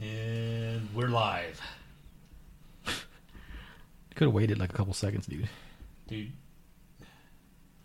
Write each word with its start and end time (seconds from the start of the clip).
And 0.00 0.88
we're 0.94 1.08
live. 1.08 1.60
Could 4.14 4.26
have 4.26 4.32
waited 4.34 4.58
like 4.58 4.70
a 4.70 4.72
couple 4.76 4.94
seconds, 4.94 5.26
dude. 5.26 5.48
Dude. 6.08 6.32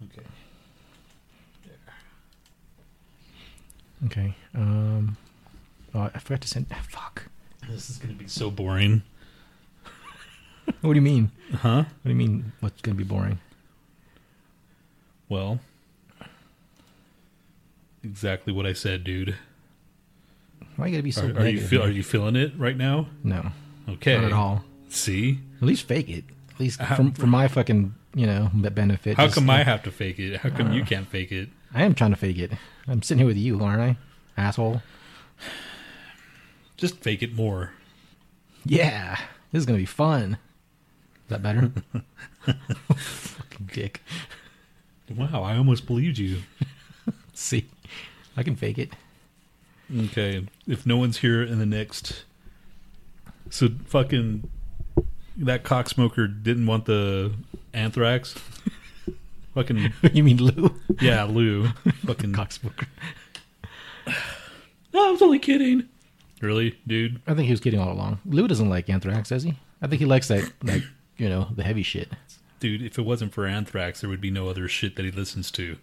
Okay. 0.04 0.26
There. 1.66 1.76
Okay. 4.06 4.36
Um. 4.56 5.18
Oh, 5.94 6.10
I 6.14 6.20
forgot 6.20 6.42
to 6.42 6.48
send. 6.48 6.68
ah, 6.72 6.82
fuck. 6.90 7.24
This 7.70 7.90
is 7.90 7.98
going 7.98 8.14
to 8.16 8.20
be 8.24 8.28
so 8.30 8.50
boring. 8.52 9.02
What 10.82 10.92
do 10.94 10.96
you 10.96 11.02
mean? 11.02 11.32
Huh? 11.54 11.78
What 11.86 12.04
do 12.04 12.10
you 12.10 12.16
mean? 12.16 12.52
What's 12.60 12.82
gonna 12.82 12.98
be 12.98 13.06
boring? 13.06 13.40
Well, 15.30 15.62
exactly 18.04 18.52
what 18.52 18.66
I 18.66 18.74
said, 18.74 19.06
dude. 19.06 19.36
Why 20.78 20.88
you 20.88 20.92
gotta 20.94 21.04
be 21.04 21.12
so? 21.12 21.28
Are, 21.28 21.40
are 21.40 21.48
you 21.48 21.60
feel, 21.60 21.84
are 21.84 21.90
you 21.90 22.04
feeling 22.04 22.36
it 22.36 22.54
right 22.58 22.78
now? 22.78 23.08
No, 23.24 23.52
Okay. 23.90 24.16
not 24.16 24.24
at 24.26 24.32
all. 24.34 24.64
See? 24.90 25.40
At 25.58 25.64
least 25.68 25.88
fake 25.88 26.08
it. 26.10 26.24
At 26.54 26.60
least 26.60 26.80
How- 26.80 26.96
from 26.96 27.12
for 27.12 27.28
my 27.28 27.48
fucking 27.48 27.94
you 28.16 28.26
know 28.26 28.50
be- 28.60 28.70
benefit. 28.70 29.18
How 29.18 29.26
just- 29.26 29.36
come 29.36 29.50
I 29.50 29.64
have 29.64 29.84
to 29.84 29.92
fake 29.92 30.20
it? 30.20 30.38
How 30.38 30.50
come 30.50 30.72
you 30.74 30.84
Uh. 30.84 30.86
can't 30.86 31.08
fake 31.08 31.32
it? 31.32 31.50
I 31.74 31.84
am 31.84 31.94
trying 31.96 32.12
to 32.12 32.16
fake 32.18 32.38
it. 32.40 32.52
I'm 32.88 33.02
sitting 33.02 33.20
here 33.20 33.28
with 33.28 33.38
you, 33.38 33.62
aren't 33.62 33.82
I? 33.82 33.98
Asshole. 34.42 34.82
Just 36.78 37.00
fake 37.00 37.22
it 37.24 37.34
more. 37.36 37.72
Yeah, 38.66 39.18
this 39.52 39.62
is 39.62 39.66
gonna 39.66 39.80
be 39.80 39.86
fun. 39.86 40.34
Is 41.26 41.30
that 41.30 41.42
better? 41.44 41.72
fucking 42.96 43.70
dick. 43.74 44.02
Wow, 45.10 45.42
I 45.44 45.58
almost 45.58 45.86
believed 45.88 46.18
you. 46.20 46.40
See, 47.34 47.66
I 48.36 48.44
can 48.44 48.56
fake 48.56 48.78
it. 48.78 48.94
Okay, 49.96 50.46
if 50.68 50.86
no 50.86 50.98
one's 50.98 51.18
here 51.18 51.42
in 51.42 51.60
the 51.60 51.66
next, 51.66 52.26
so 53.50 53.70
fucking 53.86 54.50
that 55.38 55.64
cocksmoker 55.64 56.28
didn't 56.44 56.66
want 56.66 56.86
the 56.86 57.34
anthrax. 57.74 58.36
fucking 59.54 59.94
you 60.14 60.24
mean 60.24 60.38
Lou? 60.38 60.76
yeah, 61.00 61.24
Lou. 61.24 61.68
Fucking. 62.06 62.34
Cocksmoker. 62.34 62.88
No, 64.94 65.10
I 65.10 65.12
was 65.12 65.22
only 65.22 65.38
kidding. 65.38 65.88
Really, 66.42 66.80
dude? 66.88 67.22
I 67.28 67.36
think 67.36 67.46
he 67.46 67.52
was 67.52 67.60
kidding 67.60 67.80
all 67.80 67.92
along. 67.92 68.20
Lou 68.26 68.48
doesn't 68.48 68.70
like 68.70 68.90
anthrax, 68.90 69.30
does 69.30 69.44
he? 69.44 69.54
I 69.82 69.88
think 69.88 70.00
he 70.00 70.06
likes 70.06 70.30
that, 70.30 70.50
like 70.64 70.82
you 71.18 71.30
know, 71.30 71.50
the 71.56 71.64
heavy 71.64 71.84
shit. 71.84 72.10
Dude, 72.60 72.82
if 72.82 72.98
it 72.98 73.04
wasn't 73.04 73.34
for 73.34 73.46
anthrax, 73.46 74.02
there 74.02 74.10
would 74.10 74.22
be 74.22 74.32
no 74.32 74.50
other 74.50 74.68
shit 74.68 74.96
that 74.96 75.06
he 75.06 75.12
listens 75.12 75.52
to. 75.52 75.78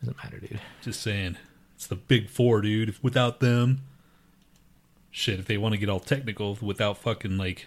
Doesn't 0.00 0.16
matter, 0.16 0.38
dude. 0.40 0.58
Just 0.82 1.00
saying, 1.02 1.36
it's 1.74 1.86
the 1.86 1.96
big 1.96 2.28
four, 2.28 2.60
dude. 2.60 2.88
If 2.88 3.02
without 3.02 3.40
them, 3.40 3.82
shit. 5.10 5.38
If 5.38 5.46
they 5.46 5.56
want 5.58 5.72
to 5.74 5.78
get 5.78 5.88
all 5.88 6.00
technical, 6.00 6.58
without 6.60 6.98
fucking 6.98 7.36
like 7.36 7.66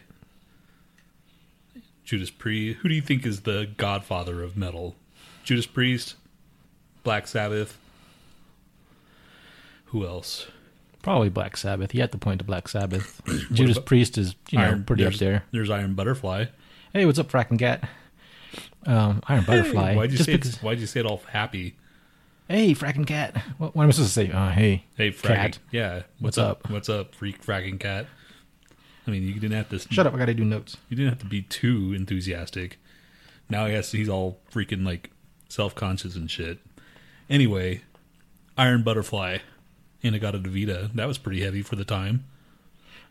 Judas 2.03 2.29
Priest, 2.29 2.79
who 2.79 2.89
do 2.89 2.95
you 2.95 3.01
think 3.01 3.25
is 3.25 3.41
the 3.41 3.69
godfather 3.77 4.41
of 4.43 4.55
metal? 4.57 4.95
Judas 5.43 5.65
Priest, 5.65 6.15
Black 7.03 7.27
Sabbath. 7.27 7.77
Who 9.87 10.05
else? 10.05 10.47
Probably 11.01 11.29
Black 11.29 11.55
Sabbath. 11.55 11.93
You 11.95 12.01
have 12.01 12.11
to 12.11 12.17
point 12.17 12.39
to 12.39 12.45
Black 12.45 12.67
Sabbath. 12.67 13.21
Judas 13.53 13.79
Priest 13.79 14.17
is, 14.17 14.35
you 14.49 14.59
know, 14.59 14.83
pretty 14.85 15.05
up 15.05 15.13
there. 15.13 15.43
There's 15.51 15.69
Iron 15.69 15.93
Butterfly. 15.93 16.45
Hey, 16.91 17.05
what's 17.05 17.19
up, 17.19 17.31
Fracking 17.31 17.59
Cat? 17.59 17.87
Um, 18.85 19.21
Iron 19.27 19.45
Butterfly. 19.45 19.95
Why'd 19.95 20.11
you 20.11 20.17
Just 20.17 20.25
say? 20.29 20.35
because, 20.37 20.61
Why'd 20.61 20.79
you 20.79 20.85
say 20.87 20.99
it 21.01 21.05
all 21.05 21.21
happy? 21.31 21.75
Hey, 22.47 22.73
Fracking 22.73 23.05
Cat. 23.05 23.35
What, 23.57 23.75
what 23.75 23.83
am 23.83 23.89
I 23.89 23.91
supposed 23.91 24.13
to 24.13 24.25
say? 24.25 24.31
Uh, 24.31 24.49
hey, 24.49 24.85
Hey, 24.95 25.11
fracking. 25.11 25.35
Cat. 25.35 25.59
Yeah. 25.71 26.03
What's 26.19 26.37
up? 26.37 26.69
What's 26.69 26.87
up, 26.89 27.13
freak 27.13 27.45
fracking 27.45 27.79
cat? 27.79 28.07
I 29.05 29.11
mean, 29.11 29.23
you 29.23 29.33
didn't 29.33 29.51
have 29.51 29.69
to. 29.69 29.79
Shut 29.79 30.07
up. 30.07 30.13
I 30.13 30.17
gotta 30.17 30.33
do 30.33 30.45
notes. 30.45 30.77
You 30.89 30.95
didn't 30.97 31.09
have 31.09 31.19
to 31.19 31.25
be 31.25 31.41
too 31.41 31.93
enthusiastic. 31.95 32.77
Now 33.49 33.65
I 33.65 33.71
guess 33.71 33.91
he's 33.91 34.09
all 34.09 34.39
freaking 34.51 34.85
like 34.85 35.11
self 35.49 35.75
conscious 35.75 36.15
and 36.15 36.29
shit. 36.29 36.59
Anyway, 37.29 37.81
Iron 38.57 38.83
Butterfly, 38.83 39.39
In-A-Gadda-Da-Vida. 40.01 40.91
That 40.95 41.07
was 41.07 41.17
pretty 41.17 41.41
heavy 41.41 41.61
for 41.61 41.75
the 41.75 41.85
time. 41.85 42.25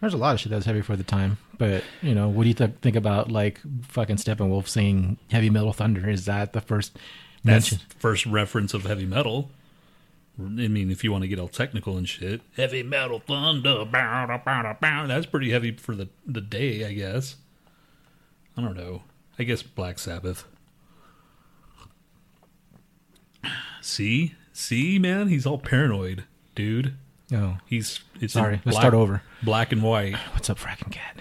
There's 0.00 0.14
a 0.14 0.18
lot 0.18 0.34
of 0.34 0.41
shit 0.41 0.50
that 0.50 0.56
was 0.56 0.66
heavy 0.66 0.82
for 0.82 0.97
the 0.97 1.04
time, 1.04 1.38
but 1.56 1.82
you 2.03 2.14
know, 2.14 2.28
what 2.28 2.42
do 2.42 2.48
you 2.48 2.54
th- 2.54 2.72
think 2.82 2.97
about 2.97 3.30
like 3.30 3.60
fucking 3.88 4.16
Steppenwolf 4.16 4.68
singing 4.68 5.16
"Heavy 5.30 5.48
Metal 5.50 5.72
Thunder"? 5.72 6.08
Is 6.08 6.26
that 6.26 6.53
the 6.53 6.60
first 6.60 6.98
That's 7.46 7.72
mention? 7.72 7.88
first 7.98 8.26
reference 8.26 8.74
of 8.74 8.84
heavy 8.84 9.06
metal. 9.06 9.50
I 10.38 10.42
mean, 10.68 10.90
if 10.90 11.02
you 11.02 11.12
want 11.12 11.22
to 11.22 11.28
get 11.28 11.38
all 11.38 11.48
technical 11.48 11.96
and 11.96 12.06
shit, 12.06 12.42
heavy 12.56 12.82
metal 12.82 13.20
thunder, 13.20 13.84
bow, 13.86 14.26
da, 14.26 14.38
bow, 14.38 14.62
da, 14.62 14.74
bow. 14.74 15.06
that's 15.06 15.24
pretty 15.24 15.50
heavy 15.50 15.72
for 15.72 15.94
the 15.94 16.08
the 16.26 16.42
day, 16.42 16.84
I 16.84 16.92
guess. 16.92 17.36
I 18.56 18.62
don't 18.62 18.76
know. 18.76 19.02
I 19.38 19.44
guess 19.44 19.62
Black 19.62 19.98
Sabbath. 19.98 20.44
See, 23.80 24.34
see, 24.52 24.98
man, 24.98 25.28
he's 25.28 25.46
all 25.46 25.58
paranoid, 25.58 26.24
dude. 26.54 26.94
Oh, 27.32 27.58
He's 27.66 28.00
it's 28.20 28.34
sorry. 28.34 28.60
Let's 28.64 28.76
black, 28.76 28.82
start 28.82 28.94
over. 28.94 29.22
Black 29.42 29.72
and 29.72 29.82
white. 29.82 30.14
What's 30.32 30.50
up, 30.50 30.58
Fracking 30.58 30.92
Cat? 30.92 31.16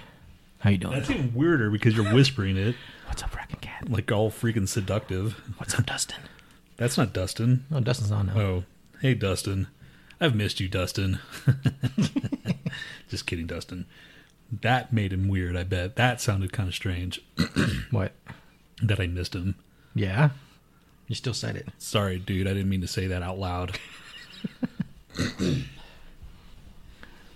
How 0.60 0.72
you 0.72 0.78
doing? 0.78 0.94
That's 0.94 1.10
even 1.10 1.34
weirder 1.34 1.70
because 1.70 1.96
you're 1.96 2.12
whispering 2.14 2.58
it 2.58 2.76
What's 3.08 3.24
up, 3.24 3.32
Fracking 3.32 3.45
Cat? 3.45 3.45
Like 3.88 4.12
all 4.12 4.32
freaking 4.32 4.68
seductive. 4.68 5.34
What's 5.58 5.78
up, 5.78 5.86
Dustin? 5.86 6.20
That's 6.78 6.98
not 6.98 7.14
Dustin. 7.14 7.66
Oh, 7.72 7.80
Dustin's 7.80 8.12
on 8.12 8.28
now. 8.28 8.40
Oh, 8.40 8.64
hey, 9.02 9.14
Dustin. 9.14 9.68
I've 10.20 10.36
missed 10.36 10.60
you, 10.60 10.68
Dustin. 10.68 11.20
Just 13.10 13.26
kidding, 13.28 13.48
Dustin. 13.48 13.86
That 14.62 14.92
made 14.94 15.12
him 15.14 15.28
weird, 15.28 15.56
I 15.56 15.64
bet. 15.64 15.96
That 15.96 16.22
sounded 16.22 16.52
kind 16.54 16.70
of 16.70 16.76
strange 16.76 17.22
What? 17.92 18.14
that 18.82 19.00
I 19.00 19.08
missed 19.08 19.34
him. 19.36 19.56
Yeah, 19.94 20.30
you 21.08 21.16
still 21.16 21.34
said 21.34 21.56
it. 21.56 21.70
Sorry, 21.78 22.20
dude. 22.20 22.48
I 22.48 22.52
didn't 22.54 22.70
mean 22.70 22.82
to 22.82 22.88
say 22.88 23.08
that 23.08 23.22
out 23.24 23.40
loud. 23.40 23.78
Was 25.18 25.64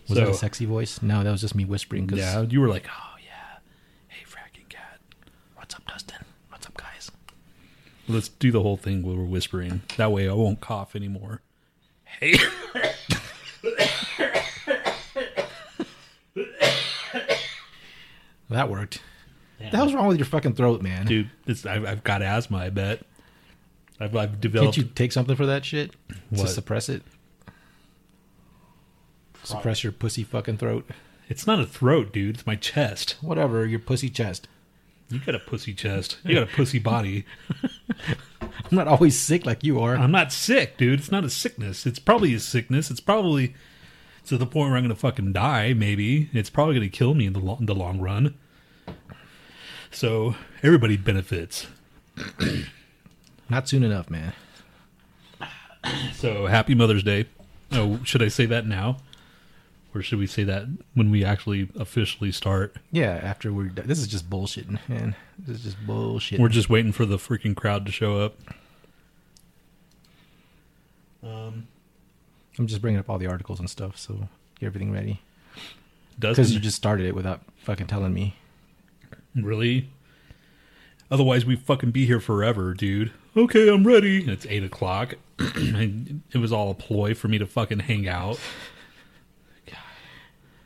So- 0.08 0.16
that 0.16 0.28
a 0.30 0.34
sexy 0.34 0.66
voice? 0.66 1.02
No, 1.02 1.24
that 1.24 1.32
was 1.32 1.42
just 1.42 1.56
me 1.56 1.66
whispering. 1.66 2.08
Cause 2.08 2.18
Yeah, 2.20 2.42
you 2.42 2.60
were 2.62 2.68
like, 2.68 2.88
oh, 2.90 3.16
yeah. 3.24 3.60
Hey, 4.08 4.26
fracking 4.26 4.68
cat. 4.70 5.00
What's 5.56 5.76
up, 5.76 5.86
Dustin? 5.88 6.26
What's 6.50 6.66
up, 6.66 6.76
guys? 6.78 7.12
Let's 8.10 8.28
do 8.28 8.52
the 8.52 8.62
whole 8.62 8.76
thing 8.76 9.04
where 9.04 9.16
we're 9.16 9.24
whispering. 9.24 9.84
That 9.98 10.12
way 10.12 10.28
I 10.28 10.34
won't 10.34 10.60
cough 10.60 10.96
anymore. 10.96 11.42
Hey. 12.04 12.36
That 18.50 18.70
worked. 18.70 19.02
The 19.60 19.66
hell's 19.66 19.94
wrong 19.94 20.08
with 20.08 20.18
your 20.18 20.26
fucking 20.26 20.56
throat, 20.56 20.82
man? 20.82 21.06
Dude, 21.06 21.30
this, 21.46 21.66
I've, 21.66 21.86
I've 21.86 22.04
got 22.04 22.22
asthma, 22.22 22.58
I 22.58 22.70
bet. 22.70 23.06
I've, 24.00 24.16
I've 24.16 24.40
Can't 24.42 24.76
you 24.78 24.84
take 24.84 25.12
something 25.12 25.36
for 25.36 25.46
that 25.46 25.66
shit? 25.66 25.92
To 25.92 26.16
What? 26.32 26.50
suppress 26.50 26.90
it? 26.90 27.04
Suppress 29.44 29.84
your 29.84 29.92
pussy 29.92 30.24
fucking 30.24 30.58
throat. 30.58 30.90
It's 31.28 31.46
not 31.46 31.60
a 31.60 31.66
throat, 31.66 32.12
dude. 32.12 32.36
It's 32.36 32.48
my 32.48 32.56
chest. 32.56 33.18
Whatever, 33.22 33.66
your 33.66 33.80
pussy 33.80 34.10
chest. 34.10 34.48
You 35.10 35.20
got 35.20 35.36
a 35.36 35.40
pussy 35.40 35.74
chest. 35.74 36.18
You 36.24 36.36
got 36.36 36.44
a 36.44 36.56
pussy 36.56 36.80
body. 36.80 37.26
I'm 38.42 38.78
not 38.78 38.88
always 38.88 39.20
sick 39.20 39.46
like 39.46 39.64
you 39.64 39.80
are. 39.80 39.96
I'm 39.96 40.12
not 40.12 40.32
sick, 40.32 40.78
dude. 40.78 41.00
It's 41.00 41.12
not 41.12 41.24
a 41.24 41.30
sickness. 41.30 41.86
It's 41.86 42.00
probably 42.00 42.34
a 42.36 42.40
sickness. 42.40 42.92
It's 42.92 43.00
probably 43.00 43.56
to 44.28 44.38
the 44.38 44.46
point 44.46 44.70
where 44.70 44.78
I'm 44.78 44.84
going 44.84 44.94
to 44.94 45.00
fucking 45.00 45.34
die, 45.34 45.74
maybe. 45.74 46.30
It's 46.34 46.52
probably 46.52 46.76
going 46.76 46.90
to 46.90 46.96
kill 46.96 47.16
me 47.16 47.26
in 47.26 47.34
the, 47.34 47.40
long, 47.40 47.66
the 47.66 47.74
long 47.74 48.00
run. 48.00 48.36
So 49.90 50.36
everybody 50.62 50.98
benefits. 50.98 51.66
Not 53.50 53.68
soon 53.68 53.84
enough, 53.84 54.10
man. 54.12 54.34
So 56.14 56.46
happy 56.46 56.76
Mother's 56.76 57.04
Day. 57.04 57.26
Oh, 57.72 58.00
should 58.04 58.22
I 58.22 58.28
say 58.28 58.46
that 58.46 58.68
now? 58.68 58.98
Or 59.94 60.02
should 60.04 60.20
we 60.20 60.28
say 60.28 60.44
that 60.44 60.66
when 60.94 61.10
we 61.10 61.24
actually 61.26 61.70
officially 61.76 62.32
start? 62.32 62.76
Yeah, 62.92 63.20
after 63.24 63.52
we're 63.52 63.70
done. 63.70 63.88
This 63.88 64.00
is 64.00 64.08
just 64.08 64.30
bullshitting, 64.30 64.78
man. 64.88 65.16
This 65.40 65.58
is 65.58 65.64
just 65.64 65.88
bullshit. 65.88 66.40
We're 66.40 66.50
just 66.50 66.70
waiting 66.70 66.92
for 66.92 67.06
the 67.06 67.18
freaking 67.18 67.56
crowd 67.56 67.86
to 67.88 67.92
show 67.92 68.20
up. 68.20 68.36
Um, 71.24 71.68
I'm 72.58 72.68
just 72.68 72.82
bringing 72.82 73.00
up 73.00 73.10
all 73.10 73.18
the 73.18 73.28
articles 73.28 73.60
and 73.60 73.70
stuff, 73.70 73.98
so 73.98 74.30
get 74.60 74.68
everything 74.68 74.92
ready. 74.92 75.22
Because 76.20 76.54
you 76.54 76.60
just 76.60 76.76
started 76.78 77.08
it 77.08 77.16
without 77.16 77.42
fucking 77.58 77.88
telling 77.88 78.14
me. 78.14 78.36
Really? 79.36 79.90
Otherwise, 81.12 81.46
we 81.46 81.56
fucking 81.56 81.92
be 81.92 82.06
here 82.06 82.20
forever, 82.20 82.74
dude. 82.74 83.12
Okay, 83.36 83.74
I'm 83.74 83.86
ready. 83.86 84.20
And 84.22 84.30
it's 84.30 84.46
eight 84.48 84.64
o'clock. 84.64 85.16
and 85.40 86.22
it 86.32 86.38
was 86.38 86.52
all 86.52 86.70
a 86.70 86.76
ploy 86.76 87.14
for 87.16 87.28
me 87.28 87.38
to 87.38 87.46
fucking 87.46 87.80
hang 87.80 88.08
out. 88.08 88.40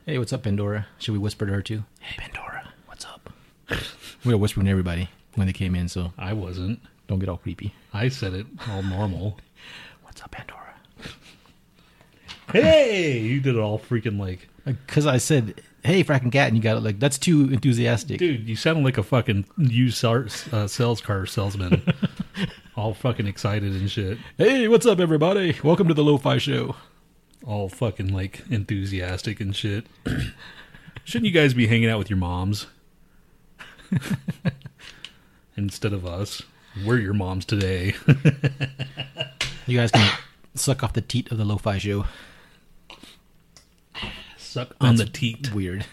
Hey, 0.06 0.18
what's 0.18 0.34
up, 0.34 0.44
Pandora? 0.44 0.88
Should 1.00 1.14
we 1.14 1.18
whisper 1.18 1.46
to 1.46 1.54
her 1.54 1.62
too? 1.62 1.84
Hey, 2.00 2.16
Pandora, 2.18 2.74
what's 2.88 3.06
up? 3.06 3.30
we 4.26 4.34
were 4.34 4.38
whispering 4.38 4.66
to 4.66 4.72
everybody 4.72 5.10
when 5.36 5.48
they 5.48 5.54
came 5.54 5.76
in, 5.76 5.88
so 5.88 6.12
I 6.18 6.34
wasn't. 6.34 6.80
don't 7.08 7.20
get 7.20 7.30
all 7.30 7.38
creepy. 7.38 7.74
I 7.94 8.10
said 8.10 8.34
it 8.34 8.46
all 8.70 8.84
normal. 8.84 9.40
What's 10.04 10.22
up, 10.22 10.32
Pandora? 10.32 10.76
hey, 12.52 13.20
you 13.20 13.40
did 13.40 13.56
it 13.56 13.60
all 13.60 13.80
freaking 13.80 14.20
like, 14.20 14.48
Because 14.66 15.08
I 15.08 15.18
said, 15.18 15.62
"Hey, 15.84 16.04
fracking 16.04 16.32
cat," 16.32 16.50
and 16.50 16.58
you 16.58 16.62
got 16.62 16.78
it 16.78 16.82
like 16.82 17.00
that's 17.00 17.18
too 17.18 17.50
enthusiastic. 17.52 18.20
dude, 18.20 18.48
you 18.48 18.56
sound 18.56 18.84
like 18.84 18.98
a 18.98 19.04
fucking 19.04 19.46
used 19.58 20.04
uh, 20.06 20.68
sales 20.68 21.02
car 21.02 21.26
salesman, 21.26 21.82
all 22.76 22.94
fucking 22.94 23.26
excited 23.26 23.72
and 23.72 23.90
shit, 23.90 24.18
Hey, 24.38 24.68
what's 24.68 24.86
up, 24.86 25.00
everybody? 25.00 25.56
Welcome 25.64 25.88
to 25.88 25.94
the 25.94 26.04
Lo-Fi 26.04 26.38
Show. 26.38 26.76
All 27.46 27.70
fucking 27.70 28.14
like 28.14 28.44
enthusiastic 28.50 29.40
and 29.40 29.56
shit. 29.56 29.86
Shouldn't 31.04 31.26
you 31.26 31.34
guys 31.34 31.54
be 31.54 31.68
hanging 31.68 31.90
out 31.90 32.00
with 32.00 32.10
your 32.10 32.18
moms 32.18 32.68
instead 35.58 35.94
of 35.94 36.06
us? 36.06 36.42
We're 36.86 37.00
your 37.00 37.14
moms 37.14 37.46
today. 37.46 37.96
You 39.66 39.78
guys 39.78 39.92
can 39.92 40.12
suck 40.56 40.84
off 40.84 40.92
the 40.92 41.00
teat 41.02 41.32
of 41.32 41.38
the 41.38 41.46
Lo-Fi 41.46 41.78
Show. 41.78 42.06
Suck 44.38 44.76
on 44.82 44.98
the 44.98 45.06
teat. 45.06 45.54
Weird. 45.54 45.86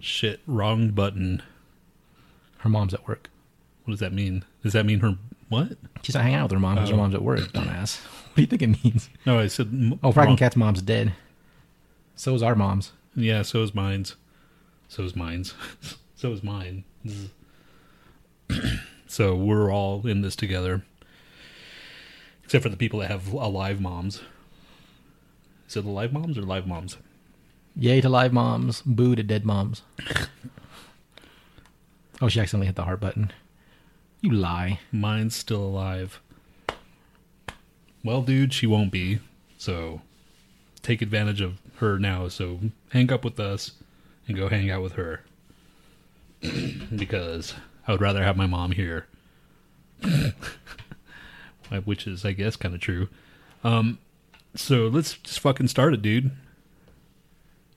Shit, 0.00 0.40
wrong 0.48 0.90
button. 0.90 1.42
Her 2.58 2.68
mom's 2.68 2.92
at 2.92 3.06
work. 3.06 3.30
What 3.84 3.92
does 3.92 4.00
that 4.00 4.12
mean? 4.12 4.44
Does 4.64 4.72
that 4.72 4.84
mean 4.84 4.98
her 4.98 5.16
what? 5.50 5.72
She's 6.02 6.14
not 6.14 6.22
hanging 6.22 6.38
out 6.38 6.44
with 6.44 6.52
her 6.52 6.58
mom 6.58 6.76
because 6.76 6.88
Oh. 6.88 6.92
her 6.92 6.96
mom's 7.02 7.14
at 7.14 7.22
work. 7.22 7.40
Dumbass. 7.52 8.00
What 8.30 8.36
do 8.36 8.42
you 8.42 8.46
think 8.46 8.62
it 8.62 8.84
means? 8.84 9.10
No, 9.26 9.40
I 9.40 9.48
said. 9.48 9.66
m- 9.66 9.98
Oh, 10.04 10.12
fracking 10.12 10.38
cat's 10.38 10.54
mom's 10.56 10.80
dead. 10.80 11.12
So 12.14 12.32
is 12.36 12.42
our 12.44 12.54
mom's. 12.54 12.92
Yeah, 13.16 13.42
so 13.42 13.62
is 13.64 13.74
mine's. 13.74 14.14
So 14.88 15.02
is 15.02 15.16
mine's. 15.16 15.52
so 16.16 16.30
is 16.32 16.42
mine. 16.44 16.84
so 19.06 19.34
we're 19.34 19.70
all 19.72 20.06
in 20.06 20.20
this 20.22 20.36
together. 20.36 20.84
Except 22.44 22.62
for 22.62 22.68
the 22.68 22.76
people 22.76 23.00
that 23.00 23.10
have 23.10 23.32
alive 23.32 23.80
moms. 23.80 24.22
Is 25.68 25.76
it 25.76 25.84
alive 25.84 26.12
moms 26.12 26.38
or 26.38 26.42
live 26.42 26.66
moms? 26.68 26.96
Yay 27.76 28.00
to 28.00 28.08
live 28.08 28.32
moms. 28.32 28.82
Boo 28.82 29.14
to 29.16 29.22
dead 29.24 29.44
moms. 29.44 29.82
oh, 32.22 32.28
she 32.28 32.40
accidentally 32.40 32.66
hit 32.66 32.76
the 32.76 32.84
heart 32.84 33.00
button. 33.00 33.32
You 34.20 34.32
lie. 34.32 34.80
Mine's 34.92 35.34
still 35.34 35.62
alive. 35.62 36.20
Well, 38.04 38.22
dude, 38.22 38.52
she 38.52 38.66
won't 38.66 38.92
be. 38.92 39.20
So 39.56 40.02
take 40.82 41.02
advantage 41.02 41.40
of 41.40 41.58
her 41.76 41.98
now. 41.98 42.28
So 42.28 42.60
hang 42.90 43.12
up 43.12 43.24
with 43.24 43.40
us 43.40 43.72
and 44.26 44.36
go 44.36 44.48
hang 44.48 44.70
out 44.70 44.82
with 44.82 44.92
her. 44.94 45.22
because 46.94 47.54
I 47.86 47.92
would 47.92 48.00
rather 48.00 48.22
have 48.22 48.36
my 48.36 48.46
mom 48.46 48.72
here. 48.72 49.06
Which 51.84 52.06
is, 52.06 52.24
I 52.24 52.32
guess, 52.32 52.56
kind 52.56 52.74
of 52.74 52.80
true. 52.80 53.08
Um, 53.62 53.98
so 54.54 54.88
let's 54.88 55.14
just 55.18 55.40
fucking 55.40 55.68
start 55.68 55.94
it, 55.94 56.02
dude. 56.02 56.30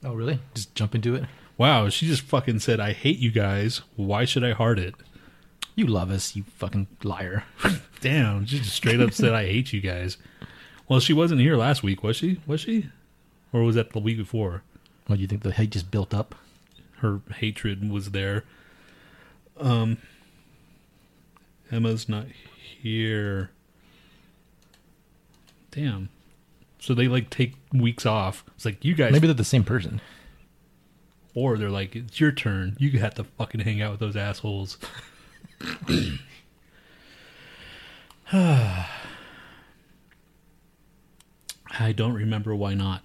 Oh, 0.03 0.13
really? 0.13 0.39
Just 0.53 0.73
jump 0.75 0.95
into 0.95 1.15
it? 1.15 1.25
Wow, 1.57 1.89
she 1.89 2.07
just 2.07 2.23
fucking 2.23 2.59
said, 2.59 2.79
I 2.79 2.93
hate 2.93 3.19
you 3.19 3.31
guys. 3.31 3.81
Why 3.95 4.25
should 4.25 4.43
I 4.43 4.53
heart 4.53 4.79
it? 4.79 4.95
You 5.75 5.87
love 5.87 6.11
us, 6.11 6.35
you 6.35 6.43
fucking 6.57 6.87
liar. 7.03 7.43
Damn, 8.01 8.45
she 8.45 8.59
just 8.59 8.75
straight 8.75 8.99
up 8.99 9.11
said, 9.13 9.33
"I 9.33 9.45
hate 9.45 9.73
you 9.73 9.81
guys." 9.81 10.17
Well, 10.87 10.99
she 10.99 11.13
wasn't 11.13 11.41
here 11.41 11.55
last 11.55 11.81
week, 11.81 12.03
was 12.03 12.15
she? 12.17 12.39
Was 12.45 12.61
she, 12.61 12.89
or 13.51 13.63
was 13.63 13.75
that 13.75 13.91
the 13.93 13.99
week 13.99 14.17
before? 14.17 14.61
What 15.07 15.15
do 15.15 15.21
you 15.21 15.27
think 15.27 15.41
the 15.43 15.51
hate 15.51 15.71
just 15.71 15.89
built 15.91 16.13
up? 16.13 16.35
Her 16.97 17.21
hatred 17.35 17.89
was 17.89 18.11
there. 18.11 18.43
Um, 19.59 19.97
Emma's 21.71 22.07
not 22.07 22.25
here. 22.81 23.49
Damn. 25.71 26.09
So 26.79 26.93
they 26.93 27.07
like 27.07 27.29
take 27.29 27.55
weeks 27.73 28.05
off. 28.05 28.43
It's 28.55 28.65
like 28.65 28.83
you 28.85 28.93
guys, 28.93 29.11
Maybe 29.11 29.27
they're 29.27 29.33
the 29.33 29.43
same 29.43 29.63
person. 29.63 30.01
or 31.33 31.57
they're 31.57 31.69
like, 31.69 31.95
it's 31.95 32.19
your 32.19 32.31
turn. 32.31 32.75
You 32.77 32.99
have 32.99 33.15
to 33.15 33.23
fucking 33.23 33.61
hang 33.61 33.81
out 33.81 33.91
with 33.91 33.99
those 34.01 34.15
assholes. 34.17 34.77
I 41.79 41.91
don't 41.95 42.13
remember 42.13 42.55
why 42.55 42.73
not. 42.73 43.03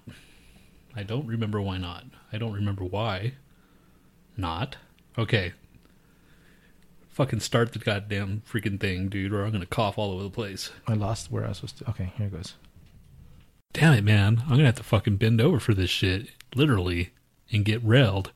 I 0.95 1.03
don't 1.03 1.27
remember 1.27 1.61
why 1.61 1.77
not. 1.77 2.05
I 2.31 2.37
don't 2.37 2.53
remember 2.53 2.83
why 2.83 3.33
not. 4.35 4.77
Okay. 5.17 5.53
Fucking 7.09 7.39
start 7.41 7.73
the 7.73 7.79
goddamn 7.79 8.43
freaking 8.49 8.79
thing, 8.79 9.09
dude, 9.09 9.33
or 9.33 9.43
I'm 9.43 9.51
gonna 9.51 9.65
cough 9.65 9.97
all 9.97 10.11
over 10.11 10.23
the 10.23 10.29
place. 10.29 10.71
I 10.87 10.93
lost 10.93 11.31
where 11.31 11.45
I 11.45 11.49
was 11.49 11.57
supposed 11.57 11.77
to. 11.79 11.89
Okay, 11.89 12.13
here 12.17 12.27
it 12.27 12.33
goes. 12.33 12.55
Damn 13.73 13.93
it, 13.93 14.03
man. 14.03 14.43
I'm 14.43 14.51
gonna 14.51 14.65
have 14.65 14.75
to 14.75 14.83
fucking 14.83 15.17
bend 15.17 15.41
over 15.41 15.59
for 15.59 15.73
this 15.73 15.89
shit. 15.89 16.29
Literally. 16.55 17.11
And 17.51 17.65
get 17.65 17.83
railed. 17.83 18.31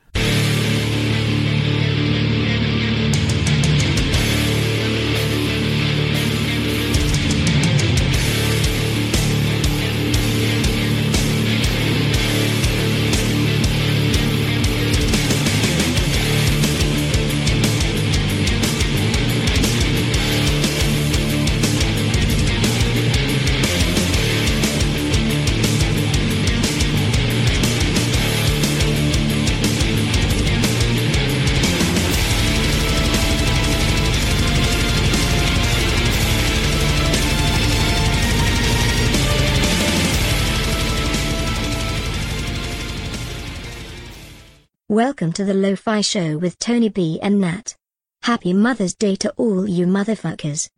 Welcome 44.94 45.34
to 45.34 45.44
the 45.44 45.56
Lo-Fi 45.56 46.02
Show 46.02 46.38
with 46.38 46.60
Tony 46.60 46.88
B 46.88 47.20
and 47.20 47.42
Nat. 47.42 47.76
Happy 48.22 48.54
Mother's 48.54 48.94
Day 48.94 49.16
to 49.16 49.34
all 49.38 49.68
you 49.68 49.88
motherfuckers. 49.88 50.70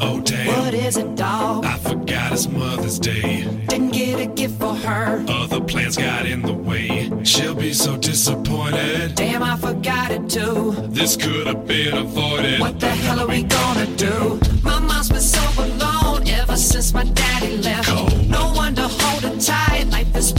Oh 0.00 0.20
damn, 0.20 0.46
What 0.46 0.74
is 0.74 0.96
it, 0.96 1.16
dog? 1.16 1.64
I 1.66 1.76
forgot 1.78 2.30
it's 2.30 2.48
Mother's 2.48 3.00
Day. 3.00 3.42
Didn't 3.66 3.90
get 3.90 4.20
a 4.20 4.26
gift 4.26 4.60
for 4.60 4.76
her. 4.76 5.24
Other 5.26 5.60
plans 5.60 5.96
got 5.96 6.24
in 6.24 6.42
the 6.42 6.52
way. 6.52 7.10
She'll 7.24 7.56
be 7.56 7.72
so 7.72 7.96
disappointed. 7.96 9.16
Damn, 9.16 9.42
I 9.42 9.56
forgot 9.56 10.12
it 10.12 10.30
too. 10.30 10.76
This 10.90 11.16
could 11.16 11.48
have 11.48 11.66
been 11.66 11.96
avoided. 11.96 12.60
What 12.60 12.78
the 12.78 12.90
hell 12.90 13.18
are 13.18 13.26
we 13.26 13.42
gonna 13.42 13.86
do? 13.96 14.38
My 14.62 14.78
mom's 14.78 15.08
been 15.08 15.20
so 15.20 15.42
alone 15.60 16.28
ever 16.28 16.56
since 16.56 16.94
my 16.94 17.02
daddy 17.02 17.56
left. 17.56 17.88
Cold. 17.88 18.11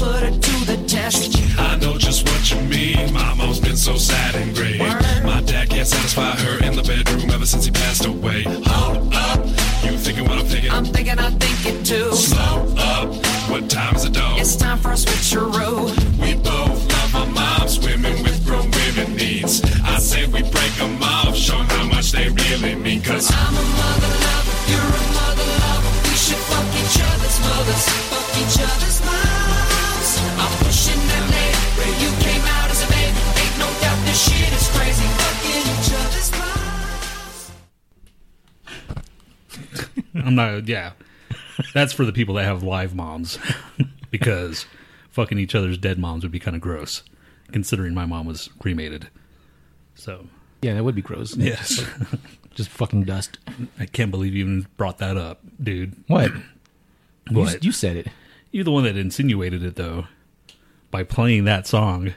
Put 0.04 0.22
her 0.24 0.32
to 0.32 0.56
the 0.72 0.78
test. 0.88 1.38
I 1.58 1.78
know 1.78 1.98
just 1.98 2.28
what 2.30 2.52
you 2.52 2.60
mean. 2.76 3.14
My 3.14 3.34
mom's 3.36 3.60
been 3.60 3.78
so 3.78 3.96
sad 3.96 4.36
and 4.36 4.56
gray. 4.56 4.80
Word. 4.80 5.24
My 5.24 5.42
dad 5.42 5.70
can't 5.70 5.88
satisfy 5.88 6.32
her 6.44 6.64
in 6.64 6.76
the 6.76 6.84
bedroom 6.84 7.30
ever 7.32 7.46
since 7.46 7.66
he 7.66 7.72
passed 7.72 8.06
away. 8.06 8.44
Hold 8.44 9.14
up, 9.14 9.40
you 9.84 9.98
thinking 10.06 10.26
what 10.26 10.38
I'm 10.40 10.46
thinking? 10.46 10.72
I'm 10.72 10.86
thinking 10.86 11.20
I 11.20 11.30
think 11.44 11.58
it 11.72 11.86
too. 11.86 12.12
Slow 12.14 12.56
up, 12.78 13.08
what 13.50 13.70
time 13.70 13.96
is 13.96 14.06
it, 14.06 14.14
dog? 14.14 14.40
It's 14.40 14.56
time 14.56 14.78
for 14.78 14.92
a 14.92 15.00
switcheroo. 15.06 15.78
We 16.22 16.32
both 16.36 16.80
love 16.96 17.16
our 17.16 17.28
moms, 17.28 17.80
women 17.80 18.16
with 18.24 18.46
grown 18.46 18.70
women 18.80 19.16
needs. 19.16 19.62
I 19.84 20.00
say 20.00 20.26
we 20.26 20.42
break 20.42 20.74
them 20.82 21.02
off, 21.02 21.36
show 21.36 21.60
how 21.74 21.86
much 21.88 22.12
they 22.12 22.28
really 22.30 22.76
mean. 22.76 23.02
Cause 23.02 23.32
I'm 23.32 23.56
a 23.56 23.66
mother 23.80 24.14
lover, 24.26 24.56
you're 24.72 24.94
a 25.02 25.06
mother 25.20 25.48
lover. 25.64 25.92
We 26.08 26.16
should 26.26 26.44
fuck 26.50 26.68
each 26.82 26.98
other's 27.10 27.38
mothers, 27.48 28.13
I'm 40.24 40.36
not. 40.36 40.68
Yeah, 40.68 40.94
that's 41.74 41.94
for 41.94 42.06
the 42.06 42.14
people 42.14 42.36
that 42.36 42.46
have 42.46 42.64
live 42.64 42.96
moms, 42.96 43.38
because 44.12 44.66
fucking 45.10 45.38
each 45.38 45.56
other's 45.56 45.78
dead 45.78 46.00
moms 46.00 46.24
would 46.24 46.32
be 46.32 46.40
kind 46.40 46.56
of 46.56 46.62
gross, 46.62 47.04
considering 47.52 47.94
my 47.94 48.06
mom 48.06 48.26
was 48.26 48.50
cremated. 48.60 49.10
So 49.96 50.28
Yeah, 50.62 50.74
that 50.76 50.84
would 50.84 50.96
be 50.96 51.02
gross. 51.02 51.36
yes, 51.38 51.86
Just 52.56 52.70
fucking 52.70 53.04
dust. 53.06 53.40
I 53.80 53.86
can't 53.88 54.12
believe 54.12 54.34
you 54.36 54.42
even 54.42 54.68
brought 54.78 55.00
that 55.00 55.18
up, 55.18 55.42
dude. 55.62 55.96
What? 56.08 56.32
You, 57.32 57.38
What? 57.40 57.64
you 57.64 57.72
said 57.72 57.96
it. 57.96 58.08
You're 58.52 58.66
the 58.66 58.72
one 58.72 58.84
that 58.84 58.98
insinuated 58.98 59.64
it, 59.64 59.78
though, 59.78 60.08
by 60.92 61.04
playing 61.04 61.46
that 61.46 61.66
song. 61.66 62.14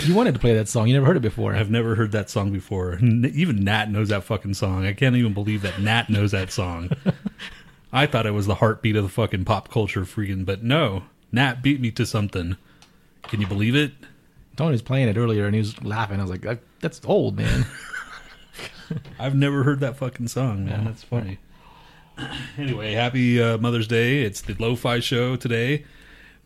You 0.00 0.14
wanted 0.14 0.34
to 0.34 0.40
play 0.40 0.54
that 0.54 0.68
song. 0.68 0.88
You 0.88 0.94
never 0.94 1.06
heard 1.06 1.18
it 1.18 1.20
before. 1.20 1.54
I've 1.54 1.70
never 1.70 1.94
heard 1.94 2.12
that 2.12 2.30
song 2.30 2.50
before. 2.50 2.98
Even 2.98 3.64
Nat 3.64 3.90
knows 3.90 4.08
that 4.08 4.24
fucking 4.24 4.54
song. 4.54 4.86
I 4.86 4.94
can't 4.94 5.16
even 5.16 5.34
believe 5.34 5.62
that 5.62 5.80
Nat 5.80 6.08
knows 6.08 6.30
that 6.32 6.50
song. 6.50 6.90
I 7.92 8.06
thought 8.06 8.26
it 8.26 8.30
was 8.30 8.46
the 8.46 8.54
heartbeat 8.56 8.96
of 8.96 9.04
the 9.04 9.10
fucking 9.10 9.44
pop 9.44 9.70
culture 9.70 10.02
freaking, 10.02 10.46
but 10.46 10.62
no, 10.62 11.04
Nat 11.30 11.62
beat 11.62 11.80
me 11.80 11.90
to 11.92 12.06
something. 12.06 12.56
Can 13.24 13.40
you 13.40 13.46
believe 13.46 13.76
it? 13.76 13.92
Tony 14.56 14.72
was 14.72 14.82
playing 14.82 15.08
it 15.08 15.16
earlier 15.18 15.44
and 15.44 15.54
he 15.54 15.60
was 15.60 15.82
laughing. 15.84 16.18
I 16.18 16.22
was 16.22 16.30
like, 16.30 16.42
that, 16.42 16.60
"That's 16.80 17.00
old, 17.04 17.36
man." 17.36 17.66
I've 19.18 19.34
never 19.34 19.62
heard 19.62 19.80
that 19.80 19.96
fucking 19.96 20.28
song, 20.28 20.64
man. 20.66 20.84
That's 20.84 21.02
funny. 21.04 21.38
Anyway, 22.58 22.92
happy 22.92 23.42
uh, 23.42 23.56
Mother's 23.56 23.88
Day. 23.88 24.22
It's 24.22 24.42
the 24.42 24.54
Lo-Fi 24.58 25.00
Show 25.00 25.34
today. 25.36 25.84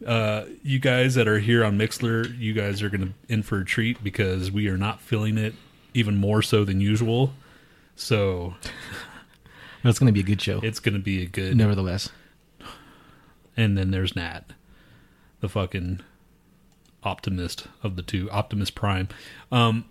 Uh, 0.05 0.45
you 0.63 0.79
guys 0.79 1.15
that 1.15 1.27
are 1.27 1.39
here 1.39 1.65
on 1.65 1.79
Mixler, 1.79 2.39
you 2.39 2.53
guys 2.53 2.83
are 2.83 2.91
going 2.91 3.01
to 3.01 3.33
in 3.33 3.43
for 3.43 3.61
a 3.61 3.65
treat 3.65 4.03
because 4.05 4.51
we 4.51 4.69
are 4.69 4.77
not 4.77 5.01
feeling 5.01 5.39
it 5.39 5.55
even 5.95 6.17
more 6.17 6.43
so 6.43 6.65
than 6.65 6.81
usual. 6.81 7.33
So 7.95 8.55
it's 9.85 9.99
going 9.99 10.09
to 10.09 10.13
be 10.13 10.21
a 10.21 10.23
good 10.23 10.43
show, 10.43 10.61
it's 10.63 10.81
going 10.81 10.95
to 10.95 11.01
be 11.01 11.23
a 11.23 11.27
good. 11.27 11.57
nevertheless. 11.57 12.11
And 13.57 13.79
then 13.79 13.91
there's 13.91 14.15
Nat, 14.15 14.53
the 15.41 15.49
fucking 15.49 16.01
optimist 17.03 17.67
of 17.83 17.97
the 17.97 18.03
two, 18.03 18.31
Optimus 18.31 18.71
Prime. 18.71 19.09
Um, 19.51 19.87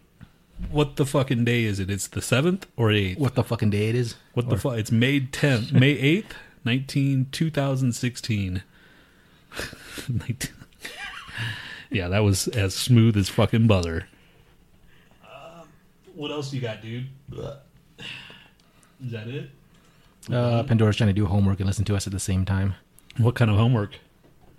what 0.70 0.98
the 0.98 1.06
fucking 1.06 1.46
day 1.46 1.64
is 1.64 1.80
it? 1.80 1.90
It's 1.90 2.08
the 2.08 2.22
seventh 2.22 2.68
or 2.78 2.92
eighth? 2.92 3.18
What 3.18 3.34
the 3.34 3.44
fucking 3.44 3.72
day 3.72 3.90
it 3.90 3.96
is? 3.96 4.16
What 4.36 4.50
the 4.50 4.58
fuck? 4.58 4.78
It's 4.78 4.92
May 4.92 5.22
10th, 5.22 5.72
May 5.74 5.96
8th, 6.22 6.32
19, 6.64 7.28
2016. 7.32 8.64
19 10.10 10.52
yeah, 11.92 12.08
that 12.10 12.20
was 12.20 12.48
as 12.50 12.74
smooth 12.76 13.16
as 13.18 13.30
fucking 13.30 13.68
butter. 13.68 14.08
Um, 15.24 15.68
what 16.14 16.32
else 16.32 16.54
you 16.54 16.62
got, 16.62 16.82
dude? 16.82 17.08
Is 17.34 19.12
that 19.12 19.28
it? 19.28 19.50
Uh, 20.32 20.64
Pandora's 20.64 20.98
trying 20.98 21.10
to 21.10 21.14
do 21.14 21.26
homework 21.26 21.60
and 21.60 21.68
listen 21.68 21.86
to 21.86 21.96
us 21.96 22.08
at 22.08 22.14
the 22.14 22.20
same 22.20 22.46
time. 22.46 22.76
What 23.18 23.36
kind 23.36 23.52
of 23.52 23.58
homework? 23.58 23.96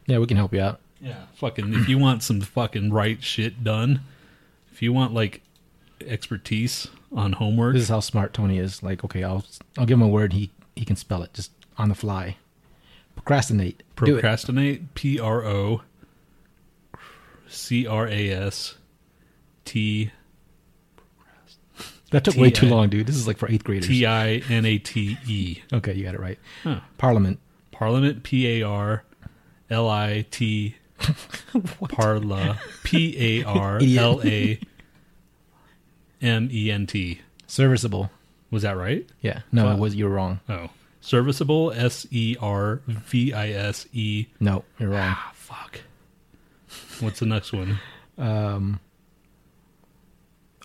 Yeah, 0.07 0.19
we 0.19 0.27
can 0.27 0.37
help 0.37 0.55
you 0.55 0.61
out. 0.61 0.81
Yeah, 1.01 1.25
fucking. 1.35 1.75
If 1.75 1.89
you 1.89 1.99
want 1.99 2.23
some 2.23 2.41
fucking 2.41 2.93
right 2.93 3.23
shit 3.23 3.63
done, 3.63 4.01
if 4.73 4.81
you 4.81 4.93
want 4.93 5.13
like 5.13 5.43
expertise 6.01 6.89
on 7.13 7.33
homework, 7.33 7.75
This 7.75 7.83
is 7.85 7.89
how 7.89 8.01
smart 8.01 8.33
Tony 8.33 8.59
is. 8.59 8.83
Like, 8.83 9.05
okay, 9.05 9.25
I'll 9.25 9.45
I'll 9.77 9.87
give 9.87 9.99
him 9.99 10.03
a 10.03 10.09
word. 10.09 10.33
He 10.33 10.53
he 10.75 10.85
can 10.85 10.97
spell 10.97 11.23
it 11.23 11.35
just 11.35 11.51
on 11.77 11.89
the 11.89 11.95
fly. 11.95 12.37
Procrastinate. 13.15 13.83
Procrastinate. 13.97 14.95
P 14.95 15.19
R 15.19 15.45
O 15.45 15.83
C 17.49 17.87
R 17.87 18.07
A 18.07 18.31
S 18.31 18.77
T 19.65 20.11
That 22.11 22.25
took 22.25 22.37
way 22.37 22.51
too 22.51 22.67
long, 22.69 22.89
dude. 22.89 23.07
This 23.07 23.17
is 23.17 23.27
like 23.27 23.39
for 23.39 23.51
eighth 23.51 23.65
graders. 23.65 23.89
T 23.89 24.07
I 24.07 24.43
N 24.49 24.65
A 24.65 24.79
T 24.79 25.19
E. 25.27 25.63
Okay, 25.73 25.95
you 25.95 26.05
got 26.05 26.15
it 26.15 26.21
right. 26.21 26.39
Huh. 26.63 26.81
Parliament. 26.99 27.41
Parliament. 27.73 28.23
P 28.23 28.61
A 28.61 28.63
R 28.67 29.05
L 29.71 29.89
I 29.89 30.27
T. 30.31 30.77
Parla. 31.89 32.59
P 32.85 33.41
A 33.41 33.45
R 33.45 33.81
L 33.83 34.21
A 34.25 34.61
M 36.23 36.49
E 36.53 36.71
N 36.71 36.87
T. 36.87 37.21
Serviceable. 37.47 38.11
Was 38.51 38.63
that 38.63 38.77
right? 38.77 39.07
Yeah. 39.21 39.41
No, 39.53 39.73
it 39.73 39.79
was 39.79 39.95
you 39.95 40.05
were 40.05 40.13
wrong. 40.13 40.41
Oh. 40.49 40.71
Serviceable. 41.07 41.71
S 41.73 42.05
E 42.11 42.35
R 42.41 42.81
V 42.89 43.33
I 43.33 43.51
S 43.51 43.87
E. 43.93 44.27
No, 44.41 44.65
you're 44.77 44.89
wrong. 44.91 45.15
Ah, 45.17 45.31
fuck. 45.35 45.83
What's 46.99 47.21
the 47.21 47.27
next 47.27 47.53
one? 47.53 47.79
Um, 48.19 48.81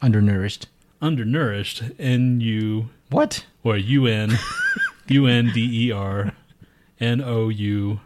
undernourished. 0.01 0.65
Undernourished. 0.99 1.83
N 1.99 2.41
U 2.41 2.89
What? 3.11 3.45
or 3.63 3.77
U 3.77 4.07
N 4.07 4.31
U 5.09 5.27
N 5.27 5.51
D 5.53 5.87
E 5.87 5.91
R 5.91 6.31
N 6.99 7.21
O 7.21 7.49
U 7.49 7.99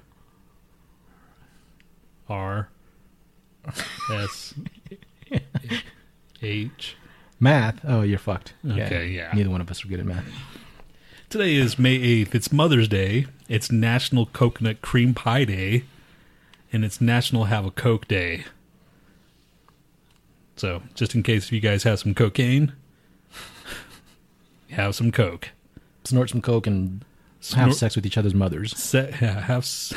R 2.28 2.68
S 4.12 4.54
H. 6.42 6.98
Math. 7.40 7.80
Oh, 7.86 8.02
you're 8.02 8.20
fucked. 8.20 8.56
Okay, 8.70 9.08
yeah. 9.08 9.32
Neither 9.34 9.50
one 9.50 9.62
of 9.62 9.72
us 9.72 9.86
are 9.86 9.88
good 9.88 10.02
at 10.02 10.06
math. 10.06 10.26
Today 11.36 11.56
is 11.56 11.78
May 11.78 12.00
8th. 12.00 12.34
It's 12.34 12.54
Mother's 12.54 12.88
Day. 12.88 13.26
It's 13.50 13.70
National 13.70 14.26
Coconut 14.26 14.82
Cream 14.82 15.14
Pie 15.14 15.44
Day. 15.44 15.84
And 16.72 16.86
it's 16.86 17.02
National 17.02 17.44
Have 17.44 17.66
a 17.66 17.72
Coke 17.72 18.08
Day. 18.08 18.46
So, 20.56 20.84
just 20.94 21.14
in 21.14 21.24
case 21.24 21.52
you 21.52 21.60
guys 21.60 21.84
have 21.84 22.00
some 22.00 22.14
cocaine, 22.14 22.72
have 24.70 24.96
some 24.96 25.12
Coke. 25.12 25.50
Snort 26.06 26.30
some 26.30 26.42
coke 26.42 26.68
and 26.68 27.04
Snort- 27.42 27.68
have 27.68 27.76
sex 27.76 27.98
with 27.98 28.06
each 28.06 28.18
other's 28.18 28.34
mothers. 28.34 28.72
Se- 28.78 29.18
yeah, 29.22 29.42
have 29.42 29.64
s- 29.64 29.94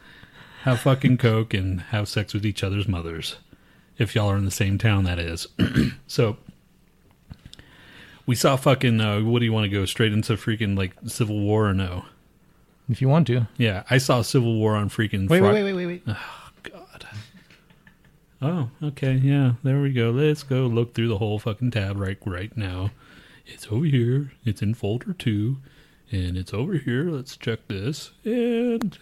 have 0.64 0.80
fucking 0.80 1.16
coke 1.16 1.54
and 1.54 1.80
have 1.80 2.08
sex 2.08 2.34
with 2.34 2.44
each 2.44 2.62
other's 2.62 2.86
mothers. 2.86 3.36
If 3.96 4.14
y'all 4.14 4.30
are 4.30 4.36
in 4.36 4.44
the 4.44 4.50
same 4.50 4.76
town, 4.76 5.04
that 5.04 5.18
is. 5.18 5.48
so 6.06 6.36
we 8.26 8.34
saw 8.34 8.56
fucking. 8.56 9.00
Uh, 9.00 9.20
what 9.20 9.40
do 9.40 9.44
you 9.44 9.52
want 9.52 9.64
to 9.64 9.70
go 9.70 9.84
straight 9.84 10.12
into 10.12 10.34
freaking 10.34 10.76
like 10.76 10.92
Civil 11.06 11.40
War 11.40 11.68
or 11.68 11.74
no? 11.74 12.04
If 12.88 13.00
you 13.00 13.08
want 13.08 13.26
to. 13.28 13.48
Yeah, 13.56 13.84
I 13.88 13.98
saw 13.98 14.22
Civil 14.22 14.54
War 14.54 14.74
on 14.76 14.90
freaking. 14.90 15.28
Wait, 15.28 15.38
Fri- 15.38 15.48
wait, 15.48 15.64
wait, 15.64 15.74
wait, 15.74 15.86
wait, 15.86 16.06
wait. 16.06 16.16
God. 16.62 17.06
Oh, 18.42 18.70
okay, 18.82 19.14
yeah. 19.14 19.52
There 19.62 19.80
we 19.80 19.92
go. 19.92 20.10
Let's 20.10 20.42
go 20.42 20.66
look 20.66 20.94
through 20.94 21.08
the 21.08 21.18
whole 21.18 21.38
fucking 21.38 21.70
tab 21.70 21.98
right 21.98 22.18
right 22.26 22.54
now. 22.56 22.90
It's 23.46 23.66
over 23.70 23.84
here. 23.86 24.32
It's 24.44 24.62
in 24.62 24.74
folder 24.74 25.12
two, 25.12 25.58
and 26.10 26.36
it's 26.36 26.52
over 26.52 26.74
here. 26.74 27.10
Let's 27.10 27.36
check 27.36 27.60
this 27.68 28.12
and 28.24 28.98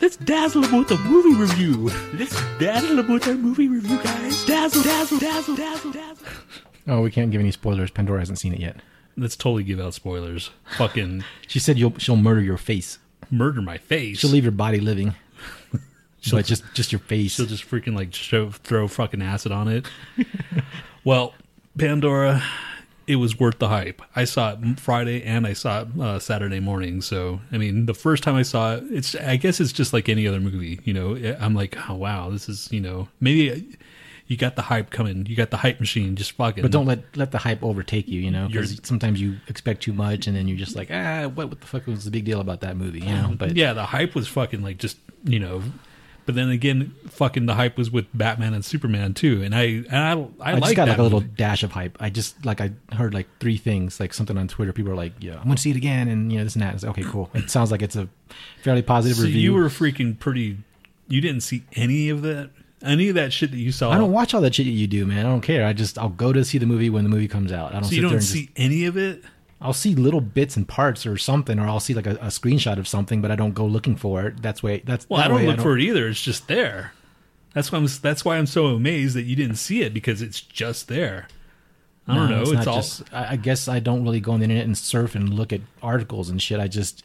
let's 0.00 0.16
dazzle 0.16 0.62
them 0.62 0.78
with 0.78 0.90
a 0.90 0.98
movie 0.98 1.40
review. 1.40 1.90
Let's 2.14 2.34
dazzle 2.58 2.96
them 2.96 3.12
with 3.12 3.26
our 3.26 3.34
movie 3.34 3.68
review, 3.68 3.98
guys. 4.02 4.44
Dazzle, 4.44 4.82
dazzle, 4.82 5.18
dazzle, 5.18 5.56
dazzle, 5.56 5.92
dazzle. 5.92 6.26
Oh, 6.86 7.00
we 7.00 7.10
can't 7.10 7.30
give 7.30 7.40
any 7.40 7.50
spoilers. 7.50 7.90
Pandora 7.90 8.18
hasn't 8.20 8.38
seen 8.38 8.52
it 8.52 8.60
yet. 8.60 8.76
Let's 9.16 9.36
totally 9.36 9.62
give 9.64 9.80
out 9.80 9.94
spoilers. 9.94 10.50
Fucking 10.76 11.24
She 11.48 11.58
said 11.58 11.78
you'll 11.78 11.96
she'll 11.98 12.16
murder 12.16 12.40
your 12.40 12.58
face. 12.58 12.98
murder 13.30 13.62
my 13.62 13.78
face. 13.78 14.18
She'll 14.18 14.30
leave 14.30 14.44
your 14.44 14.52
body 14.52 14.80
living. 14.80 15.14
She'll- 16.20 16.38
but 16.38 16.46
just 16.46 16.64
just 16.74 16.90
your 16.92 16.98
face. 17.00 17.32
She'll 17.34 17.46
just 17.46 17.68
freaking 17.68 17.94
like 17.94 18.12
show, 18.14 18.50
throw 18.50 18.88
fucking 18.88 19.22
acid 19.22 19.52
on 19.52 19.68
it. 19.68 19.86
well, 21.04 21.34
Pandora, 21.78 22.42
it 23.06 23.16
was 23.16 23.38
worth 23.38 23.58
the 23.58 23.68
hype. 23.68 24.00
I 24.16 24.24
saw 24.24 24.52
it 24.52 24.80
Friday 24.80 25.22
and 25.22 25.46
I 25.46 25.52
saw 25.52 25.82
it 25.82 25.88
uh, 26.00 26.18
Saturday 26.18 26.60
morning. 26.60 27.00
So 27.02 27.40
I 27.52 27.58
mean, 27.58 27.86
the 27.86 27.94
first 27.94 28.22
time 28.22 28.34
I 28.34 28.42
saw 28.42 28.74
it, 28.76 28.84
it's 28.90 29.14
I 29.14 29.36
guess 29.36 29.60
it's 29.60 29.72
just 29.72 29.92
like 29.92 30.08
any 30.08 30.26
other 30.26 30.40
movie. 30.40 30.80
You 30.84 30.94
know, 30.94 31.36
I'm 31.40 31.54
like, 31.54 31.76
oh 31.88 31.94
wow, 31.94 32.30
this 32.30 32.48
is 32.48 32.68
you 32.72 32.80
know 32.80 33.08
maybe 33.20 33.76
you 34.26 34.36
got 34.36 34.56
the 34.56 34.62
hype 34.62 34.90
coming. 34.90 35.26
You 35.26 35.36
got 35.36 35.50
the 35.50 35.58
hype 35.58 35.80
machine 35.80 36.16
just 36.16 36.32
fucking. 36.32 36.62
But 36.62 36.70
don't 36.72 36.86
let 36.86 37.16
let 37.16 37.30
the 37.30 37.38
hype 37.38 37.62
overtake 37.62 38.08
you, 38.08 38.20
you 38.20 38.30
know, 38.30 38.48
because 38.48 38.80
sometimes 38.82 39.20
you 39.20 39.36
expect 39.48 39.82
too 39.82 39.92
much, 39.92 40.26
and 40.26 40.36
then 40.36 40.48
you're 40.48 40.56
just 40.58 40.76
like, 40.76 40.88
ah, 40.90 41.28
what, 41.28 41.48
what 41.50 41.60
the 41.60 41.66
fuck 41.66 41.86
was 41.86 42.04
the 42.04 42.10
big 42.10 42.24
deal 42.24 42.40
about 42.40 42.60
that 42.62 42.76
movie, 42.76 43.00
you 43.00 43.12
know? 43.12 43.34
But 43.36 43.56
yeah, 43.56 43.72
the 43.72 43.84
hype 43.84 44.14
was 44.14 44.26
fucking 44.28 44.62
like 44.62 44.78
just 44.78 44.96
you 45.24 45.38
know. 45.38 45.62
But 46.26 46.36
then 46.36 46.48
again, 46.48 46.94
fucking 47.08 47.44
the 47.44 47.52
hype 47.52 47.76
was 47.76 47.90
with 47.90 48.06
Batman 48.14 48.54
and 48.54 48.64
Superman 48.64 49.12
too, 49.12 49.42
and 49.42 49.54
I 49.54 49.62
and 49.62 49.94
I 49.94 50.12
I, 50.40 50.54
I, 50.54 50.60
just 50.60 50.74
got 50.74 50.88
like 50.88 50.96
a 50.96 51.02
little 51.02 51.20
movie. 51.20 51.34
dash 51.36 51.62
of 51.62 51.72
hype. 51.72 51.98
I 52.00 52.08
just 52.08 52.46
like 52.46 52.62
I 52.62 52.70
heard 52.92 53.12
like 53.12 53.28
three 53.40 53.58
things, 53.58 54.00
like 54.00 54.14
something 54.14 54.38
on 54.38 54.48
Twitter. 54.48 54.72
People 54.72 54.90
are 54.92 54.96
like, 54.96 55.12
"Yeah, 55.20 55.36
I'm 55.36 55.44
going 55.44 55.56
to 55.56 55.60
see 55.60 55.70
it 55.70 55.76
again," 55.76 56.08
and 56.08 56.32
you 56.32 56.38
know 56.38 56.44
this 56.44 56.54
and 56.54 56.62
that. 56.62 56.72
It's 56.72 56.82
like, 56.82 56.98
okay, 56.98 57.06
cool. 57.10 57.28
It 57.34 57.50
sounds 57.50 57.70
like 57.70 57.82
it's 57.82 57.94
a 57.96 58.08
fairly 58.62 58.80
positive 58.80 59.18
So 59.18 59.24
review. 59.24 59.38
you 59.38 59.52
were 59.52 59.64
freaking 59.68 60.18
pretty. 60.18 60.56
You 61.08 61.20
didn't 61.20 61.42
see 61.42 61.64
any 61.74 62.08
of 62.08 62.22
that, 62.22 62.48
any 62.84 63.08
of 63.08 63.14
that 63.16 63.32
shit 63.32 63.50
that 63.50 63.56
you 63.58 63.72
saw. 63.72 63.90
I 63.90 63.98
don't 63.98 64.12
watch 64.12 64.34
all 64.34 64.40
that 64.42 64.54
shit 64.54 64.66
that 64.66 64.70
you 64.72 64.86
do, 64.86 65.06
man. 65.06 65.26
I 65.26 65.28
don't 65.30 65.40
care. 65.40 65.66
I 65.66 65.72
just 65.72 65.98
I'll 65.98 66.08
go 66.10 66.32
to 66.32 66.44
see 66.44 66.58
the 66.58 66.66
movie 66.66 66.90
when 66.90 67.04
the 67.04 67.10
movie 67.10 67.28
comes 67.28 67.52
out. 67.52 67.70
I 67.72 67.80
don't 67.80 67.84
So 67.84 67.94
you 67.94 68.02
don't 68.02 68.20
see 68.20 68.42
just. 68.46 68.52
any 68.56 68.84
of 68.86 68.96
it. 68.96 69.22
I'll 69.60 69.72
see 69.72 69.94
little 69.94 70.20
bits 70.20 70.56
and 70.56 70.68
parts 70.68 71.06
or 71.06 71.16
something, 71.16 71.58
or 71.58 71.66
I'll 71.66 71.80
see 71.80 71.94
like 71.94 72.06
a, 72.06 72.16
a 72.16 72.26
screenshot 72.28 72.78
of 72.78 72.86
something, 72.86 73.22
but 73.22 73.30
I 73.30 73.36
don't 73.36 73.54
go 73.54 73.64
looking 73.64 73.96
for 73.96 74.26
it. 74.26 74.42
That's 74.42 74.62
way. 74.62 74.82
That's 74.84 75.08
Well, 75.08 75.18
that 75.18 75.26
I 75.26 75.28
don't 75.28 75.36
way 75.38 75.46
look 75.46 75.60
for 75.60 75.76
it 75.78 75.82
either. 75.82 76.06
It's 76.08 76.20
just 76.22 76.48
there. 76.48 76.92
That's 77.54 77.70
why 77.72 77.78
I'm. 77.78 77.86
That's 78.02 78.24
why 78.24 78.36
I'm 78.36 78.46
so 78.46 78.66
amazed 78.66 79.14
that 79.16 79.22
you 79.22 79.36
didn't 79.36 79.56
see 79.56 79.82
it 79.82 79.94
because 79.94 80.20
it's 80.20 80.40
just 80.40 80.88
there. 80.88 81.28
I 82.06 82.14
don't 82.16 82.28
No, 82.28 82.36
know. 82.36 82.42
It's, 82.42 82.52
not 82.52 82.66
all. 82.66 82.74
just. 82.76 83.02
I, 83.14 83.30
I 83.32 83.36
guess 83.36 83.66
I 83.68 83.78
don't 83.78 84.02
really 84.04 84.20
go 84.20 84.32
on 84.32 84.40
the 84.40 84.44
internet 84.44 84.66
and 84.66 84.76
surf 84.76 85.14
and 85.14 85.32
look 85.32 85.52
at 85.52 85.62
articles 85.82 86.28
and 86.28 86.42
shit. 86.42 86.60
I 86.60 86.68
just. 86.68 87.02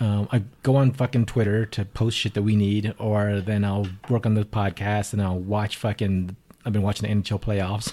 Um, 0.00 0.28
I 0.30 0.42
go 0.62 0.76
on 0.76 0.92
fucking 0.92 1.26
Twitter 1.26 1.66
to 1.66 1.84
post 1.84 2.16
shit 2.16 2.34
that 2.34 2.42
we 2.42 2.54
need, 2.54 2.94
or 2.98 3.40
then 3.40 3.64
I'll 3.64 3.88
work 4.08 4.26
on 4.26 4.34
the 4.34 4.44
podcast 4.44 5.12
and 5.12 5.20
I'll 5.20 5.38
watch 5.38 5.76
fucking. 5.76 6.36
I've 6.64 6.72
been 6.72 6.82
watching 6.82 7.08
the 7.08 7.14
NHL 7.14 7.40
playoffs. 7.40 7.92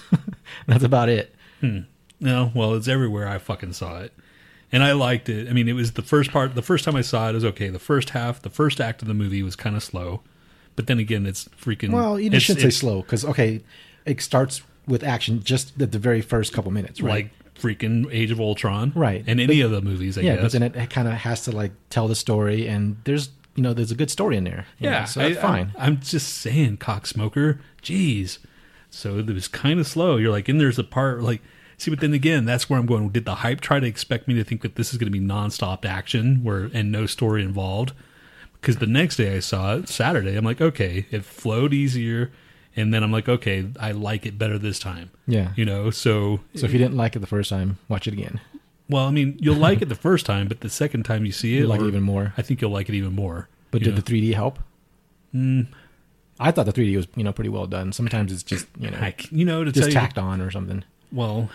That's 0.66 0.84
about 0.84 1.08
it. 1.08 1.34
No, 2.20 2.52
well, 2.54 2.74
it's 2.74 2.88
everywhere. 2.88 3.26
I 3.28 3.38
fucking 3.38 3.72
saw 3.72 4.00
it, 4.00 4.12
and 4.70 4.82
I 4.82 4.92
liked 4.92 5.28
it. 5.28 5.48
I 5.48 5.52
mean, 5.52 5.68
it 5.68 5.72
was 5.72 5.92
the 5.92 6.02
first 6.02 6.30
part. 6.30 6.54
The 6.54 6.62
first 6.62 6.84
time 6.84 6.94
I 6.94 7.00
saw 7.00 7.28
it 7.28 7.32
was 7.32 7.44
okay. 7.44 7.70
The 7.70 7.78
first 7.78 8.10
half, 8.10 8.40
the 8.40 8.50
first 8.50 8.80
act 8.80 9.02
of 9.02 9.08
the 9.08 9.14
movie 9.14 9.42
was 9.42 9.56
kind 9.56 9.74
of 9.74 9.82
slow, 9.82 10.22
but 10.76 10.86
then 10.86 10.98
again, 10.98 11.26
it's 11.26 11.46
freaking. 11.60 11.90
Well, 11.90 12.20
you 12.20 12.30
shouldn't 12.38 12.62
say 12.62 12.70
slow 12.70 13.02
because 13.02 13.24
okay, 13.24 13.62
it 14.04 14.20
starts 14.20 14.62
with 14.86 15.02
action 15.02 15.42
just 15.42 15.80
at 15.80 15.90
the 15.92 15.98
very 15.98 16.20
first 16.20 16.52
couple 16.52 16.70
minutes, 16.70 17.00
right? 17.00 17.24
Like 17.24 17.30
freaking 17.58 18.06
Age 18.12 18.30
of 18.30 18.40
Ultron, 18.40 18.92
Right. 18.94 19.24
And 19.26 19.40
any 19.40 19.60
of 19.60 19.70
the 19.70 19.80
movies, 19.80 20.16
I 20.18 20.22
yeah, 20.22 20.34
guess. 20.36 20.42
but 20.42 20.52
then 20.52 20.62
it, 20.62 20.76
it 20.76 20.90
kind 20.90 21.08
of 21.08 21.14
has 21.14 21.42
to 21.44 21.52
like 21.52 21.72
tell 21.90 22.08
the 22.08 22.14
story, 22.14 22.66
and 22.68 22.96
there's 23.04 23.30
you 23.54 23.62
know 23.62 23.72
there's 23.72 23.90
a 23.90 23.94
good 23.96 24.10
story 24.10 24.36
in 24.36 24.44
there. 24.44 24.66
you 24.78 24.90
know, 24.90 24.96
yeah, 24.96 25.04
so 25.04 25.20
that's 25.20 25.38
I- 25.38 25.42
fine. 25.42 25.72
I, 25.78 25.86
am 25.86 26.00
just 26.00 26.28
saying, 26.34 26.78
cocksmoker. 26.78 27.58
Jeez. 27.82 28.38
So 28.90 29.18
it 29.18 29.26
was 29.26 29.48
kind 29.48 29.78
of 29.80 29.86
slow. 29.86 30.16
You're 30.16 30.30
like, 30.30 30.48
and 30.48 30.60
there's 30.60 30.78
a 30.78 30.84
part 30.84 31.22
like, 31.22 31.42
see, 31.76 31.90
but 31.90 32.00
then 32.00 32.14
again, 32.14 32.44
that's 32.44 32.68
where 32.70 32.78
I'm 32.78 32.86
going. 32.86 33.08
Did 33.10 33.24
the 33.24 33.36
hype 33.36 33.60
try 33.60 33.80
to 33.80 33.86
expect 33.86 34.26
me 34.28 34.34
to 34.34 34.44
think 34.44 34.62
that 34.62 34.76
this 34.76 34.92
is 34.92 34.98
going 34.98 35.10
to 35.12 35.18
be 35.18 35.24
nonstop 35.24 35.84
action, 35.84 36.42
where 36.44 36.70
and 36.72 36.90
no 36.92 37.06
story 37.06 37.42
involved? 37.42 37.92
Because 38.60 38.76
the 38.76 38.86
next 38.86 39.16
day 39.16 39.36
I 39.36 39.40
saw 39.40 39.76
it, 39.76 39.88
Saturday, 39.88 40.34
I'm 40.36 40.44
like, 40.44 40.60
okay, 40.60 41.06
it 41.10 41.24
flowed 41.24 41.72
easier, 41.74 42.32
and 42.76 42.92
then 42.94 43.02
I'm 43.02 43.10
like, 43.12 43.28
okay, 43.28 43.66
I 43.80 43.92
like 43.92 44.26
it 44.26 44.38
better 44.38 44.58
this 44.58 44.78
time. 44.78 45.10
yeah. 45.26 45.52
You 45.56 45.64
know, 45.64 45.90
so 45.90 46.40
so 46.54 46.66
if 46.66 46.72
you 46.72 46.78
didn't 46.78 46.96
like 46.96 47.16
it 47.16 47.20
the 47.20 47.26
first 47.26 47.50
time, 47.50 47.78
watch 47.88 48.06
it 48.06 48.12
again. 48.12 48.40
well, 48.88 49.06
I 49.06 49.10
mean, 49.10 49.36
you'll 49.40 49.56
like 49.56 49.82
it 49.82 49.86
the 49.88 49.94
first 50.08 50.26
time, 50.26 50.46
but 50.48 50.60
the 50.60 50.70
second 50.70 51.04
time 51.04 51.24
you 51.24 51.32
see 51.32 51.56
it, 51.56 51.60
You'll 51.60 51.68
like 51.70 51.80
it 51.80 51.84
or- 51.84 51.88
even 51.88 52.02
more. 52.02 52.32
I 52.36 52.42
think 52.42 52.60
you'll 52.60 52.70
like 52.70 52.88
it 52.88 52.94
even 52.94 53.14
more. 53.14 53.48
But 53.70 53.80
you 53.80 53.86
did 53.86 53.94
know? 53.96 54.00
the 54.00 54.12
3D 54.12 54.34
help? 54.34 54.58
Mm. 55.34 55.66
I 56.38 56.50
thought 56.50 56.66
the 56.66 56.72
3D 56.72 56.96
was 56.96 57.08
you 57.16 57.24
know 57.24 57.32
pretty 57.32 57.48
well 57.50 57.66
done. 57.66 57.92
Sometimes 57.92 58.30
it's 58.32 58.42
just 58.42 58.66
you 58.78 58.90
know 58.90 58.96
Heck, 58.98 59.30
you 59.32 59.44
know, 59.44 59.64
to 59.64 59.72
just 59.72 59.84
tell 59.84 59.88
you, 59.88 59.94
tacked 59.94 60.18
on 60.18 60.40
or 60.40 60.50
something. 60.50 60.84
well, 61.10 61.48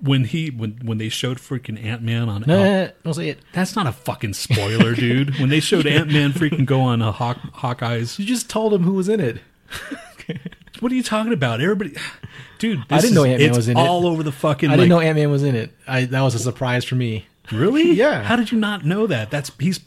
when 0.00 0.24
he 0.24 0.48
when 0.50 0.78
when 0.84 0.98
they 0.98 1.08
showed 1.08 1.38
freaking 1.38 1.82
Ant 1.82 2.02
Man 2.02 2.28
on, 2.28 2.44
No, 2.46 2.56
Al- 2.58 2.64
no, 2.64 2.84
no, 2.86 2.90
don't 3.04 3.14
say 3.14 3.28
it. 3.30 3.40
that's 3.52 3.74
not 3.74 3.86
a 3.86 3.92
fucking 3.92 4.34
spoiler, 4.34 4.94
dude. 4.94 5.38
When 5.40 5.48
they 5.48 5.58
showed 5.60 5.86
Ant 5.96 6.12
Man 6.12 6.32
freaking 6.32 6.66
go 6.66 6.80
on 6.82 7.02
a 7.02 7.10
Hawk 7.12 7.38
Hawkeyes, 7.56 8.18
You 8.18 8.24
just 8.24 8.48
told 8.48 8.72
him 8.74 8.82
who 8.84 8.92
was 8.94 9.08
in 9.08 9.18
it. 9.20 9.38
what 10.80 10.92
are 10.92 10.94
you 10.94 11.02
talking 11.02 11.32
about? 11.32 11.60
Everybody, 11.60 11.94
dude, 12.58 12.82
I 12.90 13.00
didn't 13.00 13.14
know 13.14 13.24
Ant-Man 13.24 13.52
was 13.52 13.68
in 13.68 13.76
it. 13.76 13.80
all 13.80 14.06
over 14.06 14.22
the 14.22 14.32
fucking. 14.32 14.70
I 14.70 14.76
didn't 14.76 14.90
like- 14.90 15.00
know 15.00 15.00
Ant 15.06 15.16
Man 15.18 15.30
was 15.30 15.42
in 15.42 15.54
it. 15.54 15.72
I 15.86 16.04
that 16.06 16.22
was 16.22 16.34
a 16.34 16.38
surprise 16.38 16.84
for 16.84 16.94
me. 16.96 17.26
Really? 17.52 17.92
Yeah. 17.96 18.22
How 18.24 18.36
did 18.36 18.50
you 18.52 18.58
not 18.58 18.84
know 18.84 19.06
that? 19.06 19.30
That's 19.30 19.50
he's. 19.58 19.80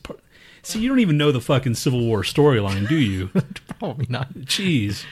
See, 0.62 0.80
you 0.80 0.90
don't 0.90 1.00
even 1.00 1.18
know 1.18 1.32
the 1.32 1.42
fucking 1.42 1.76
Civil 1.76 2.06
War 2.06 2.22
storyline, 2.24 2.88
do 2.88 2.96
you? 2.98 3.28
Probably 3.80 4.06
not. 4.10 4.34
Jeez, 4.34 5.06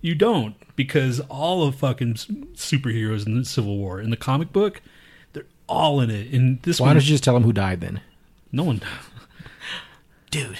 you 0.00 0.14
don't 0.14 0.54
because 0.76 1.20
all 1.28 1.64
of 1.64 1.74
fucking 1.76 2.14
superheroes 2.14 3.26
in 3.26 3.36
the 3.38 3.44
Civil 3.44 3.76
War 3.78 4.00
in 4.00 4.10
the 4.10 4.16
comic 4.16 4.52
book, 4.52 4.80
they're 5.32 5.46
all 5.68 6.00
in 6.00 6.08
it. 6.10 6.32
In 6.32 6.60
this 6.62 6.80
Why 6.80 6.88
one, 6.88 6.96
don't 6.96 7.04
you 7.04 7.08
just 7.08 7.24
tell 7.24 7.34
them 7.34 7.42
who 7.42 7.52
died 7.52 7.80
then? 7.80 8.00
no 8.52 8.64
one. 8.64 8.80
Dude. 10.30 10.56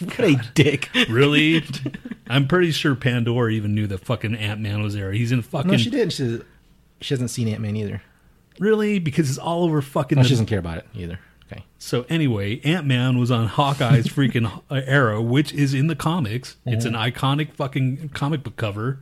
What 0.00 0.20
a 0.20 0.40
dick. 0.54 0.90
Really? 1.08 1.64
I'm 2.28 2.46
pretty 2.46 2.70
sure 2.70 2.94
Pandora 2.94 3.52
even 3.52 3.74
knew 3.74 3.86
that 3.88 3.98
fucking 3.98 4.34
Ant 4.34 4.60
Man 4.60 4.82
was 4.82 4.94
there. 4.94 5.12
He's 5.12 5.32
in 5.32 5.42
fucking 5.42 5.70
No, 5.70 5.76
she 5.76 5.90
didn't. 5.90 6.12
She, 6.12 6.40
she 7.00 7.14
hasn't 7.14 7.30
seen 7.30 7.48
Ant 7.48 7.60
Man 7.60 7.76
either. 7.76 8.02
really 8.58 8.98
because 8.98 9.28
it's 9.28 9.38
all 9.38 9.64
over 9.64 9.82
fucking. 9.82 10.16
No, 10.16 10.22
the- 10.22 10.28
she 10.28 10.34
doesn't 10.34 10.46
care 10.46 10.58
about 10.58 10.78
it 10.78 10.86
either. 10.94 11.18
Okay. 11.50 11.64
So 11.78 12.06
anyway, 12.08 12.60
Ant 12.60 12.86
Man 12.86 13.18
was 13.18 13.30
on 13.30 13.48
Hawkeye's 13.48 14.06
freaking 14.06 14.62
arrow, 14.70 15.20
which 15.20 15.52
is 15.52 15.74
in 15.74 15.88
the 15.88 15.96
comics. 15.96 16.56
It's 16.64 16.84
an 16.84 16.92
mm-hmm. 16.92 17.18
iconic 17.18 17.52
fucking 17.54 18.10
comic 18.10 18.44
book 18.44 18.56
cover, 18.56 19.00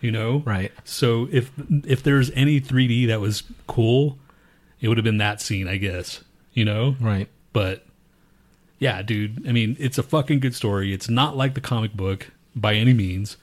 you 0.00 0.10
know. 0.10 0.42
Right. 0.44 0.72
So 0.84 1.28
if 1.30 1.52
if 1.84 2.02
there's 2.02 2.30
any 2.32 2.60
3D 2.60 3.06
that 3.06 3.20
was 3.20 3.44
cool, 3.66 4.18
it 4.80 4.88
would 4.88 4.96
have 4.96 5.04
been 5.04 5.18
that 5.18 5.40
scene, 5.40 5.68
I 5.68 5.76
guess. 5.76 6.24
You 6.52 6.64
know. 6.64 6.96
Right. 7.00 7.28
But 7.52 7.85
yeah, 8.78 9.02
dude. 9.02 9.46
I 9.48 9.52
mean, 9.52 9.76
it's 9.78 9.98
a 9.98 10.02
fucking 10.02 10.40
good 10.40 10.54
story. 10.54 10.92
It's 10.92 11.08
not 11.08 11.36
like 11.36 11.54
the 11.54 11.60
comic 11.60 11.94
book 11.94 12.30
by 12.54 12.74
any 12.74 12.92
means. 12.92 13.36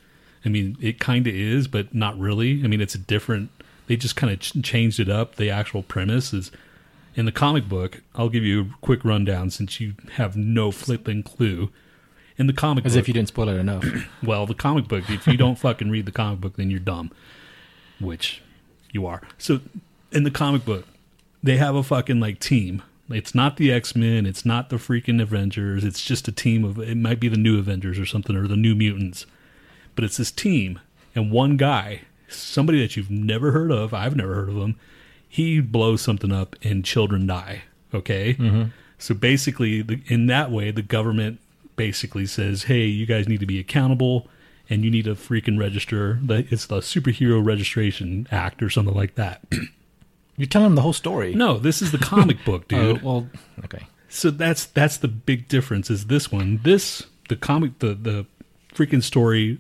I 0.46 0.50
mean, 0.50 0.78
it 0.82 1.00
kind 1.00 1.26
of 1.26 1.34
is, 1.34 1.68
but 1.68 1.94
not 1.94 2.18
really. 2.20 2.64
I 2.64 2.68
mean, 2.68 2.82
it's 2.82 2.96
a 2.96 3.00
different. 3.00 3.50
They 3.88 3.96
just 3.96 4.16
kind 4.16 4.32
of 4.32 4.40
ch- 4.40 4.62
changed 4.62 5.00
it 5.00 5.10
up. 5.10 5.36
The 5.36 5.50
actual 5.50 5.84
premise 5.84 6.34
is 6.34 6.52
in 7.16 7.26
the 7.26 7.32
comic 7.32 7.68
book. 7.68 8.02
I'll 8.16 8.30
give 8.30 8.44
you 8.44 8.62
a 8.62 8.68
quick 8.82 9.04
rundown 9.04 9.50
since 9.50 9.80
you 9.80 9.96
have 10.14 10.36
no 10.36 10.72
flipping 10.72 11.24
clue. 11.24 11.70
In 12.38 12.48
the 12.48 12.54
comic 12.54 12.86
As 12.86 12.94
book, 12.94 13.02
if 13.02 13.08
you 13.08 13.14
didn't 13.14 13.28
spoil 13.30 13.50
it 13.50 13.58
enough. 13.58 13.86
well, 14.24 14.46
the 14.46 14.56
comic 14.56 14.88
book. 14.88 15.10
If 15.10 15.28
you 15.28 15.38
don't 15.38 15.58
fucking 15.58 15.90
read 15.90 16.06
the 16.06 16.12
comic 16.12 16.42
book, 16.42 16.56
then 16.56 16.70
you're 16.70 16.80
dumb, 16.80 17.12
which 18.00 18.42
you 18.92 19.06
are. 19.06 19.22
So, 19.38 19.62
in 20.12 20.24
the 20.24 20.32
comic 20.32 20.66
book, 20.66 20.86
they 21.42 21.58
have 21.58 21.76
a 21.76 21.84
fucking 21.84 22.20
like 22.20 22.40
team. 22.40 22.82
It's 23.10 23.36
not 23.36 23.58
the 23.58 23.72
X 23.72 23.96
Men. 23.96 24.26
It's 24.26 24.46
not 24.46 24.70
the 24.70 24.78
freaking 24.78 25.22
Avengers. 25.22 25.84
It's 25.84 26.04
just 26.04 26.28
a 26.28 26.32
team 26.32 26.64
of. 26.64 26.80
It 26.80 26.96
might 26.96 27.20
be 27.20 27.28
the 27.28 27.38
new 27.38 27.60
Avengers 27.60 28.00
or 28.00 28.06
something, 28.06 28.36
or 28.36 28.48
the 28.48 28.56
New 28.56 28.76
Mutants. 28.76 29.26
But 29.96 30.06
it's 30.06 30.18
this 30.18 30.32
team, 30.32 30.80
and 31.14 31.32
one 31.32 31.58
guy, 31.58 32.02
somebody 32.30 32.80
that 32.82 32.96
you've 32.96 33.12
never 33.12 33.52
heard 33.52 33.72
of. 33.72 33.94
I've 33.94 34.16
never 34.16 34.36
heard 34.36 34.50
of 34.50 34.56
him. 34.56 34.76
He 35.28 35.60
blows 35.60 36.02
something 36.02 36.32
up, 36.32 36.56
and 36.64 36.86
children 36.86 37.28
die. 37.28 37.64
Okay. 37.94 38.36
Mm-hmm. 38.36 38.70
So 38.98 39.14
basically, 39.14 39.82
the, 39.82 40.02
in 40.08 40.28
that 40.28 40.50
way, 40.50 40.72
the 40.72 40.82
government 40.82 41.40
basically 41.76 42.26
says, 42.26 42.64
"Hey, 42.64 42.86
you 42.86 43.06
guys 43.06 43.28
need 43.28 43.42
to 43.42 43.46
be 43.46 43.60
accountable, 43.60 44.30
and 44.70 44.86
you 44.86 44.90
need 44.90 45.06
to 45.06 45.16
freaking 45.16 45.60
register. 45.60 46.20
It's 46.30 46.68
the 46.68 46.78
Superhero 46.78 47.46
Registration 47.46 48.28
Act 48.32 48.64
or 48.64 48.70
something 48.70 48.96
like 48.96 49.16
that." 49.16 49.44
You're 50.38 50.48
telling 50.48 50.68
him 50.68 50.76
the 50.76 50.82
whole 50.82 50.94
story. 50.94 51.34
no, 51.36 51.58
this 51.58 51.82
is 51.82 51.92
the 51.92 51.98
comic 52.00 52.44
book, 52.44 52.66
Oh, 52.74 52.94
dude. 52.94 53.04
well, 53.04 53.30
okay. 53.66 53.86
So 54.10 54.30
that's 54.32 54.66
that's 54.66 54.98
the 54.98 55.08
big 55.08 55.48
difference. 55.48 55.90
Is 55.90 56.06
this 56.08 56.32
one? 56.32 56.60
This 56.64 57.04
the 57.30 57.36
comic 57.36 57.80
the 57.80 57.94
the 57.96 58.26
freaking 58.74 59.04
story 59.04 59.60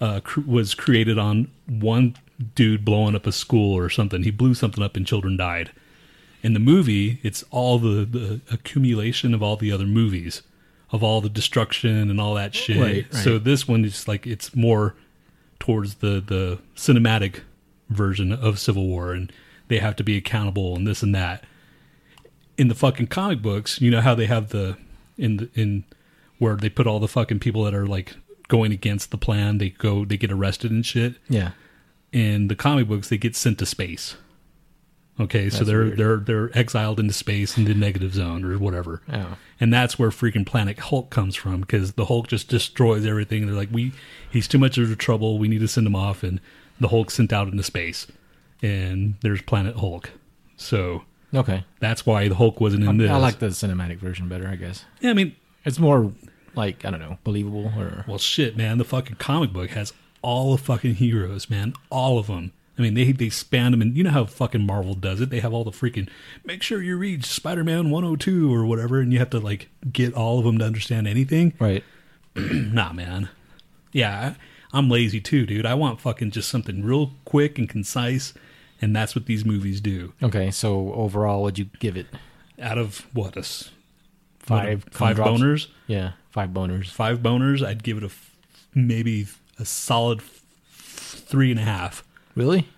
uh, 0.00 0.20
cr- 0.20 0.40
was 0.46 0.74
created 0.74 1.18
on 1.18 1.50
one 1.66 2.16
dude 2.54 2.84
blowing 2.84 3.14
up 3.16 3.26
a 3.26 3.32
school 3.32 3.76
or 3.76 3.88
something. 3.90 4.22
He 4.22 4.30
blew 4.30 4.54
something 4.54 4.82
up 4.82 4.96
and 4.96 5.06
children 5.06 5.36
died. 5.36 5.70
In 6.42 6.54
the 6.54 6.60
movie, 6.60 7.18
it's 7.24 7.44
all 7.50 7.78
the 7.80 8.04
the 8.04 8.40
accumulation 8.52 9.34
of 9.34 9.42
all 9.42 9.56
the 9.56 9.72
other 9.72 9.86
movies, 9.86 10.42
of 10.92 11.02
all 11.02 11.20
the 11.20 11.28
destruction 11.28 12.10
and 12.10 12.20
all 12.20 12.34
that 12.34 12.54
shit. 12.54 12.76
Right, 12.80 13.06
right. 13.12 13.14
So 13.24 13.38
this 13.38 13.66
one 13.66 13.84
is 13.84 14.06
like 14.06 14.26
it's 14.26 14.54
more 14.54 14.94
towards 15.58 15.94
the 15.96 16.20
the 16.24 16.58
cinematic 16.76 17.40
version 17.90 18.32
of 18.32 18.58
Civil 18.60 18.86
War, 18.86 19.12
and 19.12 19.32
they 19.68 19.78
have 19.78 19.96
to 19.96 20.04
be 20.04 20.16
accountable 20.16 20.76
and 20.76 20.86
this 20.86 21.02
and 21.02 21.14
that 21.14 21.44
in 22.58 22.68
the 22.68 22.74
fucking 22.74 23.06
comic 23.06 23.40
books, 23.40 23.80
you 23.80 23.90
know 23.90 24.00
how 24.00 24.14
they 24.14 24.26
have 24.26 24.50
the 24.50 24.76
in 25.16 25.36
the, 25.38 25.50
in 25.54 25.84
where 26.38 26.56
they 26.56 26.68
put 26.68 26.86
all 26.86 26.98
the 26.98 27.08
fucking 27.08 27.38
people 27.38 27.64
that 27.64 27.74
are 27.74 27.86
like 27.86 28.16
going 28.48 28.72
against 28.72 29.10
the 29.10 29.16
plan, 29.16 29.58
they 29.58 29.70
go 29.70 30.04
they 30.04 30.16
get 30.18 30.32
arrested 30.32 30.70
and 30.70 30.84
shit. 30.84 31.14
Yeah. 31.28 31.52
In 32.12 32.48
the 32.48 32.56
comic 32.56 32.88
books, 32.88 33.08
they 33.08 33.18
get 33.18 33.36
sent 33.36 33.58
to 33.60 33.66
space. 33.66 34.16
Okay, 35.20 35.50
so 35.50 35.64
they're 35.64 35.84
weird. 35.84 35.98
they're 35.98 36.16
they're 36.16 36.58
exiled 36.58 37.00
into 37.00 37.12
space 37.12 37.56
in 37.58 37.64
the 37.64 37.74
negative 37.74 38.14
zone 38.14 38.44
or 38.44 38.56
whatever. 38.56 39.02
Oh. 39.12 39.36
And 39.60 39.72
that's 39.72 39.98
where 39.98 40.10
freaking 40.10 40.46
Planet 40.46 40.78
Hulk 40.78 41.10
comes 41.10 41.34
from 41.34 41.60
because 41.60 41.92
the 41.92 42.04
Hulk 42.04 42.28
just 42.28 42.48
destroys 42.48 43.04
everything. 43.04 43.46
They're 43.46 43.56
like, 43.56 43.70
we 43.72 43.92
he's 44.30 44.46
too 44.46 44.58
much 44.58 44.78
of 44.78 44.90
a 44.90 44.96
trouble. 44.96 45.38
We 45.38 45.48
need 45.48 45.58
to 45.60 45.68
send 45.68 45.86
him 45.86 45.96
off, 45.96 46.22
and 46.22 46.40
the 46.80 46.88
Hulk 46.88 47.10
sent 47.10 47.32
out 47.32 47.48
into 47.48 47.64
space, 47.64 48.06
and 48.62 49.14
there's 49.22 49.42
Planet 49.42 49.76
Hulk. 49.76 50.10
So 50.56 51.04
Okay. 51.34 51.64
that's 51.80 52.04
why 52.06 52.28
the 52.28 52.34
Hulk 52.34 52.60
wasn't 52.60 52.84
in 52.84 52.96
this. 52.98 53.10
I 53.10 53.16
like 53.16 53.38
the 53.38 53.46
cinematic 53.48 53.98
version 53.98 54.28
better, 54.28 54.48
I 54.48 54.56
guess. 54.56 54.84
Yeah, 55.00 55.10
I 55.10 55.14
mean, 55.14 55.36
It's 55.64 55.78
more 55.78 56.12
like, 56.54 56.84
I 56.84 56.90
don't 56.90 57.00
know, 57.00 57.18
believable 57.24 57.72
or 57.76 58.04
well, 58.08 58.18
shit, 58.18 58.56
man. 58.56 58.78
The 58.78 58.84
fucking 58.84 59.16
comic 59.16 59.52
book 59.52 59.70
has 59.70 59.92
all 60.22 60.52
the 60.56 60.62
fucking 60.62 60.94
heroes, 60.96 61.50
man. 61.50 61.74
All 61.90 62.18
of 62.18 62.26
them. 62.28 62.52
I 62.78 62.82
mean, 62.82 62.94
they 62.94 63.10
they 63.10 63.28
span 63.28 63.72
them, 63.72 63.82
and 63.82 63.96
you 63.96 64.04
know 64.04 64.10
how 64.10 64.24
fucking 64.24 64.64
Marvel 64.64 64.94
does 64.94 65.20
it. 65.20 65.30
They 65.30 65.40
have 65.40 65.52
all 65.52 65.64
the 65.64 65.72
freaking. 65.72 66.08
Make 66.44 66.62
sure 66.62 66.80
you 66.80 66.96
read 66.96 67.24
Spider 67.24 67.64
Man 67.64 67.90
102 67.90 68.54
or 68.54 68.64
whatever, 68.64 69.00
and 69.00 69.12
you 69.12 69.18
have 69.18 69.30
to 69.30 69.40
like 69.40 69.68
get 69.92 70.14
all 70.14 70.38
of 70.38 70.44
them 70.44 70.58
to 70.58 70.64
understand 70.64 71.08
anything. 71.08 71.54
right. 71.60 71.82
Nah, 72.36 72.92
man. 72.92 73.30
Yeah, 73.92 74.34
I, 74.72 74.78
I'm 74.78 74.88
lazy 74.88 75.20
too, 75.20 75.44
dude. 75.44 75.66
I 75.66 75.74
want 75.74 76.00
fucking 76.00 76.30
just 76.30 76.48
something 76.48 76.84
real 76.84 77.14
quick 77.24 77.58
and 77.58 77.68
concise, 77.68 78.32
and 78.80 78.94
that's 78.94 79.14
what 79.14 79.26
these 79.26 79.44
movies 79.44 79.80
do. 79.80 80.12
Okay, 80.22 80.50
so 80.50 80.92
overall, 80.94 81.42
would 81.42 81.58
you 81.58 81.66
give 81.78 81.96
it 81.96 82.06
Out 82.60 82.78
of 82.78 83.06
what 83.12 83.36
a 83.36 83.40
s- 83.40 83.70
five 84.38 84.84
what, 84.84 84.94
five 84.94 85.16
gumdrops? 85.16 85.42
boners, 85.42 85.66
Yeah, 85.86 86.12
five 86.30 86.50
boners. 86.50 86.86
five 86.88 87.18
boners. 87.20 87.64
I'd 87.66 87.82
give 87.82 87.96
it 87.98 88.02
a 88.02 88.06
f- 88.06 88.34
maybe 88.74 89.26
a 89.58 89.64
solid 89.64 90.20
f- 90.20 91.22
three 91.26 91.50
and 91.50 91.60
a 91.60 91.64
half. 91.64 92.04
Really? 92.34 92.68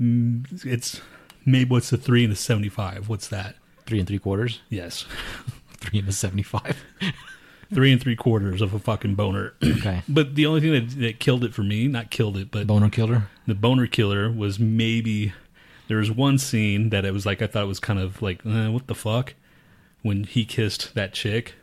Mm, 0.00 0.64
it's 0.64 1.00
maybe 1.44 1.70
what's 1.70 1.90
the 1.90 1.96
three 1.98 2.24
and 2.24 2.32
a 2.32 2.36
seventy-five? 2.36 3.08
What's 3.08 3.28
that? 3.28 3.56
Three 3.86 3.98
and 3.98 4.06
three 4.08 4.18
quarters. 4.18 4.60
Yes, 4.68 5.04
Three 5.80 5.98
and 6.00 6.08
a 6.08 6.12
seventy-five. 6.12 6.76
three 7.72 7.92
and 7.92 8.00
three 8.00 8.16
quarters 8.16 8.60
of 8.60 8.72
a 8.74 8.78
fucking 8.78 9.14
boner. 9.14 9.54
Okay. 9.62 10.02
but 10.08 10.34
the 10.34 10.46
only 10.46 10.60
thing 10.60 10.72
that, 10.72 11.00
that 11.00 11.20
killed 11.20 11.44
it 11.44 11.54
for 11.54 11.62
me, 11.62 11.86
not 11.88 12.10
killed 12.10 12.36
it, 12.36 12.50
but 12.50 12.66
Boner 12.66 12.90
killer. 12.90 13.28
the 13.46 13.54
boner 13.54 13.86
killer 13.86 14.30
was 14.30 14.58
maybe 14.58 15.32
there 15.88 15.98
was 15.98 16.10
one 16.10 16.38
scene 16.38 16.90
that 16.90 17.04
it 17.04 17.12
was 17.12 17.24
like 17.26 17.40
I 17.42 17.46
thought 17.46 17.64
it 17.64 17.68
was 17.68 17.80
kind 17.80 17.98
of 17.98 18.20
like 18.22 18.44
eh, 18.46 18.68
what 18.68 18.86
the 18.86 18.94
fuck 18.94 19.34
when 20.02 20.24
he 20.24 20.44
kissed 20.44 20.94
that 20.94 21.12
chick. 21.12 21.54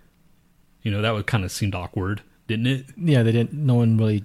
You 0.84 0.92
know 0.92 1.02
that 1.02 1.14
would 1.14 1.26
kind 1.28 1.44
of 1.44 1.52
seemed 1.52 1.74
awkward, 1.74 2.22
didn't 2.48 2.68
it? 2.68 2.86
Yeah, 2.98 3.24
they 3.24 3.32
didn't. 3.32 3.54
No 3.54 3.76
one 3.76 3.98
really 3.98 4.24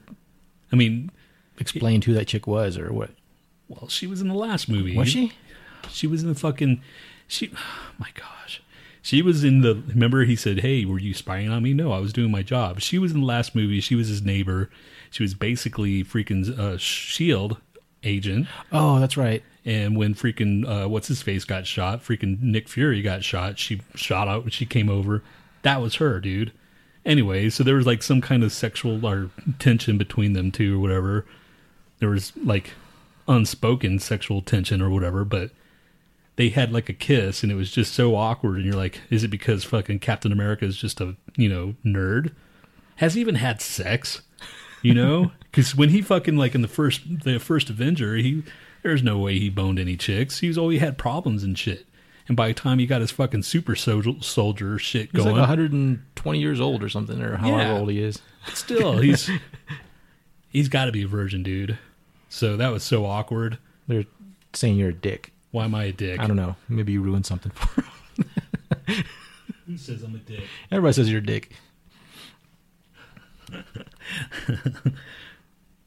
I 0.72 0.76
mean, 0.76 1.10
explained 1.58 2.04
who 2.04 2.14
that 2.14 2.26
chick 2.28 2.46
was 2.46 2.76
or 2.78 2.92
what. 2.92 3.10
Well, 3.68 3.88
she 3.88 4.06
was 4.06 4.20
in 4.20 4.28
the 4.28 4.34
last 4.34 4.68
movie. 4.68 4.96
Was 4.96 5.08
she? 5.08 5.32
She 5.90 6.06
was 6.06 6.22
in 6.22 6.28
the 6.28 6.34
fucking. 6.34 6.82
She. 7.28 7.50
Oh 7.54 7.58
my 7.98 8.08
gosh. 8.14 8.62
She 9.02 9.22
was 9.22 9.44
in 9.44 9.62
the. 9.62 9.82
Remember, 9.88 10.24
he 10.24 10.36
said, 10.36 10.60
"Hey, 10.60 10.84
were 10.84 10.98
you 10.98 11.14
spying 11.14 11.50
on 11.50 11.62
me?" 11.62 11.72
No, 11.72 11.92
I 11.92 12.00
was 12.00 12.12
doing 12.12 12.30
my 12.30 12.42
job. 12.42 12.80
She 12.80 12.98
was 12.98 13.12
in 13.12 13.20
the 13.20 13.26
last 13.26 13.54
movie. 13.54 13.80
She 13.80 13.94
was 13.94 14.08
his 14.08 14.22
neighbor. 14.22 14.70
She 15.10 15.22
was 15.22 15.34
basically 15.34 16.04
freaking 16.04 16.58
uh, 16.58 16.76
Shield 16.76 17.56
agent. 18.02 18.46
Oh, 18.72 19.00
that's 19.00 19.16
right. 19.16 19.42
And 19.64 19.96
when 19.96 20.14
freaking 20.14 20.66
uh, 20.68 20.88
what's 20.88 21.08
his 21.08 21.22
face 21.22 21.44
got 21.44 21.66
shot, 21.66 22.02
freaking 22.02 22.40
Nick 22.40 22.68
Fury 22.68 23.02
got 23.02 23.24
shot. 23.24 23.58
She 23.58 23.80
shot 23.94 24.28
out. 24.28 24.52
She 24.52 24.66
came 24.66 24.88
over. 24.88 25.22
That 25.62 25.80
was 25.80 25.96
her, 25.96 26.20
dude. 26.20 26.52
Anyway, 27.04 27.48
so 27.48 27.64
there 27.64 27.76
was 27.76 27.86
like 27.86 28.02
some 28.02 28.20
kind 28.20 28.42
of 28.42 28.52
sexual 28.52 29.04
or 29.06 29.30
tension 29.58 29.96
between 29.96 30.34
them 30.34 30.50
two 30.50 30.76
or 30.76 30.80
whatever. 30.80 31.26
There 31.98 32.10
was 32.10 32.32
like 32.36 32.72
unspoken 33.28 33.98
sexual 33.98 34.42
tension 34.42 34.82
or 34.82 34.90
whatever, 34.90 35.24
but 35.24 35.50
they 36.40 36.48
had 36.48 36.72
like 36.72 36.88
a 36.88 36.94
kiss 36.94 37.42
and 37.42 37.52
it 37.52 37.54
was 37.54 37.70
just 37.70 37.92
so 37.92 38.16
awkward. 38.16 38.56
And 38.56 38.64
you're 38.64 38.74
like, 38.74 39.02
is 39.10 39.22
it 39.24 39.28
because 39.28 39.62
fucking 39.62 39.98
Captain 39.98 40.32
America 40.32 40.64
is 40.64 40.78
just 40.78 40.98
a 41.02 41.14
you 41.36 41.50
know 41.50 41.74
nerd? 41.84 42.32
Has 42.96 43.12
he 43.14 43.20
even 43.20 43.34
had 43.34 43.60
sex? 43.60 44.22
You 44.80 44.94
know, 44.94 45.32
because 45.40 45.74
when 45.76 45.90
he 45.90 46.00
fucking 46.00 46.38
like 46.38 46.54
in 46.54 46.62
the 46.62 46.68
first 46.68 47.02
the 47.24 47.38
first 47.38 47.68
Avenger, 47.68 48.16
he 48.16 48.42
there's 48.82 49.02
no 49.02 49.18
way 49.18 49.38
he 49.38 49.50
boned 49.50 49.78
any 49.78 49.98
chicks. 49.98 50.38
He 50.40 50.48
was 50.48 50.56
always 50.56 50.80
had 50.80 50.96
problems 50.96 51.42
and 51.44 51.58
shit. 51.58 51.84
And 52.26 52.36
by 52.38 52.48
the 52.48 52.54
time 52.54 52.78
he 52.78 52.86
got 52.86 53.02
his 53.02 53.10
fucking 53.10 53.42
super 53.42 53.74
soldier, 53.76 54.12
soldier 54.20 54.78
shit 54.78 55.10
He's 55.12 55.22
going, 55.24 55.34
like 55.36 55.40
120 55.40 56.38
years 56.38 56.60
old 56.60 56.82
or 56.82 56.88
something, 56.88 57.20
or 57.20 57.36
however 57.36 57.58
Yeah. 57.58 57.78
old 57.78 57.90
he 57.90 58.00
is. 58.02 58.22
still 58.54 58.98
he's 59.02 59.28
he's 60.48 60.68
got 60.70 60.86
to 60.86 60.92
be 60.92 61.02
a 61.02 61.06
virgin, 61.08 61.42
dude. 61.42 61.76
So 62.30 62.56
that 62.56 62.70
was 62.72 62.82
so 62.82 63.04
awkward. 63.04 63.58
They're 63.88 64.06
saying 64.54 64.76
you're 64.78 64.88
a 64.90 64.94
dick. 64.94 65.32
Why 65.50 65.64
am 65.64 65.74
I 65.74 65.84
a 65.84 65.92
dick? 65.92 66.20
I 66.20 66.26
don't 66.26 66.36
know. 66.36 66.56
Maybe 66.68 66.92
you 66.92 67.02
ruined 67.02 67.26
something 67.26 67.52
for 67.52 67.82
him. 67.82 69.04
Who 69.66 69.76
says 69.76 70.02
I'm 70.02 70.14
a 70.14 70.18
dick? 70.18 70.44
Everybody 70.70 70.92
says 70.92 71.10
you're 71.10 71.20
a 71.20 71.24
dick. 71.24 71.52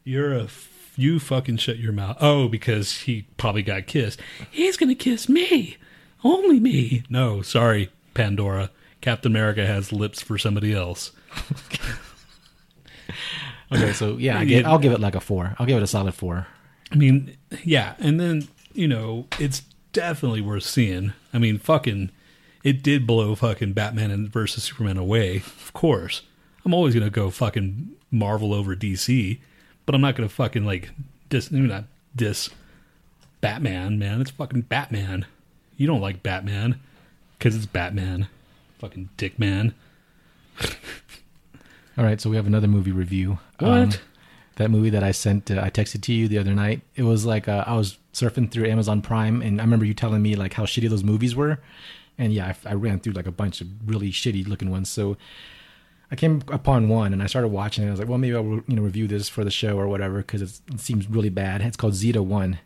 You're 0.04 0.34
a 0.34 0.44
f- 0.44 0.94
you 0.98 1.20
fucking 1.20 1.58
shut 1.58 1.78
your 1.78 1.94
mouth. 1.94 2.18
Oh, 2.20 2.48
because 2.50 3.00
he 3.02 3.24
probably 3.38 3.64
got 3.64 3.88
kissed. 3.88 4.20
He's 4.52 4.76
gonna 4.78 4.96
kiss 4.96 5.30
me, 5.30 5.78
only 6.24 6.60
me. 6.60 7.04
No, 7.10 7.42
sorry, 7.42 7.90
Pandora. 8.14 8.70
Captain 9.02 9.32
America 9.32 9.66
has 9.66 9.92
lips 9.92 10.22
for 10.22 10.38
somebody 10.38 10.74
else. 10.74 11.12
Okay, 13.72 13.94
so 13.94 14.18
yeah, 14.18 14.40
I 14.40 14.46
get, 14.46 14.66
I'll 14.66 14.78
give 14.78 14.92
it 14.94 15.00
like 15.00 15.16
a 15.16 15.20
four. 15.22 15.56
I'll 15.58 15.66
give 15.66 15.78
it 15.78 15.84
a 15.84 15.88
solid 15.88 16.14
four. 16.14 16.48
I 16.92 16.96
mean, 16.96 17.36
yeah, 17.64 17.96
and 17.98 18.20
then 18.20 18.48
you 18.74 18.88
know 18.88 19.28
it's 19.40 19.62
definitely 19.92 20.42
worth 20.42 20.64
seeing. 20.64 21.14
I 21.34 21.38
mean, 21.38 21.58
fucking, 21.60 22.10
it 22.64 22.84
did 22.84 23.06
blow 23.08 23.36
fucking 23.36 23.74
Batman 23.74 24.12
and 24.12 24.30
versus 24.32 24.64
Superman 24.64 24.98
away. 24.98 25.38
Of 25.38 25.72
course, 25.74 26.22
I'm 26.66 26.74
always 26.74 26.94
gonna 26.94 27.10
go 27.10 27.30
fucking 27.30 27.92
Marvel 28.12 28.54
over 28.54 28.76
DC, 28.76 29.40
but 29.86 29.96
I'm 29.96 30.02
not 30.02 30.16
gonna 30.16 30.30
fucking 30.30 30.66
like 30.66 30.90
dis, 31.30 31.52
not 31.52 31.86
dis 32.16 32.50
Batman, 33.42 34.00
man. 34.00 34.22
It's 34.22 34.32
fucking 34.32 34.62
Batman. 34.62 35.26
You 35.78 35.88
don't 35.88 36.02
like 36.02 36.24
Batman 36.24 36.80
because 37.38 37.56
it's 37.56 37.66
Batman, 37.66 38.28
fucking 38.80 39.10
dick 39.18 39.38
man. 39.40 39.74
All 41.98 42.04
right, 42.04 42.20
so 42.20 42.30
we 42.30 42.36
have 42.36 42.48
another 42.48 42.68
movie 42.68 42.92
review. 42.92 43.38
Um, 43.60 43.90
What? 43.90 44.02
that 44.56 44.72
movie 44.72 44.90
that 44.92 45.04
I 45.04 45.12
sent, 45.12 45.52
uh, 45.52 45.62
I 45.64 45.70
texted 45.70 46.02
to 46.04 46.14
you 46.14 46.28
the 46.28 46.38
other 46.40 46.54
night. 46.54 46.82
It 46.96 47.04
was 47.04 47.26
like 47.26 47.48
uh, 47.48 47.64
I 47.68 47.76
was 47.76 47.98
surfing 48.14 48.52
through 48.52 48.66
Amazon 48.66 49.02
Prime, 49.02 49.42
and 49.42 49.60
I 49.60 49.64
remember 49.64 49.86
you 49.86 49.94
telling 49.94 50.22
me 50.22 50.36
like 50.36 50.54
how 50.54 50.66
shitty 50.66 50.90
those 50.90 51.04
movies 51.04 51.36
were. 51.36 51.60
And 52.18 52.32
yeah, 52.32 52.54
I, 52.66 52.72
I 52.72 52.74
ran 52.74 53.00
through 53.00 53.14
like 53.14 53.26
a 53.26 53.32
bunch 53.32 53.60
of 53.62 53.68
really 53.86 54.12
shitty 54.12 54.48
looking 54.48 54.70
ones. 54.70 54.90
So 54.90 55.18
I 56.12 56.16
came 56.16 56.44
upon 56.50 56.90
one, 56.90 57.12
and 57.12 57.24
I 57.24 57.28
started 57.28 57.50
watching 57.50 57.84
it. 57.84 57.88
I 57.88 57.92
was 57.92 58.00
like, 58.00 58.10
well, 58.10 58.20
maybe 58.20 58.36
I'll 58.36 58.44
you 58.44 58.76
know 58.76 58.84
review 58.84 59.08
this 59.08 59.30
for 59.30 59.44
the 59.44 59.52
show 59.52 59.78
or 59.78 59.88
whatever 59.88 60.18
because 60.18 60.42
it 60.42 60.80
seems 60.80 61.10
really 61.10 61.30
bad. 61.30 61.62
It's 61.62 61.78
called 61.78 61.96
Zeta 61.96 62.22
One. 62.22 62.60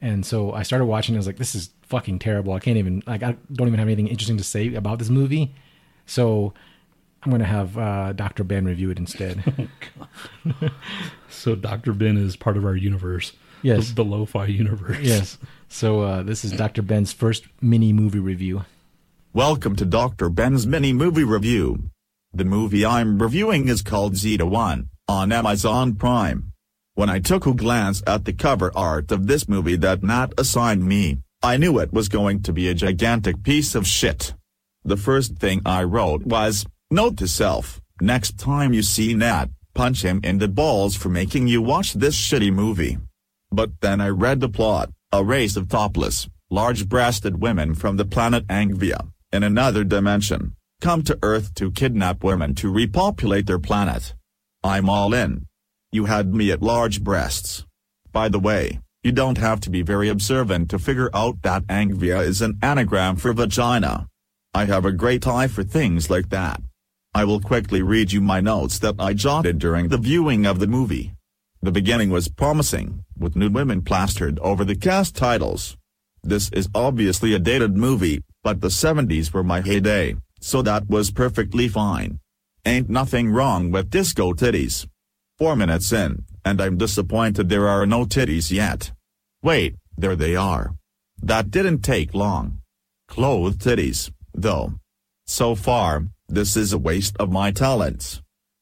And 0.00 0.24
so 0.24 0.52
I 0.52 0.62
started 0.62 0.86
watching. 0.86 1.14
It. 1.14 1.18
I 1.18 1.20
was 1.20 1.26
like, 1.26 1.38
"This 1.38 1.54
is 1.54 1.70
fucking 1.82 2.18
terrible. 2.20 2.52
I 2.52 2.60
can't 2.60 2.76
even 2.76 3.02
like. 3.06 3.22
I 3.22 3.36
don't 3.52 3.68
even 3.68 3.78
have 3.78 3.88
anything 3.88 4.08
interesting 4.08 4.36
to 4.38 4.44
say 4.44 4.74
about 4.74 4.98
this 4.98 5.10
movie." 5.10 5.54
So 6.06 6.52
I'm 7.22 7.30
gonna 7.30 7.44
have 7.44 7.78
uh, 7.78 8.12
Doctor 8.12 8.44
Ben 8.44 8.64
review 8.64 8.90
it 8.90 8.98
instead. 8.98 9.68
So 11.34 11.54
Doctor 11.54 11.92
Ben 11.92 12.16
is 12.16 12.36
part 12.36 12.56
of 12.56 12.64
our 12.64 12.76
universe. 12.76 13.32
Yes. 13.64 13.88
the, 13.88 13.94
the 13.94 14.04
lo-fi 14.04 14.44
universe. 14.44 14.98
yes. 15.00 15.38
So 15.68 16.02
uh, 16.02 16.22
this 16.22 16.44
is 16.44 16.52
Doctor 16.52 16.82
Ben's 16.82 17.14
first 17.14 17.46
mini 17.62 17.94
movie 17.94 18.18
review. 18.18 18.66
Welcome 19.32 19.74
to 19.76 19.86
Dr. 19.86 20.28
Ben's 20.28 20.66
mini 20.66 20.92
movie 20.92 21.24
review. 21.24 21.88
The 22.34 22.44
movie 22.44 22.84
I'm 22.84 23.22
reviewing 23.22 23.68
is 23.68 23.80
called 23.80 24.16
Zeta 24.16 24.44
1, 24.44 24.90
on 25.08 25.32
Amazon 25.32 25.94
Prime. 25.94 26.52
When 26.92 27.08
I 27.08 27.20
took 27.20 27.46
a 27.46 27.54
glance 27.54 28.02
at 28.06 28.26
the 28.26 28.34
cover 28.34 28.70
art 28.76 29.10
of 29.10 29.28
this 29.28 29.48
movie 29.48 29.76
that 29.76 30.02
Matt 30.02 30.34
assigned 30.36 30.84
me, 30.84 31.20
I 31.42 31.56
knew 31.56 31.78
it 31.78 31.90
was 31.90 32.10
going 32.10 32.42
to 32.42 32.52
be 32.52 32.68
a 32.68 32.74
gigantic 32.74 33.42
piece 33.42 33.74
of 33.74 33.86
shit. 33.86 34.34
The 34.84 34.98
first 34.98 35.36
thing 35.36 35.62
I 35.64 35.84
wrote 35.84 36.26
was, 36.26 36.66
Note 36.90 37.16
to 37.16 37.26
self, 37.26 37.80
next 37.98 38.38
time 38.38 38.74
you 38.74 38.82
see 38.82 39.14
Nat, 39.14 39.46
punch 39.72 40.02
him 40.04 40.20
in 40.22 40.36
the 40.36 40.48
balls 40.48 40.94
for 40.94 41.08
making 41.08 41.48
you 41.48 41.62
watch 41.62 41.94
this 41.94 42.14
shitty 42.14 42.52
movie. 42.52 42.98
But 43.54 43.80
then 43.80 44.00
I 44.00 44.08
read 44.08 44.40
the 44.40 44.48
plot, 44.48 44.90
a 45.12 45.22
race 45.22 45.54
of 45.54 45.68
topless, 45.68 46.28
large-breasted 46.50 47.40
women 47.40 47.76
from 47.76 47.96
the 47.96 48.04
planet 48.04 48.44
Angvia, 48.48 49.12
in 49.32 49.44
another 49.44 49.84
dimension, 49.84 50.56
come 50.80 51.02
to 51.04 51.16
Earth 51.22 51.54
to 51.54 51.70
kidnap 51.70 52.24
women 52.24 52.56
to 52.56 52.68
repopulate 52.68 53.46
their 53.46 53.60
planet. 53.60 54.14
I'm 54.64 54.90
all 54.90 55.14
in. 55.14 55.46
You 55.92 56.06
had 56.06 56.34
me 56.34 56.50
at 56.50 56.62
large 56.62 57.04
breasts. 57.04 57.64
By 58.10 58.28
the 58.28 58.40
way, 58.40 58.80
you 59.04 59.12
don't 59.12 59.38
have 59.38 59.60
to 59.60 59.70
be 59.70 59.82
very 59.82 60.08
observant 60.08 60.68
to 60.70 60.78
figure 60.80 61.10
out 61.14 61.42
that 61.42 61.64
Angvia 61.68 62.26
is 62.26 62.42
an 62.42 62.58
anagram 62.60 63.14
for 63.14 63.32
vagina. 63.32 64.08
I 64.52 64.64
have 64.64 64.84
a 64.84 64.90
great 64.90 65.28
eye 65.28 65.46
for 65.46 65.62
things 65.62 66.10
like 66.10 66.30
that. 66.30 66.60
I 67.14 67.24
will 67.24 67.40
quickly 67.40 67.82
read 67.82 68.10
you 68.10 68.20
my 68.20 68.40
notes 68.40 68.80
that 68.80 68.96
I 68.98 69.14
jotted 69.14 69.60
during 69.60 69.88
the 69.88 69.98
viewing 69.98 70.44
of 70.44 70.58
the 70.58 70.66
movie. 70.66 71.13
The 71.64 71.72
beginning 71.72 72.10
was 72.10 72.28
promising, 72.28 73.06
with 73.18 73.36
nude 73.36 73.54
women 73.54 73.80
plastered 73.80 74.38
over 74.40 74.66
the 74.66 74.76
cast 74.76 75.16
titles. 75.16 75.78
This 76.22 76.50
is 76.50 76.68
obviously 76.74 77.32
a 77.32 77.38
dated 77.38 77.74
movie, 77.74 78.22
but 78.42 78.60
the 78.60 78.68
70s 78.68 79.32
were 79.32 79.42
my 79.42 79.62
heyday, 79.62 80.16
so 80.42 80.60
that 80.60 80.90
was 80.90 81.10
perfectly 81.10 81.68
fine. 81.68 82.20
Ain't 82.66 82.90
nothing 82.90 83.30
wrong 83.30 83.70
with 83.70 83.88
disco 83.88 84.34
titties. 84.34 84.86
Four 85.38 85.56
minutes 85.56 85.90
in, 85.90 86.26
and 86.44 86.60
I'm 86.60 86.76
disappointed 86.76 87.48
there 87.48 87.66
are 87.66 87.86
no 87.86 88.04
titties 88.04 88.52
yet. 88.52 88.92
Wait, 89.42 89.74
there 89.96 90.16
they 90.16 90.36
are. 90.36 90.74
That 91.22 91.50
didn't 91.50 91.80
take 91.80 92.12
long. 92.12 92.60
Clothed 93.08 93.62
titties, 93.62 94.12
though. 94.34 94.74
So 95.24 95.54
far, 95.54 96.08
this 96.28 96.58
is 96.58 96.74
a 96.74 96.78
waste 96.90 97.16
of 97.18 97.32
my 97.32 97.52
talents. 97.52 98.20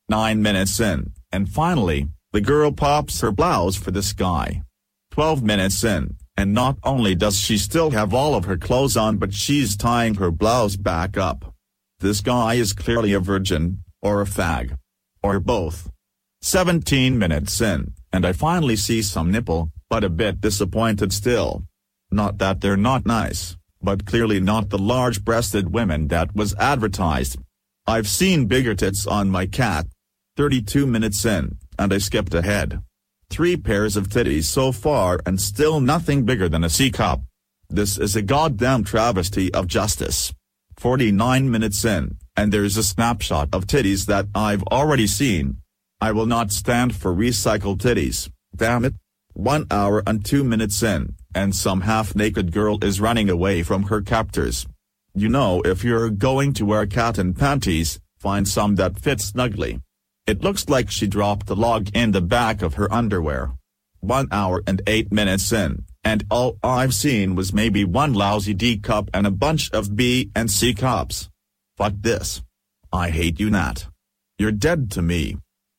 Nine 0.08 0.40
minutes 0.40 0.78
in, 0.78 1.14
and 1.32 1.48
finally, 1.48 2.06
the 2.32 2.40
girl 2.40 2.72
pops 2.72 3.20
her 3.20 3.30
blouse 3.30 3.76
for 3.76 3.90
this 3.90 4.12
guy. 4.14 4.62
Twelve 5.10 5.42
minutes 5.42 5.84
in, 5.84 6.16
and 6.36 6.54
not 6.54 6.78
only 6.82 7.14
does 7.14 7.38
she 7.38 7.58
still 7.58 7.90
have 7.90 8.14
all 8.14 8.34
of 8.34 8.46
her 8.46 8.56
clothes 8.56 8.96
on 8.96 9.18
but 9.18 9.34
she's 9.34 9.76
tying 9.76 10.14
her 10.14 10.30
blouse 10.30 10.76
back 10.76 11.18
up. 11.18 11.54
This 12.00 12.22
guy 12.22 12.54
is 12.54 12.72
clearly 12.72 13.12
a 13.12 13.20
virgin, 13.20 13.84
or 14.00 14.22
a 14.22 14.24
fag. 14.24 14.76
Or 15.22 15.38
both. 15.40 15.90
Seventeen 16.40 17.18
minutes 17.18 17.60
in, 17.60 17.92
and 18.12 18.26
I 18.26 18.32
finally 18.32 18.76
see 18.76 19.02
some 19.02 19.30
nipple, 19.30 19.70
but 19.90 20.02
a 20.02 20.08
bit 20.08 20.40
disappointed 20.40 21.12
still. 21.12 21.64
Not 22.10 22.38
that 22.38 22.60
they're 22.60 22.76
not 22.78 23.06
nice, 23.06 23.56
but 23.82 24.06
clearly 24.06 24.40
not 24.40 24.70
the 24.70 24.78
large-breasted 24.78 25.72
women 25.72 26.08
that 26.08 26.34
was 26.34 26.54
advertised. 26.54 27.38
I've 27.86 28.08
seen 28.08 28.46
bigger 28.46 28.74
tits 28.74 29.06
on 29.06 29.28
my 29.28 29.46
cat. 29.46 29.86
32 30.36 30.86
minutes 30.86 31.26
in, 31.26 31.58
and 31.82 31.92
I 31.92 31.98
skipped 31.98 32.32
ahead. 32.32 32.80
Three 33.28 33.56
pairs 33.56 33.96
of 33.96 34.08
titties 34.08 34.44
so 34.44 34.70
far 34.72 35.18
and 35.26 35.40
still 35.40 35.80
nothing 35.80 36.24
bigger 36.24 36.48
than 36.48 36.64
a 36.64 36.70
C 36.70 36.90
cup. 36.90 37.22
This 37.68 37.98
is 37.98 38.14
a 38.14 38.22
goddamn 38.22 38.84
travesty 38.84 39.52
of 39.52 39.66
justice. 39.66 40.32
49 40.78 41.50
minutes 41.50 41.84
in, 41.84 42.16
and 42.36 42.52
there's 42.52 42.76
a 42.76 42.82
snapshot 42.82 43.48
of 43.52 43.66
titties 43.66 44.06
that 44.06 44.26
I've 44.34 44.62
already 44.64 45.06
seen. 45.06 45.58
I 46.00 46.12
will 46.12 46.26
not 46.26 46.52
stand 46.52 46.94
for 46.94 47.14
recycled 47.14 47.78
titties, 47.78 48.30
damn 48.54 48.84
it. 48.84 48.94
One 49.34 49.66
hour 49.70 50.02
and 50.06 50.24
two 50.24 50.44
minutes 50.44 50.82
in, 50.82 51.14
and 51.34 51.56
some 51.56 51.82
half-naked 51.82 52.52
girl 52.52 52.82
is 52.84 53.00
running 53.00 53.30
away 53.30 53.62
from 53.62 53.84
her 53.84 54.02
captors. 54.02 54.66
You 55.14 55.28
know 55.28 55.62
if 55.62 55.82
you're 55.82 56.10
going 56.10 56.52
to 56.54 56.66
wear 56.66 56.86
cotton 56.86 57.34
panties, 57.34 57.98
find 58.18 58.46
some 58.46 58.76
that 58.76 58.98
fit 58.98 59.20
snugly. 59.20 59.80
It 60.24 60.40
looks 60.40 60.68
like 60.68 60.88
she 60.88 61.08
dropped 61.08 61.46
the 61.46 61.56
log 61.56 61.88
in 61.94 62.12
the 62.12 62.20
back 62.20 62.62
of 62.62 62.74
her 62.74 62.92
underwear. 62.92 63.54
One 63.98 64.28
hour 64.30 64.62
and 64.68 64.80
eight 64.86 65.10
minutes 65.10 65.52
in, 65.52 65.84
And 66.04 66.24
all 66.30 66.58
I've 66.62 66.94
seen 66.94 67.34
was 67.34 67.52
maybe 67.52 67.84
one 67.84 68.12
lousy 68.12 68.54
D 68.54 68.78
cup 68.78 69.10
and 69.12 69.26
a 69.26 69.32
bunch 69.32 69.70
of 69.72 69.96
B 69.96 70.30
and 70.36 70.48
C 70.48 70.74
cups. 70.74 71.28
Fuck 71.76 71.94
this. 72.00 72.42
I 72.92 73.10
hate 73.10 73.40
you, 73.40 73.50
Nat. 73.50 73.86
You're 74.38 74.52
dead 74.52 74.92
to 74.92 75.02
me. 75.02 75.38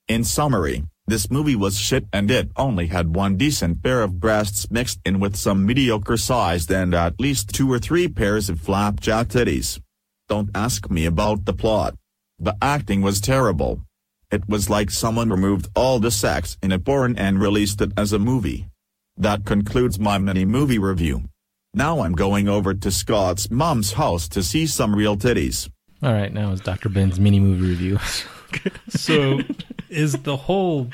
In 0.10 0.25
summary, 0.25 0.84
this 1.08 1.32
movie 1.32 1.56
was 1.56 1.79
shit 1.79 2.06
and 2.12 2.29
it 2.29 2.51
only 2.58 2.88
had 2.88 3.15
one 3.15 3.38
decent 3.38 3.82
pair 3.82 4.03
of 4.03 4.19
breasts 4.19 4.69
mixed 4.69 4.99
in 5.06 5.21
with 5.21 5.38
some 5.38 5.65
mediocre 5.65 6.17
sized 6.17 6.69
and 6.69 6.93
at 6.93 7.19
least 7.19 7.49
two 7.53 7.71
or 7.71 7.79
three 7.79 8.10
pairs 8.10 8.49
of 8.49 8.60
flapjack 8.60 9.27
titties. 9.27 9.79
Don't 10.27 10.49
ask 10.53 10.89
me 10.89 11.06
about 11.06 11.45
the 11.45 11.53
plot. 11.53 11.95
The 12.39 12.58
acting 12.62 13.01
was 13.01 13.21
terrible. 13.21 13.82
It 14.34 14.50
was 14.50 14.67
like 14.67 14.89
someone 14.89 15.30
removed 15.30 15.69
all 15.76 16.00
the 16.00 16.10
sex 16.10 16.58
in 16.63 16.72
a 16.72 16.80
porn 16.80 17.15
and 17.19 17.39
released 17.39 17.82
it 17.82 17.91
as 17.96 18.12
a 18.12 18.17
movie. 18.17 18.65
That 19.15 19.46
concludes 19.46 20.00
my 20.00 20.17
mini 20.17 20.43
movie 20.43 20.80
review. 20.80 21.26
Now 21.72 22.00
I'm 22.00 22.13
going 22.13 22.50
over 22.50 22.74
to 22.74 22.89
Scott's 22.89 23.52
mom's 23.52 23.93
house 23.93 24.28
to 24.30 24.41
see 24.41 24.65
some 24.65 24.96
real 24.96 25.17
titties. 25.17 25.69
All 26.02 26.12
right, 26.12 26.34
now 26.34 26.52
is 26.52 26.62
Dr. 26.62 26.89
Ben's 26.89 27.19
mini 27.19 27.39
movie 27.39 27.69
review. 27.69 28.00
So 28.89 29.39
is 29.89 30.13
the 30.13 30.38
whole 30.38 30.89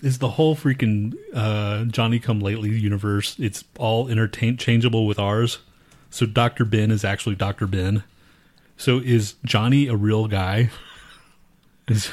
is 0.00 0.18
the 0.18 0.28
whole 0.30 0.54
freaking 0.54 1.14
uh, 1.34 1.86
Johnny 1.86 2.20
Come 2.20 2.38
Lately 2.38 2.70
universe? 2.70 3.34
It's 3.40 3.64
all 3.76 4.06
interchangeable 4.06 5.08
with 5.08 5.18
ours. 5.18 5.58
So 6.10 6.24
Doctor 6.26 6.64
Ben 6.64 6.92
is 6.92 7.04
actually 7.04 7.34
Doctor 7.34 7.66
Ben. 7.66 8.04
So 8.76 8.98
is 8.98 9.34
Johnny 9.44 9.88
a 9.88 9.96
real 9.96 10.28
guy? 10.28 10.70
Is 11.88 12.10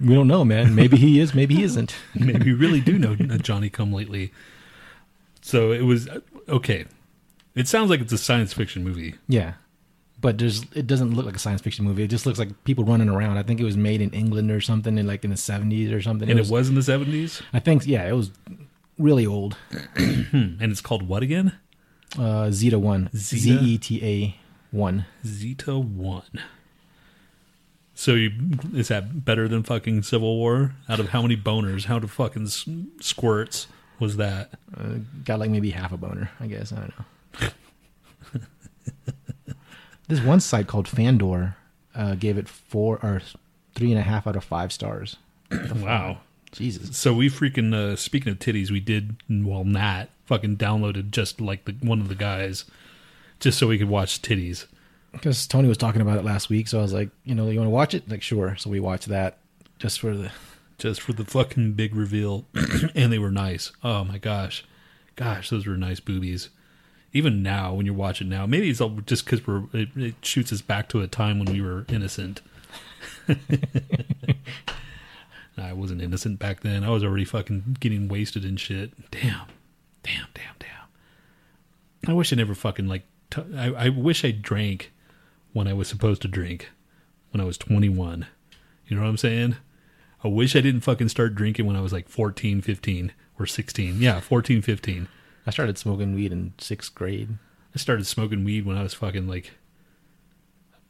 we 0.00 0.14
don't 0.14 0.28
know, 0.28 0.44
man. 0.44 0.74
Maybe 0.74 0.96
he 0.96 1.20
is, 1.20 1.34
maybe 1.34 1.56
he 1.56 1.62
isn't. 1.62 1.94
maybe 2.14 2.44
we 2.46 2.52
really 2.52 2.80
do 2.80 2.98
know 2.98 3.14
Johnny 3.14 3.68
Come 3.68 3.92
Lately. 3.92 4.32
So 5.42 5.72
it 5.72 5.82
was 5.82 6.08
okay. 6.48 6.86
It 7.54 7.68
sounds 7.68 7.90
like 7.90 8.00
it's 8.00 8.12
a 8.12 8.18
science 8.18 8.52
fiction 8.52 8.82
movie. 8.84 9.14
Yeah. 9.28 9.54
But 10.20 10.38
there's 10.38 10.64
it 10.74 10.86
doesn't 10.86 11.14
look 11.14 11.26
like 11.26 11.36
a 11.36 11.40
science 11.40 11.60
fiction 11.62 11.84
movie. 11.84 12.02
It 12.02 12.08
just 12.08 12.26
looks 12.26 12.38
like 12.38 12.64
people 12.64 12.84
running 12.84 13.08
around. 13.08 13.38
I 13.38 13.42
think 13.42 13.60
it 13.60 13.64
was 13.64 13.76
made 13.76 14.00
in 14.00 14.10
England 14.10 14.50
or 14.50 14.60
something 14.60 14.96
in 14.98 15.06
like 15.06 15.24
in 15.24 15.30
the 15.30 15.36
70s 15.36 15.92
or 15.92 16.00
something. 16.00 16.30
And 16.30 16.38
it 16.38 16.48
was 16.48 16.68
in 16.68 16.74
the 16.74 16.82
seventies. 16.82 17.42
I 17.52 17.58
think 17.58 17.86
yeah, 17.86 18.06
it 18.06 18.12
was 18.12 18.30
really 18.98 19.26
old. 19.26 19.56
And 20.32 20.62
it's 20.62 20.80
called 20.80 21.08
what 21.08 21.22
again? 21.22 21.58
Uh 22.18 22.50
Zeta 22.50 22.78
1. 22.78 23.10
Z 23.14 23.58
E 23.62 23.78
T 23.78 24.04
A 24.04 24.36
1. 24.70 25.06
Zeta 25.26 25.78
One. 25.78 26.22
So 28.00 28.14
you, 28.14 28.32
is 28.72 28.88
that 28.88 29.26
better 29.26 29.46
than 29.46 29.62
fucking 29.62 30.04
Civil 30.04 30.38
War? 30.38 30.74
Out 30.88 31.00
of 31.00 31.10
how 31.10 31.20
many 31.20 31.36
boners, 31.36 31.84
how 31.84 31.98
to 31.98 32.08
fucking 32.08 32.46
squirts 32.98 33.66
was 33.98 34.16
that? 34.16 34.52
Uh, 34.74 35.00
got 35.22 35.38
like 35.38 35.50
maybe 35.50 35.68
half 35.68 35.92
a 35.92 35.98
boner, 35.98 36.30
I 36.40 36.46
guess. 36.46 36.72
I 36.72 36.76
don't 36.76 36.94
know. 37.36 38.34
this 40.08 40.18
one 40.22 40.40
site 40.40 40.66
called 40.66 40.88
Fandor 40.88 41.56
uh, 41.94 42.14
gave 42.14 42.38
it 42.38 42.48
four 42.48 42.98
or 43.02 43.20
three 43.74 43.90
and 43.90 44.00
a 44.00 44.02
half 44.02 44.26
out 44.26 44.34
of 44.34 44.44
five 44.44 44.72
stars. 44.72 45.18
Wow. 45.76 46.20
Jesus. 46.52 46.96
So 46.96 47.12
we 47.12 47.28
freaking 47.28 47.74
uh, 47.74 47.96
speaking 47.96 48.32
of 48.32 48.38
titties, 48.38 48.70
we 48.70 48.80
did 48.80 49.16
well. 49.28 49.64
Nat 49.64 50.06
fucking 50.24 50.56
downloaded 50.56 51.10
just 51.10 51.38
like 51.38 51.66
the 51.66 51.72
one 51.82 52.00
of 52.00 52.08
the 52.08 52.14
guys, 52.14 52.64
just 53.40 53.58
so 53.58 53.66
we 53.66 53.76
could 53.76 53.90
watch 53.90 54.22
titties. 54.22 54.64
Because 55.12 55.46
Tony 55.46 55.68
was 55.68 55.76
talking 55.76 56.00
about 56.00 56.18
it 56.18 56.24
last 56.24 56.48
week, 56.48 56.68
so 56.68 56.78
I 56.78 56.82
was 56.82 56.92
like, 56.92 57.10
you 57.24 57.34
know, 57.34 57.48
you 57.48 57.58
want 57.58 57.66
to 57.66 57.70
watch 57.70 57.94
it? 57.94 58.08
Like, 58.08 58.22
sure. 58.22 58.56
So 58.56 58.70
we 58.70 58.78
watched 58.80 59.08
that 59.08 59.38
just 59.78 59.98
for 60.00 60.14
the. 60.16 60.30
just 60.78 61.00
for 61.00 61.12
the 61.12 61.24
fucking 61.24 61.72
big 61.72 61.94
reveal, 61.94 62.46
and 62.94 63.12
they 63.12 63.18
were 63.18 63.30
nice. 63.30 63.72
Oh 63.82 64.04
my 64.04 64.18
gosh, 64.18 64.64
gosh, 65.16 65.50
those 65.50 65.66
were 65.66 65.76
nice 65.76 66.00
boobies. 66.00 66.48
Even 67.12 67.42
now, 67.42 67.74
when 67.74 67.86
you're 67.86 67.94
watching 67.94 68.28
now, 68.28 68.46
maybe 68.46 68.70
it's 68.70 68.80
all 68.80 68.90
just 69.04 69.24
because 69.24 69.44
we're 69.46 69.64
it, 69.72 69.88
it 69.96 70.14
shoots 70.22 70.52
us 70.52 70.62
back 70.62 70.88
to 70.90 71.00
a 71.00 71.08
time 71.08 71.38
when 71.40 71.52
we 71.52 71.60
were 71.60 71.84
innocent. 71.88 72.40
I 75.58 75.72
wasn't 75.72 76.00
innocent 76.02 76.38
back 76.38 76.60
then. 76.60 76.84
I 76.84 76.90
was 76.90 77.04
already 77.04 77.24
fucking 77.24 77.76
getting 77.80 78.08
wasted 78.08 78.44
and 78.44 78.58
shit. 78.58 78.92
Damn, 79.10 79.46
damn, 80.02 80.26
damn, 80.34 80.54
damn. 80.58 82.08
I 82.08 82.12
wish 82.14 82.32
I 82.32 82.36
never 82.36 82.54
fucking 82.54 82.86
like. 82.88 83.04
T- 83.30 83.42
I, 83.56 83.72
I 83.72 83.88
wish 83.90 84.24
I 84.24 84.30
drank 84.30 84.92
when 85.52 85.66
I 85.66 85.72
was 85.72 85.88
supposed 85.88 86.22
to 86.22 86.28
drink 86.28 86.70
when 87.30 87.40
I 87.40 87.44
was 87.44 87.58
21. 87.58 88.26
You 88.86 88.96
know 88.96 89.02
what 89.02 89.08
I'm 89.08 89.16
saying? 89.16 89.56
I 90.22 90.28
wish 90.28 90.54
I 90.54 90.60
didn't 90.60 90.82
fucking 90.82 91.08
start 91.08 91.34
drinking 91.34 91.66
when 91.66 91.76
I 91.76 91.80
was 91.80 91.92
like 91.92 92.08
14, 92.08 92.60
15, 92.60 93.12
or 93.38 93.46
16. 93.46 94.00
Yeah, 94.00 94.20
14, 94.20 94.62
15. 94.62 95.08
I 95.46 95.50
started 95.50 95.78
smoking 95.78 96.14
weed 96.14 96.32
in 96.32 96.52
sixth 96.58 96.94
grade. 96.94 97.38
I 97.74 97.78
started 97.78 98.06
smoking 98.06 98.44
weed 98.44 98.66
when 98.66 98.76
I 98.76 98.82
was 98.82 98.94
fucking 98.94 99.26
like 99.26 99.52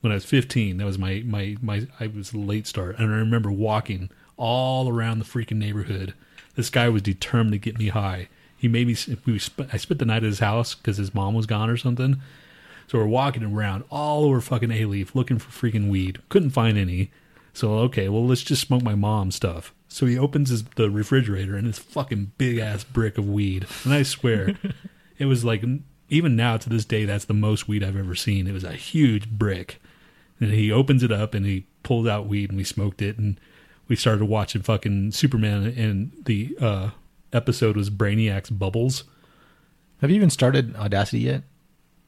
when 0.00 0.10
I 0.10 0.16
was 0.16 0.24
15. 0.24 0.78
That 0.78 0.84
was 0.84 0.98
my 0.98 1.22
my 1.24 1.56
my 1.62 1.86
I 2.00 2.08
was 2.08 2.32
a 2.32 2.38
late 2.38 2.66
start. 2.66 2.98
And 2.98 3.12
I 3.12 3.16
remember 3.18 3.52
walking 3.52 4.10
all 4.36 4.88
around 4.88 5.18
the 5.18 5.24
freaking 5.24 5.58
neighborhood. 5.58 6.14
This 6.56 6.70
guy 6.70 6.88
was 6.88 7.02
determined 7.02 7.52
to 7.52 7.58
get 7.58 7.78
me 7.78 7.88
high. 7.88 8.28
He 8.56 8.66
made 8.66 8.88
me 8.88 8.96
we 9.26 9.40
I 9.72 9.76
spent 9.76 10.00
the 10.00 10.06
night 10.06 10.24
at 10.24 10.24
his 10.24 10.40
house 10.40 10.74
cuz 10.74 10.96
his 10.96 11.14
mom 11.14 11.34
was 11.34 11.46
gone 11.46 11.70
or 11.70 11.76
something. 11.76 12.20
So 12.90 12.98
we're 12.98 13.06
walking 13.06 13.44
around 13.44 13.84
all 13.88 14.24
over 14.24 14.40
fucking 14.40 14.70
Alief 14.70 15.14
looking 15.14 15.38
for 15.38 15.48
freaking 15.52 15.90
weed. 15.90 16.18
Couldn't 16.28 16.50
find 16.50 16.76
any. 16.76 17.12
So 17.52 17.74
okay, 17.74 18.08
well 18.08 18.26
let's 18.26 18.42
just 18.42 18.62
smoke 18.62 18.82
my 18.82 18.96
mom's 18.96 19.36
stuff. 19.36 19.72
So 19.86 20.06
he 20.06 20.18
opens 20.18 20.50
his, 20.50 20.64
the 20.74 20.90
refrigerator 20.90 21.54
and 21.54 21.68
it's 21.68 21.78
fucking 21.78 22.32
big 22.36 22.58
ass 22.58 22.82
brick 22.82 23.16
of 23.16 23.28
weed. 23.28 23.64
And 23.84 23.94
I 23.94 24.02
swear, 24.02 24.56
it 25.18 25.26
was 25.26 25.44
like 25.44 25.62
even 26.08 26.34
now 26.34 26.56
to 26.56 26.68
this 26.68 26.84
day 26.84 27.04
that's 27.04 27.26
the 27.26 27.32
most 27.32 27.68
weed 27.68 27.84
I've 27.84 27.94
ever 27.94 28.16
seen. 28.16 28.48
It 28.48 28.52
was 28.52 28.64
a 28.64 28.72
huge 28.72 29.30
brick. 29.30 29.80
And 30.40 30.50
he 30.50 30.72
opens 30.72 31.04
it 31.04 31.12
up 31.12 31.32
and 31.32 31.46
he 31.46 31.68
pulls 31.84 32.08
out 32.08 32.26
weed 32.26 32.50
and 32.50 32.58
we 32.58 32.64
smoked 32.64 33.02
it 33.02 33.18
and 33.18 33.38
we 33.86 33.94
started 33.94 34.24
watching 34.24 34.62
fucking 34.62 35.12
Superman 35.12 35.64
and 35.76 36.10
the 36.24 36.56
uh, 36.60 36.90
episode 37.32 37.76
was 37.76 37.88
Brainiac's 37.88 38.50
Bubbles. 38.50 39.04
Have 40.00 40.10
you 40.10 40.16
even 40.16 40.30
started 40.30 40.74
Audacity 40.74 41.20
yet? 41.20 41.44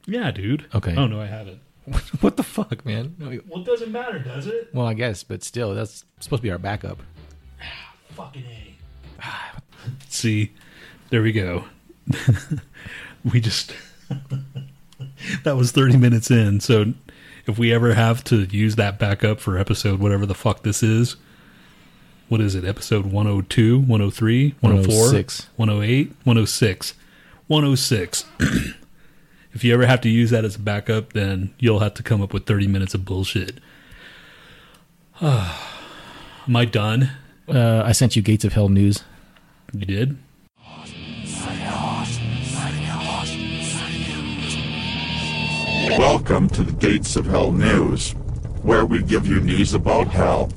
Yeah, 0.05 0.31
dude. 0.31 0.65
Okay. 0.73 0.95
Oh 0.95 1.07
no, 1.07 1.21
I 1.21 1.27
haven't. 1.27 1.59
what 2.21 2.37
the 2.37 2.43
fuck, 2.43 2.85
man? 2.85 3.15
No, 3.19 3.39
Well, 3.47 3.61
it 3.61 3.65
doesn't 3.65 3.91
matter, 3.91 4.19
does 4.19 4.47
it? 4.47 4.69
Well, 4.73 4.87
I 4.87 4.93
guess, 4.93 5.23
but 5.23 5.43
still, 5.43 5.75
that's 5.75 6.05
supposed 6.19 6.41
to 6.41 6.43
be 6.43 6.51
our 6.51 6.57
backup. 6.57 6.99
Ah, 7.61 7.93
fucking 8.11 8.43
A. 8.45 9.21
See, 10.07 10.53
there 11.09 11.21
we 11.21 11.31
go. 11.31 11.65
we 13.31 13.41
just. 13.41 13.73
that 15.43 15.57
was 15.57 15.71
30 15.71 15.97
minutes 15.97 16.31
in. 16.31 16.59
So 16.61 16.93
if 17.47 17.57
we 17.57 17.73
ever 17.73 17.93
have 17.93 18.23
to 18.25 18.43
use 18.45 18.75
that 18.75 18.97
backup 18.99 19.39
for 19.39 19.57
episode, 19.57 19.99
whatever 19.99 20.25
the 20.25 20.35
fuck 20.35 20.63
this 20.63 20.83
is, 20.83 21.17
what 22.29 22.39
is 22.39 22.55
it? 22.55 22.63
Episode 22.63 23.05
102, 23.07 23.79
103, 23.79 24.55
104, 24.61 24.95
106. 24.95 25.49
108, 25.57 26.07
106, 26.23 26.93
106. 27.47 28.25
if 29.53 29.63
you 29.63 29.73
ever 29.73 29.85
have 29.85 30.01
to 30.01 30.09
use 30.09 30.31
that 30.31 30.43
as 30.45 30.55
a 30.55 30.59
backup, 30.59 31.13
then 31.13 31.53
you'll 31.59 31.79
have 31.79 31.93
to 31.95 32.03
come 32.03 32.21
up 32.21 32.33
with 32.33 32.45
30 32.45 32.67
minutes 32.67 32.93
of 32.93 33.05
bullshit. 33.05 33.59
Am 35.21 36.55
I 36.55 36.65
done? 36.65 37.11
Uh, 37.47 37.83
I 37.85 37.91
sent 37.91 38.15
you 38.15 38.21
Gates 38.21 38.43
of 38.43 38.53
Hell 38.53 38.69
news. 38.69 39.03
You 39.71 39.85
did? 39.85 40.17
Welcome 45.97 46.49
to 46.49 46.63
the 46.63 46.75
Gates 46.79 47.15
of 47.15 47.27
Hell 47.27 47.51
News, 47.51 48.13
where 48.63 48.85
we 48.85 49.03
give 49.03 49.27
you 49.27 49.39
news 49.39 49.73
about 49.73 50.07
hell, 50.07 50.51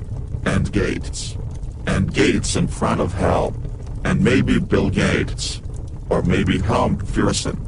and 0.45 0.71
gates, 0.71 1.37
and 1.85 2.11
gates 2.11 2.55
in 2.55 2.67
front 2.67 3.01
of 3.01 3.13
hell, 3.13 3.55
and 4.03 4.23
maybe 4.23 4.59
Bill 4.59 4.89
Gates, 4.89 5.61
or 6.09 6.23
maybe 6.23 6.57
Helm 6.59 6.97
Fearson. 6.97 7.66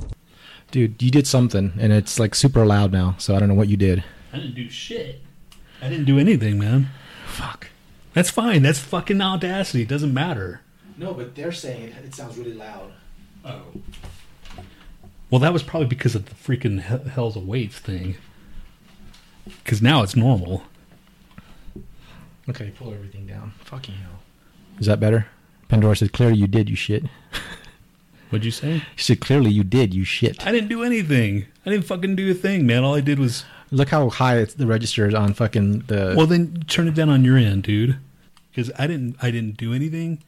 Dude, 0.71 1.01
you 1.01 1.10
did 1.10 1.25
something, 1.25 1.73
and 1.79 1.91
it's 1.91 2.19
like 2.19 2.36
super 2.36 2.65
loud 2.65 2.91
now, 2.91 3.15
so 3.17 3.36
I 3.36 3.39
don't 3.39 3.47
know 3.49 3.55
what 3.55 3.69
you 3.69 3.77
did. 3.77 4.03
I 4.32 4.38
didn't 4.38 4.55
do 4.55 4.69
shit. 4.69 5.21
I 5.82 5.89
didn't 5.89 6.05
do 6.05 6.19
anything, 6.19 6.60
man. 6.60 6.89
Fuck. 7.25 7.69
That's 8.13 8.29
fine. 8.29 8.62
That's 8.62 8.79
fucking 8.79 9.21
audacity. 9.21 9.82
It 9.84 9.88
doesn't 9.88 10.13
matter. 10.13 10.62
No, 10.97 11.13
but 11.13 11.34
they're 11.36 11.51
saying 11.51 11.84
it, 11.89 12.05
it 12.05 12.13
sounds 12.15 12.38
really 12.38 12.53
loud. 12.53 12.91
Oh. 13.45 13.62
Well, 15.32 15.39
that 15.39 15.53
was 15.53 15.63
probably 15.63 15.88
because 15.88 16.15
of 16.15 16.25
the 16.25 16.36
freaking 16.36 16.82
he- 16.82 17.10
Hell's 17.10 17.36
Awaits 17.36 17.79
thing. 17.79 18.17
Because 19.63 19.82
now 19.82 20.03
it's 20.03 20.15
normal. 20.15 20.63
Okay, 22.49 22.71
pull 22.71 22.93
everything 22.93 23.25
down. 23.25 23.53
Fucking 23.63 23.95
hell. 23.95 24.19
Is 24.79 24.88
that 24.88 24.99
better? 24.99 25.27
Pandora 25.67 25.95
said, 25.95 26.13
clearly 26.13 26.38
you 26.38 26.47
did, 26.47 26.69
you 26.69 26.75
shit. 26.75 27.05
What'd 28.30 28.46
you 28.46 28.52
say? 28.52 28.84
She 28.96 29.06
said, 29.06 29.22
clearly 29.22 29.52
you 29.52 29.63
did, 29.63 29.94
you 29.94 30.04
shit. 30.04 30.46
I 30.46 30.52
didn't 30.52 30.70
do 30.70 30.84
anything. 30.84 31.46
I 31.65 31.72
didn't 31.72 31.86
fucking 31.86 32.15
do 32.15 32.30
a 32.30 32.34
thing, 32.34 32.65
man. 32.68 32.84
All 32.84 32.96
I 32.96 33.02
did 33.02 33.18
was. 33.20 33.44
Look 33.72 33.89
how 33.89 34.10
high 34.10 34.38
it's, 34.38 34.54
the 34.54 34.68
register 34.68 35.08
is 35.08 35.13
on 35.13 35.34
fucking 35.34 35.82
the... 35.88 36.13
Well, 36.18 36.26
then 36.28 36.63
turn 36.68 36.88
it 36.88 36.96
down 36.96 37.10
on 37.10 37.24
your 37.24 37.38
end, 37.38 37.63
dude. 37.63 37.98
Because 38.52 38.72
I 38.80 38.88
didn't. 38.88 39.15
I 39.22 39.32
didn't 39.32 39.58
do 39.58 39.74
anything. 39.74 40.24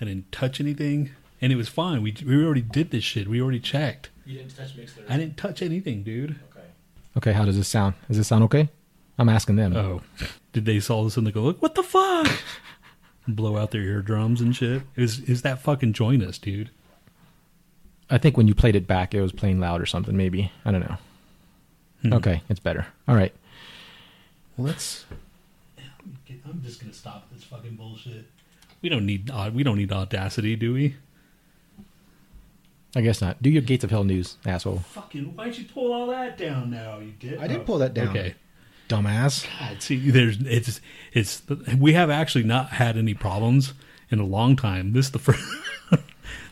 I 0.00 0.04
didn't 0.06 0.32
touch 0.32 0.60
anything. 0.60 1.10
and 1.42 1.52
it 1.52 1.56
was 1.56 1.68
fine. 1.68 2.02
We 2.02 2.14
we 2.26 2.44
already 2.44 2.62
did 2.62 2.90
this 2.90 3.04
shit. 3.04 3.28
We 3.28 3.40
already 3.40 3.60
checked. 3.60 4.10
You 4.26 4.38
didn't 4.38 4.56
touch 4.56 4.76
Mixler. 4.76 5.04
I 5.08 5.16
didn't 5.16 5.36
touch 5.36 5.62
anything, 5.62 6.02
dude. 6.02 6.36
Okay. 6.50 6.66
Okay, 7.16 7.32
how 7.32 7.44
does 7.44 7.56
this 7.56 7.68
sound? 7.68 7.94
Does 8.08 8.16
this 8.18 8.28
sound 8.28 8.44
okay? 8.44 8.68
I'm 9.18 9.28
asking 9.28 9.56
them. 9.56 9.76
Oh, 9.76 10.00
did 10.52 10.64
they 10.64 10.80
saw 10.80 11.04
this 11.04 11.16
and 11.16 11.26
they 11.26 11.32
go, 11.32 11.42
look, 11.42 11.60
what 11.60 11.74
the 11.74 11.82
fuck? 11.82 12.30
Blow 13.28 13.56
out 13.58 13.70
their 13.70 13.82
eardrums 13.82 14.40
and 14.40 14.54
shit. 14.56 14.82
Is 14.96 15.20
is 15.20 15.42
that 15.42 15.60
fucking 15.60 15.92
join 15.92 16.22
us, 16.22 16.38
dude? 16.38 16.70
I 18.10 18.18
think 18.18 18.36
when 18.36 18.48
you 18.48 18.54
played 18.54 18.76
it 18.76 18.86
back, 18.86 19.14
it 19.14 19.20
was 19.20 19.32
playing 19.32 19.60
loud 19.60 19.80
or 19.80 19.86
something. 19.86 20.16
Maybe 20.16 20.50
I 20.64 20.72
don't 20.72 20.80
know. 20.80 20.98
Hmm. 22.02 22.12
Okay, 22.14 22.42
it's 22.48 22.60
better. 22.60 22.86
All 23.06 23.14
right. 23.14 23.32
Well, 24.56 24.68
let's. 24.68 25.04
I'm 26.44 26.62
just 26.64 26.80
gonna 26.80 26.92
stop 26.92 27.28
this 27.32 27.44
fucking 27.44 27.76
bullshit. 27.76 28.24
We 28.82 28.88
don't 28.88 29.06
need 29.06 29.30
uh, 29.30 29.50
we 29.52 29.62
don't 29.62 29.78
need 29.78 29.92
audacity, 29.92 30.56
do 30.56 30.72
we? 30.72 30.96
I 32.96 33.02
guess 33.02 33.20
not. 33.20 33.40
Do 33.40 33.50
your 33.50 33.62
Gates 33.62 33.84
of 33.84 33.90
Hell 33.90 34.02
news, 34.02 34.36
asshole. 34.44 34.78
Fucking, 34.78 35.36
why'd 35.36 35.56
you 35.56 35.64
pull 35.64 35.92
all 35.92 36.08
that 36.08 36.36
down 36.36 36.70
now? 36.70 36.98
You 36.98 37.12
did. 37.12 37.38
I 37.38 37.46
did 37.46 37.64
pull 37.64 37.78
that 37.78 37.94
down. 37.94 38.08
Okay. 38.08 38.34
Dumbass. 38.88 39.46
God, 39.60 39.80
see, 39.80 40.10
there's 40.10 40.38
it's 40.40 40.80
it's 41.12 41.42
we 41.78 41.92
have 41.92 42.10
actually 42.10 42.44
not 42.44 42.70
had 42.70 42.96
any 42.96 43.14
problems 43.14 43.74
in 44.10 44.18
a 44.18 44.24
long 44.24 44.56
time. 44.56 44.92
This 44.92 45.06
is 45.06 45.12
the 45.12 45.20
first. 45.20 45.44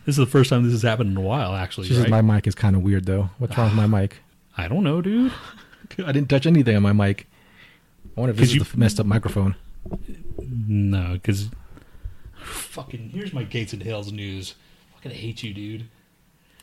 this 0.09 0.15
is 0.15 0.25
the 0.25 0.31
first 0.31 0.49
time 0.49 0.63
this 0.63 0.73
has 0.73 0.81
happened 0.81 1.11
in 1.11 1.19
a 1.19 1.21
while, 1.21 1.55
actually. 1.55 1.87
She 1.87 1.93
says 1.93 2.09
my 2.09 2.23
mic 2.23 2.47
is 2.47 2.55
kind 2.55 2.75
of 2.75 2.81
weird 2.81 3.05
though. 3.05 3.29
What's 3.37 3.59
wrong 3.59 3.67
with 3.77 3.91
my 3.91 4.01
mic? 4.01 4.17
I 4.57 4.67
don't 4.67 4.83
know, 4.83 5.03
dude. 5.03 5.31
I 5.99 6.13
didn't 6.13 6.31
touch 6.31 6.47
anything 6.47 6.75
on 6.77 6.83
my 6.83 6.95
mic. 6.95 7.27
I 8.17 8.21
wonder 8.21 8.31
if 8.31 8.39
this 8.39 8.47
'Cause 8.49 8.49
is 8.49 8.55
you- 8.55 8.65
the 8.65 8.79
messed 8.79 8.99
up 8.99 9.05
microphone. 9.05 9.55
No, 10.41 11.13
because 11.13 11.51
fucking 12.43 13.11
here's 13.11 13.35
my 13.35 13.43
Gates 13.45 13.75
and 13.75 13.83
Hales 13.83 14.11
news. 14.11 14.55
Fucking 14.95 15.13
hate 15.13 15.43
you, 15.43 15.53
dude. 15.53 15.85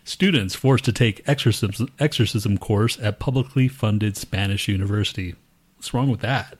Students 0.03 0.55
forced 0.55 0.86
to 0.86 0.91
take 0.91 1.21
exorcism 1.27 1.88
exorcism 1.99 2.58
course 2.58 2.97
at 2.99 3.19
publicly 3.19 3.67
funded 3.67 4.17
Spanish 4.17 4.67
university. 4.67 5.36
What's 5.77 5.93
wrong 5.93 6.10
with 6.10 6.21
that? 6.21 6.58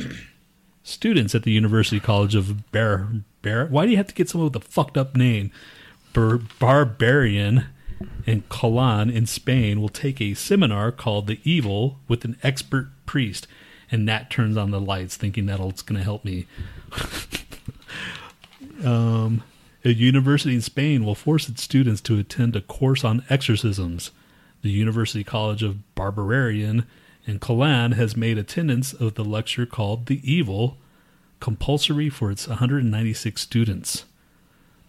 Students 0.82 1.34
at 1.36 1.44
the 1.44 1.52
University 1.52 2.00
College 2.00 2.34
of 2.34 2.68
Bar 2.72 3.08
Bar. 3.42 3.66
Why 3.66 3.84
do 3.84 3.90
you 3.92 3.96
have 3.96 4.08
to 4.08 4.14
get 4.14 4.28
someone 4.28 4.50
with 4.50 4.60
a 4.60 4.66
fucked 4.66 4.96
up 4.98 5.14
name? 5.16 5.52
Bar- 6.12 6.40
Barbarian 6.58 7.66
in 8.26 8.42
Calan 8.48 9.10
in 9.10 9.26
Spain 9.26 9.80
will 9.80 9.88
take 9.88 10.20
a 10.20 10.34
seminar 10.34 10.92
called 10.92 11.26
"The 11.26 11.40
Evil" 11.44 11.98
with 12.08 12.24
an 12.24 12.36
expert 12.42 12.90
priest, 13.06 13.46
and 13.90 14.06
Nat 14.06 14.30
turns 14.30 14.56
on 14.56 14.70
the 14.70 14.80
lights, 14.80 15.16
thinking 15.16 15.46
that 15.46 15.60
it's 15.60 15.82
going 15.82 15.98
to 15.98 16.04
help 16.04 16.24
me. 16.24 16.46
um, 18.84 19.42
a 19.84 19.90
university 19.90 20.54
in 20.54 20.60
Spain 20.60 21.04
will 21.04 21.14
force 21.14 21.48
its 21.48 21.62
students 21.62 22.00
to 22.02 22.18
attend 22.18 22.54
a 22.56 22.60
course 22.60 23.04
on 23.04 23.24
exorcisms. 23.30 24.10
The 24.62 24.70
University 24.70 25.24
College 25.24 25.62
of 25.62 25.94
Barbarian 25.94 26.86
in 27.26 27.38
Calan 27.38 27.92
has 27.92 28.16
made 28.16 28.38
attendance 28.38 28.92
of 28.92 29.14
the 29.14 29.24
lecture 29.24 29.66
called 29.66 30.06
"The 30.06 30.20
Evil" 30.30 30.76
compulsory 31.40 32.10
for 32.10 32.30
its 32.30 32.46
196 32.46 33.40
students. 33.40 34.04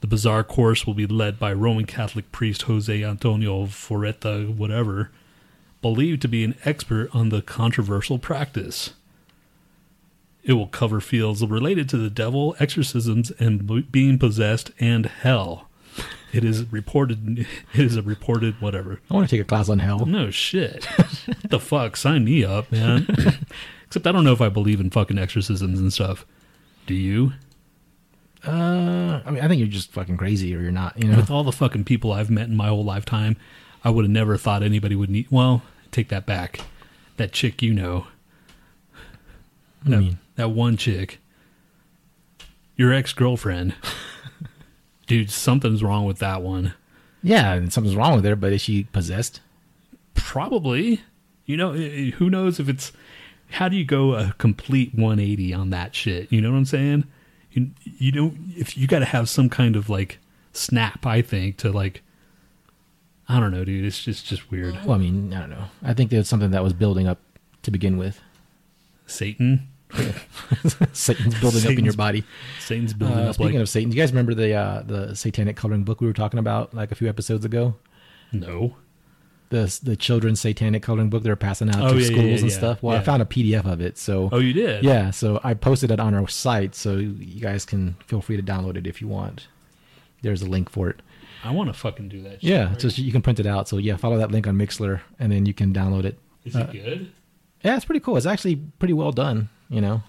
The 0.02 0.08
bizarre 0.08 0.44
course 0.44 0.86
will 0.86 0.96
be 0.96 1.06
led 1.08 1.40
by 1.40 1.54
Roman 1.54 1.86
Catholic 1.86 2.32
priest 2.32 2.64
Jose 2.64 3.04
Antonio 3.04 3.66
Fortea, 3.68 4.54
whatever, 4.54 5.12
believed 5.82 6.22
to 6.24 6.28
be 6.28 6.44
an 6.44 6.56
expert 6.66 7.10
on 7.14 7.30
the 7.30 7.42
controversial 7.42 8.18
practice. 8.18 8.94
It 10.44 10.54
will 10.54 10.68
cover 10.68 11.00
fields 11.02 11.46
related 11.46 11.88
to 11.90 11.98
the 11.98 12.10
devil, 12.10 12.56
exorcisms, 12.60 13.30
and 13.40 13.92
being 13.92 14.18
possessed, 14.18 14.72
and 14.80 15.06
hell. 15.06 15.70
It 16.34 16.44
is 16.44 16.72
reported. 16.72 17.46
It 17.74 17.86
is 17.86 17.96
a 17.96 18.02
reported 18.02 18.60
whatever. 18.60 19.00
I 19.10 19.14
want 19.14 19.30
to 19.30 19.36
take 19.36 19.44
a 19.44 19.48
class 19.48 19.70
on 19.70 19.80
hell. 19.80 20.06
No 20.06 20.32
shit. 20.32 20.86
what 20.86 21.50
the 21.50 21.60
fuck? 21.60 21.96
Sign 21.96 22.26
me 22.26 22.44
up, 22.44 22.72
man. 22.72 23.06
Except 23.86 24.08
I 24.08 24.12
don't 24.12 24.24
know 24.24 24.34
if 24.34 24.42
I 24.42 24.50
believe 24.50 24.80
in 24.80 24.90
fucking 24.90 25.20
exorcisms 25.20 25.80
and 25.80 25.94
stuff. 25.94 26.26
Do 26.88 26.96
you? 26.96 27.34
Uh, 28.46 29.22
I 29.24 29.32
mean, 29.32 29.44
I 29.44 29.48
think 29.48 29.60
you're 29.60 29.68
just 29.68 29.92
fucking 29.92 30.18
crazy, 30.18 30.56
or 30.56 30.62
you're 30.62 30.72
not. 30.72 31.02
You 31.02 31.10
know. 31.10 31.18
With 31.18 31.30
all 31.30 31.44
the 31.44 31.52
fucking 31.52 31.84
people 31.84 32.12
I've 32.12 32.32
met 32.32 32.48
in 32.48 32.56
my 32.56 32.70
whole 32.70 32.84
lifetime, 32.84 33.38
I 33.84 33.90
would 33.90 34.06
have 34.06 34.12
never 34.12 34.38
thought 34.38 34.64
anybody 34.64 34.96
would 34.96 35.10
need. 35.10 35.28
Well, 35.30 35.62
take 35.92 36.10
that 36.10 36.26
back. 36.26 36.62
That 37.18 37.32
chick 37.32 37.62
you 37.62 37.74
know. 37.74 38.08
That, 39.86 40.00
mean? 40.00 40.20
that 40.36 40.50
one 40.50 40.78
chick. 40.78 41.20
Your 42.76 42.94
ex 42.94 43.14
girlfriend. 43.14 43.76
Dude, 45.08 45.30
something's 45.30 45.84
wrong 45.84 46.06
with 46.06 46.20
that 46.20 46.42
one. 46.42 46.74
Yeah, 47.22 47.54
and 47.54 47.72
something's 47.72 47.96
wrong 47.96 48.16
with 48.16 48.26
her, 48.26 48.36
but 48.36 48.54
is 48.54 48.62
she 48.62 48.86
possessed? 48.86 49.42
Probably. 50.16 51.02
You 51.46 51.58
know, 51.58 51.74
who 51.74 52.30
knows 52.30 52.60
if 52.60 52.70
it's. 52.70 52.92
How 53.52 53.68
do 53.68 53.76
you 53.76 53.84
go 53.84 54.16
a 54.16 54.34
complete 54.38 54.96
180 54.96 55.54
on 55.54 55.72
that 55.72 55.94
shit? 55.94 56.32
You 56.32 56.40
know 56.40 56.52
what 56.52 56.58
I'm 56.58 56.66
saying? 56.66 57.04
You, 57.52 57.72
you 57.84 58.12
don't. 58.12 58.54
If 58.56 58.78
you 58.78 58.88
got 58.88 59.00
to 59.00 59.06
have 59.06 59.28
some 59.30 59.50
kind 59.50 59.76
of 59.76 59.90
like 59.90 60.20
snap, 60.54 61.06
I 61.06 61.22
think, 61.22 61.58
to 61.58 61.72
like. 61.72 62.02
I 63.30 63.40
don't 63.40 63.52
know, 63.52 63.64
dude. 63.64 63.86
It's 63.86 64.04
just 64.04 64.26
just 64.26 64.52
weird. 64.52 64.76
Well, 64.86 64.96
I 64.96 64.98
mean, 64.98 65.34
I 65.34 65.42
don't 65.42 65.50
know. 65.52 65.66
I 65.84 65.94
think 65.94 66.10
there's 66.12 66.28
something 66.28 66.52
that 66.52 66.64
was 66.64 66.74
building 66.74 67.08
up 67.08 67.20
to 67.64 67.72
begin 67.72 67.98
with. 67.98 68.20
Satan. 69.06 69.68
Satan's 70.94 71.40
building 71.42 71.66
up 71.66 71.78
in 71.78 71.84
your 71.84 71.94
body. 71.94 72.24
Satan's 72.60 72.94
building 72.94 73.18
Uh, 73.18 73.30
up 73.30 73.36
speaking 73.36 73.56
like 73.56 73.62
of 73.64 73.70
Satan, 73.70 73.90
do 73.90 73.98
you 73.98 74.02
guys 74.02 74.12
remember 74.12 74.34
the 74.34 74.54
uh, 74.54 74.82
the 74.84 75.16
satanic 75.16 75.56
coloring 75.58 75.84
book 75.84 76.00
we 76.02 76.08
were 76.08 76.14
talking 76.14 76.40
about 76.40 76.74
like 76.74 76.92
a 76.92 76.96
few 76.96 77.10
episodes 77.10 77.44
ago? 77.46 77.76
no. 78.32 78.76
The 79.52 79.80
the 79.84 79.96
children's 79.96 80.40
satanic 80.42 80.82
coloring 80.82 81.10
book 81.10 81.24
they're 81.24 81.36
passing 81.36 81.70
out 81.70 81.82
Oh, 81.82 81.94
to 81.94 82.00
yeah, 82.00 82.06
schools 82.08 82.24
yeah, 82.26 82.36
and 82.40 82.50
yeah, 82.52 82.58
stuff. 82.58 82.82
Well, 82.82 82.98
I 82.98 83.02
found 83.02 83.22
a 83.22 83.26
PDF 83.26 83.66
of 83.66 83.80
it, 83.82 83.98
so 83.98 84.30
Oh, 84.32 84.40
you 84.40 84.54
did? 84.54 84.84
yeah, 84.84 85.12
so 85.12 85.40
I 85.44 85.54
posted 85.54 85.92
it 85.92 86.00
on 86.00 86.14
our 86.16 86.28
site, 86.28 86.74
so 86.74 86.96
you 86.98 87.40
guys 87.42 87.66
can 87.66 87.96
feel 88.08 88.22
free 88.22 88.38
to 88.38 88.44
download 88.44 88.78
it 88.78 88.88
if 88.88 89.02
you 89.02 89.08
want. 89.08 89.48
There's 90.22 90.42
a 90.42 90.46
link 90.50 90.70
for 90.70 90.90
it. 90.90 91.02
I 91.44 91.52
want 91.52 91.68
to 91.70 91.74
fucking 91.74 92.08
do 92.10 92.22
that. 92.24 92.42
Shit, 92.42 92.44
Yeah, 92.44 92.70
right? 92.70 92.80
just 92.80 92.98
you 92.98 93.12
can 93.12 93.22
print 93.22 93.40
it 93.40 93.46
out. 93.46 93.68
So 93.68 93.78
yeah, 93.78 93.98
follow 93.98 94.18
that 94.20 94.32
link 94.32 94.48
on 94.48 94.56
Mixlr, 94.58 95.02
and 95.20 95.32
then 95.32 95.46
you 95.46 95.54
can 95.54 95.74
download 95.74 96.06
it. 96.06 96.18
is 96.46 96.56
it 96.56 96.72
good? 96.72 97.12
Yeah, 97.64 97.76
it's 97.76 97.86
pretty 97.86 98.00
cool. 98.00 98.16
It's 98.18 98.26
actually 98.26 98.56
pretty 98.80 98.94
well 98.94 99.12
done. 99.12 99.50
You 99.70 99.82
know, 99.82 100.04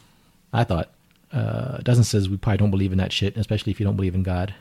I 0.52 0.64
thought. 0.64 0.90
Uh, 1.32 1.76
it 1.78 1.84
doesn't 1.84 2.04
says 2.04 2.28
we 2.28 2.36
probably 2.36 2.58
don't 2.58 2.70
believe 2.70 2.92
in 2.92 2.98
that 2.98 3.10
shit, 3.12 3.36
especially 3.38 3.72
if 3.72 3.80
you 3.80 3.84
don't 3.86 3.96
believe 3.96 4.14
in 4.14 4.22
God. 4.22 4.54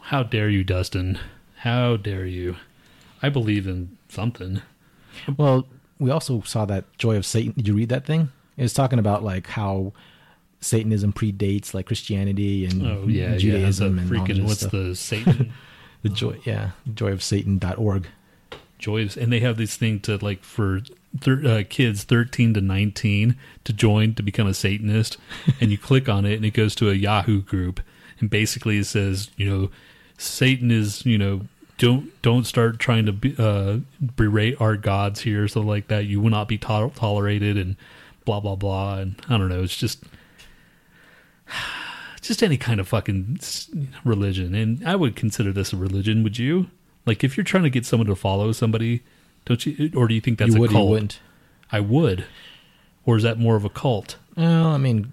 How 0.00 0.22
dare 0.22 0.50
you, 0.50 0.64
Dustin? 0.64 1.18
How 1.58 1.96
dare 1.96 2.26
you? 2.26 2.56
I 3.22 3.28
believe 3.28 3.66
in 3.66 3.96
something. 4.08 4.60
Well, 5.36 5.66
we 5.98 6.10
also 6.10 6.40
saw 6.42 6.64
that 6.66 6.84
Joy 6.98 7.16
of 7.16 7.24
Satan. 7.26 7.52
Did 7.56 7.68
you 7.68 7.74
read 7.74 7.88
that 7.90 8.04
thing? 8.04 8.30
It 8.56 8.62
was 8.62 8.72
talking 8.74 8.98
about 8.98 9.22
like 9.22 9.46
how 9.46 9.92
Satanism 10.60 11.12
predates 11.12 11.74
like 11.74 11.86
Christianity 11.86 12.64
and 12.66 12.86
Oh 12.86 13.06
yeah, 13.08 13.36
Judaism 13.36 13.96
yeah. 13.96 14.02
and 14.02 14.10
The 14.10 14.40
all 14.42 14.46
what's 14.48 14.60
stuff. 14.60 14.72
the 14.72 14.94
Satan 14.96 15.52
the 16.02 16.08
joy? 16.08 16.38
Yeah, 16.44 16.70
joyofsatan.org. 16.92 18.06
joys? 18.78 19.16
And 19.16 19.32
they 19.32 19.40
have 19.40 19.56
this 19.56 19.76
thing 19.76 20.00
to 20.00 20.16
like 20.18 20.42
for 20.44 20.80
thir- 21.20 21.44
uh, 21.46 21.62
kids 21.68 22.04
thirteen 22.04 22.54
to 22.54 22.60
nineteen 22.60 23.36
to 23.64 23.72
join 23.72 24.14
to 24.14 24.22
become 24.22 24.46
a 24.46 24.54
Satanist, 24.54 25.16
and 25.60 25.70
you 25.70 25.78
click 25.78 26.08
on 26.08 26.24
it 26.24 26.34
and 26.34 26.44
it 26.44 26.54
goes 26.54 26.74
to 26.76 26.90
a 26.90 26.94
Yahoo 26.94 27.42
group, 27.42 27.80
and 28.20 28.28
basically 28.30 28.78
it 28.78 28.84
says 28.86 29.30
you 29.36 29.48
know 29.48 29.70
Satan 30.18 30.70
is 30.70 31.04
you 31.06 31.18
know 31.18 31.42
don't 31.78 32.22
don't 32.22 32.44
start 32.44 32.78
trying 32.78 33.06
to 33.06 33.12
be, 33.12 33.34
uh, 33.38 33.78
berate 34.00 34.60
our 34.60 34.76
gods 34.76 35.20
here, 35.22 35.48
so 35.48 35.60
like 35.60 35.88
that 35.88 36.06
you 36.06 36.20
will 36.20 36.30
not 36.30 36.48
be 36.48 36.58
to- 36.58 36.92
tolerated 36.94 37.56
and 37.56 37.76
blah 38.24 38.40
blah 38.40 38.56
blah. 38.56 38.98
And 38.98 39.16
I 39.28 39.36
don't 39.38 39.48
know, 39.48 39.62
it's 39.62 39.76
just 39.76 40.04
just 42.20 42.42
any 42.42 42.56
kind 42.56 42.80
of 42.80 42.88
fucking 42.88 43.40
religion. 44.04 44.54
And 44.54 44.86
I 44.86 44.96
would 44.96 45.16
consider 45.16 45.52
this 45.52 45.72
a 45.72 45.76
religion. 45.76 46.22
Would 46.22 46.38
you? 46.38 46.68
Like 47.04 47.24
if 47.24 47.36
you're 47.36 47.44
trying 47.44 47.64
to 47.64 47.70
get 47.70 47.84
someone 47.84 48.06
to 48.06 48.14
follow 48.14 48.52
somebody, 48.52 49.02
don't 49.44 49.64
you? 49.66 49.90
Or 49.96 50.06
do 50.06 50.14
you 50.14 50.20
think 50.20 50.38
that's 50.38 50.52
you 50.52 50.58
a 50.58 50.60
would, 50.60 50.70
or 50.70 50.72
cult? 50.72 50.84
you 50.86 50.90
wouldn't. 50.90 51.20
I 51.72 51.80
would. 51.80 52.26
Or 53.04 53.16
is 53.16 53.24
that 53.24 53.38
more 53.38 53.56
of 53.56 53.64
a 53.64 53.68
cult? 53.70 54.16
Well, 54.36 54.68
I 54.68 54.78
mean, 54.78 55.12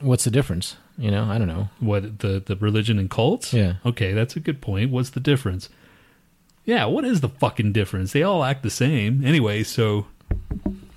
what's 0.00 0.24
the 0.24 0.30
difference? 0.30 0.76
You 0.96 1.10
know, 1.10 1.24
I 1.24 1.36
don't 1.38 1.48
know. 1.48 1.68
What 1.80 2.20
the 2.20 2.42
the 2.44 2.56
religion 2.56 2.98
and 2.98 3.10
cults? 3.10 3.52
Yeah. 3.52 3.74
Okay, 3.84 4.12
that's 4.12 4.36
a 4.36 4.40
good 4.40 4.60
point. 4.60 4.90
What's 4.90 5.10
the 5.10 5.20
difference? 5.20 5.68
Yeah, 6.64 6.84
what 6.84 7.04
is 7.04 7.20
the 7.20 7.28
fucking 7.28 7.72
difference? 7.72 8.12
They 8.12 8.22
all 8.22 8.44
act 8.44 8.62
the 8.62 8.70
same 8.70 9.24
anyway. 9.24 9.62
So 9.64 10.06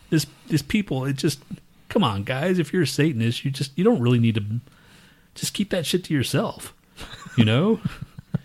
this 0.09 0.27
this 0.47 0.61
people, 0.61 1.05
it 1.05 1.17
just 1.17 1.39
come 1.89 2.03
on, 2.03 2.23
guys. 2.23 2.59
If 2.59 2.71
you're 2.71 2.83
a 2.83 2.87
Satanist, 2.87 3.43
you 3.43 3.51
just 3.51 3.77
you 3.77 3.83
don't 3.83 4.01
really 4.01 4.19
need 4.19 4.35
to 4.35 4.43
just 5.33 5.53
keep 5.53 5.69
that 5.71 5.85
shit 5.85 6.03
to 6.05 6.13
yourself. 6.13 6.73
You 7.37 7.45
know. 7.45 7.79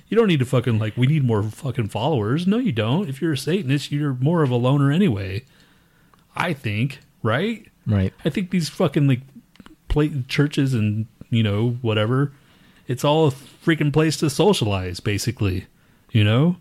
You 0.09 0.17
don't 0.17 0.27
need 0.27 0.41
to 0.41 0.45
fucking 0.45 0.81
like 0.81 0.97
we 0.97 1.07
need 1.07 1.25
more 1.25 1.41
fucking 1.45 1.89
followers. 1.91 2.45
No, 2.45 2.59
you 2.59 2.73
don't. 2.73 3.09
If 3.09 3.23
you're 3.23 3.35
a 3.35 3.39
Satanist, 3.39 3.93
you're 3.93 4.15
more 4.15 4.43
of 4.43 4.51
a 4.51 4.57
loner 4.57 4.91
anyway. 4.91 5.45
I 6.35 6.53
think, 6.53 6.99
right? 7.23 7.65
Right. 7.87 8.13
I 8.25 8.31
think 8.31 8.51
these 8.51 8.69
fucking 8.69 9.07
like 9.07 9.21
play 9.87 10.11
churches 10.27 10.75
and 10.75 11.07
you 11.31 11.45
know 11.45 11.79
whatever. 11.81 12.33
It's 12.89 13.05
all 13.05 13.29
a 13.29 13.31
freaking 13.31 13.93
place 13.93 14.17
to 14.17 14.29
socialize, 14.29 14.99
basically. 14.99 15.67
You 16.11 16.25
know? 16.25 16.57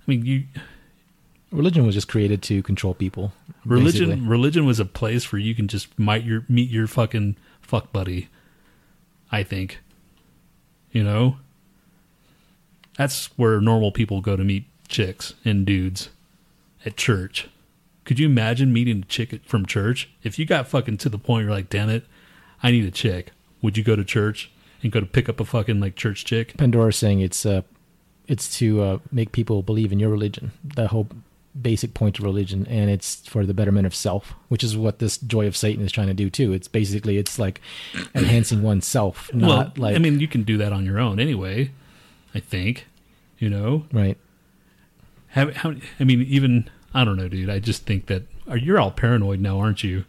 I 0.00 0.10
mean, 0.10 0.24
you 0.24 0.44
Religion 1.52 1.84
was 1.84 1.94
just 1.94 2.08
created 2.08 2.42
to 2.42 2.62
control 2.62 2.94
people. 2.94 3.32
religion 3.64 4.10
basically. 4.10 4.28
religion 4.28 4.66
was 4.66 4.78
a 4.78 4.84
place 4.84 5.32
where 5.32 5.40
you 5.40 5.54
can 5.54 5.66
just 5.68 5.98
might 5.98 6.24
your 6.24 6.44
meet 6.48 6.70
your 6.70 6.86
fucking 6.86 7.36
fuck 7.60 7.92
buddy. 7.92 8.28
I 9.32 9.42
think. 9.42 9.80
You 10.92 11.04
know? 11.04 11.36
That's 12.96 13.26
where 13.38 13.60
normal 13.60 13.92
people 13.92 14.20
go 14.20 14.36
to 14.36 14.44
meet 14.44 14.64
chicks 14.88 15.34
and 15.44 15.64
dudes 15.64 16.10
at 16.84 16.96
church. 16.96 17.48
Could 18.04 18.18
you 18.18 18.26
imagine 18.26 18.72
meeting 18.72 19.02
a 19.02 19.06
chick 19.06 19.40
from 19.44 19.64
church? 19.66 20.10
If 20.22 20.38
you 20.38 20.46
got 20.46 20.66
fucking 20.68 20.98
to 20.98 21.08
the 21.08 21.18
point 21.18 21.44
you're 21.44 21.54
like, 21.54 21.70
damn 21.70 21.88
it, 21.88 22.04
I 22.62 22.70
need 22.70 22.84
a 22.84 22.90
chick. 22.90 23.30
Would 23.62 23.76
you 23.76 23.84
go 23.84 23.94
to 23.94 24.04
church 24.04 24.50
and 24.82 24.90
go 24.90 25.00
to 25.00 25.06
pick 25.06 25.28
up 25.28 25.40
a 25.40 25.44
fucking 25.44 25.80
like 25.80 25.96
church 25.96 26.24
chick? 26.24 26.56
Pandora's 26.56 26.96
saying 26.96 27.20
it's 27.20 27.46
uh, 27.46 27.62
it's 28.30 28.56
to 28.58 28.80
uh, 28.80 28.98
make 29.10 29.32
people 29.32 29.60
believe 29.60 29.90
in 29.90 29.98
your 29.98 30.08
religion. 30.08 30.52
The 30.62 30.86
whole 30.86 31.08
basic 31.60 31.94
point 31.94 32.16
of 32.16 32.24
religion, 32.24 32.64
and 32.68 32.88
it's 32.88 33.26
for 33.26 33.44
the 33.44 33.52
betterment 33.52 33.88
of 33.88 33.94
self, 33.94 34.34
which 34.48 34.62
is 34.62 34.76
what 34.76 35.00
this 35.00 35.18
joy 35.18 35.48
of 35.48 35.56
Satan 35.56 35.84
is 35.84 35.90
trying 35.90 36.06
to 36.06 36.14
do 36.14 36.30
too. 36.30 36.52
It's 36.52 36.68
basically 36.68 37.18
it's 37.18 37.40
like 37.40 37.60
enhancing 38.14 38.62
oneself, 38.62 39.34
not 39.34 39.48
well, 39.48 39.88
like 39.88 39.96
I 39.96 39.98
mean, 39.98 40.20
you 40.20 40.28
can 40.28 40.44
do 40.44 40.56
that 40.58 40.72
on 40.72 40.86
your 40.86 41.00
own 41.00 41.18
anyway. 41.18 41.72
I 42.32 42.38
think, 42.38 42.86
you 43.40 43.50
know. 43.50 43.86
right. 43.92 44.16
How, 45.30 45.50
how, 45.50 45.74
I 45.98 46.04
mean, 46.04 46.22
even 46.22 46.70
I 46.94 47.04
don't 47.04 47.16
know, 47.16 47.28
dude. 47.28 47.50
I 47.50 47.58
just 47.58 47.84
think 47.84 48.06
that 48.06 48.22
are 48.46 48.56
you're 48.56 48.78
all 48.78 48.92
paranoid 48.92 49.40
now, 49.40 49.58
aren't 49.58 49.82
you? 49.82 50.04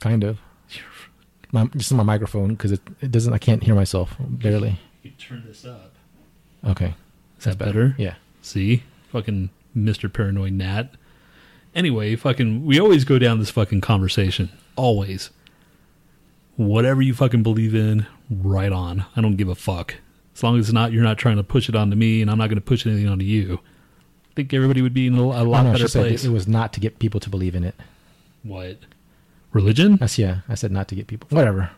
Kind 0.00 0.24
of. 0.24 0.38
My, 1.52 1.66
just 1.76 1.92
my 1.92 2.04
microphone 2.04 2.54
because 2.54 2.72
it, 2.72 2.80
it 3.02 3.10
doesn't. 3.10 3.34
I 3.34 3.38
can't 3.38 3.62
hear 3.62 3.74
myself 3.74 4.16
barely. 4.18 4.80
You 5.02 5.10
turn 5.10 5.44
this 5.46 5.66
up. 5.66 5.89
Okay, 6.66 6.94
Is 7.38 7.44
that 7.44 7.58
better? 7.58 7.94
Yeah. 7.98 8.14
See, 8.42 8.82
fucking 9.12 9.50
Mister 9.74 10.08
Paranoid 10.08 10.52
Nat. 10.52 10.90
Anyway, 11.74 12.16
fucking, 12.16 12.64
we 12.66 12.80
always 12.80 13.04
go 13.04 13.18
down 13.18 13.38
this 13.38 13.50
fucking 13.50 13.80
conversation. 13.80 14.50
Always. 14.76 15.30
Whatever 16.56 17.00
you 17.00 17.14
fucking 17.14 17.42
believe 17.42 17.74
in, 17.74 18.06
right 18.28 18.72
on. 18.72 19.04
I 19.16 19.20
don't 19.20 19.36
give 19.36 19.48
a 19.48 19.54
fuck. 19.54 19.94
As 20.34 20.42
long 20.42 20.58
as 20.58 20.66
it's 20.68 20.72
not, 20.72 20.92
you're 20.92 21.02
not 21.02 21.16
trying 21.16 21.36
to 21.36 21.42
push 21.44 21.68
it 21.68 21.74
onto 21.76 21.96
me, 21.96 22.20
and 22.22 22.30
I'm 22.30 22.38
not 22.38 22.48
going 22.48 22.58
to 22.58 22.64
push 22.64 22.86
anything 22.86 23.08
onto 23.08 23.24
you. 23.24 23.60
I 24.30 24.34
think 24.34 24.52
everybody 24.52 24.82
would 24.82 24.92
be 24.94 25.06
in 25.06 25.14
a, 25.14 25.22
a 25.22 25.40
Oh, 25.40 25.44
lot 25.44 25.62
no, 25.64 25.72
better 25.72 25.88
place. 25.88 26.24
it 26.24 26.30
was 26.30 26.46
not 26.48 26.72
to 26.74 26.80
get 26.80 26.98
people 26.98 27.20
to 27.20 27.30
believe 27.30 27.54
in 27.54 27.64
it. 27.64 27.74
what? 28.42 28.78
Religion? 29.52 29.96
That's 29.96 30.18
yeah. 30.18 30.40
I 30.48 30.54
said 30.54 30.70
not 30.72 30.86
to 30.88 30.94
get 30.94 31.06
people. 31.08 31.28
Whatever. 31.36 31.70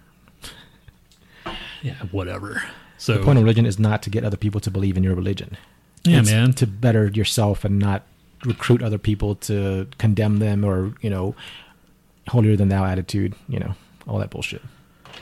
Yeah, 1.82 1.94
whatever. 2.10 2.62
So 3.02 3.14
The 3.14 3.24
point 3.24 3.36
of 3.38 3.42
religion 3.44 3.66
is 3.66 3.80
not 3.80 4.00
to 4.04 4.10
get 4.10 4.22
other 4.24 4.36
people 4.36 4.60
to 4.60 4.70
believe 4.70 4.96
in 4.96 5.02
your 5.02 5.16
religion. 5.16 5.56
Yeah, 6.04 6.20
It's 6.20 6.30
man. 6.30 6.52
To 6.52 6.66
better 6.68 7.06
yourself 7.08 7.64
and 7.64 7.76
not 7.78 8.02
recruit 8.44 8.80
other 8.80 8.98
people 8.98 9.34
to 9.50 9.88
condemn 9.98 10.38
them 10.38 10.64
or 10.64 10.94
you 11.00 11.10
know 11.10 11.34
holier 12.28 12.56
than 12.56 12.68
thou 12.68 12.84
attitude. 12.84 13.34
You 13.48 13.58
know 13.58 13.74
all 14.06 14.18
that 14.20 14.30
bullshit. 14.30 14.62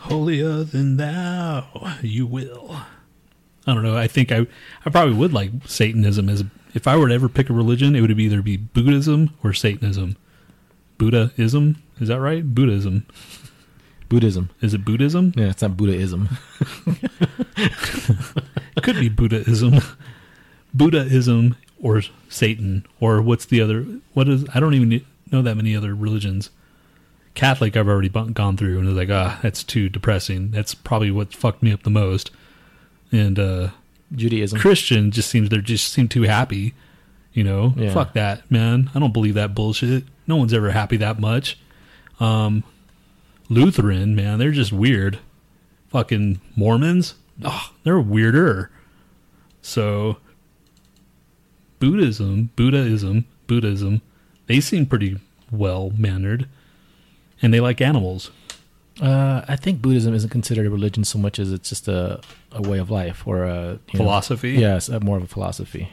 holier 0.01 0.63
than 0.65 0.99
thou, 0.99 1.67
you 2.03 2.27
will. 2.27 2.77
I 3.67 3.73
don't 3.75 3.83
know. 3.83 3.97
I 3.97 4.09
think 4.09 4.31
I, 4.31 4.47
I 4.85 4.91
probably 4.91 5.15
would 5.15 5.33
like 5.33 5.51
Satanism 5.67 6.29
as 6.29 6.45
if 6.75 6.87
I 6.87 6.97
were 6.97 7.09
to 7.09 7.15
ever 7.15 7.29
pick 7.31 7.49
a 7.51 7.53
religion, 7.55 7.97
it 7.97 8.01
would 8.03 8.19
either 8.19 8.43
be 8.43 8.57
Buddhism 8.59 9.31
or 9.43 9.53
Satanism. 9.55 10.17
Buddhism, 10.99 11.83
is 11.99 12.09
that 12.09 12.21
right? 12.21 12.45
Buddhism. 12.55 13.07
Buddhism. 14.11 14.51
Is 14.61 14.75
it 14.75 14.85
Buddhism? 14.85 15.33
Yeah, 15.37 15.49
it's 15.49 15.63
not 15.63 15.77
Buddhism. 15.79 16.29
It 18.77 18.83
could 18.83 18.97
be 18.97 19.09
Buddhism. 19.09 19.75
Buddhism 20.73 21.57
or 21.83 22.03
Satan 22.29 22.87
or 23.01 23.21
what's 23.21 23.45
the 23.45 23.61
other? 23.61 23.83
What 24.15 24.29
is? 24.29 24.45
I 24.55 24.61
don't 24.61 24.75
even 24.75 25.05
know 25.31 25.43
that 25.43 25.57
many 25.57 25.75
other 25.77 25.95
religions. 25.95 26.51
Catholic, 27.35 27.77
I've 27.77 27.89
already 27.89 28.09
gone 28.09 28.57
through, 28.57 28.79
and 28.79 28.89
it's 28.89 28.97
like, 28.97 29.11
ah, 29.11 29.39
that's 29.43 29.63
too 29.63 29.89
depressing. 29.89 30.51
That's 30.51 30.75
probably 30.75 31.11
what 31.11 31.33
fucked 31.35 31.63
me 31.63 31.73
up 31.73 31.83
the 31.83 31.91
most. 31.91 32.31
And 33.13 33.39
uh, 33.39 33.69
Judaism. 34.15 34.59
Christian 34.59 35.11
just 35.11 35.29
seems 35.31 35.49
they're 35.49 35.61
just 35.61 35.93
seem 35.93 36.09
too 36.09 36.23
happy. 36.23 36.75
You 37.33 37.45
know, 37.45 37.75
Yeah. 37.77 37.93
fuck 37.93 38.15
that, 38.15 38.51
man. 38.51 38.91
I 38.95 38.99
don't 38.99 39.13
believe 39.13 39.35
that 39.35 39.55
bullshit. 39.55 40.05
No 40.27 40.37
one's 40.37 40.53
ever 40.55 40.71
happy 40.71 40.97
that 40.99 41.21
much. 41.21 41.59
Um, 42.19 42.65
Lutheran, 43.51 44.15
man, 44.15 44.39
they're 44.39 44.51
just 44.53 44.73
weird. 44.73 45.19
Fucking 45.89 46.41
Mormons, 46.57 47.15
oh, 47.45 47.73
they're 47.83 47.99
weirder. 48.01 48.71
So, 49.61 50.19
Buddhism, 51.81 52.51
Buddhism, 52.57 53.25
Buddhism, 53.47 54.03
they 54.47 54.61
seem 54.61 54.87
pretty 54.87 55.19
well 55.51 55.93
mannered, 55.97 56.49
and 57.43 57.53
they 57.53 57.59
like 57.61 57.81
animals. 57.81 58.31
Uh, 59.03 59.43
I 59.49 59.57
think 59.57 59.81
Buddhism 59.83 60.15
isn't 60.15 60.29
considered 60.31 60.67
a 60.67 60.71
religion 60.71 61.05
so 61.05 61.19
much 61.19 61.39
as 61.39 61.53
it's 61.53 61.71
just 61.71 61.89
a, 61.89 62.21
a 62.53 62.63
way 62.63 62.79
of 62.79 62.91
life 62.91 63.27
or 63.27 63.45
a 63.45 63.73
you 63.93 63.99
know- 63.99 64.05
Philosophy? 64.05 64.53
yes, 64.53 64.89
more 65.01 65.17
of 65.17 65.25
a 65.25 65.27
philosophy. 65.27 65.89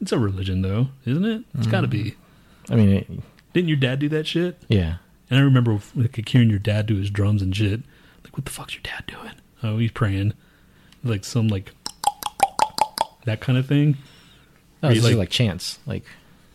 It's 0.00 0.12
a 0.12 0.18
religion, 0.18 0.62
though, 0.62 0.88
isn't 1.04 1.24
it? 1.24 1.42
It's 1.58 1.66
got 1.66 1.82
to 1.82 1.88
be. 1.88 2.14
I 2.70 2.76
mean, 2.76 2.88
it, 2.90 3.10
Didn't 3.52 3.68
your 3.68 3.76
dad 3.76 3.98
do 3.98 4.08
that 4.10 4.26
shit? 4.26 4.62
yeah. 4.68 4.96
And 5.30 5.38
I 5.38 5.42
remember 5.42 5.78
like 5.94 6.28
hearing 6.28 6.50
your 6.50 6.58
dad 6.58 6.86
do 6.86 6.96
his 6.96 7.10
drums 7.10 7.42
and 7.42 7.54
shit. 7.54 7.80
Like, 8.24 8.36
what 8.36 8.44
the 8.44 8.50
fuck's 8.50 8.74
your 8.74 8.82
dad 8.82 9.04
doing? 9.06 9.32
Oh, 9.62 9.78
he's 9.78 9.90
praying, 9.90 10.34
like 11.02 11.24
some 11.24 11.48
like 11.48 11.72
that 13.24 13.40
kind 13.40 13.58
of 13.58 13.66
thing. 13.66 13.96
Oh, 14.82 14.88
no, 14.88 14.88
Are 14.88 14.92
it's 14.92 15.04
like- 15.04 15.16
like, 15.16 15.30
chance. 15.30 15.78
Like 15.86 16.04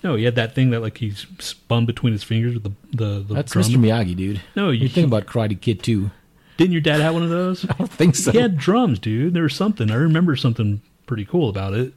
No, 0.03 0.15
he 0.15 0.23
had 0.23 0.35
that 0.35 0.53
thing 0.53 0.69
that 0.69 0.81
like 0.81 0.97
he 0.99 1.11
spun 1.39 1.85
between 1.87 2.13
his 2.13 2.23
fingers 2.23 2.53
with 2.53 2.63
the 2.63 2.71
the, 2.91 3.19
the 3.21 3.33
that's 3.33 3.51
drum. 3.51 3.65
Mr. 3.65 3.77
Miyagi, 3.77 4.15
dude. 4.15 4.41
No, 4.55 4.69
you 4.69 4.81
you 4.83 4.89
think 4.89 5.07
about 5.07 5.25
Karate 5.25 5.59
Kid 5.59 5.81
too? 5.83 6.11
Didn't 6.57 6.73
your 6.73 6.81
dad 6.81 6.99
have 7.01 7.13
one 7.13 7.23
of 7.23 7.29
those? 7.29 7.63
I 7.69 7.73
don't 7.73 7.89
think 7.91 8.15
so. 8.15 8.31
he 8.31 8.37
had 8.37 8.57
drums, 8.57 8.99
dude. 8.99 9.33
There 9.33 9.43
was 9.43 9.55
something. 9.55 9.89
I 9.89 9.95
remember 9.95 10.35
something 10.35 10.81
pretty 11.07 11.25
cool 11.25 11.49
about 11.49 11.73
it. 11.73 11.93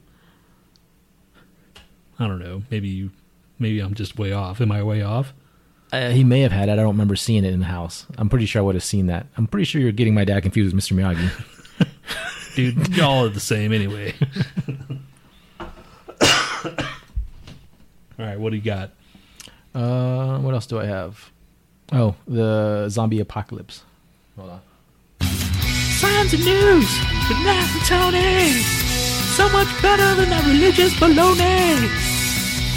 I 2.19 2.27
don't 2.27 2.39
know. 2.39 2.63
Maybe 2.71 2.87
you. 2.89 3.11
Maybe 3.59 3.79
I'm 3.79 3.93
just 3.93 4.17
way 4.17 4.31
off. 4.31 4.59
Am 4.61 4.71
I 4.71 4.81
way 4.83 5.01
off? 5.01 5.33
Uh, 5.93 6.09
he 6.09 6.23
may 6.23 6.41
have 6.41 6.51
had 6.51 6.69
it. 6.69 6.71
I 6.71 6.75
don't 6.75 6.87
remember 6.87 7.15
seeing 7.15 7.45
it 7.45 7.53
in 7.53 7.59
the 7.59 7.67
house. 7.67 8.07
I'm 8.17 8.27
pretty 8.27 8.47
sure 8.47 8.59
I 8.59 8.65
would 8.65 8.73
have 8.73 8.83
seen 8.83 9.05
that. 9.07 9.27
I'm 9.37 9.45
pretty 9.45 9.65
sure 9.65 9.79
you're 9.79 9.91
getting 9.91 10.15
my 10.15 10.25
dad 10.25 10.41
confused 10.41 10.73
with 10.73 10.83
Mr. 10.83 10.97
Miyagi. 10.97 11.29
Dude, 12.55 12.97
y'all 12.97 13.25
are 13.25 13.29
the 13.29 13.39
same 13.39 13.71
anyway. 13.71 14.15
All 18.19 18.25
right, 18.25 18.39
what 18.39 18.49
do 18.49 18.55
you 18.55 18.63
got? 18.63 18.89
Uh, 19.75 20.39
what 20.39 20.55
else 20.55 20.65
do 20.65 20.79
I 20.79 20.85
have? 20.85 21.29
Oh, 21.91 22.15
the 22.27 22.89
zombie 22.89 23.19
apocalypse. 23.19 23.83
Hold 24.35 24.49
on. 24.49 24.61
Signs 25.21 26.33
and 26.33 26.43
news 26.43 26.89
with 27.29 27.37
Nat 27.45 27.69
and 27.71 27.85
Tony. 27.85 28.49
So 29.35 29.47
much 29.49 29.69
better 29.81 30.15
than 30.15 30.29
that 30.29 30.43
religious 30.47 30.93
baloney. 30.95 31.87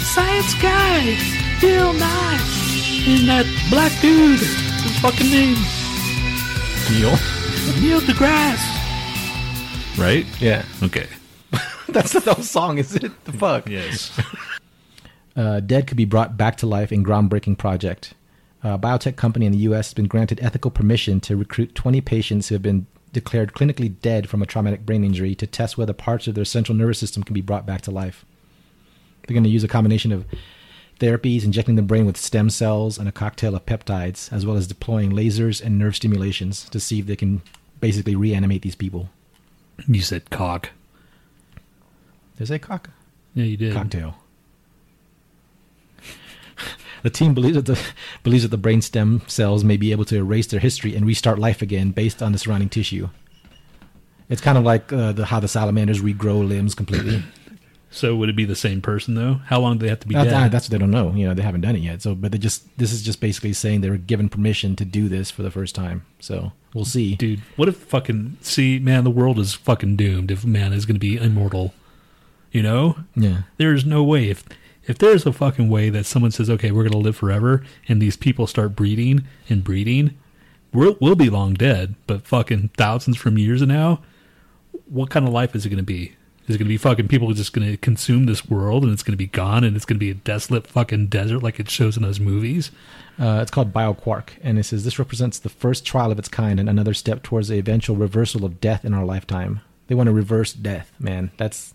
Science 0.03 0.53
guy, 0.61 1.17
Bill 1.59 1.93
Nye, 1.93 2.66
and 3.07 3.27
that 3.29 3.45
black 3.69 3.91
dude. 4.01 4.39
His 4.39 4.99
fucking 4.99 5.29
name? 5.29 5.55
Neil. 6.91 7.11
Neil 7.81 8.01
deGrasse. 8.01 8.75
Right? 9.97 10.25
Yeah, 10.41 10.63
Okay. 10.83 11.07
that's 11.89 12.11
the 12.11 12.19
whole 12.33 12.43
song, 12.43 12.77
is 12.77 12.95
it? 12.95 13.11
The 13.25 13.33
fuck. 13.33 13.67
Yes. 13.67 14.11
Uh, 15.35 15.59
dead 15.59 15.85
could 15.85 15.97
be 15.97 16.03
brought 16.03 16.35
back 16.35 16.57
to 16.57 16.65
life 16.65 16.91
in 16.91 17.05
groundbreaking 17.05 17.55
project. 17.55 18.15
A 18.63 18.75
biotech 18.79 19.17
company 19.17 19.45
in 19.45 19.51
the 19.51 19.59
U.S. 19.69 19.89
has 19.89 19.93
been 19.93 20.07
granted 20.07 20.39
ethical 20.41 20.71
permission 20.71 21.19
to 21.19 21.35
recruit 21.37 21.75
20 21.75 22.01
patients 22.01 22.47
who 22.49 22.55
have 22.55 22.63
been 22.63 22.87
declared 23.13 23.53
clinically 23.53 23.93
dead 24.01 24.27
from 24.27 24.41
a 24.41 24.47
traumatic 24.47 24.83
brain 24.83 25.03
injury 25.03 25.35
to 25.35 25.45
test 25.45 25.77
whether 25.77 25.93
parts 25.93 26.25
of 26.25 26.33
their 26.33 26.43
central 26.43 26.75
nervous 26.75 26.97
system 26.97 27.21
can 27.21 27.35
be 27.35 27.41
brought 27.41 27.67
back 27.67 27.81
to 27.81 27.91
life. 27.91 28.25
They're 29.27 29.35
going 29.35 29.43
to 29.43 29.49
use 29.51 29.63
a 29.63 29.67
combination 29.67 30.11
of 30.11 30.25
therapies, 30.99 31.43
injecting 31.43 31.75
the 31.75 31.81
brain 31.81 32.05
with 32.05 32.17
stem 32.17 32.49
cells 32.49 32.97
and 32.97 33.07
a 33.07 33.11
cocktail 33.11 33.55
of 33.55 33.65
peptides, 33.65 34.31
as 34.33 34.45
well 34.45 34.57
as 34.57 34.67
deploying 34.67 35.11
lasers 35.11 35.61
and 35.63 35.77
nerve 35.77 35.95
stimulations 35.95 36.67
to 36.69 36.79
see 36.79 36.99
if 36.99 37.05
they 37.05 37.15
can 37.15 37.41
basically 37.79 38.15
reanimate 38.15 38.61
these 38.63 38.75
people. 38.75 39.09
you 39.87 40.01
said 40.01 40.29
cock. 40.29 40.71
There's 42.37 42.51
a 42.51 42.59
cock 42.59 42.89
Yeah, 43.33 43.45
you 43.45 43.57
did. 43.57 43.73
cocktail. 43.73 44.15
The 47.03 47.11
team 47.11 47.35
believes 47.35 47.55
that 47.55 47.67
the 47.67 47.79
believes 48.23 48.43
that 48.43 48.49
the 48.49 48.57
brain 48.57 48.81
stem 48.81 49.21
cells 49.27 49.63
may 49.63 49.77
be 49.77 49.91
able 49.91 50.03
to 50.05 50.15
erase 50.17 50.47
their 50.47 50.59
history 50.59 50.95
and 50.95 51.05
restart 51.05 51.37
life 51.37 51.61
again 51.61 51.91
based 51.91 52.23
on 52.23 52.31
the 52.31 52.39
surrounding 52.39 52.69
tissue. 52.69 53.09
It's 54.29 54.41
kind 54.41 54.57
of 54.57 54.63
like 54.63 54.91
uh, 54.91 55.11
the 55.13 55.25
how 55.25 55.39
the 55.39 55.47
salamanders 55.47 56.01
regrow 56.01 56.45
limbs 56.45 56.73
completely. 56.73 57.23
So 57.97 58.15
would 58.15 58.29
it 58.29 58.35
be 58.35 58.45
the 58.45 58.55
same 58.55 58.79
person 58.81 59.15
though? 59.15 59.41
How 59.45 59.59
long 59.59 59.77
do 59.77 59.83
they 59.83 59.89
have 59.89 59.99
to 60.01 60.07
be 60.07 60.13
That- 60.13 60.25
dead? 60.25 60.51
that's 60.51 60.65
what 60.67 60.71
they 60.71 60.77
don't 60.77 60.91
know. 60.91 61.13
You 61.15 61.27
know, 61.27 61.33
they 61.33 61.41
haven't 61.41 61.61
done 61.61 61.75
it 61.75 61.81
yet. 61.81 62.01
So, 62.01 62.13
but 62.15 62.31
they 62.31 62.37
just 62.37 62.77
this 62.77 62.91
is 62.93 63.01
just 63.01 63.19
basically 63.19 63.53
saying 63.53 63.81
they 63.81 63.89
were 63.89 63.97
given 63.97 64.29
permission 64.29 64.75
to 64.75 64.85
do 64.85 65.09
this 65.09 65.31
for 65.31 65.41
the 65.41 65.49
first 65.51 65.73
time. 65.75 66.03
So 66.19 66.51
we'll 66.73 66.85
see. 66.85 67.15
Dude, 67.15 67.41
what 67.55 67.67
if 67.67 67.75
fucking 67.77 68.37
see, 68.41 68.77
man, 68.79 69.03
the 69.03 69.09
world 69.09 69.39
is 69.39 69.53
fucking 69.53 69.95
doomed 69.95 70.29
if 70.31 70.45
man 70.45 70.73
is 70.73 70.85
going 70.85 70.95
to 70.95 70.99
be 70.99 71.17
immortal. 71.17 71.73
You 72.51 72.63
know? 72.63 72.97
Yeah. 73.15 73.41
There's 73.57 73.85
no 73.85 74.03
way 74.03 74.29
if 74.29 74.43
if 74.87 74.97
there's 74.99 75.25
a 75.25 75.33
fucking 75.33 75.69
way 75.69 75.89
that 75.89 76.05
someone 76.05 76.31
says, 76.31 76.49
"Okay, 76.49 76.71
we're 76.71 76.83
going 76.83 76.91
to 76.93 76.97
live 76.99 77.15
forever," 77.17 77.63
and 77.89 78.01
these 78.01 78.15
people 78.15 78.47
start 78.47 78.75
breeding 78.75 79.23
and 79.49 79.63
breeding, 79.63 80.11
we'll 80.71 80.97
we'll 81.01 81.15
be 81.15 81.29
long 81.29 81.55
dead, 81.55 81.95
but 82.05 82.25
fucking 82.27 82.69
thousands 82.77 83.17
from 83.17 83.37
years 83.37 83.61
now, 83.63 84.01
what 84.85 85.09
kind 85.09 85.27
of 85.27 85.33
life 85.33 85.55
is 85.55 85.65
it 85.65 85.69
going 85.69 85.77
to 85.77 85.83
be? 85.83 86.13
Is 86.47 86.55
going 86.55 86.65
to 86.65 86.69
be 86.69 86.77
fucking 86.77 87.09
people 87.09 87.33
just 87.33 87.51
going 87.51 87.69
to 87.69 87.75
consume 87.75 88.25
this 88.25 88.49
world 88.49 88.83
and 88.83 88.93
it's 88.93 89.03
going 89.03 89.11
to 89.11 89.17
be 89.17 89.27
gone 89.27 89.65
and 89.65 89.75
it's 89.75 89.83
going 89.83 89.97
to 89.97 90.05
be 90.05 90.11
a 90.11 90.13
desolate 90.13 90.65
fucking 90.65 91.07
desert 91.07 91.43
like 91.43 91.59
it 91.59 91.69
shows 91.69 91.97
in 91.97 92.03
those 92.03 92.21
movies? 92.21 92.71
Uh, 93.19 93.39
it's 93.41 93.51
called 93.51 93.73
BioQuark, 93.73 94.29
and 94.41 94.57
it 94.57 94.63
says 94.63 94.85
this 94.85 94.97
represents 94.97 95.39
the 95.39 95.49
first 95.49 95.85
trial 95.85 96.09
of 96.09 96.19
its 96.19 96.29
kind 96.29 96.57
and 96.57 96.69
another 96.69 96.93
step 96.93 97.21
towards 97.21 97.49
the 97.49 97.57
eventual 97.57 97.97
reversal 97.97 98.45
of 98.45 98.61
death 98.61 98.85
in 98.85 98.93
our 98.93 99.03
lifetime. 99.03 99.59
They 99.87 99.95
want 99.95 100.07
to 100.07 100.13
reverse 100.13 100.53
death, 100.53 100.93
man. 100.99 101.31
That's 101.37 101.73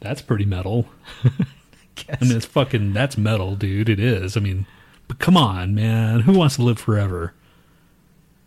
That's 0.00 0.20
pretty 0.20 0.44
metal. 0.44 0.88
I 1.24 2.24
mean, 2.24 2.36
it's 2.36 2.46
fucking 2.46 2.92
that's 2.92 3.16
metal, 3.16 3.54
dude. 3.56 3.88
It 3.88 4.00
is. 4.00 4.36
I 4.36 4.40
mean, 4.40 4.66
but 5.08 5.18
come 5.18 5.36
on, 5.36 5.74
man. 5.74 6.20
Who 6.20 6.32
wants 6.32 6.56
to 6.56 6.62
live 6.62 6.78
forever? 6.78 7.32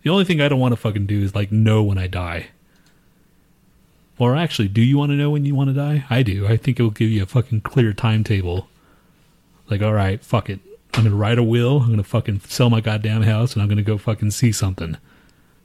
The 0.03 0.09
only 0.09 0.25
thing 0.25 0.41
I 0.41 0.47
don't 0.47 0.59
want 0.59 0.73
to 0.73 0.77
fucking 0.77 1.05
do 1.05 1.21
is 1.21 1.33
like 1.33 1.51
know 1.51 1.81
when 1.81 1.97
I 1.97 2.07
die. 2.07 2.47
Or 4.17 4.35
actually, 4.35 4.69
do 4.69 4.81
you 4.81 4.97
want 4.97 5.11
to 5.11 5.15
know 5.15 5.29
when 5.29 5.45
you 5.45 5.55
want 5.55 5.69
to 5.69 5.73
die? 5.73 6.05
I 6.09 6.23
do. 6.23 6.47
I 6.47 6.55
think 6.57 6.79
it 6.79 6.83
will 6.83 6.89
give 6.89 7.09
you 7.09 7.23
a 7.23 7.25
fucking 7.25 7.61
clear 7.61 7.91
timetable. 7.91 8.67
Like, 9.69 9.81
all 9.81 9.93
right, 9.93 10.23
fuck 10.23 10.49
it. 10.49 10.59
I'm 10.93 11.03
gonna 11.03 11.15
write 11.15 11.37
a 11.37 11.43
will. 11.43 11.81
I'm 11.81 11.89
gonna 11.89 12.03
fucking 12.03 12.41
sell 12.41 12.69
my 12.69 12.79
goddamn 12.79 13.23
house, 13.23 13.53
and 13.53 13.61
I'm 13.61 13.67
gonna 13.67 13.81
go 13.81 13.97
fucking 13.97 14.31
see 14.31 14.53
something. 14.53 14.97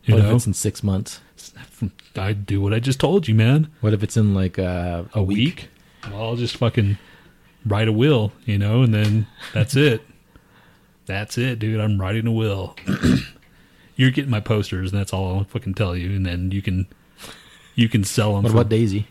You 0.04 0.14
what 0.14 0.24
if 0.24 0.28
know, 0.28 0.36
it's 0.36 0.46
in 0.46 0.54
six 0.54 0.82
months? 0.82 1.20
I 2.16 2.32
do 2.32 2.60
what 2.60 2.74
I 2.74 2.80
just 2.80 2.98
told 2.98 3.28
you, 3.28 3.34
man. 3.34 3.70
What 3.80 3.92
if 3.92 4.02
it's 4.02 4.16
in 4.16 4.34
like 4.34 4.58
uh, 4.58 5.04
a, 5.14 5.20
a 5.20 5.22
week? 5.22 5.36
week. 5.36 5.68
Well, 6.10 6.22
I'll 6.22 6.36
just 6.36 6.56
fucking 6.56 6.98
write 7.64 7.86
a 7.88 7.92
will, 7.92 8.32
you 8.44 8.58
know, 8.58 8.82
and 8.82 8.92
then 8.92 9.26
that's 9.52 9.76
it. 9.76 10.02
That's 11.06 11.38
it, 11.38 11.58
dude. 11.58 11.80
I'm 11.80 12.00
writing 12.00 12.26
a 12.26 12.32
will. 12.32 12.76
You're 13.96 14.10
getting 14.10 14.30
my 14.30 14.40
posters, 14.40 14.90
and 14.90 15.00
that's 15.00 15.12
all 15.12 15.36
I'll 15.36 15.44
fucking 15.44 15.74
tell 15.74 15.96
you. 15.96 16.16
And 16.16 16.24
then 16.24 16.50
you 16.50 16.62
can 16.62 16.86
you 17.80 17.88
can 17.88 18.04
sell 18.04 18.34
them. 18.34 18.42
What 18.42 18.52
for, 18.52 18.58
about 18.58 18.68
Daisy? 18.68 19.08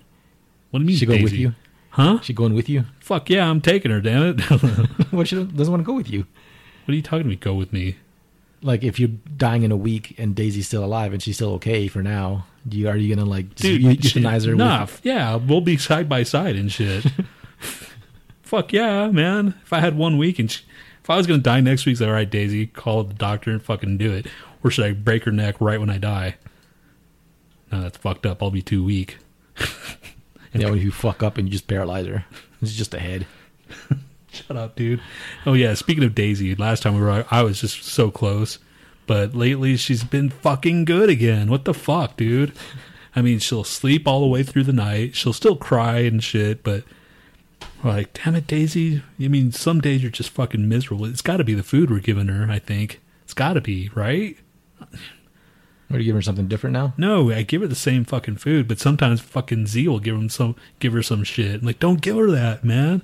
What 0.71 0.79
do 0.79 0.83
you 0.83 0.87
mean, 0.87 0.97
She 0.97 1.05
going 1.05 1.23
with 1.23 1.33
you? 1.33 1.55
Huh? 1.91 2.19
She 2.21 2.33
going 2.33 2.53
with 2.53 2.69
you? 2.69 2.85
Fuck 2.99 3.29
yeah, 3.29 3.49
I'm 3.49 3.61
taking 3.61 3.91
her. 3.91 3.99
Damn 3.99 4.39
it! 4.39 4.41
what? 5.11 5.27
She 5.27 5.35
doesn't 5.35 5.71
want 5.71 5.81
to 5.81 5.85
go 5.85 5.93
with 5.93 6.09
you. 6.09 6.25
What 6.85 6.93
are 6.93 6.95
you 6.95 7.01
talking 7.01 7.23
to 7.23 7.29
me? 7.29 7.35
Go 7.35 7.55
with 7.55 7.73
me. 7.73 7.97
Like 8.61 8.83
if 8.83 8.99
you're 8.99 9.09
dying 9.37 9.63
in 9.63 9.71
a 9.71 9.77
week 9.77 10.15
and 10.17 10.35
Daisy's 10.35 10.67
still 10.67 10.83
alive 10.83 11.13
and 11.13 11.23
she's 11.23 11.35
still 11.35 11.53
okay 11.53 11.87
for 11.87 12.03
now, 12.03 12.45
do 12.67 12.77
you 12.77 12.89
are 12.89 12.97
you 12.97 13.13
gonna 13.13 13.27
like 13.27 13.55
dude. 13.55 13.81
euthanize 13.81 14.45
her? 14.45 14.55
Nah, 14.55 14.81
with- 14.81 15.01
yeah, 15.03 15.35
we'll 15.35 15.61
be 15.61 15.77
side 15.77 16.07
by 16.07 16.23
side 16.23 16.55
and 16.55 16.71
shit. 16.71 17.05
Fuck 18.43 18.73
yeah, 18.73 19.07
man! 19.09 19.55
If 19.63 19.73
I 19.73 19.79
had 19.79 19.97
one 19.97 20.17
week 20.17 20.39
and 20.39 20.51
she, 20.51 20.63
if 21.03 21.09
I 21.09 21.17
was 21.17 21.25
gonna 21.25 21.39
die 21.39 21.61
next 21.61 21.85
week, 21.85 21.97
say, 21.97 22.05
all 22.05 22.11
right, 22.11 22.29
Daisy, 22.29 22.67
call 22.67 23.03
the 23.03 23.13
doctor 23.13 23.51
and 23.51 23.61
fucking 23.61 23.97
do 23.97 24.11
it, 24.11 24.27
or 24.63 24.71
should 24.71 24.85
I 24.85 24.91
break 24.91 25.23
her 25.23 25.31
neck 25.31 25.55
right 25.59 25.79
when 25.79 25.89
I 25.89 25.97
die? 25.97 26.35
No, 27.71 27.81
that's 27.81 27.97
fucked 27.97 28.25
up. 28.25 28.41
I'll 28.41 28.51
be 28.51 28.61
too 28.61 28.83
weak. 28.83 29.17
and 30.53 30.61
yeah, 30.61 30.69
when 30.69 30.79
you 30.79 30.91
fuck 30.91 31.21
up 31.23 31.37
and 31.37 31.47
you 31.47 31.51
just 31.51 31.67
paralyze 31.67 32.07
her, 32.07 32.25
it's 32.61 32.73
just 32.73 32.93
a 32.93 32.99
head. 32.99 33.25
Shut 34.31 34.57
up, 34.57 34.75
dude. 34.75 35.01
Oh 35.45 35.53
yeah, 35.53 35.73
speaking 35.73 36.03
of 36.03 36.15
Daisy, 36.15 36.55
last 36.55 36.83
time 36.83 36.95
we 36.95 37.01
were, 37.01 37.25
I 37.31 37.41
was 37.41 37.61
just 37.61 37.83
so 37.83 38.11
close, 38.11 38.59
but 39.07 39.33
lately 39.33 39.75
she's 39.75 40.03
been 40.03 40.29
fucking 40.29 40.85
good 40.85 41.09
again. 41.09 41.49
What 41.49 41.65
the 41.65 41.73
fuck, 41.73 42.17
dude? 42.17 42.53
I 43.15 43.21
mean, 43.21 43.39
she'll 43.39 43.63
sleep 43.63 44.07
all 44.07 44.21
the 44.21 44.27
way 44.27 44.43
through 44.43 44.65
the 44.65 44.73
night. 44.73 45.15
She'll 45.15 45.33
still 45.33 45.55
cry 45.55 45.99
and 45.99 46.23
shit, 46.23 46.63
but 46.63 46.83
we're 47.83 47.91
like, 47.91 48.13
damn 48.13 48.35
it, 48.35 48.45
Daisy. 48.45 49.01
I 49.19 49.27
mean, 49.27 49.51
some 49.51 49.81
days 49.81 50.03
you're 50.03 50.11
just 50.11 50.29
fucking 50.29 50.67
miserable. 50.69 51.05
It's 51.05 51.21
got 51.21 51.37
to 51.37 51.43
be 51.43 51.55
the 51.55 51.63
food 51.63 51.89
we're 51.89 51.99
giving 51.99 52.27
her. 52.27 52.51
I 52.51 52.59
think 52.59 53.01
it's 53.23 53.33
got 53.33 53.53
to 53.53 53.61
be 53.61 53.89
right. 53.95 54.37
Or 55.91 55.97
you 55.97 56.05
give 56.05 56.15
her 56.15 56.21
something 56.21 56.47
different 56.47 56.73
now? 56.73 56.93
No, 56.97 57.31
I 57.31 57.41
give 57.41 57.61
her 57.61 57.67
the 57.67 57.73
same 57.75 58.05
fucking 58.05 58.37
food, 58.37 58.67
but 58.67 58.79
sometimes 58.79 59.21
fucking 59.21 59.65
Z 59.67 59.87
will 59.87 59.99
give 59.99 60.15
him 60.15 60.29
some, 60.29 60.55
give 60.79 60.93
her 60.93 61.01
some 61.01 61.23
shit. 61.23 61.61
I'm 61.61 61.65
like, 61.65 61.79
don't 61.79 62.01
give 62.01 62.15
her 62.15 62.29
that, 62.29 62.63
man. 62.63 63.01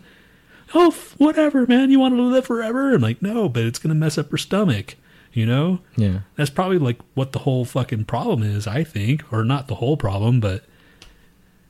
Oh, 0.74 0.88
f- 0.90 1.16
whatever, 1.18 1.66
man. 1.66 1.90
You 1.90 2.00
want 2.00 2.14
her 2.14 2.18
to 2.20 2.24
live 2.24 2.46
forever? 2.46 2.94
I'm 2.94 3.02
like, 3.02 3.22
no, 3.22 3.50
but 3.50 3.64
it's 3.64 3.80
gonna 3.80 3.96
mess 3.96 4.18
up 4.18 4.30
her 4.32 4.38
stomach. 4.38 4.96
You 5.34 5.46
know, 5.46 5.80
Yeah. 5.98 6.20
that's 6.36 6.50
probably 6.50 6.78
like 6.78 7.00
what 7.14 7.32
the 7.34 7.40
whole 7.40 7.66
fucking 7.66 8.06
problem 8.06 8.42
is. 8.44 8.68
I 8.68 8.84
think, 8.84 9.24
or 9.34 9.44
not 9.44 9.68
the 9.68 9.76
whole 9.76 9.98
problem, 9.98 10.40
but 10.40 10.64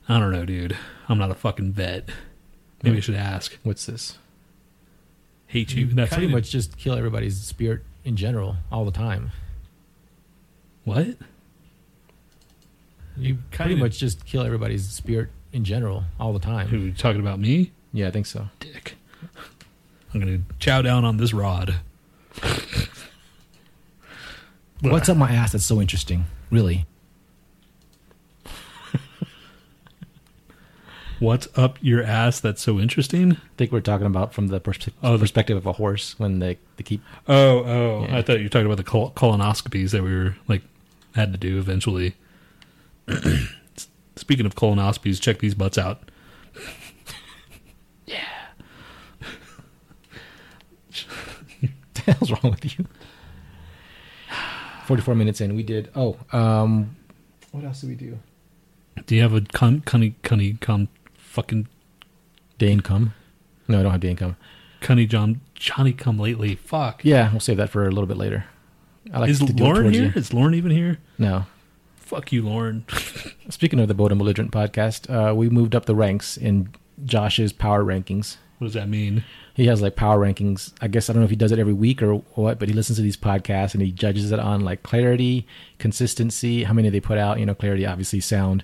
I 0.08 0.20
don't 0.20 0.30
know, 0.32 0.44
dude. 0.44 0.76
I'm 1.08 1.18
not 1.18 1.30
a 1.32 1.34
fucking 1.34 1.72
vet. 1.72 2.08
Maybe 2.82 2.98
I 2.98 3.00
should 3.00 3.16
ask. 3.16 3.58
What's 3.64 3.86
this? 3.86 4.18
Hate 5.48 5.74
you. 5.74 5.86
That's 5.86 6.12
pretty 6.12 6.28
much 6.28 6.50
just 6.50 6.76
kill 6.76 6.94
everybody's 6.94 7.40
spirit 7.40 7.82
in 8.04 8.16
general 8.16 8.56
all 8.70 8.84
the 8.84 8.92
time. 8.92 9.32
What. 10.86 11.06
You 13.18 13.34
pretty 13.50 13.70
kinda- 13.74 13.76
much 13.84 13.98
just 13.98 14.24
kill 14.24 14.42
everybody's 14.42 14.88
spirit 14.88 15.28
in 15.52 15.64
general 15.64 16.04
all 16.20 16.32
the 16.32 16.38
time. 16.38 16.68
Who 16.68 16.78
you 16.78 16.92
talking 16.92 17.20
about 17.20 17.38
me? 17.40 17.72
Yeah, 17.92 18.08
I 18.08 18.10
think 18.10 18.26
so. 18.26 18.48
Dick. 18.60 18.96
I'm 20.14 20.20
gonna 20.20 20.40
chow 20.58 20.80
down 20.82 21.04
on 21.04 21.16
this 21.18 21.32
rod. 21.34 21.76
What's 24.82 25.08
up 25.08 25.16
my 25.16 25.30
ass 25.30 25.52
that's 25.52 25.64
so 25.64 25.80
interesting? 25.80 26.26
Really? 26.50 26.84
What's 31.18 31.48
up 31.56 31.78
your 31.80 32.02
ass? 32.02 32.40
That's 32.40 32.60
so 32.60 32.78
interesting. 32.78 33.32
I 33.32 33.36
think 33.56 33.72
we're 33.72 33.80
talking 33.80 34.06
about 34.06 34.34
from 34.34 34.48
the 34.48 34.60
perspe- 34.60 34.92
Oh, 35.02 35.16
perspective 35.18 35.56
of 35.56 35.64
a 35.66 35.72
horse 35.72 36.18
when 36.18 36.40
they, 36.40 36.58
they 36.76 36.82
keep. 36.84 37.02
Oh, 37.26 37.64
oh! 37.64 38.06
Yeah. 38.06 38.18
I 38.18 38.22
thought 38.22 38.36
you 38.38 38.44
were 38.44 38.48
talking 38.50 38.66
about 38.66 38.76
the 38.76 38.84
col- 38.84 39.12
colonoscopies 39.12 39.92
that 39.92 40.02
we 40.02 40.14
were 40.14 40.36
like 40.46 40.60
had 41.16 41.32
to 41.32 41.38
do 41.38 41.58
eventually. 41.58 42.14
Speaking 44.16 44.46
of 44.46 44.54
colonoscopies, 44.54 45.20
check 45.20 45.40
these 45.40 45.54
butts 45.54 45.78
out. 45.78 46.10
the 51.60 52.12
hell's 52.12 52.30
wrong 52.30 52.52
with 52.52 52.78
you? 52.78 52.86
44 54.86 55.14
minutes 55.14 55.40
in, 55.40 55.56
we 55.56 55.62
did. 55.62 55.90
Oh, 55.94 56.16
um, 56.32 56.96
what 57.50 57.64
else 57.64 57.80
did 57.80 57.90
we 57.90 57.96
do? 57.96 58.18
Do 59.06 59.16
you 59.16 59.22
have 59.22 59.34
a 59.34 59.40
con, 59.40 59.80
cunny, 59.80 60.14
cunny, 60.22 60.60
com, 60.60 60.88
fucking 61.16 61.68
Day 62.58 62.72
income? 62.72 63.14
No, 63.68 63.80
I 63.80 63.82
don't 63.82 63.92
have 63.92 64.00
day 64.00 64.10
income. 64.10 64.36
cunny 64.80 65.08
John 65.08 65.40
Johnny 65.54 65.92
come 65.92 66.18
lately? 66.18 66.54
Fuck. 66.54 67.04
Yeah, 67.04 67.30
we'll 67.30 67.40
save 67.40 67.58
that 67.58 67.70
for 67.70 67.84
a 67.84 67.90
little 67.90 68.06
bit 68.06 68.16
later. 68.16 68.46
I 69.12 69.20
like 69.20 69.30
Is 69.30 69.40
Lauren 69.42 69.92
here? 69.92 70.08
the- 70.10 70.18
Is 70.18 70.32
Lauren 70.32 70.54
even 70.54 70.70
here? 70.72 70.98
No. 71.18 71.46
Fuck 71.96 72.32
you, 72.32 72.42
Lauren. 72.42 72.84
Speaking 73.50 73.80
of 73.80 73.88
the 73.88 73.94
Bold 73.94 74.12
and 74.12 74.18
Belligerent 74.18 74.52
podcast, 74.52 75.10
uh, 75.10 75.34
we 75.34 75.48
moved 75.48 75.74
up 75.74 75.86
the 75.86 75.94
ranks 75.94 76.36
in 76.36 76.68
Josh's 77.04 77.52
power 77.52 77.82
rankings. 77.84 78.36
what 78.58 78.66
does 78.66 78.74
that 78.74 78.88
mean? 78.88 79.24
He 79.54 79.66
has 79.66 79.80
like 79.82 79.96
power 79.96 80.18
rankings. 80.18 80.72
I 80.80 80.88
guess 80.88 81.08
I 81.08 81.12
don't 81.12 81.20
know 81.20 81.24
if 81.24 81.30
he 81.30 81.36
does 81.36 81.50
it 81.52 81.58
every 81.58 81.72
week 81.72 82.02
or 82.02 82.16
what, 82.34 82.58
but 82.58 82.68
he 82.68 82.74
listens 82.74 82.98
to 82.98 83.02
these 83.02 83.16
podcasts 83.16 83.72
and 83.74 83.82
he 83.82 83.90
judges 83.90 84.30
it 84.30 84.38
on 84.38 84.60
like 84.60 84.82
clarity, 84.82 85.46
consistency, 85.78 86.64
how 86.64 86.74
many 86.74 86.90
they 86.90 87.00
put 87.00 87.18
out. 87.18 87.38
You 87.40 87.46
know, 87.46 87.54
clarity, 87.54 87.86
obviously, 87.86 88.20
sound, 88.20 88.62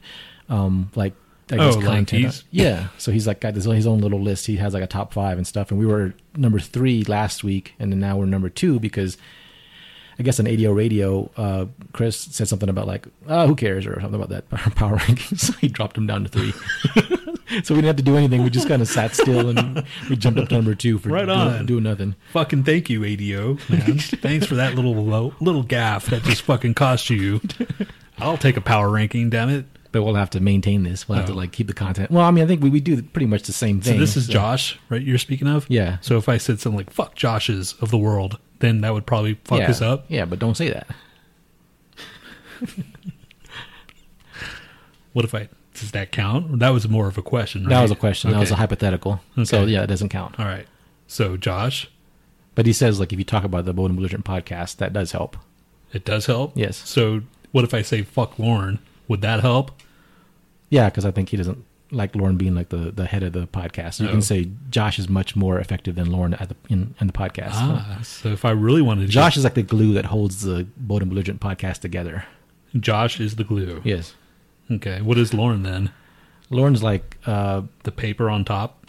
um, 0.49 0.91
like 0.95 1.15
I 1.51 1.57
guess 1.57 1.75
Oh, 1.75 1.79
like 1.79 1.87
content. 1.87 2.23
he's- 2.23 2.45
yeah. 2.51 2.89
So 2.99 3.11
he's 3.11 3.27
like 3.27 3.41
got 3.41 3.55
this, 3.55 3.65
his 3.65 3.87
own 3.87 4.01
little 4.01 4.21
list. 4.21 4.47
He 4.47 4.57
has 4.57 4.75
like 4.75 4.83
a 4.83 4.87
top 4.87 5.13
five 5.13 5.37
and 5.39 5.47
stuff. 5.47 5.71
And 5.71 5.81
we 5.81 5.87
were 5.87 6.15
number 6.37 6.59
three 6.61 7.03
last 7.05 7.43
week, 7.43 7.75
and 7.79 7.91
then 7.91 7.99
now 8.01 8.17
we're 8.19 8.27
number 8.27 8.49
two 8.51 8.79
because 8.79 9.17
I 10.19 10.23
guess 10.23 10.39
on 10.41 10.47
ADO 10.47 10.73
Radio, 10.73 11.31
uh, 11.37 11.67
Chris 11.93 12.17
said 12.17 12.49
something 12.49 12.69
about 12.69 12.87
like, 12.87 13.07
oh, 13.29 13.47
who 13.47 13.57
cares 13.57 13.87
or 13.87 14.01
something 14.01 14.21
about 14.21 14.29
that 14.31 14.49
power 14.77 14.97
rankings. 14.99 15.39
So 15.41 15.53
he 15.61 15.69
dropped 15.69 15.97
him 15.97 16.07
down 16.07 16.25
to 16.25 16.29
three. 16.29 16.53
so 17.63 17.75
we 17.75 17.81
didn't 17.81 17.85
have 17.85 17.97
to 17.97 18.03
do 18.03 18.17
anything. 18.17 18.43
We 18.43 18.51
just 18.51 18.69
kind 18.69 18.83
of 18.83 18.89
sat 18.89 19.15
still 19.15 19.49
and 19.49 19.85
we 20.11 20.17
jumped 20.17 20.39
up 20.39 20.49
to 20.51 20.55
number 20.55 20.75
two 20.75 20.99
for 20.99 21.09
Right 21.09 21.27
doing, 21.27 21.67
doing 21.67 21.83
nothing. 21.85 22.15
Fucking 22.33 22.65
thank 22.65 22.91
you, 22.91 23.05
ADO, 23.05 23.59
man. 23.69 23.99
Thanks 23.99 24.47
for 24.47 24.55
that 24.57 24.75
little 24.75 24.95
low, 24.95 25.35
little 25.41 25.63
gaff 25.63 26.07
that 26.07 26.23
just 26.25 26.43
fucking 26.43 26.75
cost 26.75 27.11
you. 27.11 27.41
I'll 28.19 28.39
take 28.39 28.57
a 28.57 28.61
power 28.61 28.89
ranking, 28.91 29.31
damn 29.31 29.49
it. 29.49 29.65
But 29.91 30.05
we'll 30.05 30.15
have 30.15 30.31
to 30.31 30.41
maintain 30.41 30.85
this. 30.85 31.07
We'll 31.07 31.19
have 31.19 31.27
to 31.27 31.35
Oh. 31.35 31.37
like 31.37 31.53
keep 31.53 31.67
the 31.67 31.75
content. 31.75 32.11
Well, 32.11 32.25
I 32.25 32.31
mean, 32.31 32.43
I 32.43 32.47
think 32.47 32.63
we, 32.63 32.71
we 32.71 32.81
do 32.81 33.03
pretty 33.03 33.27
much 33.27 33.43
the 33.43 33.53
same 33.53 33.83
thing. 33.83 33.95
So 33.97 34.01
this 34.01 34.17
is 34.17 34.25
so- 34.27 34.33
Josh, 34.33 34.79
right? 34.89 35.03
You're 35.03 35.19
speaking 35.19 35.47
of. 35.49 35.67
Yeah. 35.69 35.99
So 36.01 36.17
if 36.17 36.31
I 36.31 36.39
said 36.39 36.61
something 36.61 36.79
like 36.79 36.91
"fuck 36.91 37.15
Josh's 37.15 37.75
of 37.75 37.91
the 37.91 37.99
world," 37.99 38.39
then 38.63 38.81
that 38.81 38.95
would 38.95 39.05
probably 39.05 39.35
fuck 39.45 39.59
yeah. 39.59 39.69
us 39.71 39.83
up. 39.83 40.07
Yeah, 40.09 40.25
but 40.25 40.39
don't 40.39 40.57
say 40.57 40.71
that. 40.71 40.87
What 45.13 45.25
if 45.27 45.35
I 45.35 45.49
Does 45.75 45.91
that 45.91 46.11
count? 46.13 46.59
That 46.61 46.71
was 46.71 46.89
more 46.89 47.07
of 47.07 47.19
a 47.19 47.23
question. 47.23 47.65
That 47.69 47.83
was 47.83 47.91
a 47.91 47.95
question. 47.97 48.31
That 48.31 48.39
was 48.41 48.51
a 48.51 48.55
Okay. 48.55 48.61
hypothetical. 48.61 49.21
So 49.45 49.65
yeah, 49.67 49.83
it 49.83 49.89
doesn't 49.89 50.09
count. 50.09 50.39
All 50.41 50.47
right. 50.47 50.67
So 51.07 51.37
Josh, 51.37 51.91
But 52.55 52.65
he 52.67 52.73
says 52.73 52.99
like 53.01 53.13
if 53.13 53.19
you 53.19 53.25
talk 53.25 53.45
about 53.45 53.65
the 53.67 53.73
Bold 53.75 53.91
and 53.91 53.97
Belligerent 53.99 54.25
podcast, 54.25 54.77
that 54.77 54.93
does 54.95 55.13
help. 55.13 55.37
it 55.93 56.05
does 56.07 56.25
help. 56.27 56.53
Yes. 56.57 56.77
So 56.89 57.23
what 57.51 57.65
if 57.65 57.75
I 57.75 57.83
say 57.83 58.03
fuck 58.03 58.39
Lauren? 58.39 58.79
Would 59.09 59.21
that 59.21 59.41
help? 59.41 59.73
Yeah, 60.71 60.89
because 60.89 61.05
I 61.05 61.11
think 61.11 61.29
he 61.29 61.37
doesn't 61.37 61.63
like 61.93 62.17
Lauren 62.17 62.37
being 62.37 62.55
like 62.55 62.71
the, 62.71 62.91
the 62.91 63.05
head 63.07 63.23
of 63.23 63.33
the 63.35 63.47
podcast. 63.47 64.01
You 64.01 64.09
Oh. 64.09 64.13
can 64.13 64.23
say 64.23 64.49
Josh 64.71 64.99
is 64.99 65.09
much 65.09 65.37
more 65.37 65.59
effective 65.61 65.95
than 65.95 66.11
Lauren 66.11 66.35
at 66.35 66.49
the 66.49 66.57
in, 66.69 66.95
in 67.01 67.07
the 67.07 67.13
podcast. 67.13 67.51
Ah, 67.55 68.01
so 68.03 68.31
if 68.31 68.45
I 68.45 68.51
really 68.51 68.83
wanted 68.83 69.07
to, 69.07 69.13
Josh 69.13 69.37
is 69.37 69.45
like 69.45 69.55
the 69.55 69.63
glue 69.63 69.93
that 69.95 70.07
holds 70.07 70.41
the 70.43 70.67
Bold 70.77 71.03
and 71.03 71.11
Belligerent 71.11 71.41
podcast 71.41 71.79
together. 71.81 72.25
Josh 72.79 73.21
is 73.21 73.37
the 73.37 73.45
glue. 73.45 73.81
Yes. 73.85 74.15
Okay. 74.71 75.01
What 75.03 75.19
is 75.19 75.35
Lauren 75.35 75.63
then? 75.63 75.91
Lauren's 76.51 76.83
like 76.83 77.19
uh, 77.27 77.63
The 77.85 77.93
paper 77.93 78.29
on 78.31 78.45
top. 78.45 78.82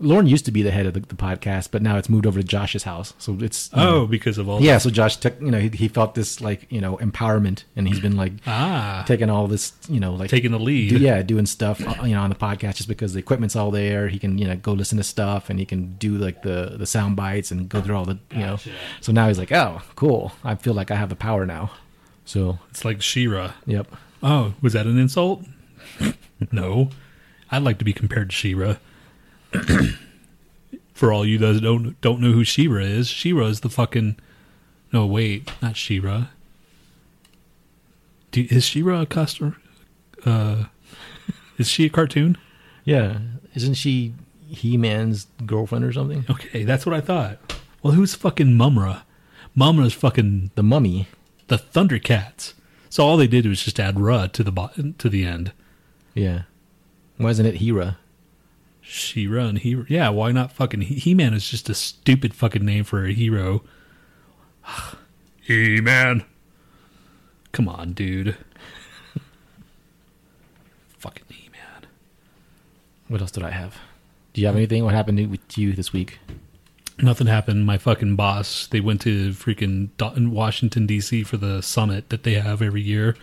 Lauren 0.00 0.26
used 0.28 0.44
to 0.44 0.52
be 0.52 0.62
the 0.62 0.70
head 0.70 0.86
of 0.86 0.94
the, 0.94 1.00
the 1.00 1.16
podcast, 1.16 1.70
but 1.72 1.82
now 1.82 1.96
it's 1.96 2.08
moved 2.08 2.24
over 2.24 2.40
to 2.40 2.46
Josh's 2.46 2.84
house. 2.84 3.14
So 3.18 3.36
it's 3.40 3.68
Oh, 3.74 3.78
know, 3.84 4.06
because 4.06 4.38
of 4.38 4.48
all. 4.48 4.60
yeah. 4.62 4.78
So 4.78 4.90
Josh 4.90 5.16
took 5.16 5.40
you 5.40 5.50
know 5.50 5.58
he, 5.58 5.68
he 5.70 5.88
felt 5.88 6.14
this 6.14 6.40
like 6.40 6.66
you 6.70 6.80
know 6.80 6.96
empowerment, 6.98 7.64
and 7.74 7.88
he's 7.88 7.98
been 7.98 8.16
like 8.16 8.32
Ah, 8.46 9.04
taking 9.08 9.28
all 9.28 9.48
this 9.48 9.72
you 9.88 9.98
know 9.98 10.14
like 10.14 10.30
taking 10.30 10.52
the 10.52 10.58
lead. 10.60 10.90
do- 10.90 10.98
yeah, 10.98 11.22
doing 11.22 11.46
stuff 11.46 11.80
uh, 11.86 12.04
you 12.04 12.14
know 12.14 12.20
on 12.22 12.30
the 12.30 12.36
podcast 12.36 12.76
just 12.76 12.88
because 12.88 13.12
the 13.12 13.18
equipment's 13.18 13.56
all 13.56 13.70
there. 13.72 14.06
He 14.08 14.18
can 14.20 14.38
you 14.38 14.46
know 14.46 14.54
go 14.56 14.72
listen 14.72 14.98
to 14.98 15.04
stuff 15.04 15.50
and 15.50 15.58
he 15.58 15.66
can 15.66 15.94
do 15.96 16.16
like 16.16 16.42
the 16.42 16.76
the 16.78 16.86
sound 16.86 17.16
bites 17.16 17.50
and 17.50 17.68
go 17.68 17.80
through 17.80 17.96
all 17.96 18.04
the 18.04 18.18
you 18.32 18.38
know. 18.40 18.58
So 19.00 19.10
now 19.12 19.26
he's 19.28 19.38
like, 19.38 19.50
oh, 19.52 19.82
cool. 19.96 20.32
I 20.44 20.54
feel 20.54 20.74
like 20.74 20.90
I 20.92 20.94
have 20.96 21.08
the 21.08 21.16
power 21.16 21.44
now. 21.44 21.72
So 22.24 22.58
It's 22.70 22.84
like 22.84 23.00
She-Ra. 23.02 23.54
yep. 23.66 23.88
Oh, 24.22 24.54
was 24.60 24.74
that 24.74 24.86
an 24.86 24.98
insult? 24.98 25.44
no. 26.52 26.90
I'd 27.50 27.62
like 27.62 27.78
to 27.78 27.84
be 27.84 27.92
compared 27.92 28.30
to 28.30 28.36
She-Ra. 28.36 28.76
For 30.94 31.12
all 31.12 31.24
you 31.24 31.38
that 31.38 31.60
don't 31.62 32.00
don't 32.00 32.20
know 32.20 32.32
who 32.32 32.42
She-Ra 32.44 32.82
is, 32.82 33.08
She-Ra 33.08 33.46
is 33.46 33.60
the 33.60 33.68
fucking. 33.68 34.16
No, 34.92 35.06
wait, 35.06 35.50
not 35.62 35.76
She-Ra. 35.76 36.26
Do, 38.32 38.46
is 38.50 38.64
She-Ra 38.64 39.02
a 39.02 39.06
customer? 39.06 39.56
Uh, 40.24 40.64
is 41.56 41.68
she 41.68 41.84
a 41.86 41.88
cartoon? 41.88 42.36
Yeah, 42.84 43.18
isn't 43.54 43.74
she 43.74 44.12
He 44.48 44.76
Man's 44.76 45.26
girlfriend 45.46 45.84
or 45.84 45.92
something? 45.92 46.24
Okay, 46.28 46.64
that's 46.64 46.84
what 46.84 46.94
I 46.94 47.00
thought. 47.00 47.38
Well, 47.82 47.92
who's 47.94 48.14
fucking 48.14 48.54
Mumm-Ra? 48.54 49.02
Mumm-Ra's 49.54 49.92
fucking 49.94 50.50
The 50.56 50.62
Mummy. 50.62 51.06
the 51.46 51.56
Thundercats. 51.58 52.54
So 52.90 53.04
all 53.06 53.16
they 53.16 53.26
did 53.28 53.46
was 53.46 53.62
just 53.62 53.78
add 53.78 54.00
Ra 54.00 54.26
to 54.28 54.42
the 54.42 54.50
bo- 54.52 54.70
to 54.98 55.08
the 55.08 55.24
end. 55.24 55.52
Yeah. 56.14 56.42
Wasn't 57.18 57.46
it 57.46 57.56
Hera? 57.56 57.98
She-Ra 58.88 59.44
and 59.44 59.58
Hero. 59.58 59.84
Yeah, 59.88 60.08
why 60.08 60.32
not 60.32 60.50
fucking 60.52 60.80
He 60.80 61.12
Man 61.14 61.34
is 61.34 61.48
just 61.48 61.68
a 61.68 61.74
stupid 61.74 62.32
fucking 62.32 62.64
name 62.64 62.84
for 62.84 63.04
a 63.04 63.12
hero. 63.12 63.62
He-Man. 65.42 66.24
Come 67.52 67.68
on, 67.68 67.92
dude. 67.92 68.36
fucking 70.98 71.24
He-Man. 71.28 71.86
What 73.08 73.20
else 73.20 73.30
did 73.30 73.42
I 73.42 73.50
have? 73.50 73.76
Do 74.32 74.40
you 74.40 74.46
have 74.46 74.56
anything? 74.56 74.84
What 74.84 74.94
happened 74.94 75.18
to, 75.18 75.26
with 75.26 75.58
you 75.58 75.74
this 75.74 75.92
week? 75.92 76.18
Nothing 77.00 77.26
happened. 77.26 77.66
My 77.66 77.76
fucking 77.78 78.16
boss, 78.16 78.66
they 78.66 78.80
went 78.80 79.02
to 79.02 79.30
freaking 79.32 79.90
Do- 79.98 80.30
Washington 80.30 80.86
D.C. 80.86 81.24
for 81.24 81.36
the 81.36 81.62
summit 81.62 82.08
that 82.08 82.22
they 82.22 82.34
have 82.34 82.60
every 82.62 82.82
year, 82.82 83.16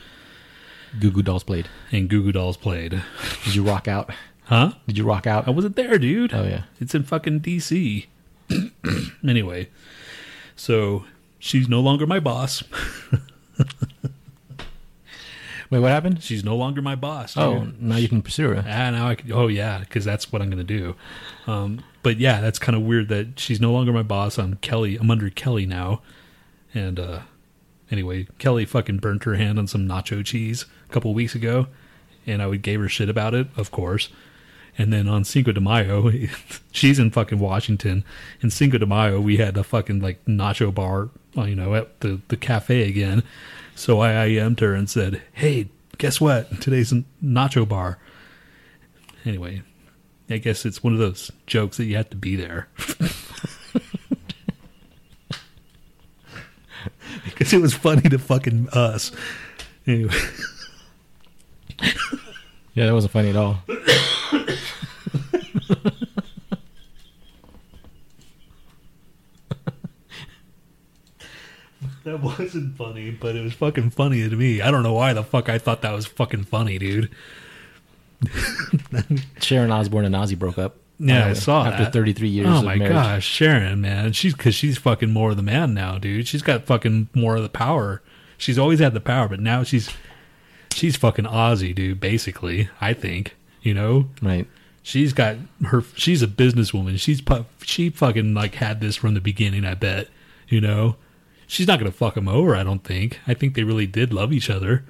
Goo 1.00 1.12
Goo 1.12 1.24
Dolls 1.24 1.44
played. 1.44 1.68
and 1.92 2.08
Goo 2.10 2.24
Goo 2.24 2.32
Dolls 2.32 2.56
played. 2.58 3.02
Did 3.44 3.56
you 3.56 3.64
rock 3.64 3.88
out? 3.88 4.12
Huh? 4.46 4.74
Did 4.88 4.98
you 4.98 5.06
rock 5.06 5.26
out? 5.28 5.48
I 5.48 5.52
wasn't 5.52 5.76
there, 5.76 5.98
dude. 5.98 6.34
Oh, 6.34 6.44
yeah. 6.44 6.64
It's 6.80 6.96
in 6.96 7.04
fucking 7.04 7.42
DC. 7.42 8.06
anyway, 9.28 9.70
so 10.56 11.06
she's 11.40 11.68
no 11.68 11.80
longer 11.80 12.06
my 12.06 12.20
boss. 12.20 12.64
Wait, 15.72 15.80
what 15.80 15.90
happened? 15.90 16.22
She's 16.22 16.44
no 16.44 16.56
longer 16.56 16.82
my 16.82 16.96
boss. 16.96 17.34
Dude. 17.34 17.44
Oh, 17.44 17.68
now 17.80 17.96
you 17.98 18.08
can 18.08 18.22
pursue 18.22 18.50
her. 18.50 18.58
Ah, 18.68 18.92
now 18.92 19.08
I 19.10 19.16
can, 19.16 19.32
oh 19.32 19.48
yeah, 19.48 19.80
because 19.80 20.06
that's 20.06 20.32
what 20.32 20.42
I'm 20.42 20.50
gonna 20.50 20.64
do. 20.64 20.96
Um, 21.48 21.84
but 22.04 22.18
yeah, 22.18 22.40
that's 22.40 22.60
kind 22.60 22.76
of 22.76 22.84
weird 22.84 23.10
that 23.10 23.40
she's 23.40 23.60
no 23.60 23.72
longer 23.72 23.92
my 23.92 24.04
boss. 24.04 24.38
I'm 24.38 24.58
Kelly. 24.58 24.96
I'm 24.98 25.10
under 25.10 25.30
Kelly 25.32 25.66
now. 25.66 26.02
And 26.74 27.00
uh, 27.00 27.22
anyway, 27.90 28.28
Kelly 28.38 28.66
fucking 28.66 28.98
burnt 28.98 29.24
her 29.24 29.36
hand 29.36 29.58
on 29.58 29.66
some 29.66 29.88
nacho 29.88 30.24
cheese 30.24 30.66
a 30.88 30.94
couple 30.94 31.14
weeks 31.16 31.34
ago, 31.34 31.68
and 32.28 32.42
I 32.42 32.48
would 32.48 32.62
gave 32.62 32.80
her 32.80 32.90
shit 32.90 33.10
about 33.10 33.34
it, 33.34 33.48
of 33.58 33.72
course. 33.72 34.10
And 34.78 34.92
then 34.92 35.08
on 35.08 35.24
Cinco 35.24 35.52
de 35.52 35.62
Mayo, 35.62 36.12
she's 36.72 37.00
in 37.00 37.12
fucking 37.12 37.40
Washington. 37.40 38.04
In 38.42 38.50
Cinco 38.50 38.78
de 38.78 38.86
Mayo, 38.86 39.22
we 39.22 39.38
had 39.38 39.56
a 39.58 39.64
fucking 39.64 40.02
like 40.02 40.24
nacho 40.26 40.74
bar, 40.74 41.10
uh, 41.38 41.44
you 41.44 41.56
know, 41.56 41.76
at 41.76 42.02
the 42.02 42.20
the 42.28 42.38
cafe 42.38 42.88
again. 42.88 43.24
So 43.76 44.00
I 44.00 44.28
IM'd 44.28 44.60
her 44.60 44.74
and 44.74 44.90
said, 44.90 45.22
"Hey, 45.34 45.70
guess 45.98 46.20
what? 46.20 46.62
Today's 46.62 46.94
nacho 47.24 47.68
bar." 47.68 48.00
Anyway, 49.26 49.64
I 50.30 50.38
guess 50.38 50.66
it's 50.66 50.84
one 50.84 50.94
of 50.94 51.00
those 51.00 51.32
jokes 51.48 51.78
that 51.78 51.86
you 51.86 51.96
have 51.96 52.10
to 52.12 52.18
be 52.18 52.36
there. 52.36 52.68
because 57.26 57.54
it 57.54 57.62
was 57.62 57.74
funny 57.74 58.10
to 58.10 58.20
fucking 58.20 58.70
us. 58.70 59.12
Anyway, 59.88 60.16
Yeah, 62.76 62.86
that 62.88 62.94
wasn't 62.94 63.14
funny 63.14 63.30
at 63.30 63.36
all. 63.36 63.58
that 72.04 72.22
wasn't 72.22 72.76
funny, 72.78 73.12
but 73.12 73.36
it 73.36 73.42
was 73.44 73.54
fucking 73.54 73.90
funny 73.92 74.28
to 74.30 74.36
me. 74.36 74.62
I 74.62 74.72
don't 74.72 74.84
know 74.84 74.94
why 74.94 75.14
the 75.14 75.24
fuck 75.24 75.50
I 75.50 75.58
thought 75.58 75.82
that 75.82 75.92
was 75.92 76.06
fucking 76.06 76.44
funny, 76.46 76.78
dude. 76.78 77.10
Sharon 79.42 79.72
Osbourne 79.72 80.06
and 80.06 80.16
Ozzy 80.16 80.38
broke 80.38 80.58
up. 80.58 80.78
Yeah, 81.00 81.28
I 81.28 81.32
Uh, 81.32 81.34
saw 81.36 81.66
after 81.66 81.84
that. 81.86 81.94
33 81.94 82.30
years. 82.30 82.48
Oh 82.50 82.62
my 82.62 82.76
marriage. 82.76 82.94
gosh, 82.94 83.26
Sharon, 83.26 83.82
man, 83.82 84.14
she's 84.14 84.34
because 84.34 84.56
she's 84.56 84.78
fucking 84.78 85.12
more 85.12 85.32
of 85.32 85.38
the 85.38 85.44
man 85.44 85.74
now, 85.74 85.98
dude. 85.98 86.28
She's 86.28 86.42
got 86.42 86.64
fucking 86.66 87.10
more 87.14 87.36
of 87.36 87.44
the 87.44 87.50
power. 87.50 88.02
She's 88.38 88.58
always 88.60 88.80
had 88.80 88.94
the 88.94 89.02
power, 89.02 89.28
but 89.28 89.40
now 89.40 89.64
she's 89.64 89.90
she's 90.76 90.96
fucking 90.96 91.26
Ozzy, 91.26 91.74
dude. 91.74 92.00
Basically, 92.00 92.70
I 92.80 92.94
think 92.94 93.36
you 93.62 93.74
know 93.74 94.10
Right. 94.22 94.48
she's 94.84 95.14
got 95.14 95.38
her. 95.66 95.84
She's 95.96 96.22
a 96.22 96.28
businesswoman. 96.28 97.00
She's 97.00 97.22
she 97.64 97.90
fucking 97.90 98.34
like 98.34 98.56
had 98.56 98.82
this 98.82 98.96
from 98.96 99.14
the 99.14 99.22
beginning. 99.22 99.66
I 99.66 99.74
bet 99.74 100.10
you 100.48 100.62
know 100.62 100.96
she's 101.48 101.68
not 101.68 101.80
gonna 101.80 101.92
fuck 101.92 102.16
him 102.18 102.28
over. 102.28 102.56
I 102.56 102.64
don't 102.64 102.84
think. 102.84 103.20
I 103.28 103.34
think 103.34 103.56
they 103.56 103.64
really 103.64 103.88
did 103.88 104.14
love 104.14 104.32
each 104.34 104.50
other, 104.50 104.84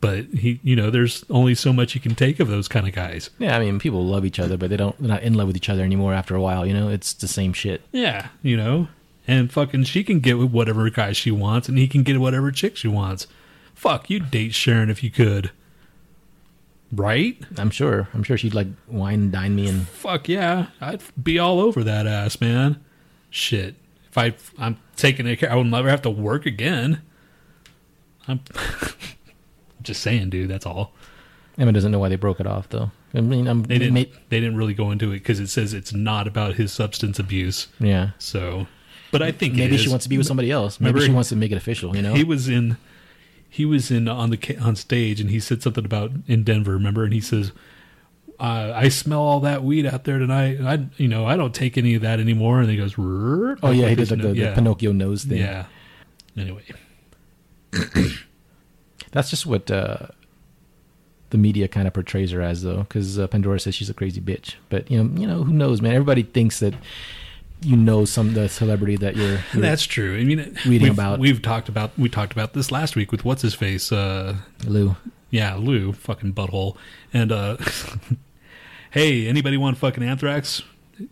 but 0.00 0.24
he, 0.26 0.60
you 0.62 0.74
know, 0.76 0.90
there's 0.90 1.24
only 1.30 1.54
so 1.54 1.72
much 1.72 1.94
you 1.94 2.00
can 2.00 2.14
take 2.14 2.40
of 2.40 2.48
those 2.48 2.68
kind 2.68 2.86
of 2.88 2.94
guys. 2.94 3.30
Yeah, 3.38 3.56
I 3.56 3.60
mean, 3.60 3.78
people 3.78 4.04
love 4.04 4.24
each 4.24 4.38
other, 4.40 4.56
but 4.56 4.70
they 4.70 4.76
don't. 4.76 4.98
They're 4.98 5.08
not 5.08 5.22
in 5.22 5.34
love 5.34 5.46
with 5.46 5.56
each 5.56 5.68
other 5.68 5.82
anymore. 5.84 6.12
After 6.14 6.34
a 6.34 6.40
while, 6.40 6.66
you 6.66 6.74
know, 6.74 6.88
it's 6.88 7.12
the 7.14 7.28
same 7.28 7.52
shit. 7.52 7.82
Yeah, 7.92 8.28
you 8.42 8.56
know, 8.56 8.88
and 9.26 9.50
fucking 9.52 9.84
she 9.84 10.02
can 10.04 10.20
get 10.20 10.38
with 10.38 10.50
whatever 10.50 10.88
guy 10.90 11.12
she 11.12 11.30
wants, 11.30 11.68
and 11.68 11.78
he 11.78 11.86
can 11.88 12.02
get 12.02 12.18
whatever 12.20 12.50
chick 12.50 12.76
she 12.76 12.88
wants. 12.88 13.26
Fuck, 13.74 14.10
you'd 14.10 14.30
date 14.30 14.54
Sharon 14.54 14.90
if 14.90 15.02
you 15.02 15.10
could, 15.10 15.50
right? 16.92 17.40
I'm 17.56 17.70
sure. 17.70 18.08
I'm 18.14 18.22
sure 18.22 18.36
she'd 18.36 18.54
like 18.54 18.66
wine 18.88 19.14
and 19.20 19.32
dine 19.32 19.54
me 19.54 19.68
and 19.68 19.88
Fuck 19.88 20.28
yeah, 20.28 20.66
I'd 20.80 21.02
be 21.22 21.38
all 21.38 21.60
over 21.60 21.82
that 21.84 22.06
ass, 22.06 22.40
man. 22.40 22.82
Shit, 23.30 23.76
if 24.08 24.18
I 24.18 24.34
I'm 24.58 24.78
taking 24.96 25.26
it, 25.26 25.36
care 25.36 25.50
I 25.50 25.54
will 25.54 25.64
never 25.64 25.88
have 25.88 26.02
to 26.02 26.10
work 26.10 26.46
again. 26.46 27.00
I'm 28.28 28.40
just 29.82 30.02
saying, 30.02 30.30
dude. 30.30 30.50
That's 30.50 30.66
all. 30.66 30.92
Emma 31.58 31.72
doesn't 31.72 31.90
know 31.92 31.98
why 31.98 32.08
they 32.08 32.16
broke 32.16 32.40
it 32.40 32.46
off, 32.46 32.68
though. 32.68 32.90
I 33.12 33.20
mean, 33.20 33.46
I'm 33.48 33.62
They 33.64 33.78
didn't. 33.78 33.94
they 34.28 34.40
didn't 34.40 34.56
really 34.56 34.74
go 34.74 34.90
into 34.90 35.10
it 35.10 35.18
because 35.18 35.40
it 35.40 35.48
says 35.48 35.74
it's 35.74 35.92
not 35.92 36.26
about 36.28 36.54
his 36.54 36.72
substance 36.72 37.18
abuse. 37.18 37.66
yeah. 37.80 38.10
So, 38.18 38.66
but 39.10 39.20
I 39.22 39.32
think 39.32 39.54
Maybe 39.54 39.76
she 39.78 39.88
wants 39.88 40.04
to 40.04 40.08
be 40.08 40.16
with 40.18 40.26
somebody 40.26 40.50
else. 40.50 40.78
Maybe 40.80 40.92
Remember- 40.92 41.06
she 41.06 41.12
wants 41.12 41.28
to 41.30 41.36
make 41.36 41.50
it 41.50 41.56
official. 41.56 41.96
You 41.96 42.02
know. 42.02 42.14
he 42.14 42.22
was 42.24 42.48
in 42.48 42.76
he 43.50 43.64
was 43.66 43.90
in 43.90 44.08
on 44.08 44.30
the 44.30 44.56
on 44.58 44.76
stage 44.76 45.20
and 45.20 45.30
he 45.30 45.38
said 45.40 45.62
something 45.62 45.84
about 45.84 46.12
in 46.26 46.44
Denver 46.44 46.72
remember 46.72 47.04
and 47.04 47.12
he 47.12 47.20
says 47.20 47.52
uh, 48.38 48.72
I 48.74 48.88
smell 48.88 49.20
all 49.20 49.40
that 49.40 49.62
weed 49.62 49.84
out 49.84 50.04
there 50.04 50.18
tonight 50.18 50.60
I 50.62 50.86
you 50.96 51.08
know 51.08 51.26
I 51.26 51.36
don't 51.36 51.54
take 51.54 51.76
any 51.76 51.94
of 51.94 52.02
that 52.02 52.20
anymore 52.20 52.60
and 52.60 52.70
he 52.70 52.76
goes 52.76 52.94
oh 52.98 53.56
yeah, 53.70 53.88
he 53.88 53.94
did 53.94 53.98
His 53.98 54.10
like 54.12 54.20
no- 54.20 54.32
the, 54.32 54.40
the. 54.40 54.52
Pinocchio 54.54 54.92
nose 54.92 55.24
thing. 55.24 55.38
yeah 55.38 55.66
anyway 56.36 56.62
That's 59.12 59.30
just 59.30 59.46
what 59.46 59.70
uh, 59.70 60.06
the 61.30 61.38
media 61.38 61.68
kind 61.68 61.86
of 61.88 61.94
portrays 61.94 62.30
her 62.30 62.40
as, 62.40 62.62
though, 62.62 62.78
because 62.78 63.18
uh, 63.18 63.26
Pandora 63.26 63.58
says 63.58 63.74
she's 63.74 63.90
a 63.90 63.94
crazy 63.94 64.20
bitch. 64.20 64.54
But 64.68 64.90
you 64.90 65.02
know, 65.02 65.20
you 65.20 65.26
know, 65.26 65.42
who 65.42 65.52
knows, 65.52 65.80
man? 65.82 65.94
Everybody 65.94 66.22
thinks 66.22 66.60
that 66.60 66.74
you 67.62 67.76
know 67.76 68.04
some 68.04 68.32
the 68.34 68.48
celebrity 68.48 68.96
that 68.96 69.16
you're. 69.16 69.38
you're 69.52 69.62
that's 69.62 69.84
true 69.84 70.18
I 70.18 70.24
mean 70.24 70.38
Reading 70.66 70.88
we've, 70.88 70.92
about- 70.92 71.18
we've 71.18 71.42
talked 71.42 71.68
about 71.68 71.90
we 71.98 72.08
talked 72.08 72.32
about 72.32 72.52
this 72.54 72.70
last 72.72 72.96
week 72.96 73.12
with 73.12 73.24
what's 73.24 73.42
his 73.42 73.54
face 73.54 73.92
uh 73.92 74.36
Lou. 74.66 74.96
Yeah, 75.30 75.54
Lou, 75.56 75.92
fucking 75.92 76.32
butthole. 76.34 76.76
And 77.12 77.30
uh 77.32 77.56
hey, 78.90 79.26
anybody 79.26 79.56
want 79.56 79.78
fucking 79.78 80.02
Anthrax? 80.02 80.62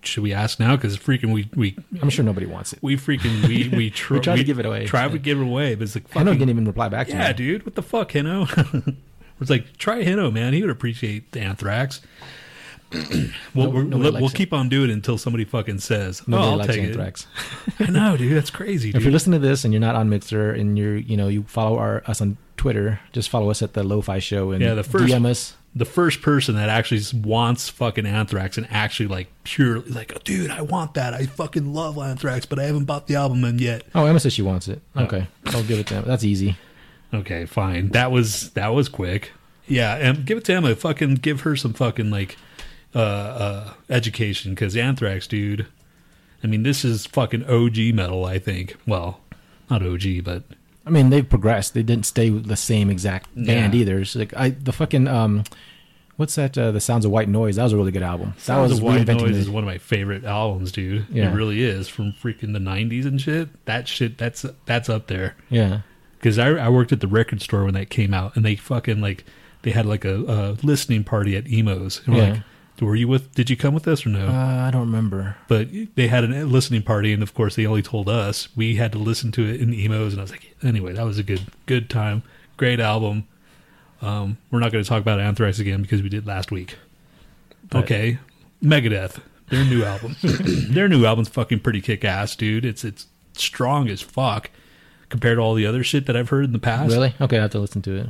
Should 0.02 0.22
we 0.22 0.32
ask 0.34 0.60
now? 0.60 0.76
Because 0.76 0.98
freaking 0.98 1.32
we 1.32 1.48
we 1.54 1.76
I'm 2.02 2.10
sure 2.10 2.24
nobody 2.24 2.46
wants 2.46 2.72
it. 2.72 2.78
we 2.82 2.96
freaking 2.96 3.46
we 3.48 3.68
we, 3.76 3.90
tr- 3.90 4.14
We 4.14 4.20
tried 4.20 4.36
to 4.36 4.44
give 4.44 4.58
it 4.58 4.66
away. 4.66 4.86
try 4.86 5.08
to 5.08 5.18
give 5.18 5.40
it 5.40 5.44
away, 5.44 5.74
but 5.74 5.84
it's 5.84 5.94
like 5.94 6.04
I 6.14 6.20
know 6.20 6.26
fucking 6.32 6.38
didn't 6.40 6.50
even 6.50 6.64
reply 6.66 6.88
back 6.88 7.06
to 7.08 7.12
yeah, 7.14 7.28
me. 7.28 7.34
dude. 7.34 7.64
What 7.64 7.74
the 7.74 7.82
fuck, 7.82 8.10
Hino? 8.12 8.96
it's 9.40 9.50
like 9.50 9.76
try 9.78 10.02
Hino, 10.04 10.32
man. 10.32 10.52
He 10.52 10.60
would 10.60 10.70
appreciate 10.70 11.32
the 11.32 11.40
Anthrax. 11.40 12.00
we'll 13.54 13.72
No- 13.84 13.98
we'll 14.12 14.30
keep 14.30 14.52
on 14.52 14.68
doing 14.68 14.90
it 14.90 14.94
until 14.94 15.18
somebody 15.18 15.44
fucking 15.44 15.78
says, 15.80 16.22
"Oh, 16.30 16.36
I'll 16.58 16.66
take 16.66 16.80
Anthrax. 16.80 17.26
it." 17.78 17.88
I 17.88 17.90
know, 17.90 18.16
dude. 18.16 18.36
That's 18.36 18.50
crazy, 18.50 18.90
If 18.94 19.02
you're 19.02 19.12
listening 19.12 19.40
to 19.40 19.46
this 19.46 19.64
and 19.64 19.72
you're 19.72 19.80
not 19.80 19.94
on 19.94 20.08
Mixlr 20.08 20.58
and 20.58 20.78
you're, 20.78 20.96
you 20.96 21.16
know, 21.16 21.28
you 21.28 21.42
follow 21.44 21.78
our 21.78 22.02
us 22.06 22.20
on 22.20 22.36
Twitter, 22.56 23.00
just 23.12 23.28
follow 23.28 23.50
us 23.50 23.62
at 23.62 23.74
the 23.74 23.82
Lo-Fi 23.82 24.18
Show 24.18 24.50
and 24.52 24.62
Yeah, 24.62 24.74
the 24.74 24.82
first- 24.82 25.12
DM 25.12 25.26
us. 25.26 25.54
the 25.76 25.84
first 25.84 26.22
person 26.22 26.54
that 26.56 26.68
actually 26.70 27.02
wants 27.22 27.68
fucking 27.68 28.06
Anthrax 28.06 28.56
and 28.58 28.66
actually 28.70 29.06
like 29.08 29.28
purely 29.44 29.90
like, 29.90 30.12
oh, 30.16 30.20
dude, 30.24 30.50
I 30.50 30.62
want 30.62 30.94
that. 30.94 31.12
I 31.14 31.26
fucking 31.26 31.72
love 31.74 31.98
Anthrax, 31.98 32.46
but 32.46 32.58
I 32.58 32.64
haven't 32.64 32.86
bought 32.86 33.06
the 33.06 33.16
album 33.16 33.44
in 33.44 33.58
yet. 33.58 33.84
Oh, 33.94 34.06
Emma 34.06 34.18
says 34.18 34.32
she 34.32 34.42
wants 34.42 34.66
it. 34.66 34.80
Oh. 34.96 35.04
Okay, 35.04 35.26
I'll 35.48 35.62
give 35.62 35.78
it 35.78 35.86
to 35.88 35.96
Emma. 35.96 36.06
That's 36.06 36.24
easy. 36.24 36.56
Okay, 37.12 37.44
fine. 37.46 37.88
That 37.90 38.10
was 38.10 38.50
that 38.50 38.68
was 38.68 38.88
quick. 38.88 39.32
Yeah, 39.66 39.94
and 39.96 40.24
give 40.24 40.38
it 40.38 40.44
to 40.46 40.54
Emma. 40.54 40.74
Fucking 40.74 41.16
give 41.16 41.42
her 41.42 41.54
some 41.54 41.74
fucking 41.74 42.10
like 42.10 42.36
uh 42.98 43.00
uh 43.00 43.72
education 43.90 44.52
because 44.52 44.76
Anthrax, 44.76 45.26
dude. 45.26 45.66
I 46.42 46.46
mean, 46.46 46.62
this 46.62 46.84
is 46.84 47.06
fucking 47.06 47.44
OG 47.44 47.94
metal. 47.94 48.24
I 48.24 48.38
think. 48.38 48.76
Well, 48.86 49.20
not 49.70 49.82
OG, 49.82 50.24
but 50.24 50.42
I 50.86 50.90
mean, 50.90 51.10
they've 51.10 51.28
progressed. 51.28 51.74
They 51.74 51.82
didn't 51.82 52.06
stay 52.06 52.30
with 52.30 52.46
the 52.46 52.56
same 52.56 52.90
exact 52.90 53.34
band 53.34 53.74
Yeah. 53.74 53.80
either. 53.80 53.98
It's 54.00 54.14
like 54.16 54.34
I, 54.36 54.50
the 54.50 54.72
fucking 54.72 55.06
um, 55.08 55.44
what's 56.16 56.34
that? 56.36 56.56
Uh, 56.56 56.70
the 56.70 56.80
Sounds 56.80 57.04
of 57.04 57.10
White 57.10 57.28
Noise. 57.28 57.56
That 57.56 57.64
was 57.64 57.72
a 57.72 57.76
really 57.76 57.90
good 57.92 58.02
album. 58.02 58.34
That 58.46 58.58
was 58.58 58.72
of 58.78 58.82
White 58.82 59.06
Noise 59.06 59.20
the- 59.32 59.38
is 59.38 59.50
one 59.50 59.62
of 59.64 59.68
my 59.68 59.78
favorite 59.78 60.24
albums, 60.24 60.72
dude. 60.72 61.06
Yeah. 61.10 61.30
It 61.30 61.34
really 61.34 61.62
is 61.62 61.88
from 61.88 62.12
freaking 62.12 62.52
the 62.52 62.58
'90s 62.60 63.04
and 63.04 63.20
shit. 63.20 63.48
That 63.66 63.86
shit, 63.88 64.16
that's 64.18 64.44
that's 64.66 64.88
up 64.88 65.06
there. 65.08 65.34
yeah. 65.50 65.80
because 66.18 66.38
I, 66.38 66.48
I 66.50 66.68
worked 66.68 66.92
at 66.92 67.00
the 67.00 67.06
record 67.08 67.42
store 67.42 67.64
when 67.64 67.74
that 67.74 67.90
came 67.90 68.14
out, 68.14 68.34
and 68.36 68.44
they 68.44 68.56
fucking 68.56 69.00
like 69.00 69.24
they 69.62 69.72
had 69.72 69.86
like 69.86 70.04
a, 70.04 70.22
a 70.24 70.56
listening 70.64 71.02
party 71.04 71.36
at 71.36 71.46
Emos. 71.52 72.00
And 72.06 72.14
we're 72.14 72.22
Yeah. 72.22 72.30
like, 72.34 72.42
were 72.86 72.94
you 72.96 73.08
with? 73.08 73.34
Did 73.34 73.50
you 73.50 73.56
come 73.56 73.74
with 73.74 73.86
us 73.88 74.04
or 74.06 74.10
no? 74.10 74.28
Uh, 74.28 74.66
I 74.66 74.70
don't 74.70 74.82
remember. 74.86 75.36
but 75.48 75.68
they 75.94 76.08
had 76.08 76.24
a 76.24 76.44
listening 76.46 76.82
party, 76.82 77.12
and 77.12 77.22
of 77.22 77.34
course 77.34 77.56
they 77.56 77.66
only 77.66 77.82
told 77.82 78.08
us. 78.08 78.48
We 78.56 78.76
had 78.76 78.92
to 78.92 78.98
listen 78.98 79.32
to 79.32 79.42
it 79.46 79.60
in 79.60 79.72
Emos, 79.74 80.12
and 80.12 80.20
I 80.20 80.22
was 80.22 80.30
like, 80.30 80.54
anyway, 80.62 80.92
that 80.92 81.04
was 81.04 81.18
a 81.18 81.22
good 81.22 81.42
good 81.66 81.90
time, 81.90 82.22
great 82.56 82.80
album. 82.80 83.26
Um, 84.00 84.38
we're 84.50 84.60
not 84.60 84.70
going 84.70 84.82
to 84.84 84.88
talk 84.88 85.00
about 85.02 85.18
Anthrax 85.20 85.58
again 85.58 85.82
because 85.82 86.02
we 86.02 86.08
did 86.08 86.26
last 86.26 86.50
week. 86.52 86.76
But- 87.70 87.84
okay, 87.84 88.18
Megadeth, 88.62 89.20
their 89.50 89.64
new 89.64 89.82
album, 89.84 90.16
their 90.22 90.88
new 90.88 91.04
album's 91.04 91.28
fucking 91.28 91.60
pretty 91.60 91.80
kick 91.80 92.04
ass, 92.04 92.36
dude. 92.36 92.64
It's 92.64 92.84
it's 92.84 93.06
strong 93.32 93.88
as 93.88 94.00
fuck 94.00 94.50
compared 95.08 95.38
to 95.38 95.42
all 95.42 95.54
the 95.54 95.66
other 95.66 95.82
shit 95.82 96.06
that 96.06 96.16
I've 96.16 96.28
heard 96.28 96.44
in 96.44 96.52
the 96.52 96.58
past. 96.58 96.92
Really? 96.92 97.14
Okay, 97.20 97.38
I 97.38 97.42
have 97.42 97.50
to 97.52 97.58
listen 97.58 97.82
to 97.82 97.96
it. 97.96 98.06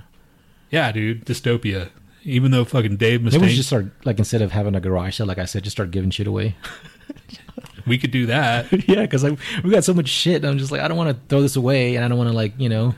Yeah, 0.70 0.90
dude, 0.92 1.24
Dystopia. 1.24 1.88
Even 2.28 2.50
though 2.50 2.64
fucking 2.64 2.96
Dave 2.96 3.22
Maybe 3.22 3.38
we 3.38 3.44
Mustaine, 3.44 3.48
should 3.48 3.56
just 3.56 3.68
start 3.68 3.86
like 4.04 4.18
instead 4.18 4.42
of 4.42 4.52
having 4.52 4.74
a 4.74 4.80
garage 4.80 5.16
sale, 5.16 5.26
like 5.26 5.38
I 5.38 5.44
said, 5.46 5.64
just 5.64 5.76
start 5.76 5.90
giving 5.90 6.10
shit 6.10 6.26
away. 6.26 6.56
we 7.86 7.98
could 7.98 8.10
do 8.10 8.26
that. 8.26 8.70
yeah, 8.88 9.02
because 9.02 9.24
like 9.24 9.38
we 9.64 9.70
got 9.70 9.84
so 9.84 9.94
much 9.94 10.08
shit. 10.08 10.44
I'm 10.44 10.58
just 10.58 10.70
like, 10.70 10.80
I 10.80 10.88
don't 10.88 10.96
want 10.96 11.10
to 11.10 11.20
throw 11.28 11.40
this 11.40 11.56
away, 11.56 11.96
and 11.96 12.04
I 12.04 12.08
don't 12.08 12.18
want 12.18 12.30
to 12.30 12.36
like, 12.36 12.52
you 12.58 12.68
know, 12.68 12.94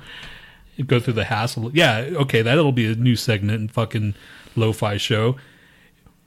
go 0.86 1.00
through 1.00 1.14
the 1.14 1.24
hassle. 1.24 1.70
Yeah, 1.72 2.08
okay, 2.12 2.42
that'll 2.42 2.72
be 2.72 2.92
a 2.92 2.94
new 2.94 3.16
segment 3.16 3.60
in 3.60 3.68
fucking 3.68 4.14
lo-fi 4.56 4.96
show. 4.96 5.36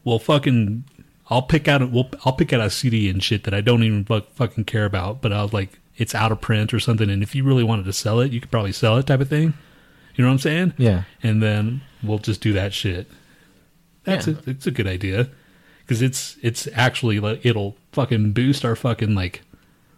Well, 0.03 0.19
fucking, 0.19 0.83
I'll 1.29 1.41
pick 1.43 1.67
out 1.67 1.81
a, 1.81 1.87
we'll, 1.87 2.09
I'll 2.25 2.33
pick 2.33 2.53
out 2.53 2.61
a 2.61 2.69
CD 2.69 3.09
and 3.09 3.23
shit 3.23 3.43
that 3.43 3.53
I 3.53 3.61
don't 3.61 3.83
even 3.83 4.05
fuck, 4.05 4.31
fucking 4.33 4.65
care 4.65 4.85
about, 4.85 5.21
but 5.21 5.31
I'll 5.31 5.49
like 5.49 5.79
it's 5.95 6.15
out 6.15 6.31
of 6.31 6.41
print 6.41 6.73
or 6.73 6.79
something. 6.79 7.09
And 7.09 7.21
if 7.23 7.35
you 7.35 7.43
really 7.43 7.63
wanted 7.63 7.85
to 7.85 7.93
sell 7.93 8.19
it, 8.19 8.31
you 8.31 8.39
could 8.39 8.51
probably 8.51 8.71
sell 8.71 8.97
it, 8.97 9.07
type 9.07 9.19
of 9.19 9.29
thing. 9.29 9.53
You 10.15 10.23
know 10.23 10.29
what 10.29 10.33
I'm 10.33 10.39
saying? 10.39 10.73
yeah. 10.77 11.03
And 11.23 11.41
then 11.41 11.81
we'll 12.03 12.19
just 12.19 12.41
do 12.41 12.53
that 12.53 12.73
shit. 12.73 13.07
That's 14.03 14.27
Yeah. 14.27 14.35
a, 14.45 14.49
it's 14.49 14.67
a 14.67 14.71
good 14.71 14.87
idea 14.87 15.29
because 15.81 16.01
it's 16.01 16.37
it's 16.41 16.67
actually 16.73 17.19
like 17.19 17.45
it'll 17.45 17.75
fucking 17.91 18.33
boost 18.33 18.65
our 18.65 18.75
fucking 18.75 19.15
like 19.15 19.41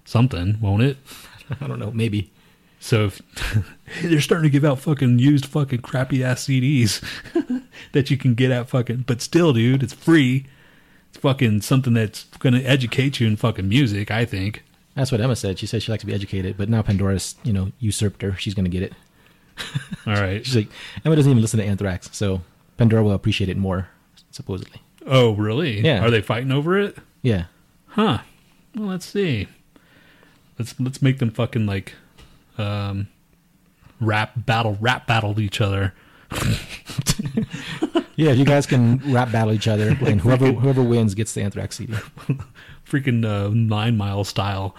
something, 0.06 0.58
won't 0.62 0.84
it? 0.84 0.98
I 1.62 1.68
don't 1.68 1.80
know, 1.80 1.92
maybe. 1.92 2.32
So 2.80 3.06
if, 3.06 3.22
they're 4.04 4.22
starting 4.22 4.44
to 4.44 4.50
give 4.52 4.64
out 4.66 4.80
fucking 4.80 5.18
used 5.20 5.46
fucking 5.48 5.82
crappy 5.82 6.24
ass 6.24 6.46
CDs 6.46 7.02
that 7.94 8.12
you 8.12 8.18
can 8.18 8.36
get 8.36 8.52
at 8.52 8.70
fucking, 8.70 9.06
but 9.08 9.22
still, 9.22 9.54
dude, 9.54 9.82
it's 9.82 9.94
free. 9.94 10.46
It's 11.10 11.18
fucking 11.18 11.62
something 11.62 11.94
that's 11.94 12.26
going 12.40 12.54
to 12.54 12.62
educate 12.64 13.20
you 13.20 13.26
in 13.28 13.38
fucking 13.38 13.68
music. 13.68 14.12
I 14.12 14.26
think. 14.26 14.64
That's 14.96 15.12
what 15.12 15.20
Emma 15.20 15.36
said. 15.36 15.58
She 15.60 15.66
said 15.66 15.82
she 15.84 15.92
likes 15.92 16.02
to 16.02 16.08
be 16.08 16.14
educated, 16.14 16.58
but 16.58 16.70
now 16.70 16.82
Pandora's, 16.82 17.36
you 17.44 17.52
know, 17.54 17.72
usurped 17.80 18.22
her. 18.22 18.36
She's 18.38 18.54
gonna 18.54 18.70
get 18.70 18.84
it. 18.84 18.94
All 20.08 20.14
right. 20.14 20.46
She's 20.46 20.56
like, 20.56 20.68
Emma 21.04 21.16
doesn't 21.16 21.30
even 21.30 21.42
listen 21.42 21.60
to 21.60 21.66
Anthrax, 21.66 22.10
so 22.14 22.42
Pandora 22.78 23.04
will 23.04 23.14
appreciate 23.14 23.50
it 23.50 23.58
more, 23.58 23.90
supposedly. 24.32 24.82
Oh, 25.06 25.34
really? 25.34 25.82
Yeah. 25.82 26.04
Are 26.06 26.12
they 26.12 26.22
fighting 26.22 26.52
over 26.52 26.78
it? 26.80 26.98
Yeah. 27.22 27.46
Huh. 27.88 28.20
Well, 28.76 28.90
let's 28.90 29.06
see. 29.06 29.48
Let's 30.60 30.80
let's 30.80 31.02
make 31.02 31.20
them 31.20 31.32
fucking 31.32 31.66
like, 31.66 31.94
um, 32.58 33.08
rap 34.00 34.34
battle, 34.36 34.78
rap 34.80 35.06
battle 35.08 35.40
each 35.40 35.62
other. 35.62 35.94
Yeah, 38.18 38.32
if 38.32 38.38
you 38.38 38.46
guys 38.46 38.66
can 38.66 38.98
rap 39.14 39.32
battle 39.32 39.54
each 39.54 39.68
other, 39.68 39.90
and 40.06 40.22
whoever 40.22 40.52
whoever 40.52 40.82
wins 40.82 41.14
gets 41.16 41.34
the 41.34 41.42
Anthrax 41.42 41.78
CD. 41.78 41.94
Freaking 42.88 43.26
uh, 43.26 43.50
nine 43.54 43.98
mile 43.98 44.24
style. 44.24 44.76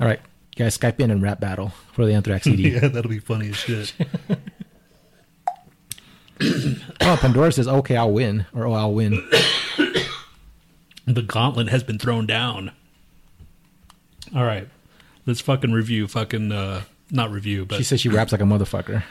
All 0.00 0.06
right, 0.06 0.20
guys, 0.60 0.76
Skype 0.76 1.00
in 1.00 1.10
and 1.10 1.22
rap 1.22 1.40
battle 1.40 1.72
for 1.94 2.04
the 2.04 2.12
Anthrax 2.12 2.44
CD. 2.44 2.68
yeah, 2.74 2.88
that'll 2.88 3.10
be 3.10 3.18
funny 3.18 3.48
as 3.50 3.56
shit. 3.56 3.92
Oh, 7.02 7.18
Pandora 7.20 7.52
says, 7.52 7.68
"Okay, 7.68 7.98
I'll 7.98 8.12
win," 8.12 8.46
or 8.54 8.64
"Oh, 8.66 8.72
I'll 8.72 8.94
win." 8.94 9.28
The 11.06 11.22
gauntlet 11.22 11.68
has 11.68 11.82
been 11.82 11.98
thrown 11.98 12.24
down. 12.24 12.72
All 14.34 14.44
right. 14.44 14.68
Let's 15.26 15.40
fucking 15.40 15.72
review 15.72 16.06
fucking 16.06 16.52
uh 16.52 16.82
not 17.10 17.30
review, 17.30 17.66
but 17.66 17.76
She 17.78 17.84
says 17.84 18.00
she 18.00 18.08
raps 18.08 18.32
like 18.32 18.40
a 18.40 18.44
motherfucker. 18.44 19.02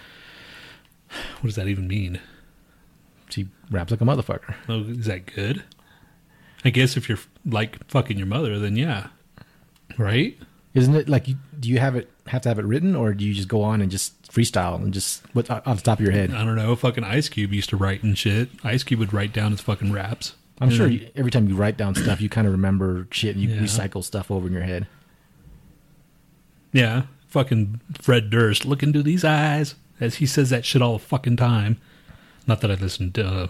what 1.09 1.43
does 1.43 1.55
that 1.55 1.67
even 1.67 1.87
mean? 1.87 2.19
She 3.29 3.47
raps 3.69 3.91
like 3.91 4.01
a 4.01 4.05
motherfucker. 4.05 4.55
Oh, 4.69 4.81
is 4.81 5.05
that 5.07 5.25
good? 5.25 5.63
I 6.63 6.69
guess 6.69 6.95
if 6.97 7.09
you're 7.09 7.19
like 7.45 7.85
fucking 7.89 8.17
your 8.17 8.27
mother, 8.27 8.57
then 8.59 8.75
yeah. 8.75 9.07
Right? 9.97 10.37
Isn't 10.73 10.95
it 10.95 11.09
like? 11.09 11.27
You, 11.27 11.35
do 11.59 11.67
you 11.69 11.79
have 11.79 11.95
it 11.95 12.09
have 12.27 12.41
to 12.43 12.49
have 12.49 12.59
it 12.59 12.65
written, 12.65 12.95
or 12.95 13.13
do 13.13 13.25
you 13.25 13.33
just 13.33 13.47
go 13.47 13.63
on 13.63 13.81
and 13.81 13.89
just 13.89 14.31
freestyle 14.31 14.75
and 14.75 14.93
just 14.93 15.23
what 15.33 15.49
off 15.49 15.63
the 15.65 15.81
top 15.81 15.97
of 15.99 16.03
your 16.05 16.11
head? 16.13 16.31
I 16.31 16.43
don't 16.45 16.55
know. 16.55 16.75
Fucking 16.75 17.03
Ice 17.03 17.27
Cube 17.29 17.53
used 17.53 17.69
to 17.69 17.77
write 17.77 18.03
and 18.03 18.15
shit. 18.17 18.49
Ice 18.63 18.83
Cube 18.83 18.99
would 18.99 19.11
write 19.13 19.33
down 19.33 19.51
his 19.51 19.61
fucking 19.61 19.91
raps. 19.91 20.35
I'm 20.61 20.69
sure 20.69 20.87
you, 20.87 21.09
every 21.15 21.31
time 21.31 21.47
you 21.47 21.55
write 21.55 21.77
down 21.77 21.95
stuff, 21.95 22.19
you 22.21 22.27
kind 22.29 22.45
of 22.45 22.51
remember 22.51 23.07
shit 23.11 23.33
and 23.35 23.43
you 23.43 23.49
Yeah. 23.49 23.61
recycle 23.61 24.03
stuff 24.03 24.29
over 24.29 24.45
in 24.45 24.53
your 24.53 24.61
head. 24.63 24.87
Yeah. 26.71 27.03
Fucking 27.27 27.79
Fred 28.01 28.29
Durst, 28.29 28.65
look 28.65 28.83
into 28.83 29.01
these 29.03 29.23
eyes. 29.23 29.75
As 29.99 30.15
he 30.15 30.25
says 30.25 30.49
that 30.49 30.65
shit 30.65 30.81
all 30.81 30.93
the 30.93 30.99
fucking 31.03 31.37
time. 31.37 31.77
Not 32.47 32.61
that 32.61 32.71
I 32.71 32.75
listened 32.75 33.15
to 33.15 33.25
uh, 33.27 33.47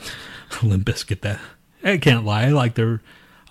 Limp 0.62 0.84
Bizkit 0.86 1.20
that. 1.22 1.40
I 1.84 1.98
can't 1.98 2.24
lie. 2.24 2.44
I 2.44 2.48
like 2.50 2.74
their, 2.74 3.00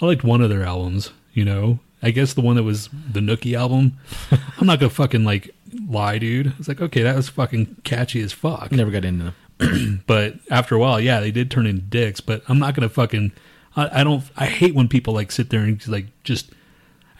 I 0.01 0.05
liked 0.05 0.23
one 0.23 0.41
of 0.41 0.49
their 0.49 0.63
albums, 0.63 1.11
you 1.33 1.43
know. 1.45 1.79
I 2.03 2.11
guess 2.11 2.33
the 2.33 2.41
one 2.41 2.55
that 2.55 2.63
was 2.63 2.89
the 3.11 3.19
Nookie 3.19 3.57
album. 3.57 3.97
I'm 4.59 4.67
not 4.67 4.79
gonna 4.79 4.89
fucking 4.89 5.23
like 5.23 5.53
lie, 5.87 6.17
dude. 6.17 6.53
It's 6.59 6.67
like, 6.67 6.81
okay, 6.81 7.03
that 7.03 7.15
was 7.15 7.29
fucking 7.29 7.77
catchy 7.83 8.21
as 8.21 8.33
fuck. 8.33 8.71
Never 8.71 8.91
got 8.91 9.05
into 9.05 9.25
them. 9.25 10.03
But 10.07 10.35
after 10.49 10.75
a 10.75 10.79
while, 10.79 10.99
yeah, 10.99 11.19
they 11.19 11.31
did 11.31 11.51
turn 11.51 11.67
into 11.67 11.83
dicks. 11.83 12.19
But 12.19 12.43
I'm 12.47 12.59
not 12.59 12.75
gonna 12.75 12.89
fucking. 12.89 13.31
I, 13.75 14.01
I 14.01 14.03
don't. 14.03 14.23
I 14.35 14.47
hate 14.47 14.75
when 14.75 14.87
people 14.87 15.13
like 15.13 15.31
sit 15.31 15.49
there 15.49 15.61
and 15.61 15.85
like 15.87 16.07
just. 16.23 16.51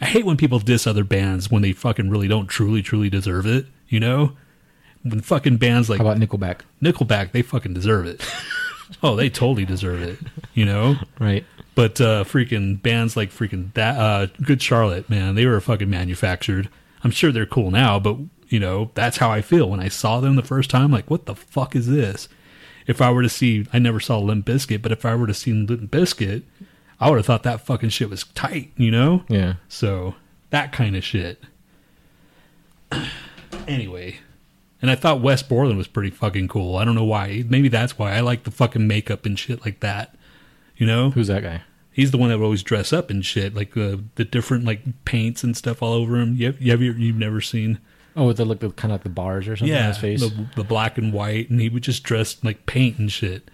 I 0.00 0.06
hate 0.06 0.24
when 0.26 0.36
people 0.36 0.58
diss 0.58 0.86
other 0.86 1.04
bands 1.04 1.48
when 1.48 1.62
they 1.62 1.72
fucking 1.72 2.10
really 2.10 2.26
don't 2.26 2.48
truly, 2.48 2.82
truly 2.82 3.08
deserve 3.08 3.46
it. 3.46 3.66
You 3.88 4.00
know, 4.00 4.36
when 5.02 5.20
fucking 5.20 5.58
bands 5.58 5.88
like 5.88 6.00
How 6.00 6.06
about 6.06 6.18
Nickelback? 6.18 6.60
Nickelback, 6.82 7.30
they 7.32 7.42
fucking 7.42 7.74
deserve 7.74 8.06
it. 8.06 8.20
oh, 9.02 9.16
they 9.16 9.30
totally 9.30 9.64
deserve 9.64 10.02
it. 10.02 10.18
You 10.54 10.64
know. 10.64 10.96
Right. 11.18 11.44
But 11.74 12.00
uh, 12.00 12.24
freaking 12.24 12.82
bands 12.82 13.16
like 13.16 13.30
freaking 13.30 13.72
that 13.74 13.98
uh, 13.98 14.26
Good 14.42 14.60
Charlotte, 14.60 15.08
man, 15.08 15.34
they 15.34 15.46
were 15.46 15.60
fucking 15.60 15.88
manufactured. 15.88 16.68
I'm 17.02 17.10
sure 17.10 17.32
they're 17.32 17.46
cool 17.46 17.70
now, 17.70 17.98
but 17.98 18.18
you 18.48 18.60
know 18.60 18.90
that's 18.94 19.16
how 19.16 19.30
I 19.30 19.40
feel 19.40 19.70
when 19.70 19.80
I 19.80 19.88
saw 19.88 20.20
them 20.20 20.36
the 20.36 20.42
first 20.42 20.68
time. 20.68 20.90
Like, 20.90 21.10
what 21.10 21.26
the 21.26 21.34
fuck 21.34 21.74
is 21.74 21.88
this? 21.88 22.28
If 22.86 23.00
I 23.00 23.10
were 23.10 23.22
to 23.22 23.28
see, 23.28 23.66
I 23.72 23.78
never 23.78 24.00
saw 24.00 24.18
Limp 24.18 24.44
Bizkit, 24.46 24.82
but 24.82 24.92
if 24.92 25.04
I 25.04 25.14
were 25.14 25.26
to 25.26 25.34
see 25.34 25.52
Limp 25.52 25.90
Bizkit, 25.90 26.42
I 27.00 27.10
would 27.10 27.16
have 27.16 27.26
thought 27.26 27.42
that 27.42 27.66
fucking 27.66 27.90
shit 27.90 28.10
was 28.10 28.24
tight, 28.34 28.70
you 28.76 28.90
know? 28.90 29.24
Yeah. 29.28 29.54
So 29.68 30.14
that 30.50 30.72
kind 30.72 30.96
of 30.96 31.04
shit. 31.04 31.42
Anyway, 33.68 34.18
and 34.82 34.90
I 34.90 34.94
thought 34.96 35.22
Wes 35.22 35.42
Borland 35.42 35.78
was 35.78 35.86
pretty 35.86 36.10
fucking 36.10 36.48
cool. 36.48 36.76
I 36.76 36.84
don't 36.84 36.94
know 36.94 37.04
why. 37.04 37.44
Maybe 37.48 37.68
that's 37.68 37.96
why 37.98 38.12
I 38.12 38.20
like 38.20 38.42
the 38.44 38.50
fucking 38.50 38.86
makeup 38.86 39.24
and 39.24 39.38
shit 39.38 39.64
like 39.64 39.80
that. 39.80 40.14
You 40.76 40.86
know, 40.86 41.10
Who's 41.10 41.28
that 41.28 41.42
guy? 41.42 41.62
he's 41.92 42.10
the 42.10 42.18
one 42.18 42.30
that 42.30 42.38
would 42.38 42.44
always 42.44 42.62
dress 42.62 42.92
up 42.92 43.08
and 43.10 43.24
shit, 43.24 43.54
like 43.54 43.76
uh, 43.76 43.98
the 44.16 44.24
different 44.24 44.64
like 44.64 45.04
paints 45.04 45.44
and 45.44 45.56
stuff 45.56 45.82
all 45.82 45.92
over 45.92 46.16
him. 46.16 46.34
You 46.36 46.46
have, 46.46 46.60
you 46.60 46.70
have 46.72 46.82
you've 46.82 47.16
never 47.16 47.40
seen? 47.40 47.78
Oh, 48.16 48.26
with 48.26 48.36
the 48.36 48.44
look, 48.44 48.60
kind 48.76 48.92
of 48.92 48.96
like 48.96 49.04
the 49.04 49.08
bars 49.08 49.48
or 49.48 49.56
something 49.56 49.74
on 49.74 49.84
his 49.88 49.98
face. 49.98 50.20
the, 50.20 50.46
the 50.56 50.64
black 50.64 50.98
and 50.98 51.12
white, 51.14 51.48
and 51.48 51.60
he 51.60 51.68
would 51.70 51.82
just 51.82 52.02
dress 52.02 52.42
like 52.44 52.66
paint 52.66 52.98
and 52.98 53.10
shit. 53.10 53.50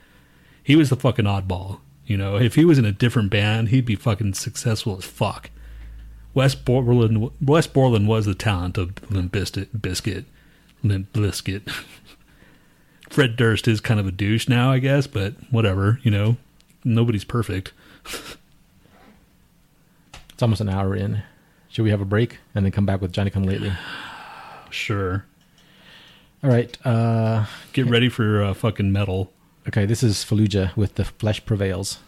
He 0.63 0.75
was 0.75 0.91
the 0.91 0.97
fucking 0.97 1.27
oddball. 1.27 1.81
You 2.07 2.17
know, 2.17 2.37
if 2.37 2.55
he 2.55 2.65
was 2.65 2.79
in 2.79 2.85
a 2.85 2.93
different 2.93 3.31
band, 3.31 3.69
he'd 3.69 3.85
be 3.85 3.95
fucking 3.95 4.35
successful 4.35 4.97
as 4.97 5.05
fuck. 5.05 5.51
Wes 6.35 6.55
Borland, 6.55 7.31
Wes 7.41 7.67
Borland 7.67 8.09
was 8.09 8.27
the 8.27 8.35
talent 8.35 8.79
of 8.79 9.11
Limp 9.11 9.33
Bizkit. 9.33 10.25
Limp 10.83 11.13
Bizkit. 11.13 11.71
Fred 13.11 13.37
Durst 13.37 13.67
is 13.67 13.81
kind 13.81 13.99
of 13.99 14.07
a 14.07 14.11
douche 14.13 14.49
now, 14.49 14.71
I 14.71 14.79
guess, 14.79 15.07
but 15.07 15.35
whatever. 15.51 15.99
You 16.03 16.11
know, 16.11 16.37
nobody's 16.85 17.25
perfect. 17.25 17.73
It's 20.31 20.43
almost 20.45 20.61
an 20.61 20.69
hour 20.69 20.95
in. 20.95 21.25
Should 21.69 21.83
we 21.83 21.91
have 21.91 22.01
a 22.01 22.05
break 22.05 22.39
and 22.55 22.65
then 22.65 22.71
come 22.71 22.87
back 22.87 23.01
with 23.01 23.11
Johnny 23.13 23.29
Come 23.31 23.43
Lately? 23.43 23.73
Sure. 24.71 25.25
All 26.45 26.51
right. 26.51 26.79
Uh, 26.87 27.47
Get 27.73 27.87
ready 27.87 28.09
for 28.09 28.45
uh, 28.45 28.55
fucking 28.55 28.93
metal. 28.93 29.33
okay, 29.67 29.85
this 29.85 30.05
is 30.05 30.19
Fallujah 30.25 30.77
with 30.77 30.95
The 30.95 31.05
Flesh 31.07 31.45
Prevails. 31.45 31.99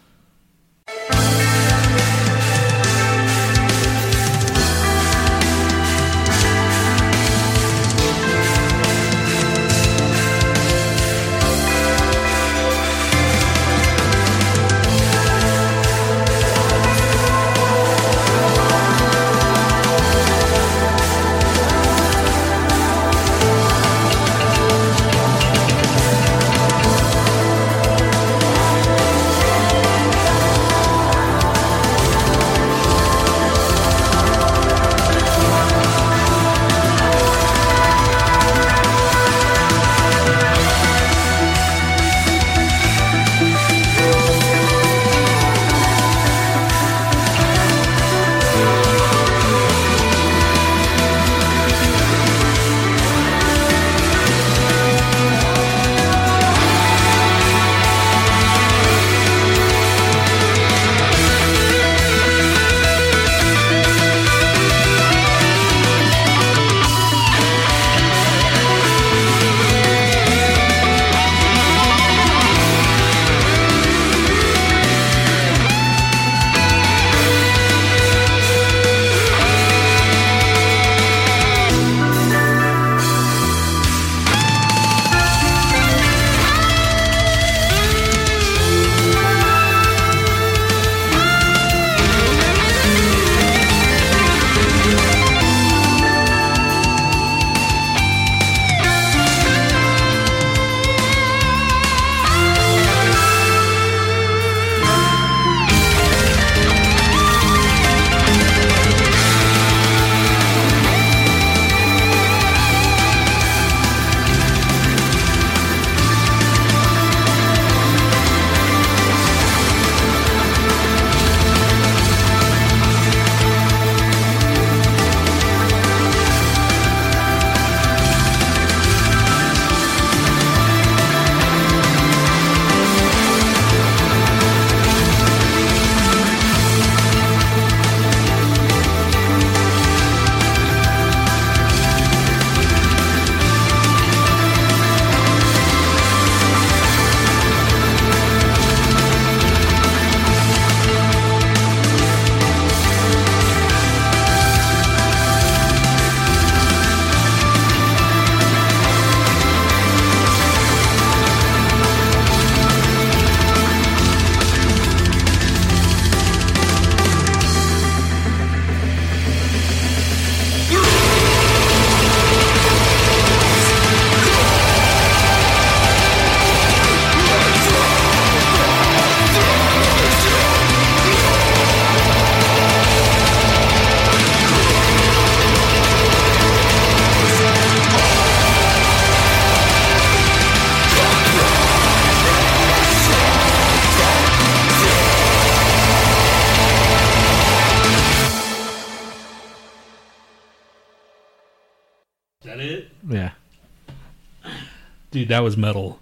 That 205.41 205.45
was 205.45 205.57
metal. 205.57 205.99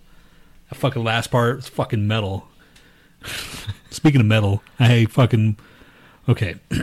That 0.68 0.80
fucking 0.80 1.04
last 1.04 1.30
part 1.30 1.54
was 1.54 1.68
fucking 1.68 2.08
metal. 2.08 2.48
Speaking 3.90 4.20
of 4.20 4.26
metal, 4.26 4.64
I 4.80 5.04
fucking 5.04 5.56
okay. 6.28 6.56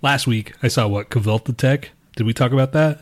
last 0.00 0.28
week 0.28 0.52
I 0.62 0.68
saw 0.68 0.86
what 0.86 1.10
Kvelertak. 1.10 1.86
Did 2.14 2.26
we 2.28 2.32
talk 2.32 2.52
about 2.52 2.70
that? 2.74 3.00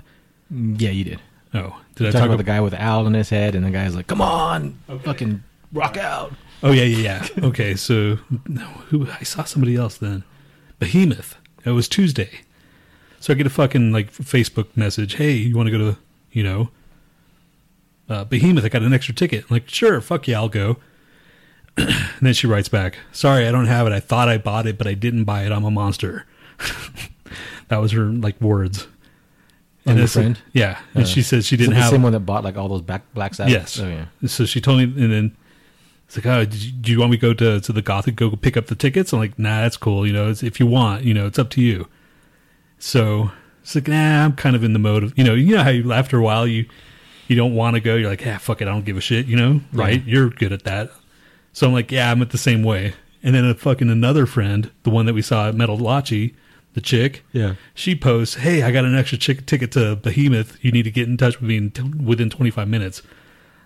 Mm, 0.51 0.81
yeah, 0.81 0.89
you 0.89 1.05
did. 1.05 1.20
Oh, 1.53 1.78
did 1.97 2.07
I 2.07 2.12
Talk 2.12 2.24
about 2.24 2.39
the 2.39 2.45
guy 2.45 2.62
with 2.62 2.72
the 2.72 2.83
owl 2.83 3.07
in 3.07 3.12
his 3.12 3.28
head, 3.28 3.55
and 3.55 3.66
the 3.66 3.70
guy's 3.70 3.95
like, 3.95 4.07
"Come 4.07 4.22
on, 4.22 4.78
fucking 5.05 5.43
rock 5.74 5.99
out." 5.99 6.33
Oh 6.62 6.72
yeah, 6.72 6.85
yeah, 6.85 7.26
yeah. 7.37 7.45
okay, 7.49 7.74
so 7.74 8.20
no, 8.49 8.64
who 8.89 9.07
I 9.07 9.22
saw 9.24 9.45
somebody 9.45 9.76
else 9.76 9.99
then. 9.99 10.24
Behemoth. 10.78 11.37
It 11.62 11.72
was 11.72 11.91
Tuesday. 11.91 12.41
So 13.18 13.35
I 13.35 13.37
get 13.37 13.47
a 13.47 13.51
fucking 13.51 13.93
like 13.93 14.11
Facebook 14.14 14.74
message. 14.74 15.16
Hey, 15.16 15.33
you 15.33 15.55
want 15.55 15.66
to 15.66 15.72
go 15.72 15.93
to 15.93 15.99
you 16.33 16.43
know 16.43 16.70
uh, 18.09 18.24
Behemoth? 18.24 18.64
I 18.64 18.68
got 18.68 18.83
an 18.83 18.93
extra 18.93 19.14
ticket. 19.14 19.45
I'm 19.49 19.55
like, 19.57 19.68
sure, 19.68 20.01
fuck 20.01 20.26
yeah, 20.28 20.39
I'll 20.39 20.49
go. 20.49 20.76
and 21.76 21.89
then 22.20 22.35
she 22.35 22.47
writes 22.47 22.68
back, 22.68 22.99
"Sorry, 23.12 23.47
I 23.47 23.53
don't 23.53 23.66
have 23.66 23.87
it. 23.87 23.93
I 23.93 24.01
thought 24.01 24.28
I 24.28 24.39
bought 24.39 24.66
it, 24.66 24.76
but 24.78 24.87
I 24.87 24.95
didn't 24.95 25.24
buy 25.24 25.45
it. 25.45 25.53
I'm 25.53 25.64
a 25.64 25.70
monster." 25.70 26.26
that 27.68 27.76
was 27.78 27.93
her 27.93 28.05
like 28.07 28.41
words. 28.41 28.87
Your 29.87 29.95
that's- 29.95 30.12
friend? 30.12 30.39
yeah, 30.53 30.78
and 30.95 31.05
Uh, 31.05 31.07
she 31.07 31.22
says 31.22 31.47
she 31.47 31.57
didn't 31.57 31.74
the 31.74 31.81
have 31.81 31.91
same 31.91 32.03
one 32.03 32.12
that 32.12 32.20
bought 32.20 32.45
like 32.45 32.57
all 32.57 32.68
those 32.68 32.83
black 32.83 33.03
black 33.14 33.35
sabbaths. 33.35 33.78
Yes. 33.78 33.81
Oh 33.81 33.89
yeah. 33.89 34.28
So 34.28 34.45
she 34.45 34.61
told 34.61 34.78
me, 34.78 34.85
and 34.85 35.12
then 35.12 35.37
it's 36.07 36.16
like, 36.16 36.26
oh, 36.26 36.45
do 36.45 36.91
you 36.93 36.99
want 36.99 37.12
me 37.12 37.16
to 37.16 37.20
go 37.20 37.33
to 37.33 37.61
to 37.61 37.72
the 37.72 37.81
Gothic 37.83 38.16
go 38.16 38.31
pick 38.37 38.57
up 38.57 38.66
the 38.66 38.74
tickets? 38.74 39.12
I'm 39.12 39.20
like, 39.20 39.39
nah, 39.39 39.62
that's 39.62 39.76
cool. 39.76 40.07
You 40.07 40.12
know, 40.12 40.28
it's, 40.28 40.43
if 40.43 40.59
you 40.61 40.66
want, 40.66 41.05
you 41.05 41.14
know, 41.14 41.26
it's 41.26 41.39
up 41.39 41.49
to 41.51 41.62
you. 41.62 41.87
So 42.78 43.31
it's 43.63 43.75
like, 43.75 43.89
nah, 43.89 44.25
I'm 44.25 44.33
kind 44.35 44.57
of 44.57 44.65
in 44.65 44.73
the 44.73 44.79
mode 44.79 45.03
of, 45.05 45.17
you 45.19 45.25
know, 45.25 45.35
you 45.35 45.55
know 45.57 45.63
how 45.63 45.71
you 45.71 45.93
after 45.93 46.19
a 46.19 46.23
while 46.23 46.47
you 46.47 46.67
you 47.29 47.37
don't 47.37 47.55
want 47.55 47.75
to 47.75 47.81
go. 47.81 47.95
You're 47.97 48.11
like, 48.11 48.27
ah, 48.27 48.39
fuck 48.39 48.61
it, 48.61 48.67
I 48.69 48.73
don't 48.73 48.85
give 48.85 48.97
a 48.97 49.01
shit. 49.01 49.27
You 49.27 49.37
know, 49.37 49.61
right? 49.73 50.03
You're 50.05 50.31
good 50.31 50.53
at 50.53 50.65
that. 50.65 50.91
So 51.53 51.67
I'm 51.67 51.73
like, 51.73 51.91
yeah, 51.93 52.11
I'm 52.11 52.23
at 52.23 52.31
the 52.31 52.39
same 52.39 52.63
way. 52.63 52.95
And 53.23 53.35
then 53.35 53.45
a 53.45 53.55
fucking 53.55 53.91
another 53.91 54.25
friend, 54.27 54.71
the 54.83 54.91
one 54.91 55.07
that 55.07 55.15
we 55.15 55.23
saw 55.23 55.49
at 55.49 55.55
Metalachi, 55.55 56.35
the 56.75 56.81
chick, 56.81 57.25
Yeah. 57.33 57.55
she 57.75 57.95
posts, 57.97 58.37
"Hey, 58.37 58.63
I 58.63 58.71
got 58.71 58.85
an 58.85 58.95
extra 58.95 59.19
chick- 59.19 59.45
ticket 59.47 59.73
to 59.73 59.97
Behemoth. 59.97 60.57
You 60.63 60.71
need 60.73 60.85
to 60.85 60.91
get 60.91 61.09
in 61.09 61.17
touch 61.17 61.41
with 61.41 61.49
me 61.49 61.57
in 61.57 61.71
t- 61.73 61.83
within 61.83 62.31
25 62.31 62.67
minutes." 62.69 63.03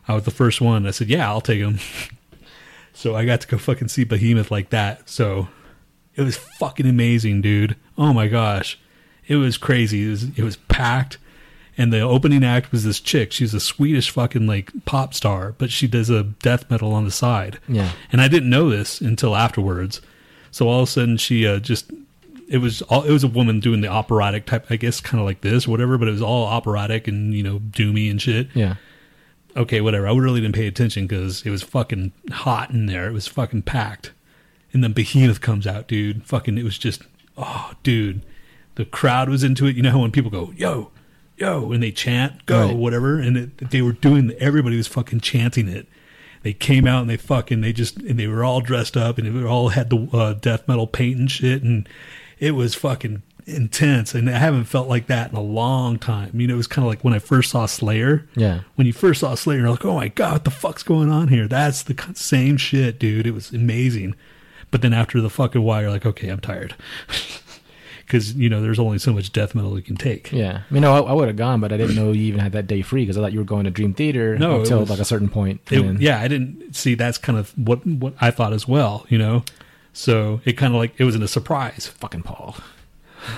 I 0.09 0.15
was 0.15 0.25
the 0.25 0.31
first 0.31 0.61
one. 0.61 0.87
I 0.87 0.91
said, 0.91 1.09
"Yeah, 1.09 1.29
I'll 1.29 1.41
take 1.43 1.61
him." 1.61 1.79
so 2.93 3.15
I 3.15 3.25
got 3.25 3.41
to 3.43 3.49
go 3.49 3.59
fucking 3.59 3.89
see 3.89 4.05
Behemoth 4.05 4.51
like 4.51 4.71
that. 4.71 5.09
So 5.09 5.49
it 6.17 6.23
was 6.23 6.37
fucking 6.37 6.87
amazing, 6.87 7.41
dude. 7.43 7.77
Oh 7.99 8.13
my 8.13 8.27
gosh, 8.29 8.79
it 9.27 9.37
was 9.37 9.57
crazy. 9.57 10.07
It 10.07 10.11
was, 10.11 10.25
it 10.39 10.43
was 10.43 10.57
packed. 10.57 11.19
And 11.77 11.93
the 11.93 12.01
opening 12.01 12.45
act 12.45 12.71
was 12.71 12.85
this 12.85 13.01
chick. 13.01 13.33
She's 13.33 13.53
a 13.53 13.59
Swedish 13.59 14.11
fucking 14.11 14.47
like 14.47 14.71
pop 14.85 15.13
star, 15.13 15.55
but 15.59 15.71
she 15.71 15.89
does 15.89 16.09
a 16.09 16.23
death 16.23 16.71
metal 16.71 16.93
on 16.93 17.05
the 17.05 17.11
side. 17.11 17.59
Yeah. 17.67 17.91
And 18.13 18.21
I 18.21 18.29
didn't 18.29 18.51
know 18.51 18.71
this 18.71 19.01
until 19.01 19.35
afterwards. 19.35 20.01
So 20.53 20.69
all 20.69 20.83
of 20.83 20.89
a 20.89 20.91
sudden 20.91 21.17
she 21.17 21.47
uh, 21.47 21.59
just 21.59 21.91
it 22.49 22.59
was 22.59 22.83
all 22.83 23.03
it 23.03 23.11
was 23.11 23.25
a 23.25 23.29
woman 23.29 23.59
doing 23.59 23.81
the 23.81 23.89
operatic 23.89 24.47
type 24.47 24.67
I 24.71 24.77
guess 24.77 25.01
kind 25.01 25.21
of 25.21 25.27
like 25.27 25.41
this 25.41 25.67
or 25.67 25.73
whatever, 25.73 25.99
but 25.99 26.07
it 26.07 26.13
was 26.13 26.23
all 26.23 26.47
operatic 26.47 27.09
and 27.09 27.35
you 27.35 27.43
know 27.43 27.59
doomy 27.59 28.09
and 28.09 28.23
shit. 28.23 28.51
Yeah. 28.55 28.77
Okay, 29.57 29.81
whatever. 29.81 30.07
I 30.07 30.15
really 30.15 30.41
didn't 30.41 30.55
pay 30.55 30.67
attention 30.67 31.07
because 31.07 31.43
it 31.43 31.51
was 31.51 31.63
fucking 31.63 32.13
hot 32.31 32.71
in 32.71 32.87
there. 32.87 33.09
It 33.09 33.13
was 33.13 33.27
fucking 33.27 33.63
packed. 33.63 34.13
And 34.73 34.83
then 34.83 34.93
Behemoth 34.93 35.41
comes 35.41 35.67
out, 35.67 35.87
dude. 35.87 36.25
Fucking, 36.25 36.59
it 36.59 36.65
was 36.65 36.77
just, 36.77 37.03
oh, 37.39 37.73
dude. 37.85 38.23
The 38.77 38.85
crowd 38.85 39.29
was 39.29 39.45
into 39.45 39.67
it. 39.67 39.77
You 39.77 39.83
know 39.83 39.91
how 39.93 40.01
when 40.01 40.11
people 40.13 40.31
go, 40.31 40.53
yo, 40.57 40.91
yo, 41.37 41.73
and 41.73 41.83
they 41.83 41.93
chant, 41.93 42.45
go, 42.47 42.67
Right. 42.69 42.77
whatever. 42.77 43.19
And 43.21 43.37
it, 43.37 43.71
they 43.71 43.83
were 43.83 43.93
doing, 43.93 44.33
everybody 44.39 44.77
was 44.77 44.87
fucking 44.89 45.21
chanting 45.21 45.69
it. 45.69 45.87
They 46.43 46.53
came 46.53 46.87
out 46.87 47.01
and 47.03 47.09
they 47.11 47.17
fucking, 47.17 47.61
they 47.63 47.73
just, 47.73 47.97
and 47.99 48.19
they 48.19 48.27
were 48.27 48.45
all 48.45 48.61
dressed 48.61 48.97
up 48.97 49.17
and 49.19 49.27
they 49.43 49.49
all 49.49 49.71
had 49.71 49.91
the 49.91 50.09
uh, 50.13 50.35
death 50.35 50.67
metal 50.69 50.87
paint 50.87 51.19
and 51.19 51.31
shit. 51.31 51.63
And 51.63 51.89
it 52.39 52.51
was 52.53 52.75
fucking 52.75 53.23
intense. 53.47 54.15
And 54.15 54.29
I 54.29 54.39
haven't 54.39 54.65
felt 54.65 54.89
like 54.89 55.07
that 55.07 55.31
in 55.31 55.37
a 55.37 55.41
long 55.43 55.99
time. 55.99 56.39
You 56.39 56.47
know, 56.49 56.55
it 56.55 56.59
was 56.59 56.67
kind 56.67 56.85
of 56.85 56.91
like 56.91 57.03
when 57.05 57.15
I 57.15 57.19
first 57.19 57.51
saw 57.51 57.67
Slayer 57.67 58.27
Yeah. 58.37 58.61
when 58.75 58.87
you 58.87 58.93
first 58.93 59.21
saw 59.21 59.35
Slayer, 59.35 59.61
you're 59.61 59.71
like, 59.71 59.85
oh 59.85 59.95
my 59.95 60.09
god, 60.09 60.33
what 60.33 60.45
the 60.45 60.51
fuck's 60.51 60.83
going 60.83 61.11
on 61.11 61.29
here? 61.29 61.47
That's 61.49 61.83
the 61.83 61.95
same 62.15 62.57
shit, 62.59 62.99
dude. 62.99 63.27
It 63.27 63.33
was 63.33 63.51
amazing. 63.53 64.15
But 64.71 64.83
then 64.83 64.93
after 64.93 65.21
the 65.21 65.31
fucking 65.31 65.63
while, 65.63 65.83
you're 65.83 65.91
like, 65.91 66.05
okay, 66.07 66.29
I'm 66.29 66.41
tired. 66.41 66.75
Because, 68.07 68.35
you 68.35 68.49
know, 68.49 68.61
there's 68.61 68.79
only 68.79 68.99
so 68.99 69.13
much 69.13 69.33
death 69.33 69.55
metal 69.55 69.77
you 69.77 69.83
can 69.83 69.97
take. 69.97 70.31
Yeah. 70.31 70.63
I 70.71 70.75
mean, 70.75 70.85
I, 70.85 70.97
I 70.97 71.13
would 71.13 71.29
have 71.29 71.37
gone, 71.37 71.61
but 71.61 71.73
I 71.73 71.77
didn't 71.77 71.97
know 71.97 72.13
you 72.13 72.23
even 72.25 72.41
had 72.41 72.53
that 72.53 72.67
day 72.67 72.83
free 72.83 73.03
because 73.03 73.17
I 73.17 73.21
thought 73.23 73.33
you 73.33 73.39
were 73.39 73.45
going 73.45 73.65
to 73.65 73.71
Dream 73.71 73.95
Theater 73.95 74.39
No, 74.39 74.61
until 74.61 74.81
was- 74.81 74.91
like 74.91 74.99
a 75.01 75.05
certain 75.05 75.29
point. 75.29 75.61
It- 75.71 75.81
then- 75.83 75.99
yeah, 76.01 76.21
I 76.21 76.29
didn't 76.29 76.75
see 76.77 76.95
that's 76.95 77.19
kind 77.19 77.39
of 77.39 77.51
what, 77.59 77.85
what 77.87 78.15
I 78.21 78.31
thought 78.31 78.53
as 78.53 78.69
well, 78.69 79.07
you 79.09 79.17
know? 79.19 79.43
So 79.93 80.41
it 80.45 80.55
kind 80.55 80.75
of 80.75 80.79
like, 80.79 80.95
it 80.99 81.05
wasn't 81.05 81.25
a 81.25 81.29
surprise. 81.29 81.87
Fucking 81.87 82.23
Paul. 82.23 82.57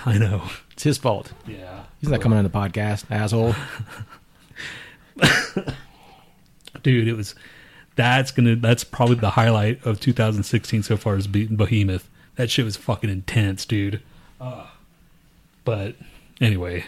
I 0.04 0.18
know. 0.18 0.42
It's 0.72 0.82
his 0.82 0.98
fault. 0.98 1.32
Yeah. 1.46 1.84
He's 2.00 2.10
not 2.10 2.20
coming 2.20 2.36
on 2.38 2.44
the 2.44 2.50
podcast, 2.50 3.04
asshole. 3.10 3.54
Dude, 6.82 7.08
it 7.08 7.14
was, 7.14 7.34
that's 7.94 8.30
gonna, 8.30 8.56
that's 8.56 8.84
probably 8.84 9.16
the 9.16 9.30
highlight 9.30 9.84
of 9.86 9.98
2016 10.00 10.82
so 10.82 10.96
far 10.96 11.16
is 11.16 11.26
beating 11.26 11.56
Behemoth. 11.56 12.08
That 12.36 12.50
shit 12.50 12.64
was 12.64 12.76
fucking 12.76 13.08
intense, 13.10 13.64
dude. 13.64 14.02
Uh, 14.40 14.66
but 15.64 15.94
anyway, 16.40 16.84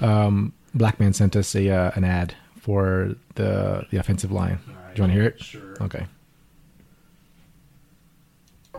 Um, 0.00 0.52
Black 0.74 0.98
Man 1.00 1.12
sent 1.12 1.34
us 1.36 1.54
a 1.54 1.68
uh, 1.70 1.90
an 1.94 2.04
ad 2.04 2.34
for 2.60 3.14
the 3.34 3.86
the 3.90 3.98
offensive 3.98 4.30
line. 4.32 4.58
Do 4.66 4.72
you 4.96 5.02
want 5.02 5.12
to 5.12 5.18
hear 5.20 5.24
it? 5.28 5.42
Sure. 5.42 5.74
Okay. 5.80 6.06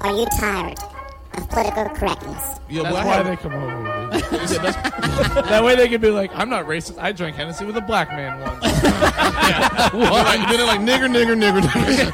Are 0.02 0.16
you 0.16 0.28
tired 0.40 0.78
of 1.38 1.50
political 1.50 1.86
correctness? 1.90 2.60
Yeah, 2.70 2.84
That's 2.84 2.94
well, 2.96 3.06
why 3.08 3.24
they 3.24 3.36
come 3.36 3.54
over. 3.54 4.10
dude. 4.12 4.24
that 5.50 5.64
way 5.64 5.76
they 5.76 5.88
can 5.88 6.00
be 6.02 6.12
like, 6.12 6.30
I'm 6.36 6.50
not 6.50 6.66
racist. 6.66 7.00
I 7.00 7.12
drank 7.12 7.36
Hennessy 7.36 7.66
with 7.66 7.78
a 7.78 7.82
black 7.82 8.10
man 8.10 8.40
once. 8.40 8.62
They're 9.92 10.12
like, 10.12 10.50
they're 10.50 10.66
like 10.68 10.82
nigger, 10.82 11.08
nigger, 11.10 11.36
nigger, 11.36 11.62
nigger. 11.62 12.12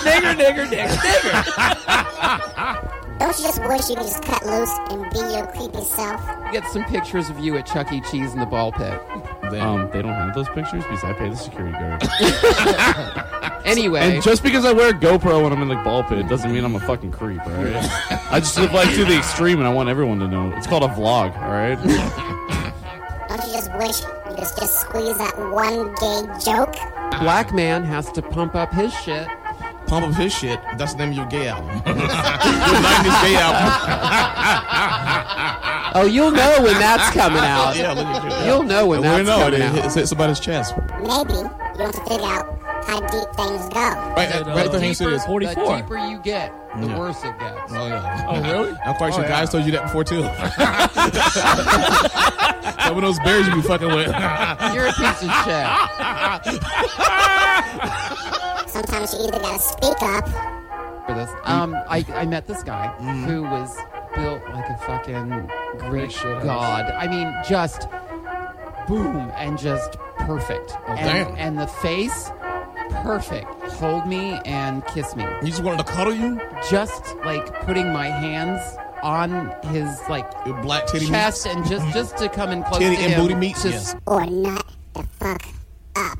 nigger, 0.00 0.34
nigger, 0.34 0.66
nigger, 0.66 0.92
nigger. 1.76 2.92
Don't 3.18 3.38
you 3.38 3.44
just 3.44 3.60
wish 3.62 3.88
you 3.88 3.96
could 3.96 4.04
just 4.06 4.22
cut 4.22 4.44
loose 4.44 4.70
and 4.90 5.10
be 5.10 5.18
your 5.18 5.46
creepy 5.46 5.82
self? 5.84 6.20
Get 6.52 6.64
some 6.68 6.84
pictures 6.84 7.30
of 7.30 7.38
you 7.40 7.56
at 7.56 7.66
Chuck 7.66 7.90
E. 7.92 8.00
Cheese 8.02 8.34
in 8.34 8.40
the 8.40 8.46
ball 8.46 8.72
pit. 8.72 9.00
Um, 9.60 9.88
They 9.92 10.02
don't 10.02 10.12
have 10.12 10.34
those 10.34 10.48
pictures 10.50 10.82
because 10.84 11.02
I 11.02 11.12
pay 11.14 11.28
the 11.30 11.36
security 11.36 11.72
guard. 11.78 12.02
Anyway, 13.66 13.98
and 13.98 14.22
just 14.22 14.44
because 14.44 14.64
I 14.64 14.70
wear 14.72 14.90
a 14.90 14.92
GoPro 14.92 15.42
when 15.42 15.52
I'm 15.52 15.60
in 15.60 15.66
the 15.66 15.74
ball 15.82 16.04
pit 16.04 16.28
doesn't 16.28 16.52
mean 16.52 16.64
I'm 16.64 16.76
a 16.76 16.80
fucking 16.80 17.10
creep, 17.10 17.44
all 17.44 17.52
right? 17.52 17.74
I 18.30 18.38
just 18.38 18.56
live 18.56 18.72
life 18.72 18.94
to 18.94 19.04
the 19.04 19.18
extreme 19.18 19.58
and 19.58 19.66
I 19.66 19.72
want 19.72 19.88
everyone 19.88 20.20
to 20.20 20.28
know. 20.28 20.52
It's 20.56 20.68
called 20.68 20.84
a 20.84 20.88
vlog, 20.88 21.36
all 21.42 21.50
right? 21.50 21.74
Don't 23.28 23.44
you 23.44 23.52
just 23.52 23.72
wish 23.74 24.02
you 24.02 24.36
could 24.36 24.38
just 24.38 24.80
squeeze 24.80 25.18
that 25.18 25.36
one 25.50 25.92
gay 25.96 26.44
joke? 26.44 26.76
black 27.20 27.52
man 27.52 27.82
has 27.82 28.12
to 28.12 28.22
pump 28.22 28.54
up 28.54 28.72
his 28.72 28.92
shit. 29.00 29.26
Pump 29.86 30.06
up 30.06 30.14
his 30.14 30.32
shit. 30.34 30.58
That's 30.76 30.92
the 30.94 30.98
name 30.98 31.10
of 31.10 31.16
your 31.16 31.26
gay 31.26 31.48
album. 31.48 31.68
your 31.86 31.94
90s 31.94 33.22
gay 33.22 33.36
album. 33.36 33.72
Oh, 35.94 36.04
you'll 36.04 36.30
know 36.30 36.58
when 36.62 36.74
that's 36.74 37.14
coming 37.16 37.38
out. 37.38 37.74
Yeah, 37.74 37.92
look 37.92 38.04
at 38.06 38.40
you. 38.44 38.46
You'll 38.52 38.64
know 38.64 38.86
when 38.86 39.00
we 39.00 39.06
that's 39.06 39.26
know 39.26 39.38
it. 39.46 39.52
coming 39.52 39.60
It 39.62 39.64
out. 39.64 39.74
hit, 39.84 39.92
hit 39.94 40.06
somebody's 40.08 40.38
chest. 40.40 40.74
Maybe 40.76 41.00
you 41.00 41.08
want 41.08 41.30
to 41.94 42.00
figure 42.06 42.26
out 42.26 42.58
how 42.84 43.00
deep 43.00 43.28
things 43.34 43.66
go. 43.70 43.80
Right, 43.80 44.28
right 44.44 44.66
at 44.66 44.72
the 44.72 44.78
Hank 44.78 44.94
Studios. 44.96 45.24
The 45.24 45.38
deeper 45.78 45.96
you 46.06 46.18
get, 46.18 46.52
the 46.78 46.86
Yeah. 46.88 46.98
worse 46.98 47.24
it 47.24 47.38
gets. 47.38 47.72
Oh, 47.72 47.86
yeah. 47.86 48.26
Oh, 48.28 48.42
really? 48.52 48.74
I'm 48.84 48.94
quite 48.96 49.14
sure 49.14 49.22
Oh, 49.24 49.26
yeah. 49.26 49.38
guys 49.40 49.48
told 49.50 49.64
you 49.64 49.72
that 49.72 49.84
before, 49.84 50.04
too. 50.04 50.22
Some 52.84 52.96
of 52.96 53.02
those 53.02 53.18
bears 53.20 53.46
you 53.48 53.54
be 53.54 53.62
fucking 53.62 53.88
with. 53.88 54.08
You're 54.74 54.88
a 54.88 54.92
piece 54.92 55.22
of 55.22 55.30
shit. 55.46 55.66
Sometimes 58.76 59.14
you 59.14 59.20
either 59.20 59.38
gotta 59.40 59.58
speak 59.58 60.02
up 60.02 60.28
For 61.06 61.14
this, 61.14 61.30
um, 61.44 61.74
I, 61.88 62.04
I 62.14 62.26
met 62.26 62.46
this 62.46 62.62
guy 62.62 62.94
Mm. 63.00 63.24
who 63.24 63.42
was 63.44 63.74
built 64.14 64.42
like 64.50 64.68
a 64.68 64.76
fucking 64.78 65.50
Greek 65.90 66.10
shit 66.10 66.42
god. 66.42 66.84
I 66.90 67.06
mean, 67.08 67.32
just 67.48 67.88
boom 68.86 69.30
and 69.36 69.58
just 69.58 69.92
perfect. 70.18 70.72
Oh, 70.86 70.92
and, 70.92 71.28
damn. 71.28 71.36
and 71.36 71.58
the 71.58 71.66
face, 71.66 72.30
perfect. 73.02 73.50
Hold 73.80 74.06
me 74.06 74.38
and 74.44 74.84
kiss 74.88 75.16
me. 75.16 75.24
He 75.42 75.48
just 75.50 75.62
wanted 75.62 75.86
to 75.86 75.92
cuddle 75.92 76.14
you? 76.14 76.38
Just 76.70 77.16
like 77.24 77.46
putting 77.62 77.92
my 77.92 78.06
hands 78.08 78.60
on 79.02 79.54
his 79.72 80.00
like 80.10 80.30
Your 80.44 80.60
black 80.62 80.86
titty 80.86 81.06
chest 81.06 81.46
meats? 81.46 81.56
and 81.56 81.66
just 81.66 81.86
just 81.94 82.16
to 82.18 82.28
come 82.28 82.50
in 82.50 82.62
close 82.62 82.78
Titty 82.80 82.96
to 82.96 83.02
and 83.02 83.12
him. 83.12 83.20
booty 83.22 83.34
meats? 83.36 83.62
Just- 83.62 83.94
Yes. 83.94 84.02
or 84.06 84.26
not 84.26 84.66
the 84.94 85.02
fuck 85.18 85.42
up. 85.96 86.18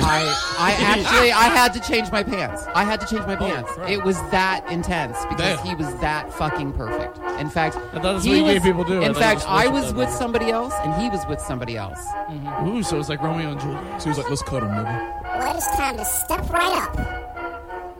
I 0.00 0.54
I 0.58 0.72
actually 0.78 1.32
I 1.32 1.44
had 1.48 1.72
to 1.74 1.80
change 1.80 2.10
my 2.10 2.22
pants. 2.22 2.64
I 2.74 2.84
had 2.84 3.00
to 3.00 3.06
change 3.06 3.26
my 3.26 3.34
oh, 3.36 3.38
pants. 3.38 3.72
It 3.88 4.02
was 4.04 4.16
that 4.30 4.64
intense 4.70 5.16
because 5.28 5.56
Damn. 5.58 5.66
he 5.66 5.74
was 5.74 5.94
that 6.00 6.32
fucking 6.32 6.72
perfect. 6.72 7.18
In 7.40 7.48
fact, 7.50 7.76
I 7.76 7.80
thought 7.80 8.02
that's 8.14 8.24
he 8.24 8.40
what 8.42 8.48
gay 8.48 8.54
was- 8.54 8.62
people 8.62 8.84
do. 8.84 9.02
I 9.02 9.06
In 9.06 9.14
thought 9.14 9.20
you 9.20 9.22
fact, 9.26 9.40
just 9.40 9.48
I 9.48 9.66
worship 9.68 9.72
was 9.74 9.86
them. 9.88 9.96
with 9.96 10.10
somebody 10.10 10.50
else 10.50 10.74
and 10.84 10.94
he 11.02 11.08
was 11.08 11.26
with 11.28 11.40
somebody 11.40 11.76
else. 11.76 12.00
Mm-hmm. 12.28 12.68
Ooh, 12.68 12.82
so 12.82 12.98
it's 12.98 13.08
like 13.08 13.22
Romeo 13.22 13.50
and 13.52 13.60
Juliet. 13.60 14.02
She 14.02 14.08
was 14.08 14.18
like, 14.18 14.28
let's 14.30 14.42
cuddle, 14.42 14.68
nigga. 14.68 15.22
Well, 15.38 15.56
it's 15.56 15.66
time 15.76 15.96
to 15.96 16.04
step 16.04 16.48
right 16.50 16.82
up 16.82 16.96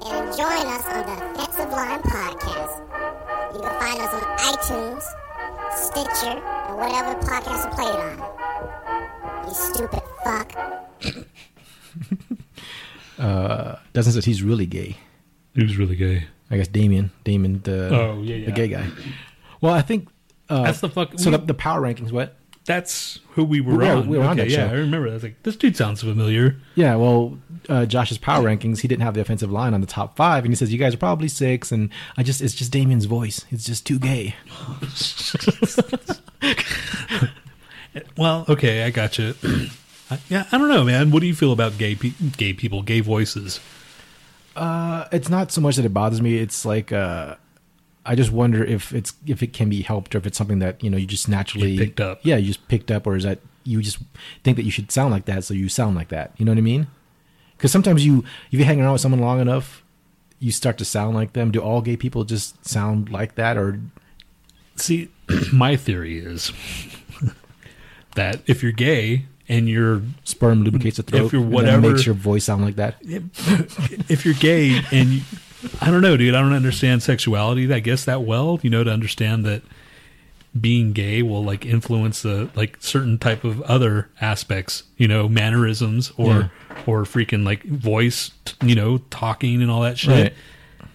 and 0.07 0.37
join 0.37 0.67
us 0.67 0.85
on 0.87 1.07
the 1.07 1.43
Offensive 1.43 1.71
Line 1.73 2.01
Podcast. 2.03 2.85
You 3.55 3.61
can 3.61 3.81
find 3.81 4.01
us 4.01 4.15
on 4.15 4.23
iTunes, 4.55 5.03
Stitcher, 5.77 6.39
or 6.69 6.77
whatever 6.77 7.15
podcast 7.21 7.65
you 7.65 7.71
play 7.77 7.87
it 7.87 8.21
on. 8.21 9.47
You 9.49 9.55
stupid 9.55 10.03
fuck. 10.25 10.53
Uh, 13.19 13.77
Dustin 13.95 14.13
says 14.13 14.25
he's 14.25 14.45
really 14.45 14.65
gay. 14.67 14.97
He 15.55 15.63
was 15.65 15.77
really 15.77 15.97
gay. 15.97 16.29
I 16.53 16.57
guess 16.57 16.69
Damien, 16.69 17.11
Damien, 17.25 17.61
the 17.65 17.89
Oh, 17.93 18.23
yeah, 18.23 18.45
the 18.47 18.53
gay 18.53 18.69
guy. 18.69 18.87
Well, 19.61 19.75
I 19.75 19.83
think 19.83 20.09
uh, 20.49 20.63
That's 20.63 20.79
the 20.79 20.89
fuck. 20.89 21.19
So 21.19 21.33
the, 21.33 21.39
the 21.39 21.53
power 21.55 21.81
rankings, 21.81 22.13
what? 22.13 22.37
that's 22.65 23.19
who 23.31 23.43
we 23.45 23.61
were 23.61 23.73
We 23.73 23.79
were- 23.79 23.85
on. 23.93 24.09
we 24.09 24.19
were 24.19 24.25
on 24.25 24.37
that 24.37 24.49
yeah, 24.51 24.69
show. 24.69 24.73
I 24.75 24.77
remember. 24.79 25.09
I 25.09 25.15
was 25.15 25.23
like, 25.25 25.43
this 25.43 25.57
dude 25.57 25.75
sounds 25.77 26.01
familiar. 26.03 26.57
Yeah, 26.77 26.95
well, 26.95 27.37
uh, 27.69 27.87
Josh's 27.87 28.19
power 28.19 28.45
rankings, 28.45 28.81
he 28.83 28.89
didn't 28.89 29.03
have 29.03 29.15
the 29.15 29.21
offensive 29.21 29.51
line 29.51 29.75
on 29.75 29.81
the 29.81 29.87
top 29.89 30.17
five, 30.17 30.45
and 30.45 30.53
he 30.53 30.57
says 30.57 30.71
you 30.73 30.79
guys 30.79 30.95
are 30.95 30.99
probably 30.99 31.27
six, 31.29 31.73
and 31.73 31.91
I 32.17 32.23
just 32.23 32.41
it's 32.41 32.55
just 32.55 32.71
Damien's 32.71 33.07
voice. 33.07 33.45
It's 33.51 33.65
just 33.65 33.85
too 33.85 33.99
gay. 33.99 34.37
Well, 38.17 38.45
okay, 38.49 38.85
I 38.85 38.91
got 38.91 39.19
you. 39.19 39.35
I, 40.11 40.19
yeah, 40.29 40.47
I 40.51 40.59
don't 40.59 40.69
know, 40.69 40.85
man. 40.85 41.11
What 41.11 41.21
do 41.21 41.27
you 41.27 41.35
feel 41.35 41.53
about 41.53 41.79
gay 41.79 41.95
pe- 41.95 42.13
gay 42.37 42.53
people, 42.53 42.83
gay 42.83 43.01
voices? 43.01 43.61
Uh, 44.57 45.07
it's 45.13 45.29
not 45.29 45.53
so 45.53 45.61
much 45.61 45.77
that 45.77 45.85
it 45.85 45.95
bothers 45.95 46.21
me. 46.21 46.39
It's 46.39 46.65
like 46.65 46.93
uh, 46.93 47.37
I 48.05 48.15
just 48.15 48.33
wonder 48.33 48.65
if 48.65 48.93
it's 48.93 49.13
if 49.27 49.43
it 49.43 49.53
can 49.53 49.69
be 49.69 49.83
helped 49.83 50.15
or 50.15 50.19
if 50.19 50.27
it's 50.27 50.39
something 50.39 50.59
that 50.61 50.83
you 50.83 50.91
know 50.91 50.97
you 50.97 51.07
just 51.07 51.29
naturally 51.29 51.73
You 51.73 51.79
picked 51.79 52.01
up. 52.01 52.21
Yeah, 52.23 52.37
you 52.37 52.47
just 52.49 52.67
picked 52.69 52.91
up, 52.91 53.07
or 53.07 53.17
is 53.17 53.25
that 53.25 53.39
you 53.65 53.83
just 53.83 53.99
think 54.45 54.57
that 54.57 54.65
you 54.65 54.71
should 54.71 54.91
sound 54.91 55.13
like 55.13 55.27
that, 55.27 55.45
so 55.45 55.55
you 55.55 55.69
sound 55.69 55.95
like 55.95 56.09
that. 56.09 56.33
You 56.39 56.45
know 56.45 56.53
what 56.53 56.59
I 56.59 56.63
mean? 56.63 56.87
Because 57.57 57.71
sometimes 57.71 58.05
you 58.05 58.25
if 58.51 58.59
you 58.59 58.65
hang 58.65 58.81
around 58.81 58.93
with 58.93 59.03
someone 59.03 59.21
long 59.21 59.41
enough, 59.41 59.83
you 60.39 60.53
start 60.53 60.79
to 60.79 60.85
sound 60.85 61.15
like 61.15 61.35
them. 61.35 61.51
Do 61.51 61.61
all 61.61 61.83
gay 61.83 61.97
people 61.97 62.25
just 62.25 62.67
sound 62.67 63.11
like 63.11 63.35
that, 63.35 63.57
or 63.57 63.79
See, 64.81 65.11
my 65.53 65.77
theory 65.77 66.19
is 66.19 66.53
that 68.15 68.41
if 68.47 68.63
you're 68.63 68.73
gay 68.73 69.27
and 69.49 69.69
you're 69.69 70.03
sperm 70.25 70.63
lubricates 70.65 70.97
the 70.99 71.03
throat? 71.03 71.27
if 71.27 71.33
you're 71.33 71.43
whatever 71.43 71.81
makes 71.91 72.05
your 72.07 72.15
voice 72.15 72.45
sound 72.45 72.65
like 72.65 72.77
that. 72.77 72.97
if 73.03 74.25
you're 74.25 74.35
gay 74.35 74.81
and 74.93 75.09
you, 75.11 75.21
I 75.81 75.91
don't 75.91 76.03
know, 76.03 76.17
dude, 76.17 76.35
I 76.35 76.41
don't 76.41 76.53
understand 76.53 77.03
sexuality, 77.03 77.73
I 77.73 77.81
guess 77.81 78.05
that 78.05 78.23
well, 78.23 78.61
you 78.63 78.71
know, 78.71 78.85
to 78.85 78.91
understand 78.91 79.45
that 79.47 79.63
being 80.59 80.93
gay 80.93 81.23
will 81.23 81.45
like 81.45 81.67
influence 81.67 82.23
the 82.23 82.49
like 82.55 82.77
certain 82.81 83.19
type 83.19 83.45
of 83.45 83.61
other 83.63 84.09
aspects, 84.21 84.83
you 84.97 85.07
know, 85.07 85.29
mannerisms 85.29 86.11
or 86.17 86.51
or 86.87 87.03
freaking 87.05 87.45
like 87.45 87.63
voice, 87.65 88.31
you 88.63 88.75
know, 88.75 88.99
talking 89.11 89.61
and 89.63 89.71
all 89.71 89.83
that 89.83 89.99
shit. 89.99 90.11
Right. 90.33 90.35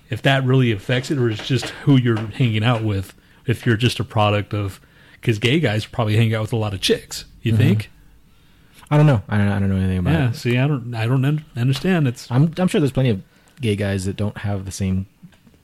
If 0.09 0.21
that 0.23 0.43
really 0.43 0.71
affects 0.71 1.11
it 1.11 1.17
or 1.17 1.29
it's 1.29 1.47
just 1.47 1.69
who 1.85 1.97
you're 1.97 2.17
hanging 2.17 2.63
out 2.63 2.83
with, 2.83 3.13
if 3.45 3.65
you're 3.65 3.77
just 3.77 3.99
a 3.99 4.03
product 4.03 4.53
of 4.53 4.79
cuz 5.21 5.39
gay 5.39 5.59
guys 5.59 5.85
probably 5.85 6.15
hang 6.17 6.33
out 6.33 6.41
with 6.41 6.53
a 6.53 6.57
lot 6.57 6.73
of 6.73 6.81
chicks, 6.81 7.25
you 7.41 7.53
Mhm. 7.53 7.57
think? 7.57 7.89
I 8.93 8.97
don't 8.97 9.07
know. 9.07 9.23
I 9.27 9.37
don't, 9.39 9.47
I 9.47 9.59
don't 9.59 9.69
know 9.69 9.75
anything 9.77 9.97
about 9.97 10.13
it. 10.13 10.17
Yeah, 10.19 10.29
it. 10.29 10.35
see, 10.35 10.57
I 10.57 10.67
don't 10.67 10.93
I 10.93 11.07
don't 11.07 11.25
un- 11.25 11.45
understand 11.55 12.07
it's 12.07 12.29
I'm 12.29 12.53
I'm 12.57 12.67
sure 12.67 12.79
there's 12.79 12.91
plenty 12.91 13.09
of 13.09 13.21
gay 13.59 13.75
guys 13.75 14.05
that 14.05 14.15
don't 14.15 14.37
have 14.37 14.65
the 14.65 14.71
same, 14.71 15.07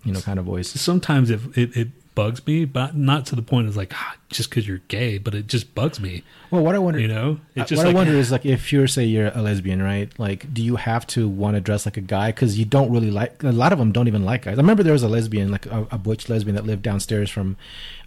you 0.04 0.12
know, 0.12 0.20
kind 0.22 0.40
of 0.40 0.46
voice. 0.46 0.70
sometimes 0.70 1.30
it, 1.30 1.40
it, 1.56 1.78
it 1.78 1.88
bugs 2.16 2.46
me, 2.48 2.66
but 2.66 2.96
not 2.98 3.28
to 3.28 3.36
the 3.36 3.42
point 3.44 3.68
of 3.68 3.78
like 3.78 3.94
ah, 3.96 4.16
just 4.30 4.50
because 4.50 4.68
you're 4.68 4.82
gay, 4.88 5.20
but 5.20 5.36
it 5.36 5.46
just 5.46 5.76
bugs 5.76 6.00
me. 6.00 6.24
Well, 6.50 6.64
what 6.64 6.74
I 6.74 6.80
wonder, 6.80 7.00
you 7.00 7.08
know, 7.08 7.40
Uh, 7.56 7.62
it's 7.62 7.70
just 7.70 7.78
what 7.78 7.86
like, 7.86 7.96
I 7.96 7.98
wonder 8.00 8.14
is 8.24 8.32
like 8.32 8.48
if 8.48 8.74
you're 8.74 8.88
say 8.88 9.06
you're 9.06 9.32
a 9.36 9.44
lesbian, 9.44 9.80
right? 9.82 10.12
Like, 10.18 10.52
do 10.52 10.64
you 10.64 10.78
have 10.78 11.06
to 11.08 11.28
want 11.30 11.54
to 11.56 11.62
dress 11.62 11.86
like 11.86 11.98
a 11.98 12.02
guy 12.02 12.32
because 12.32 12.58
you 12.58 12.66
don't 12.66 12.92
really 12.92 13.12
like? 13.12 13.44
A 13.44 13.52
lot 13.52 13.72
of 13.72 13.78
them 13.78 13.92
don't 13.92 14.08
even 14.08 14.26
like 14.26 14.42
guys. 14.46 14.58
I 14.58 14.62
remember 14.62 14.82
there 14.82 14.94
was 14.94 15.04
a 15.04 15.08
lesbian, 15.08 15.52
like 15.52 15.68
a, 15.68 15.88
a 15.92 16.00
butch 16.00 16.30
lesbian, 16.30 16.56
that 16.56 16.66
lived 16.66 16.82
downstairs 16.82 17.30
from 17.30 17.58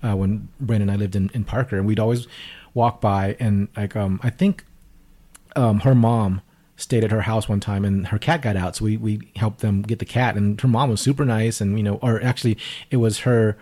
uh, 0.02 0.16
when 0.16 0.48
Brandon 0.58 0.88
and 0.88 0.98
I 0.98 1.00
lived 1.00 1.14
in, 1.14 1.30
in 1.32 1.44
Parker, 1.44 1.76
and 1.78 1.86
we'd 1.86 2.00
always 2.00 2.26
walk 2.74 3.00
by 3.02 3.36
and 3.38 3.68
like 3.76 3.94
um 3.94 4.18
I 4.22 4.30
think 4.30 4.64
um 5.56 5.80
her 5.80 5.94
mom 5.94 6.40
stayed 6.76 7.04
at 7.04 7.10
her 7.10 7.22
house 7.22 7.48
one 7.48 7.60
time 7.60 7.84
and 7.84 8.08
her 8.08 8.18
cat 8.18 8.42
got 8.42 8.56
out 8.56 8.76
so 8.76 8.84
we 8.84 8.96
we 8.96 9.20
helped 9.36 9.60
them 9.60 9.82
get 9.82 9.98
the 9.98 10.04
cat 10.04 10.36
and 10.36 10.60
her 10.60 10.68
mom 10.68 10.90
was 10.90 11.00
super 11.00 11.24
nice 11.24 11.60
and 11.60 11.76
you 11.78 11.82
know 11.84 11.96
or 11.96 12.22
actually 12.22 12.56
it 12.90 12.96
was 12.96 13.20
her 13.20 13.56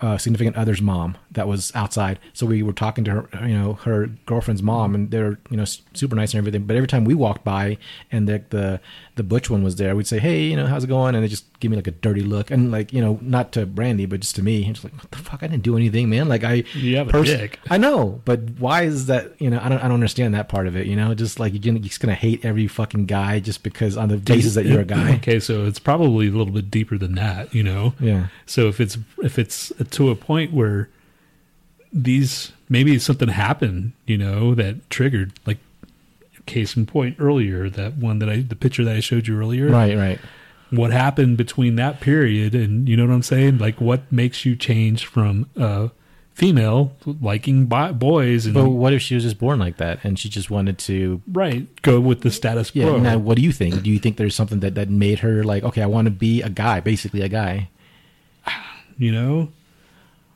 uh, 0.00 0.18
significant 0.18 0.54
other's 0.56 0.82
mom 0.82 1.16
that 1.30 1.48
was 1.48 1.72
outside. 1.74 2.18
So 2.32 2.44
we 2.44 2.62
were 2.62 2.72
talking 2.72 3.04
to 3.04 3.10
her, 3.10 3.46
you 3.46 3.56
know, 3.56 3.74
her 3.84 4.08
girlfriend's 4.26 4.62
mom, 4.62 4.94
and 4.94 5.10
they're 5.10 5.38
you 5.48 5.56
know 5.56 5.64
super 5.64 6.14
nice 6.16 6.34
and 6.34 6.38
everything. 6.38 6.66
But 6.66 6.76
every 6.76 6.88
time 6.88 7.04
we 7.04 7.14
walked 7.14 7.44
by 7.44 7.78
and 8.10 8.28
the 8.28 8.42
the 8.50 8.80
the 9.16 9.22
butch 9.22 9.48
one 9.48 9.62
was 9.62 9.76
there, 9.76 9.94
we'd 9.94 10.06
say, 10.06 10.18
"Hey, 10.18 10.44
you 10.44 10.56
know, 10.56 10.66
how's 10.66 10.84
it 10.84 10.88
going?" 10.88 11.14
And 11.14 11.22
they 11.22 11.28
just 11.28 11.44
give 11.60 11.70
me 11.70 11.76
like 11.76 11.86
a 11.86 11.92
dirty 11.92 12.22
look, 12.22 12.50
and 12.50 12.72
like 12.72 12.92
you 12.92 13.00
know, 13.00 13.18
not 13.22 13.52
to 13.52 13.64
Brandy, 13.64 14.06
but 14.06 14.20
just 14.20 14.34
to 14.36 14.42
me, 14.42 14.64
and 14.64 14.74
just 14.74 14.84
like, 14.84 14.94
"What 14.94 15.10
the 15.10 15.18
fuck? 15.18 15.42
I 15.42 15.46
didn't 15.46 15.62
do 15.62 15.76
anything, 15.76 16.08
man." 16.08 16.28
Like 16.28 16.42
I, 16.42 16.64
You 16.74 16.96
have 16.96 17.14
a 17.14 17.24
dick. 17.24 17.60
I 17.70 17.78
know, 17.78 18.20
but 18.24 18.40
why 18.58 18.82
is 18.82 19.06
that? 19.06 19.40
You 19.40 19.50
know, 19.50 19.60
I 19.62 19.68
don't 19.68 19.78
I 19.78 19.82
don't 19.84 19.94
understand 19.94 20.34
that 20.34 20.48
part 20.48 20.66
of 20.66 20.76
it. 20.76 20.86
You 20.86 20.96
know, 20.96 21.14
just 21.14 21.38
like 21.38 21.52
you're, 21.52 21.60
gonna, 21.60 21.78
you're 21.78 21.88
just 21.88 22.00
gonna 22.00 22.14
hate 22.14 22.44
every 22.44 22.66
fucking 22.66 23.06
guy 23.06 23.38
just 23.40 23.62
because 23.62 23.96
on 23.96 24.08
the 24.08 24.16
basis 24.16 24.54
that 24.54 24.66
you're 24.66 24.80
a 24.80 24.84
guy. 24.84 25.16
Okay, 25.16 25.38
so 25.38 25.64
it's 25.64 25.78
probably 25.78 26.26
a 26.28 26.30
little 26.30 26.52
bit 26.52 26.70
deeper 26.70 26.98
than 26.98 27.14
that, 27.14 27.54
you 27.54 27.62
know. 27.62 27.94
Yeah. 28.00 28.28
So 28.46 28.68
if 28.68 28.80
it's 28.80 28.98
if 29.22 29.38
it's 29.38 29.72
to 29.90 30.10
a 30.10 30.16
point 30.16 30.52
where 30.52 30.88
these 31.92 32.50
maybe 32.68 32.98
something 32.98 33.28
happened, 33.28 33.92
you 34.06 34.18
know, 34.18 34.54
that 34.54 34.90
triggered 34.90 35.32
like 35.46 35.58
case 36.46 36.76
in 36.76 36.86
point 36.86 37.16
earlier 37.18 37.68
that 37.70 37.96
one 37.96 38.18
that 38.18 38.28
I 38.28 38.36
the 38.40 38.56
picture 38.56 38.84
that 38.84 38.94
I 38.96 39.00
showed 39.00 39.26
you 39.26 39.38
earlier. 39.38 39.68
Right, 39.68 39.96
right. 39.96 40.18
What 40.70 40.90
happened 40.92 41.36
between 41.36 41.76
that 41.76 42.00
period 42.00 42.54
and 42.54 42.88
you 42.88 42.96
know 42.96 43.06
what 43.06 43.12
I'm 43.14 43.22
saying? 43.22 43.58
Like 43.58 43.80
what 43.80 44.10
makes 44.12 44.44
you 44.44 44.56
change 44.56 45.06
from 45.06 45.48
uh 45.56 45.88
female 46.32 46.92
liking 47.22 47.66
bi- 47.66 47.92
boys 47.92 48.44
and 48.44 48.54
But 48.54 48.68
what 48.70 48.92
if 48.92 49.00
she 49.00 49.14
was 49.14 49.22
just 49.22 49.38
born 49.38 49.60
like 49.60 49.76
that 49.76 50.00
and 50.04 50.18
she 50.18 50.28
just 50.28 50.50
wanted 50.50 50.78
to 50.78 51.22
right 51.30 51.68
go 51.82 52.00
with 52.00 52.22
the 52.22 52.30
status 52.30 52.72
Yeah. 52.74 52.84
quo? 52.86 52.98
Now, 52.98 53.18
what 53.18 53.36
do 53.36 53.42
you 53.42 53.52
think? 53.52 53.82
Do 53.84 53.90
you 53.90 53.98
think 54.00 54.16
there's 54.16 54.34
something 54.34 54.58
that 54.60 54.74
that 54.74 54.90
made 54.90 55.20
her 55.20 55.44
like, 55.44 55.62
okay, 55.62 55.80
I 55.82 55.86
want 55.86 56.06
to 56.06 56.10
be 56.10 56.42
a 56.42 56.48
guy, 56.50 56.80
basically 56.80 57.20
a 57.22 57.28
guy? 57.28 57.68
You 58.98 59.10
know, 59.12 59.48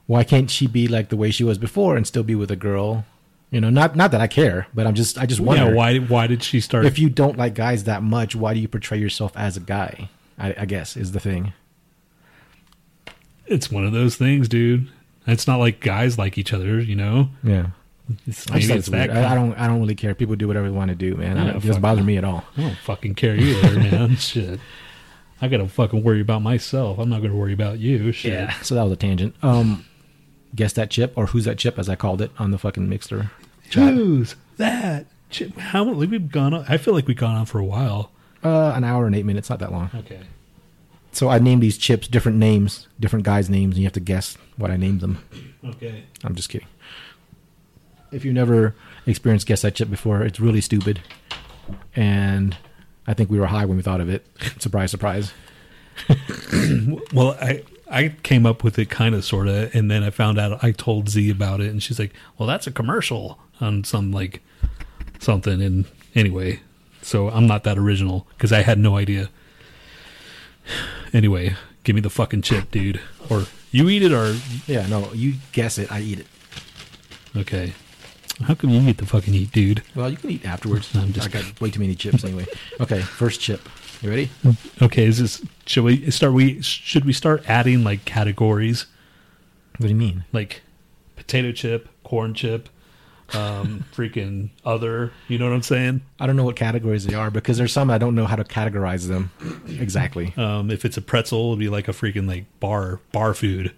why 0.07 0.25
can't 0.25 0.51
she 0.51 0.67
be 0.67 0.89
like 0.89 1.11
the 1.11 1.17
way 1.17 1.31
she 1.31 1.45
was 1.45 1.59
before 1.59 1.97
and 1.97 2.07
still 2.07 2.23
be 2.25 2.35
with 2.35 2.51
a 2.51 2.57
girl? 2.57 3.05
You 3.51 3.61
know, 3.63 3.71
not 3.71 3.97
not 3.97 4.11
that 4.11 4.21
I 4.21 4.27
care, 4.27 4.67
but 4.75 4.87
I'm 4.87 4.95
just 4.95 5.17
I 5.17 5.25
just 5.27 5.41
wonder 5.41 5.67
yeah, 5.69 5.73
why 5.75 5.99
why 5.99 6.27
did 6.27 6.43
she 6.43 6.61
start 6.61 6.85
if 6.85 6.99
you 6.99 7.09
don't 7.09 7.39
like 7.39 7.55
guys 7.55 7.85
that 7.85 8.03
much, 8.03 8.37
why 8.37 8.53
do 8.55 8.61
you 8.61 8.69
portray 8.69 8.99
yourself 8.99 9.33
as 9.37 9.57
a 9.57 9.61
guy? 9.61 10.11
I, 10.39 10.55
I 10.59 10.65
guess 10.67 10.97
is 10.97 11.13
the 11.13 11.21
thing. 11.21 11.53
It's 13.47 13.71
one 13.71 13.85
of 13.85 13.93
those 13.93 14.17
things, 14.17 14.49
dude. 14.49 14.89
It's 15.27 15.47
not 15.47 15.57
like 15.59 15.81
guys 15.81 16.19
like 16.19 16.37
each 16.39 16.53
other, 16.53 16.79
you 16.81 16.95
know. 16.95 17.31
Yeah. 17.43 17.69
It's, 18.27 18.51
I 18.51 18.57
it's 18.59 18.69
it's 18.69 18.89
weird. 18.89 19.11
that. 19.11 19.25
I, 19.25 19.33
I 19.33 19.35
don't 19.35 19.55
I 19.55 19.67
don't 19.67 19.81
really 19.81 19.95
care. 19.95 20.15
People 20.15 20.37
do 20.37 20.47
whatever 20.49 20.67
they 20.69 20.75
want 20.77 20.91
to 20.91 20.95
do, 20.95 21.15
man. 21.15 21.37
I 21.39 21.41
Yeah, 21.47 21.53
don't, 21.53 21.65
it 21.65 21.67
doesn't 21.67 21.83
bother 21.83 22.03
me 22.03 22.17
at 22.17 22.25
all. 22.25 22.45
I 22.57 22.61
don't 22.63 22.77
fucking 22.79 23.15
care 23.15 23.35
either, 23.37 23.77
man. 23.79 24.17
Shit. 24.17 24.61
I 25.41 25.49
gotta 25.49 25.69
fucking 25.69 26.03
worry 26.03 26.21
about 26.21 26.43
myself. 26.43 26.99
I'm 26.99 27.09
not 27.09 27.23
gonna 27.23 27.35
worry 27.37 27.53
about 27.53 27.79
you. 27.79 28.13
Shit. 28.13 28.33
Yeah. 28.33 28.53
So 28.61 28.75
that 28.75 28.83
was 28.83 28.93
a 28.93 28.97
tangent. 28.97 29.35
Um, 29.43 29.85
guess 30.59 30.73
that 30.75 30.91
chip 30.91 31.13
or 31.17 31.27
who's 31.27 31.45
that 31.47 31.57
chip 31.57 31.79
as 31.79 31.89
I 31.89 31.95
called 31.97 32.21
it 32.21 32.31
on 32.39 32.51
the 32.51 32.59
fucking 32.59 32.89
Mixlr. 32.89 33.31
chat. 33.71 33.95
Who's 33.95 34.35
that? 34.59 35.07
Shit, 35.31 35.57
How 35.59 35.85
like 35.85 36.11
we've 36.11 36.31
gone 36.31 36.53
on? 36.53 36.65
I 36.69 36.77
feel 36.79 36.95
like 36.95 37.07
we've 37.07 37.17
gone 37.17 37.37
on 37.37 37.47
for 37.47 37.59
a 37.59 37.65
while. 37.65 38.11
Uh, 38.43 38.73
an 38.75 38.83
hour 38.85 39.07
and 39.07 39.15
eight 39.15 39.25
minutes, 39.25 39.49
not 39.51 39.59
that 39.61 39.73
long. 39.73 39.91
Okay. 39.95 40.21
So 41.13 41.29
I 41.29 41.39
named 41.39 41.63
these 41.63 41.79
chips 41.79 42.09
different 42.09 42.39
names, 42.39 42.87
different 42.99 43.25
guys' 43.25 43.49
names, 43.49 43.75
and 43.75 43.79
you 43.79 43.85
have 43.85 43.93
to 43.95 44.01
guess 44.01 44.37
what 44.57 44.71
I 44.71 44.77
named 44.77 45.01
them. 45.01 45.19
Okay. 45.65 46.05
I'm 46.25 46.35
just 46.35 46.49
kidding. 46.49 46.69
If 48.11 48.25
you've 48.25 48.35
never 48.35 48.75
experienced 49.07 49.47
guess 49.47 49.63
that 49.63 49.75
chip 49.75 49.91
before, 49.91 50.23
it's 50.23 50.41
really 50.41 50.61
stupid. 50.61 51.01
And 51.95 52.57
I 53.07 53.15
think 53.15 53.31
we 53.31 53.39
were 53.39 53.47
high 53.47 53.65
when 53.65 53.77
we 53.77 53.83
thought 53.83 54.01
of 54.01 54.09
it. 54.09 54.27
surprise, 54.59 54.91
surprise. 54.91 55.33
well, 57.13 57.37
I 57.41 57.63
I 57.91 58.09
came 58.23 58.45
up 58.47 58.63
with 58.65 58.79
it 58.79 58.91
kind 58.91 59.15
of 59.15 59.25
sort 59.25 59.49
of, 59.49 59.75
and 59.75 59.91
then 59.91 60.03
I 60.03 60.11
found 60.11 60.39
out 60.39 60.63
I 60.63 60.73
told 60.73 61.09
Z 61.09 61.31
about 61.31 61.61
it, 61.61 61.71
and 61.71 61.83
she's 61.83 61.99
like, 61.99 62.13
"Well, 62.37 62.47
that's 62.47 62.67
a 62.67 62.71
commercial 62.71 63.39
on 63.61 63.85
some 63.85 64.13
like 64.13 64.43
something." 65.19 65.63
And 65.63 65.85
anyway, 66.15 66.61
so 67.03 67.31
I'm 67.31 67.47
not 67.47 67.65
that 67.65 67.79
original 67.79 68.27
because 68.37 68.53
I 68.53 68.63
had 68.63 68.79
no 68.79 68.97
idea. 68.97 69.31
Anyway, 71.13 71.57
give 71.85 71.95
me 71.95 72.01
the 72.03 72.11
fucking 72.11 72.43
chip, 72.43 72.71
dude, 72.71 73.01
or 73.31 73.45
you 73.71 73.89
eat 73.89 74.03
it, 74.03 74.13
or 74.13 74.37
Yeah, 74.67 74.87
no, 74.87 75.11
you 75.15 75.35
guess 75.53 75.79
it, 75.79 75.91
I 75.91 76.01
eat 76.01 76.21
it. 76.21 76.27
okay. 77.37 77.73
How 78.45 78.55
come 78.55 78.71
you 78.71 78.81
get 78.83 78.99
the 78.99 79.07
fucking 79.07 79.35
eat, 79.35 79.51
dude? 79.51 79.83
Well, 79.97 80.09
you 80.11 80.17
can 80.17 80.31
eat 80.31 80.45
afterwards. 80.45 80.95
I'm 80.95 81.13
just 81.13 81.27
I 81.27 81.31
got 81.41 81.61
way 81.61 81.71
too 81.73 81.81
many 81.81 81.97
chips 81.97 82.23
anyway. 82.23 82.47
Okay, 82.79 83.01
first 83.01 83.41
chip. 83.41 83.69
You 84.01 84.11
ready? 84.11 84.31
Okay, 84.81 85.05
is 85.05 85.19
this 85.19 85.45
should 85.67 85.83
we 85.85 86.11
start? 86.11 86.33
We 86.33 86.63
should 86.63 87.05
we 87.05 87.13
start 87.13 87.43
adding 87.49 87.83
like 87.83 88.05
categories? 88.05 88.87
What 89.79 89.87
do 89.87 89.89
you 89.89 89.97
mean? 89.97 90.25
Like 90.33 90.63
potato 91.17 91.51
chip, 91.51 91.89
corn 92.05 92.33
chip, 92.33 92.69
um, 93.35 93.85
freaking 93.95 94.51
other. 94.65 95.13
You 95.27 95.39
know 95.39 95.47
what 95.47 95.55
I'm 95.55 95.63
saying? 95.63 96.03
I 96.21 96.27
don't 96.27 96.37
know 96.37 96.45
what 96.45 96.55
categories 96.55 97.07
they 97.07 97.15
are 97.15 97.31
because 97.31 97.59
there's 97.59 97.73
some 97.73 97.91
I 97.91 97.99
don't 97.99 98.15
know 98.15 98.27
how 98.27 98.37
to 98.37 98.45
categorize 98.45 99.09
them 99.09 99.31
exactly. 99.81 100.33
Um, 100.37 100.71
if 100.71 100.85
it's 100.85 100.97
a 100.97 101.03
pretzel, 101.03 101.49
it'd 101.49 101.59
be 101.59 101.69
like 101.69 101.89
a 101.89 101.93
freaking 101.93 102.29
like 102.29 102.45
bar 102.61 103.01
bar 103.13 103.35
food. 103.35 103.75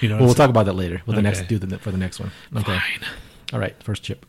You 0.00 0.08
know. 0.08 0.16
well, 0.16 0.24
we'll 0.24 0.30
I'm 0.30 0.36
talk 0.36 0.50
about 0.50 0.66
that 0.66 0.72
later. 0.74 1.02
With 1.06 1.14
the 1.14 1.22
next 1.22 1.46
do 1.46 1.58
the 1.58 1.78
for 1.78 1.92
the 1.92 1.98
next 1.98 2.18
one. 2.18 2.32
Okay. 2.56 2.78
Fine. 2.78 3.08
All 3.52 3.60
right, 3.60 3.80
first 3.82 4.02
chip. 4.02 4.26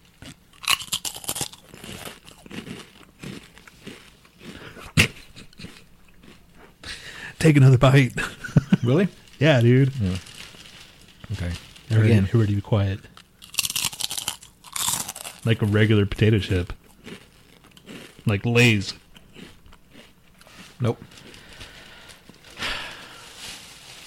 Take 7.43 7.57
another 7.57 7.77
bite. 7.77 8.13
Really? 8.83 9.07
yeah, 9.39 9.59
dude. 9.61 9.93
Okay. 11.33 11.51
Everybody, 11.89 12.11
Again. 12.11 12.23
everybody 12.25 12.55
be 12.55 12.61
quiet. 12.61 12.99
Like 15.45 15.61
a 15.61 15.65
regular 15.65 16.05
potato 16.05 16.39
chip. 16.39 16.73
Like 18.25 18.45
Lay's. 18.45 18.93
Nope. 20.81 21.01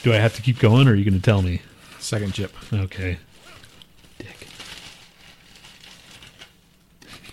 Do 0.03 0.13
I 0.13 0.17
have 0.17 0.35
to 0.37 0.43
keep 0.43 0.59
going, 0.59 0.89
or 0.89 0.93
are 0.93 0.95
you 0.95 1.05
going 1.05 1.21
to 1.21 1.23
tell 1.25 1.41
me? 1.43 1.63
Second 1.99 2.35
chip. 2.35 2.55
Okay. 2.73 3.19
Dick. 4.19 4.47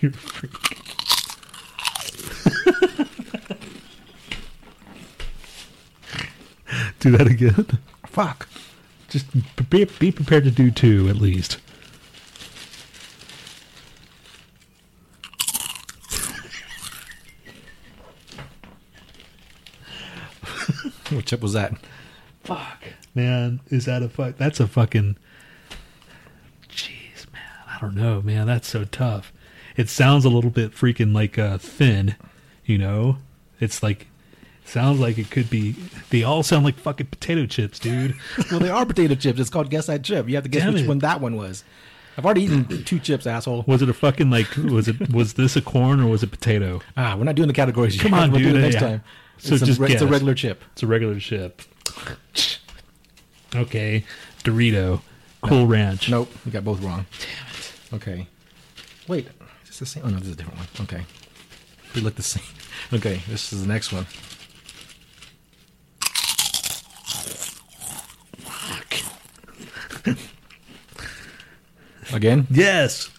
You're 0.00 0.12
a 0.12 0.14
freak. 0.14 0.52
do 7.04 7.16
that 7.18 7.26
again. 7.26 7.66
Fuck. 8.06 8.48
Just 9.10 9.26
be, 9.68 9.84
be 9.84 10.10
prepared 10.10 10.44
to 10.44 10.50
do 10.50 10.70
two 10.70 11.08
at 11.08 11.16
least. 11.16 11.58
What 21.10 21.26
chip 21.26 21.42
was 21.42 21.52
that? 21.52 21.74
Fuck, 22.42 22.82
man, 23.14 23.60
is 23.68 23.84
that 23.84 24.02
a 24.02 24.08
fuck? 24.08 24.36
That's 24.38 24.58
a 24.58 24.66
fucking. 24.66 25.16
Jeez, 26.68 27.30
man, 27.30 27.42
I 27.68 27.78
don't 27.80 27.94
know, 27.94 28.22
man. 28.22 28.46
That's 28.46 28.66
so 28.66 28.84
tough. 28.84 29.30
It 29.76 29.90
sounds 29.90 30.24
a 30.24 30.30
little 30.30 30.50
bit 30.50 30.72
freaking 30.72 31.14
like 31.14 31.38
uh, 31.38 31.58
thin, 31.58 32.16
you 32.64 32.78
know. 32.78 33.18
It's 33.60 33.82
like 33.82 34.08
sounds 34.64 35.00
like 35.00 35.18
it 35.18 35.30
could 35.30 35.50
be. 35.50 35.74
They 36.10 36.22
all 36.22 36.42
sound 36.42 36.64
like 36.64 36.76
fucking 36.76 37.06
potato 37.06 37.46
chips, 37.46 37.78
dude. 37.78 38.14
well, 38.50 38.60
they 38.60 38.70
are 38.70 38.84
potato 38.86 39.14
chips. 39.14 39.38
It's 39.40 39.50
called 39.50 39.70
Guess 39.70 39.86
That 39.86 40.02
Chip. 40.04 40.28
You 40.28 40.34
have 40.36 40.44
to 40.44 40.50
guess 40.50 40.62
Damn 40.62 40.74
which 40.74 40.82
it. 40.82 40.88
one 40.88 40.98
that 41.00 41.20
one 41.20 41.36
was. 41.36 41.64
I've 42.16 42.24
already 42.24 42.42
eaten 42.44 42.64
two 42.84 42.98
chips, 43.00 43.26
asshole. 43.26 43.64
Was 43.66 43.82
it 43.82 43.88
a 43.88 43.94
fucking 43.94 44.30
like? 44.30 44.54
Was 44.56 44.88
it 44.88 45.12
was 45.12 45.34
this 45.34 45.56
a 45.56 45.62
corn 45.62 46.00
or 46.00 46.06
was 46.08 46.22
it 46.22 46.30
potato? 46.30 46.80
Ah, 46.96 47.16
we're 47.16 47.24
not 47.24 47.34
doing 47.34 47.48
the 47.48 47.54
categories. 47.54 48.00
Come 48.00 48.12
yet. 48.12 48.20
on, 48.22 48.30
we'll 48.30 48.40
dude. 48.40 48.52
Do 48.52 48.58
it 48.58 48.62
next 48.62 48.74
Yeah. 48.74 48.80
time. 48.80 49.04
So 49.38 49.54
it's, 49.54 49.62
a, 49.62 49.66
just 49.66 49.80
it's 49.80 50.00
a 50.02 50.06
regular 50.06 50.34
chip. 50.34 50.62
It's 50.72 50.82
a 50.84 50.86
regular 50.86 51.18
chip. 51.18 51.60
Okay, 53.54 54.04
Dorito, 54.42 55.00
Cool 55.42 55.66
Ranch. 55.66 56.08
Nope, 56.10 56.30
we 56.44 56.50
got 56.50 56.64
both 56.64 56.82
wrong. 56.82 57.06
Damn 57.20 57.46
it. 57.56 57.72
Okay. 58.02 58.26
Wait, 59.06 59.26
is 59.62 59.68
this 59.68 59.78
the 59.80 59.86
same? 59.86 60.02
Oh 60.04 60.08
no, 60.08 60.18
this 60.18 60.28
is 60.28 60.34
a 60.34 60.36
different 60.36 60.58
one. 60.58 60.66
Okay. 60.82 61.04
They 61.94 62.00
look 62.00 62.14
the 62.16 62.22
same. 62.22 62.44
Okay, 62.92 63.22
this 63.28 63.52
is 63.52 63.62
the 63.62 63.68
next 63.68 63.92
one. 63.92 64.04
Again? 72.12 72.46
Yes. 72.50 73.10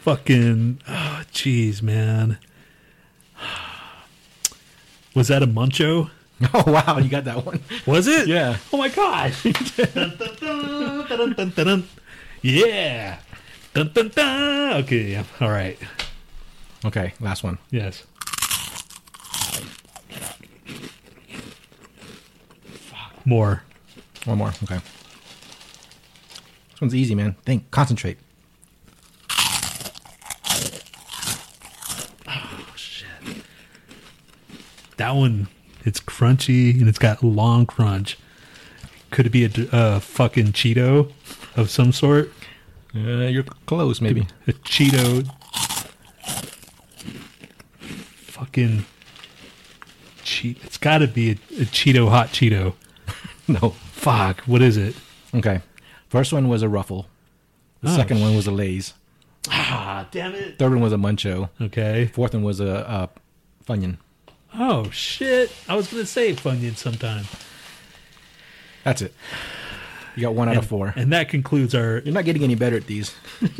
Fucking, 0.00 0.80
oh, 0.88 1.22
jeez, 1.32 1.82
man. 1.82 2.38
Was 5.14 5.28
that 5.28 5.42
a 5.42 5.46
Muncho? 5.46 6.10
Oh 6.52 6.70
wow, 6.70 6.98
you 6.98 7.08
got 7.08 7.24
that 7.24 7.46
one. 7.46 7.62
Was 7.86 8.06
it? 8.06 8.28
Yeah. 8.28 8.58
Oh 8.70 8.76
my 8.76 8.90
god. 8.90 9.32
Yeah. 12.42 13.18
Dun, 13.72 13.90
dun, 13.94 14.08
dun. 14.08 14.72
Okay. 14.84 15.12
yeah. 15.12 15.24
All 15.40 15.48
right. 15.48 15.78
Okay, 16.84 17.14
last 17.20 17.42
one. 17.42 17.56
Yes. 17.70 18.04
More. 23.26 23.64
One 24.24 24.38
more. 24.38 24.52
Okay. 24.62 24.78
This 26.70 26.80
one's 26.80 26.94
easy, 26.94 27.14
man. 27.14 27.34
Think. 27.44 27.70
Concentrate. 27.72 28.18
Oh, 32.28 32.72
shit. 32.76 33.08
That 34.96 35.10
one, 35.16 35.48
it's 35.84 36.00
crunchy 36.00 36.78
and 36.78 36.88
it's 36.88 37.00
got 37.00 37.22
long 37.22 37.66
crunch. 37.66 38.16
Could 39.10 39.26
it 39.26 39.30
be 39.30 39.44
a, 39.44 39.50
uh, 39.74 39.98
fucking 39.98 40.52
Cheeto 40.52 41.12
of 41.56 41.68
some 41.68 41.90
sort? 41.90 42.32
Uh, 42.94 43.26
you're 43.26 43.42
close, 43.66 44.00
maybe. 44.00 44.26
A 44.46 44.52
Cheeto. 44.52 45.26
Fucking. 47.80 48.84
Cheat. 50.22 50.58
It's 50.64 50.78
got 50.78 50.98
to 50.98 51.08
be 51.08 51.30
a, 51.30 51.34
a 51.34 51.64
Cheeto 51.64 52.08
hot 52.08 52.28
Cheeto. 52.28 52.74
No. 53.48 53.70
Fuck. 53.92 54.40
What 54.42 54.60
is 54.62 54.76
it? 54.76 54.96
Okay. 55.34 55.60
First 56.08 56.32
one 56.32 56.48
was 56.48 56.62
a 56.62 56.68
ruffle. 56.68 57.06
The 57.82 57.90
Oh, 57.90 57.96
second 57.96 58.20
one 58.20 58.34
was 58.34 58.46
a 58.46 58.50
Lay's. 58.50 58.94
Ah, 59.48 60.08
damn 60.10 60.34
it. 60.34 60.58
Third 60.58 60.70
one 60.72 60.80
was 60.80 60.92
a 60.92 60.96
Muncho. 60.96 61.48
Okay. 61.60 62.06
Fourth 62.06 62.34
one 62.34 62.42
was 62.42 62.58
a, 62.58 62.66
a 62.66 63.08
Funyun. 63.64 63.98
Oh 64.54 64.90
shit! 64.90 65.52
I 65.68 65.76
was 65.76 65.86
gonna 65.92 66.06
say 66.06 66.32
Funyun 66.34 66.76
sometime. 66.76 67.24
That's 68.84 69.02
it. 69.02 69.12
You 70.16 70.22
got 70.22 70.34
one 70.34 70.48
out 70.48 70.54
and, 70.54 70.62
of 70.64 70.66
four. 70.68 70.94
and 70.96 71.12
that 71.12 71.28
concludes 71.28 71.74
our. 71.74 71.98
You're 71.98 72.14
not 72.14 72.24
getting 72.24 72.42
any 72.42 72.54
better 72.54 72.76
at 72.76 72.86
these. 72.86 73.14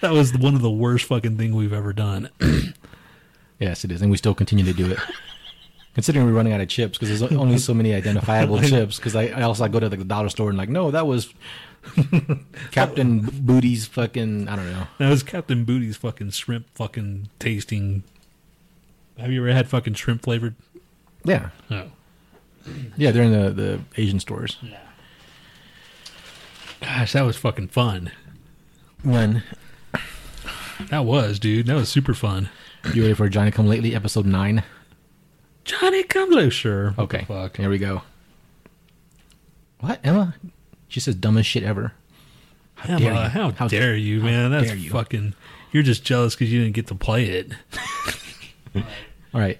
That 0.00 0.12
was 0.12 0.36
one 0.36 0.54
of 0.54 0.60
the 0.62 0.70
worst 0.70 1.06
fucking 1.06 1.38
thing 1.38 1.54
we've 1.54 1.72
ever 1.72 1.92
done. 1.92 2.28
Yes, 3.58 3.84
it 3.84 3.92
is, 3.92 4.02
and 4.02 4.10
we 4.10 4.16
still 4.16 4.34
continue 4.34 4.64
to 4.64 4.72
do 4.72 4.90
it. 4.90 4.98
Considering 5.94 6.26
we're 6.26 6.32
running 6.32 6.52
out 6.52 6.60
of 6.60 6.68
chips 6.68 6.98
because 6.98 7.08
there's 7.20 7.32
only 7.32 7.56
so 7.56 7.72
many 7.72 7.94
identifiable 7.94 8.60
chips. 8.62 8.96
Because 8.96 9.14
I, 9.14 9.26
I 9.26 9.42
also 9.42 9.64
I 9.64 9.68
go 9.68 9.78
to 9.78 9.88
the 9.88 9.96
dollar 9.98 10.28
store 10.28 10.48
and 10.48 10.58
like, 10.58 10.68
no, 10.68 10.90
that 10.90 11.06
was 11.06 11.32
Captain 12.72 13.20
Booty's 13.20 13.86
fucking. 13.86 14.48
I 14.48 14.56
don't 14.56 14.70
know. 14.72 14.86
That 14.98 15.08
was 15.10 15.22
Captain 15.22 15.64
Booty's 15.64 15.96
fucking 15.96 16.30
shrimp 16.30 16.66
fucking 16.74 17.28
tasting. 17.38 18.02
Have 19.18 19.30
you 19.30 19.40
ever 19.42 19.52
had 19.54 19.68
fucking 19.68 19.94
shrimp 19.94 20.22
flavored? 20.22 20.56
Yeah, 21.22 21.50
No. 21.70 21.90
Oh. 22.66 22.70
yeah, 22.96 23.10
they're 23.12 23.22
in 23.22 23.32
the 23.32 23.50
the 23.50 23.80
Asian 23.96 24.18
stores. 24.18 24.56
Yeah. 24.62 24.78
Gosh, 26.80 27.12
that 27.12 27.22
was 27.22 27.36
fucking 27.36 27.68
fun. 27.68 28.10
When 29.02 29.42
That 30.90 31.04
was, 31.04 31.38
dude. 31.38 31.66
That 31.66 31.76
was 31.76 31.88
super 31.88 32.14
fun. 32.14 32.48
You 32.92 33.02
ready 33.02 33.14
for 33.14 33.28
Johnny 33.28 33.50
Come 33.50 33.66
Lately 33.66 33.94
episode 33.94 34.26
nine? 34.26 34.62
Johnny 35.64 36.02
Come 36.02 36.30
Low, 36.30 36.48
sure. 36.50 36.90
What 36.92 37.04
Okay, 37.04 37.24
fuck. 37.26 37.56
here 37.56 37.70
we 37.70 37.78
go. 37.78 38.02
What 39.80 40.00
Emma? 40.04 40.34
She 40.88 41.00
says 41.00 41.14
dumbest 41.14 41.48
shit 41.48 41.62
ever. 41.62 41.92
Emma, 42.84 42.98
dare 42.98 43.12
you. 43.12 43.18
how, 43.28 43.50
How 43.52 43.68
dare 43.68 43.96
you, 43.96 44.20
how 44.20 44.26
man? 44.26 44.50
That's 44.50 44.74
you. 44.74 44.90
fucking. 44.90 45.34
You're 45.72 45.82
just 45.82 46.04
jealous 46.04 46.34
because 46.34 46.52
you 46.52 46.60
didn't 46.60 46.74
get 46.74 46.86
to 46.88 46.94
play 46.94 47.24
it. 47.26 47.52
All 49.34 49.40
right, 49.40 49.58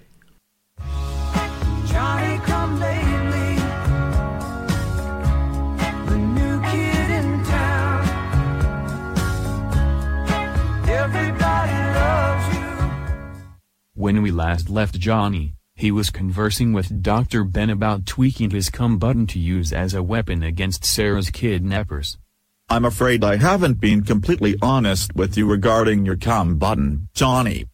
When 13.97 14.21
we 14.21 14.29
last 14.29 14.69
left 14.69 14.99
Johnny, 14.99 15.53
he 15.73 15.89
was 15.89 16.09
conversing 16.09 16.73
with 16.73 17.01
Dr. 17.01 17.45
Ben 17.45 17.69
about 17.69 18.05
tweaking 18.05 18.49
his 18.49 18.69
cum 18.69 18.97
button 18.97 19.25
to 19.27 19.39
use 19.39 19.71
as 19.71 19.93
a 19.93 20.03
weapon 20.03 20.43
against 20.43 20.83
Sarah's 20.83 21.29
kidnappers. 21.29 22.17
I'm 22.67 22.83
afraid 22.83 23.23
I 23.23 23.37
haven't 23.37 23.79
been 23.79 24.03
completely 24.03 24.57
honest 24.61 25.15
with 25.15 25.37
you 25.37 25.49
regarding 25.49 26.05
your 26.05 26.17
cum 26.17 26.57
button, 26.57 27.07
Johnny. 27.13 27.67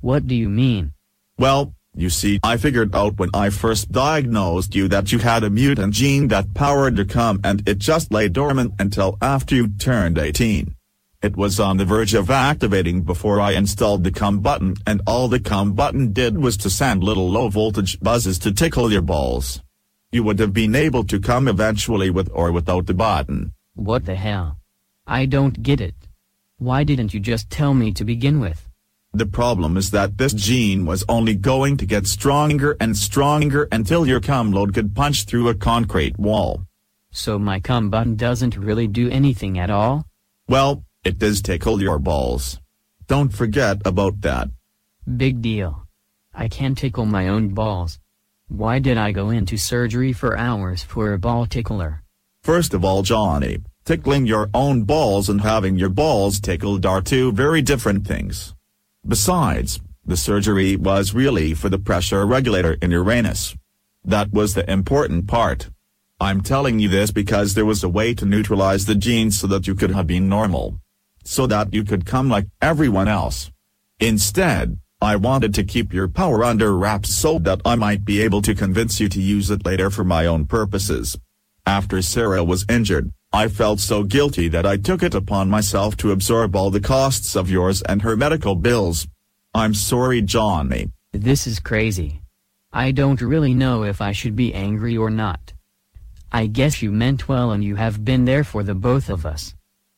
What 0.00 0.28
do 0.28 0.36
you 0.36 0.48
mean? 0.48 0.92
Well, 1.38 1.74
you 1.92 2.08
see, 2.08 2.38
I 2.44 2.56
figured 2.56 2.94
out 2.94 3.18
when 3.18 3.30
I 3.34 3.50
first 3.50 3.90
diagnosed 3.90 4.76
you 4.76 4.86
that 4.86 5.10
you 5.10 5.18
had 5.18 5.42
a 5.42 5.50
mutant 5.50 5.92
gene 5.92 6.28
that 6.28 6.54
powered 6.54 6.96
your 6.96 7.06
cum 7.06 7.40
and 7.42 7.68
it 7.68 7.78
just 7.78 8.12
lay 8.12 8.28
dormant 8.28 8.74
until 8.78 9.18
after 9.20 9.56
you 9.56 9.66
turned 9.66 10.18
18. 10.18 10.76
It 11.20 11.36
was 11.36 11.58
on 11.58 11.78
the 11.78 11.84
verge 11.84 12.14
of 12.14 12.30
activating 12.30 13.02
before 13.02 13.40
I 13.40 13.50
installed 13.52 14.04
the 14.04 14.12
cum 14.12 14.38
button 14.38 14.76
and 14.86 15.02
all 15.04 15.26
the 15.26 15.40
cum 15.40 15.72
button 15.72 16.12
did 16.12 16.38
was 16.38 16.56
to 16.58 16.70
send 16.70 17.02
little 17.02 17.28
low 17.28 17.48
voltage 17.48 17.98
buzzes 17.98 18.38
to 18.38 18.52
tickle 18.52 18.92
your 18.92 19.02
balls. 19.02 19.60
You 20.12 20.22
would 20.22 20.38
have 20.38 20.52
been 20.52 20.76
able 20.76 21.02
to 21.04 21.18
come 21.18 21.48
eventually 21.48 22.08
with 22.08 22.30
or 22.32 22.52
without 22.52 22.86
the 22.86 22.94
button. 22.94 23.52
What 23.74 24.06
the 24.06 24.14
hell? 24.14 24.58
I 25.08 25.26
don't 25.26 25.60
get 25.60 25.80
it. 25.80 25.96
Why 26.58 26.84
didn't 26.84 27.12
you 27.12 27.18
just 27.18 27.50
tell 27.50 27.74
me 27.74 27.90
to 27.94 28.04
begin 28.04 28.38
with? 28.38 28.68
The 29.12 29.26
problem 29.26 29.76
is 29.76 29.90
that 29.90 30.18
this 30.18 30.34
gene 30.34 30.86
was 30.86 31.04
only 31.08 31.34
going 31.34 31.78
to 31.78 31.86
get 31.86 32.06
stronger 32.06 32.76
and 32.78 32.96
stronger 32.96 33.66
until 33.72 34.06
your 34.06 34.20
cum 34.20 34.52
load 34.52 34.72
could 34.72 34.94
punch 34.94 35.24
through 35.24 35.48
a 35.48 35.54
concrete 35.54 36.16
wall. 36.16 36.64
So 37.10 37.40
my 37.40 37.58
cum 37.58 37.90
button 37.90 38.14
doesn't 38.14 38.56
really 38.56 38.86
do 38.86 39.10
anything 39.10 39.58
at 39.58 39.68
all? 39.68 40.06
Well, 40.46 40.84
it 41.08 41.18
does 41.18 41.40
tickle 41.40 41.80
your 41.80 41.98
balls. 41.98 42.60
Don't 43.06 43.32
forget 43.32 43.80
about 43.86 44.20
that. 44.20 44.48
Big 45.16 45.40
deal. 45.40 45.86
I 46.34 46.48
can 46.48 46.74
tickle 46.74 47.06
my 47.06 47.28
own 47.28 47.48
balls. 47.54 47.98
Why 48.48 48.78
did 48.78 48.98
I 48.98 49.12
go 49.12 49.30
into 49.30 49.56
surgery 49.56 50.12
for 50.12 50.36
hours 50.36 50.82
for 50.82 51.14
a 51.14 51.18
ball 51.18 51.46
tickler? 51.46 52.02
First 52.42 52.74
of 52.74 52.84
all, 52.84 53.02
Johnny, 53.02 53.58
tickling 53.86 54.26
your 54.26 54.50
own 54.52 54.84
balls 54.84 55.30
and 55.30 55.40
having 55.40 55.76
your 55.76 55.88
balls 55.88 56.40
tickled 56.40 56.84
are 56.84 57.00
two 57.00 57.32
very 57.32 57.62
different 57.62 58.06
things. 58.06 58.54
Besides, 59.06 59.80
The 60.08 60.16
surgery 60.16 60.74
was 60.76 61.12
really 61.12 61.52
for 61.52 61.68
the 61.68 61.78
pressure 61.78 62.24
regulator 62.26 62.78
in 62.80 62.90
Uranus. 62.90 63.54
That 64.04 64.32
was 64.32 64.54
the 64.54 64.70
important 64.70 65.26
part. 65.26 65.68
I'm 66.18 66.40
telling 66.40 66.78
you 66.80 66.88
this 66.88 67.10
because 67.10 67.52
there 67.52 67.66
was 67.66 67.84
a 67.84 67.90
way 67.90 68.14
to 68.14 68.24
neutralize 68.24 68.86
the 68.86 68.94
genes 68.94 69.38
so 69.38 69.46
that 69.48 69.66
you 69.66 69.74
could 69.74 69.90
have 69.90 70.06
been 70.06 70.26
normal. 70.26 70.80
So 71.30 71.46
that 71.46 71.74
you 71.74 71.84
could 71.84 72.06
come 72.06 72.30
like 72.30 72.46
everyone 72.62 73.06
else. 73.06 73.50
Instead, 74.00 74.78
I 74.98 75.16
wanted 75.16 75.52
to 75.54 75.62
keep 75.62 75.92
your 75.92 76.08
power 76.08 76.42
under 76.42 76.74
wraps 76.74 77.14
so 77.14 77.38
that 77.40 77.60
I 77.66 77.74
might 77.76 78.02
be 78.02 78.22
able 78.22 78.40
to 78.40 78.54
convince 78.54 78.98
you 78.98 79.10
to 79.10 79.20
use 79.20 79.50
it 79.50 79.66
later 79.66 79.90
for 79.90 80.04
my 80.04 80.24
own 80.24 80.46
purposes. 80.46 81.18
After 81.66 82.00
Sarah 82.00 82.42
was 82.42 82.64
injured, 82.66 83.12
I 83.30 83.48
felt 83.48 83.78
so 83.78 84.04
guilty 84.04 84.48
that 84.48 84.64
I 84.64 84.78
took 84.78 85.02
it 85.02 85.14
upon 85.14 85.50
myself 85.50 85.98
to 85.98 86.12
absorb 86.12 86.56
all 86.56 86.70
the 86.70 86.80
costs 86.80 87.36
of 87.36 87.50
yours 87.50 87.82
and 87.82 88.00
her 88.00 88.16
medical 88.16 88.54
bills. 88.54 89.06
I'm 89.52 89.74
sorry, 89.74 90.22
Johnny. 90.22 90.92
This 91.12 91.46
is 91.46 91.60
crazy. 91.60 92.22
I 92.72 92.90
don't 92.90 93.20
really 93.20 93.52
know 93.52 93.84
if 93.84 94.00
I 94.00 94.12
should 94.12 94.34
be 94.34 94.54
angry 94.54 94.96
or 94.96 95.10
not. 95.10 95.52
I 96.32 96.46
guess 96.46 96.80
you 96.80 96.90
meant 96.90 97.28
well 97.28 97.52
and 97.52 97.62
you 97.62 97.76
have 97.76 98.02
been 98.02 98.24
there 98.24 98.44
for 98.44 98.62
the 98.62 98.74
both 98.74 99.10
of 99.10 99.26
us. 99.26 99.54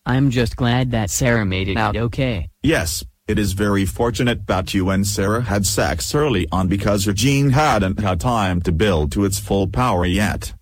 I'm 0.06 0.30
just 0.30 0.56
glad 0.56 0.90
that 0.92 1.10
Sarah 1.10 1.44
made 1.44 1.68
it 1.68 1.76
out 1.76 1.96
okay. 1.96 2.48
Yes, 2.62 3.04
it 3.28 3.38
is 3.38 3.52
very 3.52 3.84
fortunate 3.84 4.46
that 4.46 4.74
you 4.74 4.90
and 4.90 5.06
Sarah 5.06 5.42
had 5.42 5.66
sex 5.66 6.14
early 6.14 6.48
on 6.50 6.68
because 6.68 7.06
your 7.06 7.14
gene 7.14 7.50
hadn't 7.50 8.00
had 8.00 8.18
time 8.20 8.60
to 8.62 8.72
build 8.72 9.12
to 9.12 9.24
its 9.24 9.38
full 9.38 9.68
power 9.68 10.04
yet. 10.04 10.54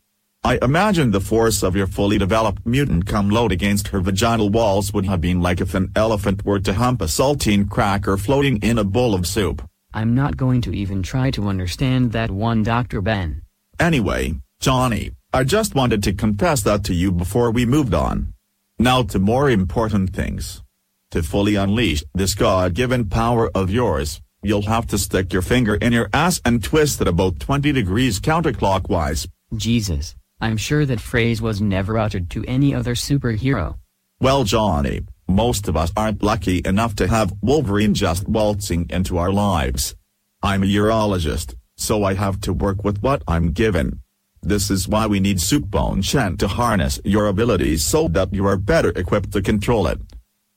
I 0.44 0.58
imagine 0.62 1.10
the 1.10 1.20
force 1.20 1.62
of 1.62 1.74
your 1.74 1.86
fully 1.86 2.18
developed 2.18 2.66
mutant 2.66 3.06
cum 3.06 3.30
load 3.30 3.52
against 3.52 3.88
her 3.88 4.00
vaginal 4.00 4.50
walls 4.50 4.92
would 4.92 5.06
have 5.06 5.20
been 5.20 5.40
like 5.40 5.60
if 5.60 5.74
an 5.74 5.90
elephant 5.96 6.44
were 6.44 6.60
to 6.60 6.74
hump 6.74 7.00
a 7.00 7.06
saltine 7.06 7.68
cracker 7.68 8.16
floating 8.16 8.58
in 8.58 8.78
a 8.78 8.84
bowl 8.84 9.14
of 9.14 9.26
soup. 9.26 9.62
I'm 9.94 10.14
not 10.14 10.36
going 10.36 10.60
to 10.62 10.74
even 10.76 11.02
try 11.02 11.30
to 11.32 11.48
understand 11.48 12.12
that 12.12 12.30
one 12.30 12.62
Dr. 12.62 13.00
Ben. 13.00 13.42
Anyway, 13.80 14.34
Johnny, 14.60 15.12
I 15.32 15.44
just 15.44 15.74
wanted 15.74 16.02
to 16.02 16.12
confess 16.12 16.62
that 16.62 16.84
to 16.84 16.94
you 16.94 17.12
before 17.12 17.50
we 17.50 17.64
moved 17.64 17.94
on. 17.94 18.34
Now 18.80 19.02
to 19.02 19.18
more 19.18 19.50
important 19.50 20.14
things. 20.14 20.62
To 21.10 21.20
fully 21.22 21.56
unleash 21.56 22.04
this 22.14 22.36
God-given 22.36 23.08
power 23.08 23.50
of 23.52 23.70
yours, 23.70 24.20
you'll 24.40 24.66
have 24.66 24.86
to 24.88 24.98
stick 24.98 25.32
your 25.32 25.42
finger 25.42 25.74
in 25.74 25.92
your 25.92 26.08
ass 26.12 26.40
and 26.44 26.62
twist 26.62 27.00
it 27.00 27.08
about 27.08 27.40
20 27.40 27.72
degrees 27.72 28.20
counterclockwise. 28.20 29.26
Jesus, 29.56 30.14
I'm 30.40 30.56
sure 30.56 30.86
that 30.86 31.00
phrase 31.00 31.42
was 31.42 31.60
never 31.60 31.98
uttered 31.98 32.30
to 32.30 32.44
any 32.44 32.72
other 32.72 32.94
superhero. 32.94 33.78
Well 34.20 34.44
Johnny, 34.44 35.00
most 35.26 35.66
of 35.66 35.76
us 35.76 35.90
aren't 35.96 36.22
lucky 36.22 36.62
enough 36.64 36.94
to 36.96 37.08
have 37.08 37.34
Wolverine 37.42 37.94
just 37.94 38.28
waltzing 38.28 38.86
into 38.90 39.18
our 39.18 39.32
lives. 39.32 39.96
I'm 40.40 40.62
a 40.62 40.66
urologist, 40.66 41.54
so 41.76 42.04
I 42.04 42.14
have 42.14 42.40
to 42.42 42.52
work 42.52 42.84
with 42.84 43.02
what 43.02 43.24
I'm 43.26 43.50
given. 43.50 44.02
This 44.42 44.70
is 44.70 44.88
why 44.88 45.06
we 45.06 45.20
need 45.20 45.38
Soupbone 45.38 46.02
Chen 46.02 46.36
to 46.38 46.48
harness 46.48 47.00
your 47.04 47.26
abilities 47.26 47.84
so 47.84 48.08
that 48.08 48.32
you 48.32 48.46
are 48.46 48.56
better 48.56 48.90
equipped 48.90 49.32
to 49.32 49.42
control 49.42 49.86
it. 49.86 50.00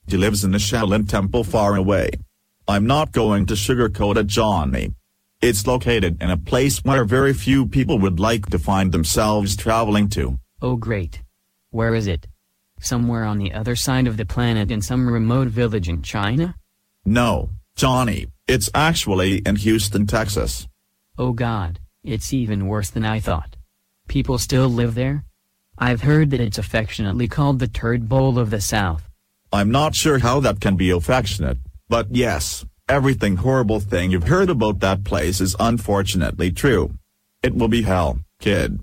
He 0.06 0.16
lives 0.16 0.44
in 0.44 0.52
the 0.52 0.58
Shaolin 0.58 1.08
Temple 1.08 1.44
far 1.44 1.76
away. 1.76 2.10
I'm 2.68 2.86
not 2.86 3.12
going 3.12 3.46
to 3.46 3.54
sugarcoat 3.54 4.16
it 4.16 4.28
Johnny. 4.28 4.94
It's 5.40 5.66
located 5.66 6.22
in 6.22 6.30
a 6.30 6.36
place 6.36 6.78
where 6.84 7.04
very 7.04 7.34
few 7.34 7.66
people 7.66 7.98
would 7.98 8.20
like 8.20 8.46
to 8.50 8.58
find 8.58 8.92
themselves 8.92 9.56
traveling 9.56 10.08
to. 10.10 10.38
Oh 10.60 10.76
great. 10.76 11.22
Where 11.70 11.94
is 11.94 12.06
it? 12.06 12.28
Somewhere 12.80 13.24
on 13.24 13.38
the 13.38 13.52
other 13.52 13.74
side 13.74 14.06
of 14.06 14.16
the 14.16 14.26
planet 14.26 14.70
in 14.70 14.82
some 14.82 15.08
remote 15.12 15.48
village 15.48 15.88
in 15.88 16.02
China? 16.02 16.54
No, 17.04 17.50
Johnny, 17.74 18.28
it's 18.46 18.70
actually 18.74 19.38
in 19.38 19.56
Houston, 19.56 20.06
Texas. 20.06 20.68
Oh 21.18 21.32
god, 21.32 21.80
it's 22.04 22.32
even 22.32 22.68
worse 22.68 22.90
than 22.90 23.04
I 23.04 23.18
thought. 23.18 23.51
People 24.12 24.36
still 24.36 24.68
live 24.68 24.94
there? 24.94 25.24
I've 25.78 26.02
heard 26.02 26.32
that 26.32 26.40
it's 26.40 26.58
affectionately 26.58 27.26
called 27.26 27.58
the 27.58 27.66
Turd 27.66 28.10
Bowl 28.10 28.38
of 28.38 28.50
the 28.50 28.60
South. 28.60 29.08
I'm 29.50 29.70
not 29.70 29.94
sure 29.94 30.18
how 30.18 30.38
that 30.40 30.60
can 30.60 30.76
be 30.76 30.90
affectionate, 30.90 31.56
but 31.88 32.08
yes, 32.14 32.66
everything 32.90 33.36
horrible 33.36 33.80
thing 33.80 34.10
you've 34.10 34.28
heard 34.28 34.50
about 34.50 34.80
that 34.80 35.02
place 35.02 35.40
is 35.40 35.56
unfortunately 35.58 36.52
true. 36.52 36.92
It 37.42 37.54
will 37.54 37.68
be 37.68 37.80
hell, 37.80 38.18
kid. 38.38 38.80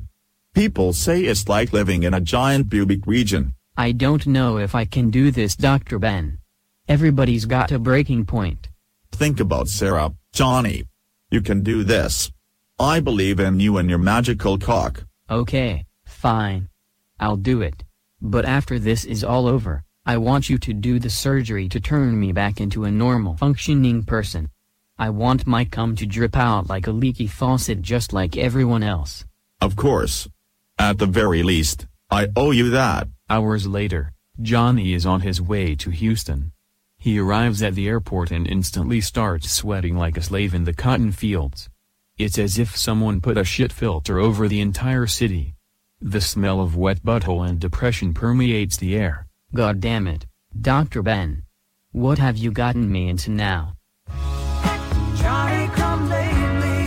People 0.55 0.93
say 0.93 1.21
it's 1.21 1.47
like 1.47 1.73
living 1.73 2.01
in 2.01 2.15
a 2.15 2.19
giant 2.35 2.71
pubic 2.71 3.05
region. 3.05 3.53
I 3.77 3.91
don't 3.91 4.25
know 4.25 4.57
if 4.57 4.73
I 4.73 4.85
can 4.85 5.11
do 5.11 5.29
this, 5.29 5.55
Dr. 5.55 5.99
Ben. 5.99 6.39
Everybody's 6.87 7.45
got 7.45 7.71
a 7.71 7.77
breaking 7.77 8.25
point. 8.25 8.69
Think 9.11 9.39
about 9.39 9.67
Sarah, 9.67 10.11
Johnny. 10.33 10.85
You 11.29 11.41
can 11.41 11.61
do 11.61 11.83
this. 11.83 12.31
I 12.79 12.99
believe 12.99 13.39
in 13.39 13.59
you 13.59 13.77
and 13.77 13.91
your 13.91 13.99
magical 13.99 14.57
cock. 14.57 15.03
Okay, 15.31 15.85
fine. 16.05 16.69
I'll 17.19 17.37
do 17.37 17.61
it. 17.61 17.83
But 18.19 18.45
after 18.45 18.79
this 18.79 19.05
is 19.05 19.23
all 19.23 19.47
over, 19.47 19.83
I 20.03 20.17
want 20.17 20.49
you 20.49 20.57
to 20.57 20.73
do 20.73 20.97
the 20.97 21.11
surgery 21.11 21.69
to 21.69 21.79
turn 21.79 22.19
me 22.19 22.31
back 22.31 22.59
into 22.59 22.85
a 22.85 22.91
normal 22.91 23.35
functioning 23.37 24.01
person. 24.03 24.49
I 24.97 25.11
want 25.11 25.45
my 25.45 25.65
cum 25.65 25.95
to 25.97 26.07
drip 26.07 26.35
out 26.35 26.67
like 26.67 26.87
a 26.87 26.91
leaky 26.91 27.27
faucet 27.27 27.83
just 27.83 28.11
like 28.11 28.37
everyone 28.37 28.81
else. 28.81 29.23
Of 29.61 29.75
course. 29.75 30.27
At 30.79 30.97
the 30.97 31.05
very 31.05 31.43
least, 31.43 31.85
I 32.09 32.29
owe 32.35 32.49
you 32.49 32.71
that. 32.71 33.07
Hours 33.29 33.67
later, 33.67 34.13
Johnny 34.41 34.93
is 34.93 35.05
on 35.05 35.21
his 35.21 35.39
way 35.39 35.75
to 35.75 35.91
Houston. 35.91 36.53
He 36.97 37.19
arrives 37.19 37.61
at 37.61 37.75
the 37.75 37.87
airport 37.87 38.31
and 38.31 38.47
instantly 38.47 38.99
starts 38.99 39.51
sweating 39.51 39.95
like 39.95 40.17
a 40.17 40.23
slave 40.23 40.55
in 40.55 40.63
the 40.63 40.73
cotton 40.73 41.11
fields. 41.11 41.69
It's 42.19 42.37
as 42.37 42.59
if 42.59 42.75
someone 42.75 43.21
put 43.21 43.37
a 43.37 43.45
shit 43.45 43.71
filter 43.71 44.19
over 44.19 44.49
the 44.49 44.59
entire 44.59 45.07
city. 45.07 45.55
The 46.01 46.19
smell 46.19 46.59
of 46.59 46.75
wet 46.75 47.01
butthole 47.01 47.47
and 47.47 47.57
depression 47.57 48.13
permeates 48.13 48.75
the 48.75 48.93
air. 48.97 49.25
God 49.55 49.79
damn 49.79 50.05
it, 50.05 50.25
Dr. 50.59 51.01
Ben. 51.01 51.43
What 51.93 52.17
have 52.17 52.35
you 52.35 52.51
gotten 52.51 52.91
me 52.91 53.07
into 53.07 53.31
now? 53.31 53.77
Johnny 55.15 55.69
come 55.69 56.09
lately. 56.09 56.85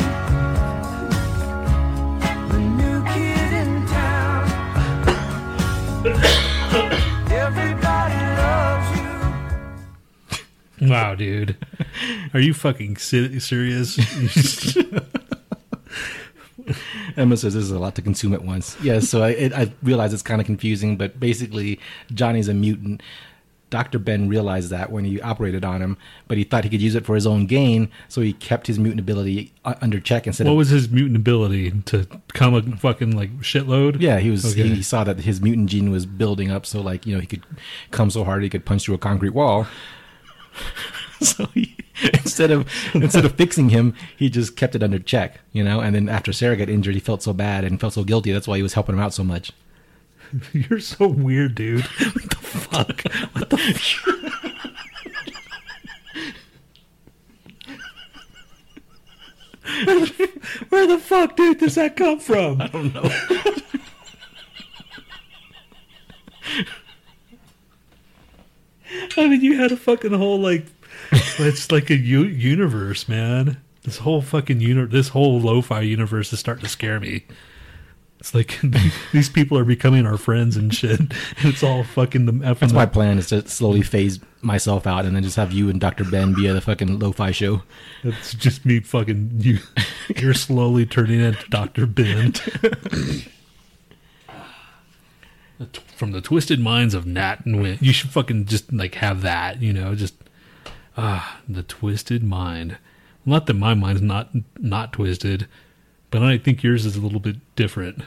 The 2.51 2.59
new 2.59 3.03
kid 3.05 3.53
in 3.55 3.87
town. 3.87 4.45
Everybody 7.33 8.21
loves 8.37 9.01
you. 10.83 10.89
Wow, 10.91 11.15
dude. 11.15 11.57
Are 12.35 12.41
you 12.41 12.53
fucking 12.53 12.99
serious? 12.99 13.97
Emma 17.17 17.37
says 17.37 17.55
this 17.55 17.65
is 17.65 17.71
a 17.71 17.79
lot 17.79 17.95
to 17.97 18.03
consume 18.03 18.35
at 18.35 18.45
once. 18.45 18.77
Yes, 18.83 19.09
so 19.09 19.23
I, 19.23 19.31
it, 19.31 19.53
I 19.53 19.73
realize 19.83 20.13
it's 20.13 20.23
kind 20.23 20.41
of 20.41 20.47
confusing, 20.47 20.97
but 20.97 21.19
basically, 21.21 21.79
Johnny's 22.13 22.49
a 22.49 22.55
mutant. 22.55 23.03
Dr. 23.71 23.99
Ben 23.99 24.29
realized 24.29 24.69
that 24.69 24.93
when 24.93 25.07
he 25.07 25.19
operated 25.23 25.65
on 25.65 25.81
him, 25.81 25.97
but 26.29 26.37
he 26.37 26.45
thought 26.45 26.63
he 26.63 26.69
could 26.69 26.83
use 26.83 26.95
it 26.95 27.07
for 27.07 27.15
his 27.15 27.27
own 27.27 27.47
gain, 27.47 27.91
so 28.07 28.21
he 28.21 28.35
kept 28.35 28.67
his 28.67 28.79
mutant 28.79 29.01
ability 29.01 29.51
uh, 29.65 29.75
under 29.81 29.99
check 29.99 30.27
instead 30.27 30.45
what 30.47 30.53
of. 30.53 30.59
was 30.59 30.69
his 30.69 30.91
mutant 30.91 31.17
ability 31.17 31.71
to 31.87 32.07
come 32.35 32.53
a 32.53 32.61
fucking 32.77 33.17
like 33.17 33.31
shitload? 33.39 33.99
yeah, 33.99 34.19
he 34.19 34.31
was. 34.31 34.45
Okay. 34.45 34.69
He 34.69 34.83
saw 34.83 35.05
that 35.05 35.21
his 35.21 35.41
mutant 35.41 35.71
gene 35.71 35.91
was 35.91 36.05
building 36.05 36.51
up, 36.51 36.67
so 36.67 36.83
like 36.83 37.07
you 37.07 37.15
know 37.15 37.21
he 37.21 37.27
could 37.27 37.45
come 37.91 38.11
so 38.11 38.25
hard 38.25 38.43
he 38.43 38.51
could 38.51 38.67
punch 38.67 38.85
through 38.85 38.97
a 38.97 38.99
concrete 38.99 39.31
wall. 39.31 39.67
so 41.23 41.47
he, 41.55 41.75
instead 42.15 42.51
of 42.51 42.69
instead 42.95 43.25
of 43.25 43.33
fixing 43.37 43.69
him, 43.71 43.95
he 44.17 44.29
just 44.29 44.57
kept 44.57 44.75
it 44.75 44.83
under 44.83 44.99
check, 44.99 45.41
you 45.53 45.63
know. 45.63 45.81
And 45.81 45.95
then 45.95 46.09
after 46.09 46.33
Sarah 46.33 46.57
got 46.57 46.69
injured, 46.69 46.95
he 46.95 47.01
felt 47.01 47.23
so 47.23 47.33
bad 47.33 47.65
and 47.65 47.81
felt 47.81 47.95
so 47.95 48.05
guilty. 48.05 48.33
That's 48.33 48.49
why 48.49 48.57
he 48.57 48.63
was 48.63 48.75
helping 48.75 48.95
him 48.95 49.01
out 49.01 49.15
so 49.15 49.25
much. 49.25 49.53
You're 50.53 50.81
so 50.81 51.09
weird, 51.09 51.55
dude. 51.55 51.85
What 52.13 52.31
the 52.31 52.37
fuck? 52.37 53.03
What 53.33 53.51
the 53.51 53.57
Where 60.69 60.87
the 60.87 60.99
fuck, 60.99 61.37
dude, 61.37 61.59
does 61.59 61.77
that 61.77 61.97
come 61.97 62.19
from? 62.19 62.61
I 62.61 62.67
don't 62.69 62.93
know. 62.95 63.11
I 69.17 69.29
mean, 69.29 69.41
you 69.41 69.57
had 69.59 69.73
a 69.73 69.77
fucking 69.77 70.13
whole 70.13 70.39
like, 70.39 70.67
it's 71.41 71.71
like 71.73 71.91
a 71.91 71.97
u- 71.97 72.25
universe, 72.25 73.09
man. 73.09 73.59
This 73.83 73.99
whole 73.99 74.23
fucking 74.23 74.61
uni- 74.61 74.87
this 74.87 75.09
whole 75.09 75.41
lo-fi 75.41 75.81
universe 75.81 76.33
is 76.33 76.39
starting 76.41 76.63
to 76.65 76.69
scare 76.71 77.01
me. 77.01 77.25
It's 78.21 78.35
like 78.35 78.61
these 79.13 79.29
people 79.29 79.59
are 79.59 79.65
becoming 79.65 80.07
our 80.07 80.17
friends 80.17 80.57
and 80.57 80.73
shit. 80.73 81.01
And 81.01 81.13
it's 81.43 81.65
all 81.65 81.83
fucking 81.83 82.27
the 82.27 82.33
effing. 82.33 82.59
That's 82.61 82.73
my 82.73 82.87
plan 82.87 83.19
is 83.19 83.27
to 83.29 83.47
slowly 83.49 83.83
phase 83.83 84.21
myself 84.43 84.87
out 84.87 85.05
and 85.05 85.17
then 85.17 85.25
just 85.25 85.37
have 85.37 85.51
you 85.53 85.69
and 85.69 85.81
Dr. 85.81 86.05
Ben 86.05 86.33
be 86.33 86.47
the 86.47 86.61
fucking 86.61 87.01
lo-fi 87.01 87.33
show. 87.33 87.63
It's 88.05 88.35
just 88.35 88.65
me 88.65 88.79
fucking 88.81 89.31
you. 89.39 89.59
You're 90.17 90.35
slowly 90.35 90.87
turning 90.87 91.21
into 91.21 91.49
Doctor 91.51 91.87
Ben. 91.87 92.33
From 95.97 96.11
the 96.13 96.21
twisted 96.21 96.59
minds 96.61 96.95
of 96.95 97.07
Nat 97.07 97.45
and 97.45 97.61
Win. 97.63 97.79
You 97.81 97.93
should 97.93 98.11
fucking 98.11 98.47
just 98.47 98.73
like 98.73 98.97
have 98.97 99.23
that, 99.23 99.63
you 99.63 99.73
know, 99.73 99.95
just 99.95 100.15
ah, 100.97 101.41
the 101.49 101.63
twisted 101.63 102.23
mind. 102.23 102.79
Not 103.25 103.47
that 103.47 103.55
my 103.55 103.75
mind's 103.75 104.03
not 104.03 104.31
not 104.59 104.93
twisted, 104.93 105.47
but 106.11 106.23
I 106.23 106.39
think 106.39 106.63
yours 106.63 106.85
is 106.85 106.97
a 106.97 107.01
little 107.01 107.21
bit 107.21 107.37
different. 107.57 108.03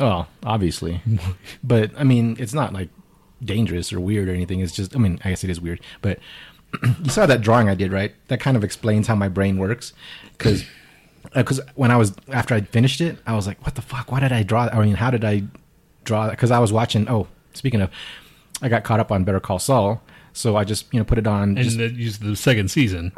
Oh, 0.00 0.26
obviously. 0.44 1.00
but 1.64 1.90
I 1.96 2.04
mean, 2.04 2.36
it's 2.38 2.54
not 2.54 2.72
like 2.72 2.88
dangerous 3.42 3.92
or 3.92 4.00
weird 4.00 4.28
or 4.28 4.32
anything. 4.34 4.60
It's 4.60 4.72
just, 4.72 4.94
I 4.94 4.98
mean, 4.98 5.20
I 5.24 5.30
guess 5.30 5.44
it 5.44 5.50
is 5.50 5.60
weird. 5.60 5.80
But 6.02 6.18
you 6.82 7.10
saw 7.10 7.26
that 7.26 7.40
drawing 7.40 7.68
I 7.68 7.74
did, 7.74 7.92
right? 7.92 8.14
That 8.28 8.40
kind 8.40 8.56
of 8.56 8.64
explains 8.64 9.06
how 9.06 9.14
my 9.14 9.28
brain 9.28 9.58
works. 9.58 9.92
Because 10.36 10.64
because 11.34 11.60
when 11.74 11.90
I 11.90 11.96
was 11.96 12.14
after 12.28 12.54
I 12.54 12.60
finished 12.60 13.00
it, 13.00 13.18
I 13.26 13.34
was 13.34 13.46
like, 13.46 13.62
"What 13.64 13.74
the 13.74 13.82
fuck? 13.82 14.10
Why 14.10 14.20
did 14.20 14.32
I 14.32 14.42
draw? 14.42 14.64
That? 14.64 14.74
I 14.74 14.84
mean, 14.84 14.94
how 14.94 15.10
did 15.10 15.24
I 15.24 15.44
draw 16.04 16.26
that?" 16.26 16.32
Because 16.32 16.50
I 16.50 16.58
was 16.58 16.72
watching. 16.72 17.08
Oh, 17.08 17.26
speaking 17.54 17.80
of, 17.80 17.90
I 18.62 18.68
got 18.68 18.84
caught 18.84 19.00
up 19.00 19.10
on 19.12 19.24
Better 19.24 19.40
Call 19.40 19.58
Saul, 19.58 20.02
so 20.38 20.56
I 20.56 20.64
just 20.64 20.86
you 20.92 20.98
know 21.00 21.04
put 21.04 21.18
it 21.18 21.26
on. 21.26 21.58
And 21.58 21.58
just, 21.58 21.78
used 21.78 22.22
the 22.22 22.36
second 22.36 22.70
season. 22.70 23.12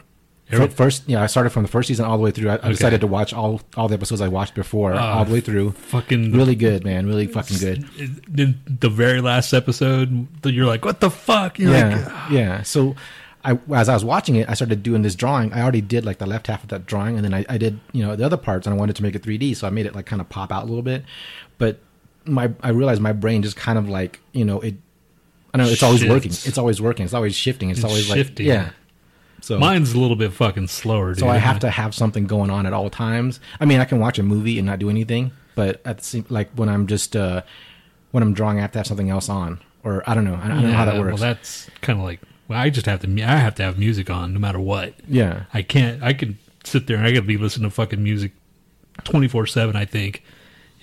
Fir- 0.51 0.67
first, 0.67 1.05
yeah, 1.07 1.23
I 1.23 1.27
started 1.27 1.51
from 1.51 1.63
the 1.63 1.69
first 1.69 1.87
season 1.87 2.05
all 2.07 2.17
the 2.17 2.25
way 2.25 2.33
through. 2.33 2.49
I, 2.51 2.55
I 2.55 2.57
Okay. 2.57 2.69
decided 2.71 3.01
to 3.03 3.07
watch 3.07 3.33
all 3.33 3.61
all 3.77 3.87
the 3.87 3.95
episodes 3.95 4.21
I 4.21 4.27
watched 4.27 4.55
before, 4.57 4.95
Ah, 4.95 5.19
all 5.19 5.25
the 5.25 5.33
way 5.33 5.41
through. 5.41 5.71
fucking- 5.73 6.33
really 6.33 6.57
good, 6.57 6.85
man. 6.85 7.07
Really 7.07 7.29
fucking 7.29 7.59
good. 7.59 7.85
The 8.81 8.89
very 8.89 9.21
last 9.21 9.53
episode, 9.53 10.27
you're 10.45 10.67
like, 10.67 10.85
"What 10.85 10.99
the 11.01 11.11
fuck?" 11.11 11.59
You're 11.61 11.71
yeah, 11.73 11.97
like, 11.97 12.31
yeah. 12.33 12.63
So, 12.63 12.97
I 13.45 13.59
as 13.73 13.89
I 13.89 13.95
was 13.95 14.05
watching 14.05 14.35
it, 14.37 14.49
I 14.51 14.55
started 14.55 14.83
doing 14.83 15.03
this 15.03 15.15
drawing. 15.15 15.53
I 15.53 15.63
already 15.63 15.83
did 15.83 16.05
like 16.05 16.19
the 16.19 16.27
left 16.27 16.49
half 16.49 16.65
of 16.65 16.69
that 16.71 16.85
drawing, 16.85 17.15
and 17.15 17.25
then 17.25 17.33
I, 17.33 17.45
I 17.49 17.57
did 17.57 17.79
you 17.93 18.03
know 18.05 18.17
the 18.17 18.25
other 18.27 18.37
parts, 18.37 18.67
and 18.67 18.75
I 18.75 18.77
wanted 18.77 18.97
to 18.97 19.05
make 19.05 19.15
it 19.15 19.23
3D, 19.23 19.55
so 19.57 19.69
I 19.69 19.71
made 19.71 19.87
it 19.87 19.95
like 19.95 20.07
kind 20.07 20.21
of 20.21 20.29
pop 20.29 20.51
out 20.51 20.65
a 20.65 20.67
little 20.67 20.83
bit. 20.83 21.05
But 21.59 21.79
my 22.25 22.51
I 22.61 22.71
realized 22.71 23.01
my 23.01 23.13
brain 23.13 23.43
just 23.43 23.57
kind 23.57 23.79
of 23.79 23.89
like 23.89 24.19
you 24.33 24.45
know 24.45 24.59
it. 24.61 24.75
I 25.53 25.59
know 25.59 25.65
it's 25.65 25.83
always 25.83 26.05
working. 26.05 26.31
It's 26.31 26.59
always 26.59 26.81
working. 26.81 27.05
It's 27.05 27.15
always 27.15 27.35
shifting. 27.35 27.71
It's, 27.71 27.81
It's 27.81 27.85
always 27.89 28.07
shifting. 28.07 28.47
like 28.47 28.55
yeah. 28.57 28.71
So 29.43 29.59
Mine's 29.59 29.95
a 29.95 29.99
little 29.99 30.17
bit 30.17 30.33
fucking 30.33 30.69
slower, 30.69 31.11
dude. 31.15 31.21
so 31.21 31.29
I 31.29 31.39
have 31.39 31.59
to 31.61 31.71
have 31.71 31.95
something 31.95 32.27
going 32.27 32.51
on 32.51 32.67
at 32.67 32.73
all 32.73 32.91
times. 32.91 33.41
I 33.59 33.65
mean, 33.65 33.81
I 33.81 33.85
can 33.87 33.99
watch 33.99 34.19
a 34.19 34.23
movie 34.23 34.59
and 34.59 34.67
not 34.67 34.79
do 34.79 34.91
anything, 34.91 35.33
but 35.55 35.81
at 35.87 35.99
the 35.99 36.05
same, 36.05 36.27
like 36.29 36.51
when 36.55 36.69
I'm 36.69 36.87
just 36.87 37.17
uh 37.17 37.43
when 38.11 38.23
I'm 38.23 38.35
drawing, 38.35 38.59
I 38.59 38.63
have 38.63 38.73
to 38.73 38.79
have 38.81 38.87
something 38.87 39.09
else 39.09 39.29
on, 39.29 39.61
or 39.83 40.03
I 40.09 40.15
don't 40.15 40.25
know. 40.25 40.35
I, 40.35 40.45
I 40.45 40.49
don't 40.49 40.63
know 40.65 40.73
how 40.73 40.85
that 40.85 40.95
Yeah, 40.95 41.01
works. 41.01 41.21
Well, 41.21 41.35
that's 41.35 41.71
kind 41.81 41.99
of 41.99 42.05
like 42.05 42.21
well, 42.49 42.59
I 42.61 42.69
just 42.71 42.87
have 42.87 43.01
to. 43.01 43.09
I 43.23 43.37
have 43.37 43.55
to 43.57 43.63
have 43.63 43.79
music 43.79 44.11
on 44.11 44.35
no 44.35 44.39
matter 44.41 44.61
what. 44.61 44.95
Yeah. 45.09 45.45
I 45.55 45.63
can't. 45.63 46.03
I 46.03 46.13
can 46.13 46.39
sit 46.65 46.87
there 46.87 46.97
and 46.99 47.07
I 47.07 47.13
could 47.13 47.27
be 47.27 47.39
listening 47.39 47.71
to 47.71 47.75
fucking 47.75 48.03
music 48.03 48.33
twenty 49.05 49.27
four 49.29 49.47
seven. 49.47 49.75
I 49.75 49.85
think, 49.87 50.23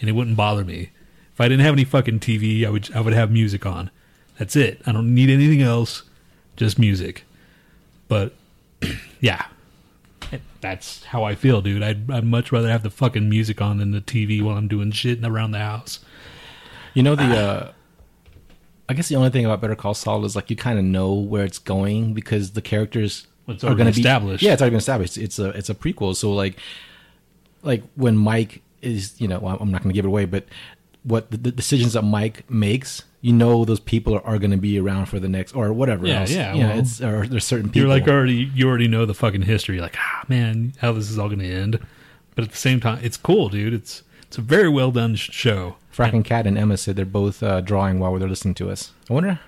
and 0.02 0.10
it 0.10 0.14
wouldn't 0.14 0.36
bother 0.36 0.66
me 0.66 0.90
if 1.32 1.40
I 1.42 1.48
didn't 1.48 1.64
have 1.64 1.74
any 1.74 1.84
fucking 1.86 2.22
TV. 2.22 2.66
I 2.66 2.70
would. 2.72 2.92
I 2.96 3.02
would 3.02 3.14
have 3.14 3.32
music 3.32 3.66
on. 3.68 3.92
That's 4.38 4.56
it. 4.56 4.82
I 4.86 4.92
don't 4.92 5.14
need 5.14 5.30
anything 5.30 5.62
else. 5.62 6.04
Just 6.56 6.80
music. 6.80 7.26
But 8.08 8.34
yeah, 9.20 9.46
that's 10.62 11.04
how 11.06 11.24
I 11.24 11.36
feel, 11.36 11.62
dude. 11.62 11.84
I'd, 11.84 12.10
I'd 12.12 12.26
much 12.26 12.52
rather 12.52 12.70
have 12.70 12.84
the 12.84 12.90
fucking 12.90 13.30
music 13.30 13.62
on 13.62 13.78
than 13.78 13.92
the 13.92 14.02
TV 14.02 14.42
while 14.42 14.58
I'm 14.58 14.68
doing 14.68 14.92
shit 14.92 15.24
around 15.24 15.52
the 15.52 15.60
house. 15.60 16.00
You 16.94 17.04
know 17.04 17.16
the. 17.16 17.24
uh 17.24 17.72
I 18.90 18.94
guess 18.94 19.10
the 19.10 19.18
only 19.18 19.30
thing 19.30 19.44
about 19.44 19.60
Better 19.60 19.76
Call 19.76 19.94
Saul 19.94 20.24
is 20.24 20.36
like 20.36 20.50
you 20.50 20.56
kind 20.56 20.80
of 20.80 20.86
know 20.86 21.14
where 21.14 21.44
it's 21.44 21.60
going 21.60 22.14
because 22.14 22.52
the 22.52 22.62
characters 22.62 23.28
It's 23.48 23.64
are 23.64 23.76
going 23.76 23.92
to 23.92 23.94
be 23.94 24.00
established. 24.00 24.42
Yeah, 24.42 24.54
it's 24.54 24.62
already 24.62 24.72
been 24.76 24.80
established. 24.80 25.18
It's 25.18 25.40
a 25.40 25.50
it's 25.50 25.70
a 25.70 25.76
prequel, 25.76 26.16
so 26.16 26.34
like 26.34 26.58
like 27.64 27.84
when 27.96 28.16
Mike 28.18 28.62
is 28.82 29.20
you 29.20 29.28
know 29.28 29.40
well, 29.40 29.58
I'm 29.60 29.72
not 29.72 29.84
going 29.84 29.92
to 29.92 29.94
give 29.94 30.06
it 30.06 30.08
away, 30.08 30.26
but 30.26 30.46
what 31.04 31.32
the, 31.32 31.38
the 31.38 31.52
decisions 31.52 31.94
that 31.94 32.04
Mike 32.04 32.50
makes, 32.50 33.04
you 33.22 33.34
know, 33.34 33.66
those 33.66 33.80
people 33.80 34.16
are, 34.16 34.22
are 34.26 34.38
going 34.38 34.52
to 34.52 34.58
be 34.58 34.80
around 34.80 35.08
for 35.08 35.20
the 35.20 35.28
next 35.28 35.54
or 35.56 35.74
whatever 35.74 36.06
Yeah, 36.08 36.20
else. 36.22 36.32
yeah, 36.32 36.54
know, 36.54 36.60
well, 36.70 36.80
it's 36.80 37.02
or 37.02 37.28
there's 37.28 37.46
certain 37.46 37.70
people. 37.70 37.82
You're 37.82 37.90
like 37.90 38.08
already 38.08 38.52
you 38.54 38.68
already 38.68 38.88
know 38.88 39.06
the 39.06 39.14
fucking 39.14 39.42
history. 39.44 39.76
You're 39.76 39.84
like 39.84 39.98
ah 39.98 40.24
man, 40.28 40.74
how 40.80 40.92
this 40.94 41.10
is 41.10 41.18
all 41.18 41.28
going 41.28 41.40
to 41.40 41.46
end. 41.52 41.80
But 42.36 42.44
at 42.46 42.52
the 42.52 42.58
same 42.58 42.80
time, 42.80 43.00
it's 43.04 43.18
cool, 43.18 43.50
dude. 43.50 43.74
It's 43.74 44.04
it's 44.28 44.38
a 44.38 44.42
very 44.42 44.70
well 44.70 44.92
done 44.92 45.16
sh- 45.16 45.32
show. 45.32 45.78
Frack 45.96 46.14
and 46.14 46.24
Cat 46.24 46.46
and 46.46 46.58
Emma 46.58 46.78
said 46.78 46.96
they're 46.96 47.06
both 47.06 47.42
uh, 47.42 47.60
drawing 47.62 47.98
while 48.00 48.14
they're 48.20 48.30
listening 48.30 48.54
to 48.56 48.70
us. 48.70 48.92
I 49.10 49.14
wonder. 49.14 49.40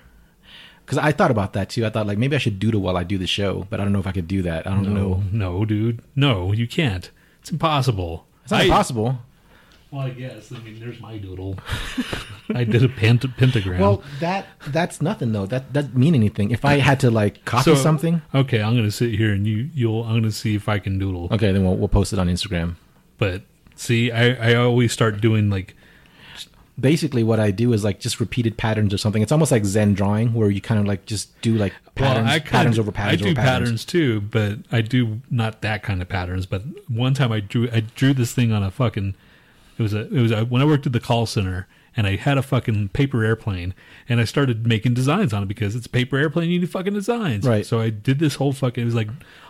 Because 0.83 0.97
I 0.97 1.11
thought 1.11 1.29
about 1.29 1.53
that 1.53 1.69
too. 1.69 1.85
I 1.85 1.91
thought 1.91 2.07
like 2.07 2.17
maybe 2.17 2.35
I 2.35 2.39
should 2.39 2.57
doodle 2.57 2.81
while 2.81 2.97
I 2.97 3.03
do 3.03 3.19
the 3.19 3.27
show, 3.27 3.67
but 3.69 3.79
I 3.79 3.83
don't 3.83 3.93
know 3.93 3.99
if 3.99 4.07
I 4.07 4.11
could 4.11 4.27
do 4.27 4.41
that. 4.41 4.65
I 4.65 4.71
don't 4.71 4.91
No, 4.91 4.93
know. 4.93 5.23
no, 5.31 5.65
dude, 5.65 6.01
no, 6.15 6.51
you 6.51 6.67
can't. 6.67 7.11
It's 7.41 7.51
impossible. 7.51 8.25
It's 8.41 8.51
not 8.51 8.61
I- 8.61 8.63
impossible. 8.63 9.19
Well, 9.91 10.01
I 10.03 10.11
guess. 10.11 10.51
I 10.51 10.59
mean, 10.59 10.79
there's 10.79 10.99
my 10.99 11.17
doodle. 11.17 11.55
I 12.53 12.63
did 12.63 12.83
a 12.83 12.89
pent- 12.89 13.25
pentagram. 13.37 13.79
Well, 13.81 14.03
that 14.19 14.45
that's 14.67 15.01
nothing 15.01 15.31
though. 15.31 15.47
That 15.47 15.73
doesn't 15.73 15.95
mean 15.97 16.13
anything. 16.13 16.51
If 16.51 16.63
I 16.63 16.75
had 16.75 16.99
to 16.99 17.09
like 17.09 17.43
copy 17.45 17.63
So, 17.63 17.75
something, 17.75 18.21
Okay, 18.35 18.61
I'm 18.61 18.75
gonna 18.75 18.91
sit 18.91 19.15
here 19.15 19.33
and 19.33 19.47
you 19.47 19.69
you'll 19.73 20.03
I'm 20.03 20.13
gonna 20.19 20.31
see 20.31 20.53
if 20.55 20.69
I 20.69 20.77
can 20.79 20.99
doodle. 20.99 21.27
okay, 21.31 21.51
then 21.51 21.63
we'll 21.63 21.75
we'll 21.75 21.87
post 21.87 22.13
it 22.13 22.19
on 22.19 22.27
Instagram. 22.27 22.75
But 23.17 23.41
see, 23.75 24.11
I 24.11 24.51
I 24.51 24.55
always 24.55 24.91
start 24.93 25.21
doing 25.21 25.49
like 25.49 25.75
Basically, 26.79 27.25
what 27.25 27.41
I 27.41 27.51
do 27.51 27.73
is 27.73 27.83
like 27.83 27.99
just 27.99 28.21
repeated 28.21 28.55
patterns 28.55 28.93
or 28.93 28.97
something. 28.97 29.21
It's 29.21 29.33
almost 29.33 29.51
like 29.51 29.65
Zen 29.65 29.95
drawing, 29.95 30.33
where 30.33 30.49
you 30.49 30.61
kind 30.61 30.79
of 30.79 30.85
like 30.87 31.05
just 31.05 31.41
do 31.41 31.55
like 31.55 31.73
patterns, 31.95 32.25
well, 32.27 32.33
I 32.35 32.39
kinda- 32.39 32.51
patterns 32.51 32.79
over 32.79 32.91
patterns 32.93 33.21
I 33.21 33.23
do 33.25 33.31
over 33.31 33.35
patterns. 33.35 33.59
patterns 33.65 33.85
too, 33.85 34.21
but 34.21 34.59
I 34.71 34.79
do 34.79 35.19
not 35.29 35.61
that 35.61 35.83
kind 35.83 36.01
of 36.01 36.07
patterns. 36.07 36.45
But 36.45 36.61
one 36.87 37.13
time 37.13 37.33
I 37.33 37.41
drew 37.41 37.67
I 37.73 37.81
drew 37.81 38.13
this 38.13 38.31
thing 38.33 38.53
on 38.53 38.63
a 38.63 38.71
fucking 38.71 39.15
it 39.80 39.81
was 39.84 39.93
a 39.93 40.01
it 40.14 40.22
was 40.22 40.31
a, 40.31 40.45
when 40.45 40.61
I 40.61 40.65
worked 40.65 40.85
at 40.85 40.93
the 40.93 40.99
call 40.99 41.26
center 41.26 41.68
and 41.97 42.06
I 42.06 42.18
had 42.18 42.38
a 42.38 42.43
fucking 42.43 42.89
paper 42.89 43.23
airplane 43.23 43.73
and 44.07 44.19
I 44.19 44.26
started 44.26 44.68
making 44.68 44.93
designs 44.93 45.34
on 45.34 45.41
it 45.43 45.47
because 45.47 45.76
it's 45.76 45.88
a 45.88 45.89
paper 45.89 46.18
airplane 46.18 46.49
you 46.49 46.60
need 46.60 46.69
fucking 46.69 46.93
designs 46.93 47.47
Right. 47.47 47.65
So 47.65 47.80
I 47.80 47.89
did 47.89 48.19
this 48.19 48.35
whole 48.35 48.53
fucking 48.53 48.81
it 48.84 48.85
was 48.85 48.95
like 48.95 49.10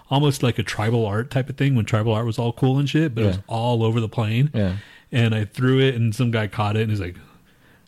almost 0.09 0.41
like 0.41 0.57
a 0.57 0.63
tribal 0.63 1.05
art 1.05 1.29
type 1.29 1.49
of 1.49 1.57
thing 1.57 1.75
when 1.75 1.85
tribal 1.85 2.13
art 2.13 2.25
was 2.25 2.39
all 2.39 2.53
cool 2.53 2.79
and 2.79 2.89
shit, 2.89 3.13
but 3.13 3.23
it 3.23 3.27
was 3.27 3.39
all 3.47 3.83
over 3.83 3.99
the 3.99 4.09
plane. 4.09 4.49
Yeah. 4.53 4.77
And 5.11 5.35
I 5.35 5.45
threw 5.45 5.79
it 5.79 5.95
and 5.95 6.15
some 6.15 6.31
guy 6.31 6.47
caught 6.47 6.75
it 6.77 6.81
and 6.83 6.91
he's 6.91 7.01
like 7.01 7.15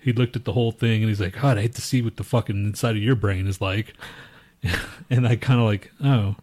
he 0.01 0.11
looked 0.11 0.35
at 0.35 0.45
the 0.45 0.53
whole 0.53 0.71
thing 0.71 1.01
and 1.01 1.09
he's 1.09 1.21
like, 1.21 1.39
God, 1.39 1.57
I 1.57 1.61
hate 1.61 1.75
to 1.75 1.81
see 1.81 2.01
what 2.01 2.17
the 2.17 2.23
fucking 2.23 2.65
inside 2.65 2.95
of 2.97 3.03
your 3.03 3.15
brain 3.15 3.47
is 3.47 3.61
like. 3.61 3.93
and 5.09 5.27
I 5.27 5.35
kind 5.35 5.59
of 5.59 5.65
like, 5.65 5.91
oh, 6.03 6.35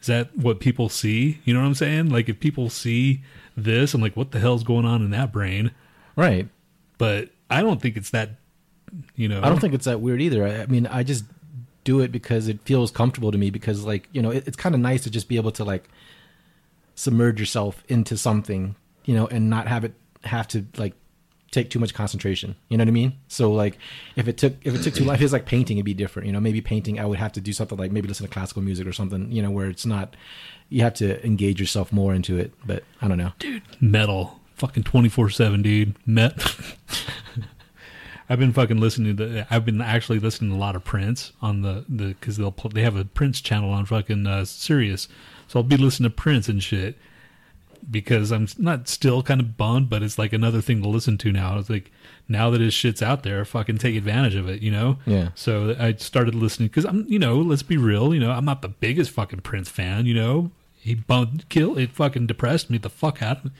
is 0.00 0.06
that 0.06 0.36
what 0.36 0.60
people 0.60 0.88
see? 0.88 1.40
You 1.44 1.54
know 1.54 1.60
what 1.60 1.66
I'm 1.66 1.74
saying? 1.74 2.10
Like, 2.10 2.28
if 2.28 2.40
people 2.40 2.70
see 2.70 3.22
this, 3.56 3.92
I'm 3.92 4.00
like, 4.00 4.16
what 4.16 4.30
the 4.30 4.40
hell's 4.40 4.64
going 4.64 4.84
on 4.84 5.02
in 5.02 5.10
that 5.10 5.32
brain? 5.32 5.72
Right. 6.16 6.48
But 6.98 7.30
I 7.50 7.60
don't 7.60 7.80
think 7.80 7.96
it's 7.96 8.10
that, 8.10 8.30
you 9.14 9.28
know. 9.28 9.40
I 9.42 9.48
don't 9.48 9.60
think 9.60 9.74
it's 9.74 9.84
that 9.84 10.00
weird 10.00 10.22
either. 10.22 10.46
I, 10.46 10.62
I 10.62 10.66
mean, 10.66 10.86
I 10.86 11.02
just 11.02 11.24
do 11.84 12.00
it 12.00 12.12
because 12.12 12.48
it 12.48 12.60
feels 12.62 12.90
comfortable 12.90 13.32
to 13.32 13.38
me. 13.38 13.50
Because 13.50 13.84
like 13.84 14.08
you 14.12 14.22
know, 14.22 14.30
it, 14.30 14.46
it's 14.46 14.56
kind 14.56 14.74
of 14.74 14.80
nice 14.80 15.02
to 15.04 15.10
just 15.10 15.28
be 15.28 15.36
able 15.36 15.52
to 15.52 15.64
like 15.64 15.88
submerge 16.94 17.40
yourself 17.40 17.82
into 17.88 18.16
something, 18.16 18.76
you 19.04 19.14
know, 19.14 19.26
and 19.26 19.50
not 19.50 19.66
have 19.66 19.84
it 19.84 19.94
have 20.24 20.48
to 20.48 20.66
like 20.76 20.94
take 21.50 21.70
too 21.70 21.78
much 21.78 21.94
concentration. 21.94 22.56
You 22.68 22.78
know 22.78 22.82
what 22.82 22.88
I 22.88 22.92
mean? 22.92 23.18
So 23.28 23.52
like, 23.52 23.78
if 24.16 24.28
it 24.28 24.38
took 24.38 24.54
if 24.62 24.74
it 24.74 24.82
took 24.82 24.94
too 24.94 25.04
long, 25.04 25.16
if 25.16 25.22
it's 25.22 25.32
like 25.32 25.46
painting, 25.46 25.78
it'd 25.78 25.84
be 25.84 25.94
different. 25.94 26.26
You 26.26 26.32
know, 26.32 26.40
maybe 26.40 26.60
painting, 26.60 26.98
I 26.98 27.06
would 27.06 27.18
have 27.18 27.32
to 27.32 27.40
do 27.40 27.52
something 27.52 27.78
like 27.78 27.92
maybe 27.92 28.08
listen 28.08 28.26
to 28.26 28.32
classical 28.32 28.62
music 28.62 28.86
or 28.86 28.92
something. 28.92 29.30
You 29.30 29.42
know, 29.42 29.50
where 29.50 29.68
it's 29.68 29.86
not 29.86 30.14
you 30.68 30.82
have 30.82 30.94
to 30.94 31.24
engage 31.24 31.60
yourself 31.60 31.92
more 31.92 32.14
into 32.14 32.38
it. 32.38 32.52
But 32.64 32.84
I 33.00 33.08
don't 33.08 33.18
know, 33.18 33.32
dude. 33.38 33.62
Metal, 33.80 34.40
fucking 34.54 34.84
twenty 34.84 35.08
four 35.08 35.30
seven, 35.30 35.62
dude. 35.62 35.94
Met. 36.06 36.34
I've 38.28 38.38
been 38.38 38.52
fucking 38.52 38.78
listening 38.78 39.16
to. 39.16 39.46
I've 39.50 39.64
been 39.64 39.80
actually 39.80 40.20
listening 40.20 40.52
to 40.52 40.56
a 40.56 40.60
lot 40.60 40.76
of 40.76 40.84
Prince 40.84 41.32
on 41.42 41.62
the 41.62 41.84
the 41.88 42.08
because 42.08 42.36
they'll 42.36 42.54
they 42.72 42.82
have 42.82 42.96
a 42.96 43.04
Prince 43.04 43.40
channel 43.40 43.70
on 43.70 43.86
fucking 43.86 44.26
uh, 44.26 44.44
Sirius, 44.44 45.08
so 45.48 45.58
I'll 45.58 45.64
be 45.64 45.76
listening 45.76 46.10
to 46.10 46.16
Prince 46.16 46.48
and 46.48 46.62
shit 46.62 46.96
because 47.88 48.32
I'm 48.32 48.48
not 48.58 48.88
still 48.88 49.22
kind 49.22 49.40
of 49.40 49.56
bummed, 49.56 49.88
but 49.88 50.02
it's 50.02 50.18
like 50.18 50.32
another 50.32 50.60
thing 50.60 50.82
to 50.82 50.88
listen 50.88 51.18
to 51.18 51.30
now. 51.32 51.58
It's 51.58 51.70
like 51.70 51.90
now 52.28 52.50
that 52.50 52.60
his 52.60 52.74
shit's 52.74 53.02
out 53.02 53.22
there, 53.22 53.44
fucking 53.44 53.78
take 53.78 53.96
advantage 53.96 54.34
of 54.34 54.48
it, 54.48 54.62
you 54.62 54.70
know? 54.70 54.98
Yeah. 55.06 55.30
So 55.34 55.76
I 55.78 55.94
started 55.94 56.34
listening 56.34 56.68
because 56.68 56.84
I'm, 56.84 57.06
you 57.08 57.18
know, 57.18 57.36
let's 57.38 57.62
be 57.62 57.76
real, 57.76 58.12
you 58.14 58.20
know, 58.20 58.30
I'm 58.30 58.44
not 58.44 58.62
the 58.62 58.68
biggest 58.68 59.10
fucking 59.10 59.40
Prince 59.40 59.68
fan, 59.68 60.06
you 60.06 60.14
know. 60.14 60.50
He 60.74 60.94
bummed, 60.94 61.48
kill, 61.48 61.76
it 61.76 61.90
fucking 61.92 62.26
depressed 62.26 62.70
me 62.70 62.78
the 62.78 62.88
fuck 62.88 63.22
out 63.22 63.38
of 63.38 63.44
me. 63.46 63.50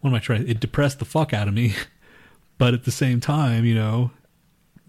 What 0.00 0.10
am 0.10 0.16
I 0.16 0.20
trying? 0.20 0.48
It 0.48 0.60
depressed 0.60 0.98
the 0.98 1.04
fuck 1.04 1.32
out 1.32 1.48
of 1.48 1.54
me, 1.54 1.74
but 2.58 2.74
at 2.74 2.84
the 2.84 2.90
same 2.90 3.20
time, 3.20 3.64
you 3.64 3.74
know, 3.74 4.10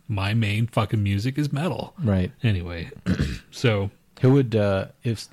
my 0.07 0.33
main 0.33 0.67
fucking 0.67 1.03
music 1.03 1.37
is 1.37 1.51
metal. 1.51 1.93
right? 2.03 2.31
Anyway, 2.43 2.89
so 3.51 3.89
Who 4.21 4.31
would 4.33 4.55
uh 4.55 4.87
if 5.03 5.27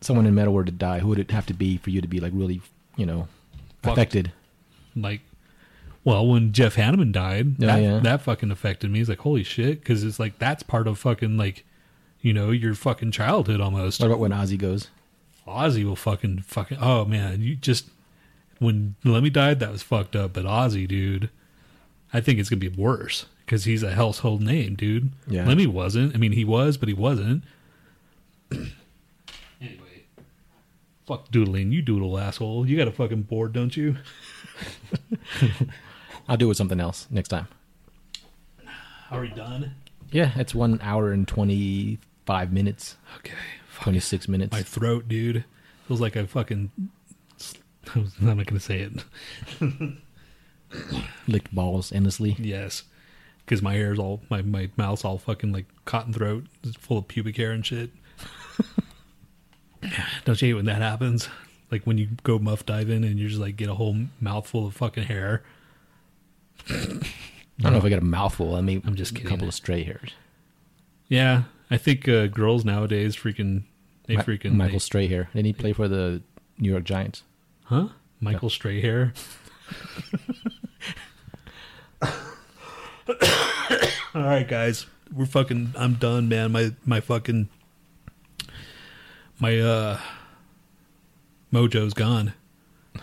someone 0.00 0.26
in 0.26 0.34
metal 0.34 0.54
were 0.54 0.64
to 0.64 0.72
die? 0.72 1.00
Who 1.00 1.08
would 1.08 1.18
it 1.18 1.30
have 1.30 1.46
to 1.46 1.54
be 1.54 1.76
for 1.78 1.90
you 1.90 2.00
to 2.00 2.08
be 2.08 2.20
like 2.20 2.32
really, 2.34 2.62
you 2.96 3.06
know, 3.06 3.28
Fucked. 3.82 3.98
affected? 3.98 4.32
like 4.96 5.20
well 6.04 6.24
when 6.26 6.52
jeff 6.52 6.76
hanneman 6.76 7.10
died 7.10 7.56
Oh, 7.60 7.66
that, 7.66 7.82
yeah. 7.82 7.98
that 7.98 8.22
fucking 8.22 8.52
affected 8.52 8.90
me 8.92 9.00
it's 9.00 9.08
like 9.08 9.18
holy 9.18 9.42
shit 9.42 9.80
because 9.80 10.04
it's 10.04 10.20
like 10.20 10.38
that's 10.38 10.62
part 10.62 10.86
of 10.86 10.98
fucking 11.00 11.36
like 11.36 11.64
you 12.20 12.32
know 12.32 12.52
your 12.52 12.74
fucking 12.76 13.10
childhood 13.10 13.60
almost 13.60 13.98
What 14.00 14.06
about 14.06 14.20
when 14.20 14.30
Ozzy 14.30 14.56
goes? 14.56 14.88
ozzy 15.48 15.84
will 15.84 15.96
fucking 15.96 16.42
fucking 16.42 16.78
oh 16.80 17.04
man 17.04 17.40
you 17.42 17.56
just 17.56 17.86
when 18.60 18.94
lemmy 19.02 19.30
died 19.30 19.58
that 19.58 19.72
was 19.72 19.82
fucked 19.82 20.14
up 20.14 20.32
but 20.34 20.44
ozzy 20.44 20.86
dude 20.86 21.28
i 22.12 22.20
think 22.20 22.38
it's 22.38 22.48
gonna 22.48 22.60
be 22.60 22.68
worse 22.68 23.26
because 23.44 23.64
he's 23.64 23.82
a 23.82 23.94
household 23.94 24.40
name 24.42 24.76
dude 24.76 25.10
Yeah. 25.26 25.44
lemmy 25.46 25.66
wasn't 25.66 26.14
i 26.14 26.18
mean 26.18 26.32
he 26.32 26.44
was 26.44 26.76
but 26.76 26.88
he 26.88 26.94
wasn't 26.94 27.42
Fuck 31.06 31.30
doodling. 31.30 31.72
You 31.72 31.82
doodle, 31.82 32.18
asshole. 32.18 32.66
You 32.66 32.76
got 32.76 32.88
a 32.88 32.92
fucking 32.92 33.22
board, 33.22 33.52
don't 33.52 33.76
you? 33.76 33.96
I'll 36.28 36.36
do 36.36 36.46
it 36.46 36.48
with 36.48 36.56
something 36.56 36.80
else 36.80 37.06
next 37.10 37.28
time. 37.28 37.48
Are 39.10 39.20
we 39.20 39.28
done? 39.28 39.74
Yeah, 40.10 40.32
it's 40.36 40.54
one 40.54 40.78
hour 40.82 41.12
and 41.12 41.28
twenty 41.28 41.98
five 42.24 42.52
minutes. 42.52 42.96
Okay. 43.18 43.34
Twenty 43.80 44.00
six 44.00 44.28
minutes. 44.28 44.52
My 44.52 44.62
throat, 44.62 45.08
dude. 45.08 45.44
Feels 45.88 46.00
like 46.00 46.16
I 46.16 46.24
fucking. 46.24 46.70
I'm 47.94 48.10
not 48.20 48.36
going 48.36 48.46
to 48.46 48.60
say 48.60 48.80
it. 48.80 49.04
Licked 51.28 51.54
balls 51.54 51.92
endlessly. 51.92 52.36
Yes. 52.38 52.84
Because 53.44 53.60
my 53.60 53.74
hair's 53.74 53.98
all, 53.98 54.22
my, 54.30 54.40
my 54.40 54.70
mouth's 54.78 55.04
all 55.04 55.18
fucking 55.18 55.52
like 55.52 55.66
cotton 55.84 56.14
throat, 56.14 56.46
full 56.78 56.96
of 56.98 57.08
pubic 57.08 57.36
hair 57.36 57.50
and 57.52 57.64
shit. 57.64 57.90
Don't 60.24 60.40
you 60.40 60.48
hate 60.48 60.54
when 60.54 60.64
that 60.66 60.82
happens? 60.82 61.28
Like 61.70 61.84
when 61.84 61.98
you 61.98 62.08
go 62.22 62.38
muff 62.38 62.64
diving 62.66 63.04
and 63.04 63.18
you 63.18 63.28
just 63.28 63.40
like 63.40 63.56
get 63.56 63.68
a 63.68 63.74
whole 63.74 63.96
mouthful 64.20 64.66
of 64.66 64.74
fucking 64.74 65.04
hair. 65.04 65.42
I 66.70 66.74
don't 67.60 67.72
know 67.72 67.78
if 67.78 67.84
I 67.84 67.88
got 67.90 67.98
a 67.98 68.04
mouthful. 68.04 68.54
I 68.56 68.60
mean, 68.60 68.82
I'm 68.86 68.94
just 68.94 69.16
a 69.18 69.22
couple 69.22 69.48
of 69.48 69.54
stray 69.54 69.82
hairs. 69.84 70.12
Yeah, 71.08 71.44
I 71.70 71.76
think 71.76 72.08
uh, 72.08 72.26
girls 72.28 72.64
nowadays 72.64 73.16
freaking 73.16 73.64
they 74.06 74.16
Ma- 74.16 74.22
freaking 74.22 74.52
Michael 74.54 74.78
they- 74.78 75.08
Strahair. 75.08 75.32
Didn't 75.32 75.46
he 75.46 75.52
play 75.52 75.72
for 75.72 75.88
the 75.88 76.22
New 76.58 76.70
York 76.70 76.84
Giants? 76.84 77.22
huh? 77.64 77.88
Michael 78.20 78.48
Strahair. 78.50 79.12
All 84.14 84.22
right, 84.22 84.46
guys, 84.46 84.86
we're 85.12 85.26
fucking. 85.26 85.74
I'm 85.76 85.94
done, 85.94 86.28
man. 86.28 86.52
My 86.52 86.72
my 86.86 87.00
fucking 87.00 87.48
my 89.38 89.58
uh 89.58 90.00
mojo's 91.52 91.94
gone. 91.94 92.34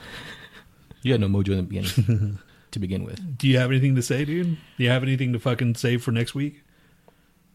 You 1.04 1.14
had 1.14 1.22
no 1.22 1.28
mojo 1.28 1.50
in 1.50 1.58
the 1.58 1.64
beginning 1.64 2.38
to 2.70 2.78
begin 2.80 3.04
with. 3.04 3.38
Do 3.38 3.48
you 3.48 3.58
have 3.58 3.72
anything 3.72 3.96
to 3.96 4.04
say, 4.04 4.24
dude? 4.24 4.58
Do 4.78 4.84
you 4.84 4.90
have 4.90 5.02
anything 5.02 5.34
to 5.34 5.40
fucking 5.40 5.74
say 5.74 5.98
for 5.98 6.12
next 6.12 6.36
week? 6.36 6.62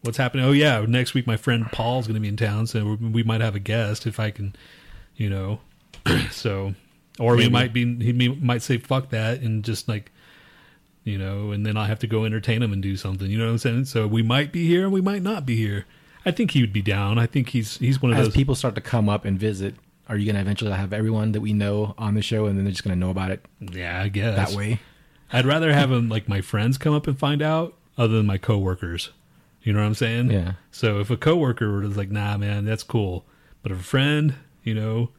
What's 0.01 0.17
happening? 0.17 0.45
Oh 0.45 0.51
yeah, 0.51 0.83
next 0.87 1.13
week 1.13 1.25
my 1.25 1.37
friend 1.37 1.65
Paul's 1.71 2.07
going 2.07 2.15
to 2.15 2.19
be 2.21 2.27
in 2.27 2.35
town, 2.35 2.67
so 2.67 2.83
we 2.83 2.95
we 2.95 3.23
might 3.23 3.41
have 3.41 3.55
a 3.55 3.59
guest 3.59 4.05
if 4.05 4.19
I 4.19 4.31
can, 4.31 4.55
you 5.15 5.29
know. 5.29 5.59
so, 6.31 6.73
or 7.19 7.35
we 7.37 7.47
might 7.49 7.71
be 7.71 7.85
he 8.03 8.11
might 8.11 8.61
say 8.61 8.77
fuck 8.77 9.09
that 9.09 9.39
and 9.39 9.63
just 9.63 9.87
like, 9.87 10.11
you 11.03 11.17
know, 11.17 11.51
and 11.51 11.65
then 11.65 11.77
I 11.77 11.87
have 11.87 11.99
to 11.99 12.07
go 12.07 12.25
entertain 12.25 12.61
him 12.61 12.73
and 12.73 12.81
do 12.83 12.97
something. 12.97 13.31
You 13.31 13.37
know 13.37 13.45
what 13.45 13.51
I'm 13.51 13.57
saying? 13.59 13.85
So 13.85 14.07
we 14.07 14.23
might 14.23 14.51
be 14.51 14.67
here, 14.67 14.83
and 14.83 14.91
we 14.91 15.01
might 15.01 15.23
not 15.23 15.45
be 15.45 15.55
here. 15.55 15.85
I 16.27 16.31
think 16.31 16.51
he 16.51 16.61
would 16.61 16.73
be 16.73 16.81
down. 16.81 17.17
I 17.17 17.25
think 17.25 17.49
he's 17.49 17.77
he's 17.77 18.01
one 18.01 18.11
of 18.11 18.17
those 18.17 18.27
As 18.27 18.33
those. 18.33 18.37
people 18.37 18.55
start 18.55 18.75
to 18.75 18.81
come 18.81 19.07
up 19.09 19.23
and 19.25 19.39
visit, 19.39 19.75
are 20.09 20.17
you 20.17 20.25
going 20.25 20.35
to 20.35 20.41
eventually 20.41 20.71
have 20.71 20.91
everyone 20.93 21.31
that 21.31 21.41
we 21.41 21.53
know 21.53 21.95
on 21.97 22.13
the 22.15 22.21
show, 22.21 22.45
and 22.45 22.57
then 22.57 22.65
they're 22.65 22.71
just 22.71 22.83
going 22.83 22.95
to 22.95 22.99
know 22.99 23.09
about 23.11 23.31
it? 23.31 23.45
Yeah, 23.59 24.01
I 24.01 24.09
guess 24.09 24.35
that 24.35 24.57
way. 24.57 24.79
I'd 25.31 25.45
rather 25.45 25.73
have 25.73 25.91
him 25.91 26.09
like 26.09 26.27
my 26.29 26.41
friends 26.41 26.77
come 26.77 26.93
up 26.93 27.07
and 27.07 27.17
find 27.17 27.41
out, 27.41 27.73
other 27.97 28.15
than 28.17 28.25
my 28.25 28.37
coworkers. 28.37 29.09
You 29.63 29.73
know 29.73 29.79
what 29.79 29.85
I'm 29.87 29.95
saying? 29.95 30.31
Yeah. 30.31 30.53
So 30.71 30.99
if 30.99 31.09
a 31.09 31.17
coworker 31.17 31.79
was 31.79 31.97
like, 31.97 32.09
"Nah, 32.11 32.37
man, 32.37 32.63
that's 32.65 32.83
cool," 32.83 33.25
but 33.63 33.71
if 33.71 33.79
a 33.79 33.83
friend, 33.83 34.35
you 34.63 34.73
know, 34.73 35.09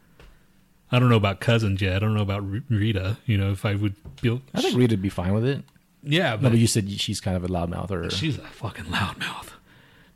I 0.90 0.98
don't 0.98 1.10
know 1.10 1.16
about 1.16 1.40
cousins 1.40 1.82
yet. 1.82 1.96
I 1.96 1.98
don't 1.98 2.14
know 2.14 2.22
about 2.22 2.42
R- 2.42 2.62
Rita. 2.70 3.18
You 3.26 3.36
know, 3.36 3.50
if 3.50 3.64
I 3.66 3.74
would 3.74 3.94
feel, 4.16 4.40
I 4.54 4.62
think 4.62 4.76
Rita 4.76 4.94
would 4.94 5.02
be 5.02 5.10
fine 5.10 5.34
with 5.34 5.44
it. 5.44 5.62
yeah, 6.02 6.30
No, 6.30 6.36
but 6.38 6.50
but 6.50 6.58
you 6.58 6.66
said 6.66 6.90
she's 6.90 7.20
kind 7.20 7.36
of 7.36 7.44
a 7.44 7.48
loudmouth, 7.48 7.90
or 7.90 8.08
she's 8.10 8.38
a 8.38 8.42
fucking 8.42 8.86
loudmouth, 8.86 9.50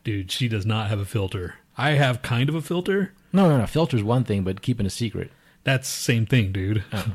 dude. 0.04 0.30
She 0.30 0.48
does 0.48 0.66
not 0.66 0.88
have 0.88 0.98
a 0.98 1.04
filter. 1.04 1.54
I 1.76 1.90
have 1.92 2.22
kind 2.22 2.48
of 2.48 2.54
a 2.54 2.60
filter. 2.62 3.12
no, 3.32 3.48
no, 3.48 3.58
no. 3.58 3.66
Filter's 3.66 4.02
one 4.02 4.24
thing, 4.24 4.42
but 4.44 4.62
keeping 4.62 4.86
a 4.86 4.90
secret. 4.90 5.30
That's 5.64 5.88
same 5.88 6.26
thing, 6.26 6.52
dude. 6.52 6.84
Oh. 6.92 7.14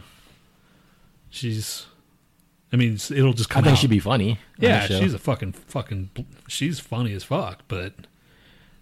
She's. 1.30 1.86
I 2.72 2.76
mean, 2.76 2.94
it'll 2.96 3.34
just 3.34 3.52
I 3.52 3.54
come 3.56 3.64
think 3.64 3.74
out. 3.74 3.80
she'd 3.80 3.90
be 3.90 4.00
funny. 4.00 4.40
Yeah, 4.58 4.86
she's 4.88 5.14
a 5.14 5.20
fucking 5.20 5.54
fucking. 5.54 6.10
She's 6.48 6.80
funny 6.80 7.14
as 7.14 7.24
fuck. 7.24 7.64
But 7.68 7.94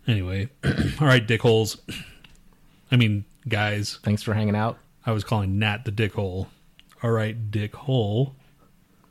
anyway, 0.08 0.50
all 0.64 1.08
right, 1.08 1.26
dickholes. 1.28 1.78
I 2.92 2.96
mean, 2.96 3.26
guys. 3.48 4.00
Thanks 4.04 4.24
for 4.24 4.34
hanging 4.34 4.56
out. 4.56 4.78
I 5.06 5.12
was 5.12 5.24
calling 5.24 5.60
Nat 5.60 5.86
the 5.86 5.92
dickhole. 5.92 6.48
All 7.04 7.12
right, 7.12 7.52
dickhole. 7.52 8.32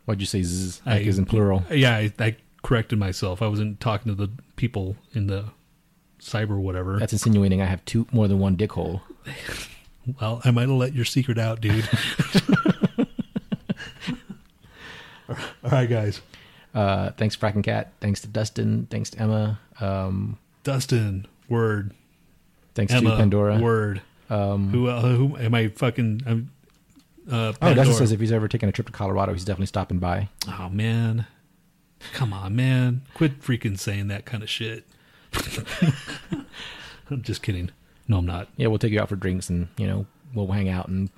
What'd 0.04 0.20
you 0.20 0.26
say? 0.26 0.42
Zzz, 0.42 0.82
like 0.84 1.02
is 1.06 1.18
in 1.18 1.24
plural. 1.24 1.64
Yeah, 1.70 1.96
I, 1.96 2.12
I 2.18 2.36
corrected 2.64 2.98
myself. 2.98 3.40
I 3.40 3.46
wasn't 3.46 3.78
talking 3.78 4.10
to 4.10 4.16
the 4.16 4.32
people 4.56 4.96
in 5.12 5.28
the 5.28 5.44
cyber 6.18 6.58
whatever. 6.58 6.98
That's 6.98 7.12
insinuating 7.12 7.62
I 7.62 7.66
have 7.66 7.84
two 7.84 8.08
more 8.10 8.26
than 8.26 8.40
one 8.40 8.56
dick 8.56 8.72
hole. 8.72 9.02
well, 10.20 10.40
I 10.44 10.50
might 10.50 10.62
have 10.62 10.70
let 10.70 10.94
your 10.94 11.04
secret 11.04 11.38
out, 11.38 11.60
dude. 11.60 11.88
all 15.28 15.36
right, 15.70 15.88
guys. 15.88 16.20
Uh, 16.74 17.10
thanks, 17.12 17.36
Fracking 17.36 17.62
Cat. 17.62 17.92
Thanks 18.00 18.20
to 18.22 18.28
Dustin. 18.28 18.88
Thanks 18.90 19.10
to 19.10 19.20
Emma. 19.20 19.60
Um, 19.80 20.38
Dustin, 20.64 21.26
word. 21.48 21.92
thanks 22.74 22.92
Emma, 22.92 23.10
to 23.10 23.16
Pandora. 23.16 23.58
word. 23.60 24.02
Um, 24.30 24.70
Who? 24.70 24.88
Uh, 24.88 25.02
who 25.02 25.36
am 25.36 25.54
I? 25.54 25.68
Fucking. 25.68 26.22
I'm, 26.26 26.50
uh, 27.30 27.34
oh, 27.36 27.52
Pandora. 27.60 27.74
Dustin 27.76 27.94
says 27.94 28.12
if 28.12 28.20
he's 28.20 28.32
ever 28.32 28.48
taking 28.48 28.68
a 28.68 28.72
trip 28.72 28.86
to 28.86 28.92
Colorado, 28.92 29.32
he's 29.34 29.44
definitely 29.44 29.66
stopping 29.66 29.98
by. 29.98 30.28
Oh 30.48 30.68
man, 30.70 31.26
come 32.12 32.32
on, 32.32 32.54
man! 32.56 33.02
Quit 33.14 33.40
freaking 33.40 33.78
saying 33.78 34.08
that 34.08 34.24
kind 34.24 34.42
of 34.42 34.50
shit. 34.50 34.84
I'm 37.10 37.22
just 37.22 37.42
kidding. 37.42 37.70
No, 38.08 38.18
I'm 38.18 38.26
not. 38.26 38.48
Yeah, 38.56 38.68
we'll 38.68 38.78
take 38.78 38.92
you 38.92 39.00
out 39.00 39.08
for 39.08 39.16
drinks 39.16 39.48
and 39.48 39.68
you 39.76 39.86
know 39.86 40.06
we'll 40.34 40.48
hang 40.48 40.68
out 40.68 40.88
and. 40.88 41.10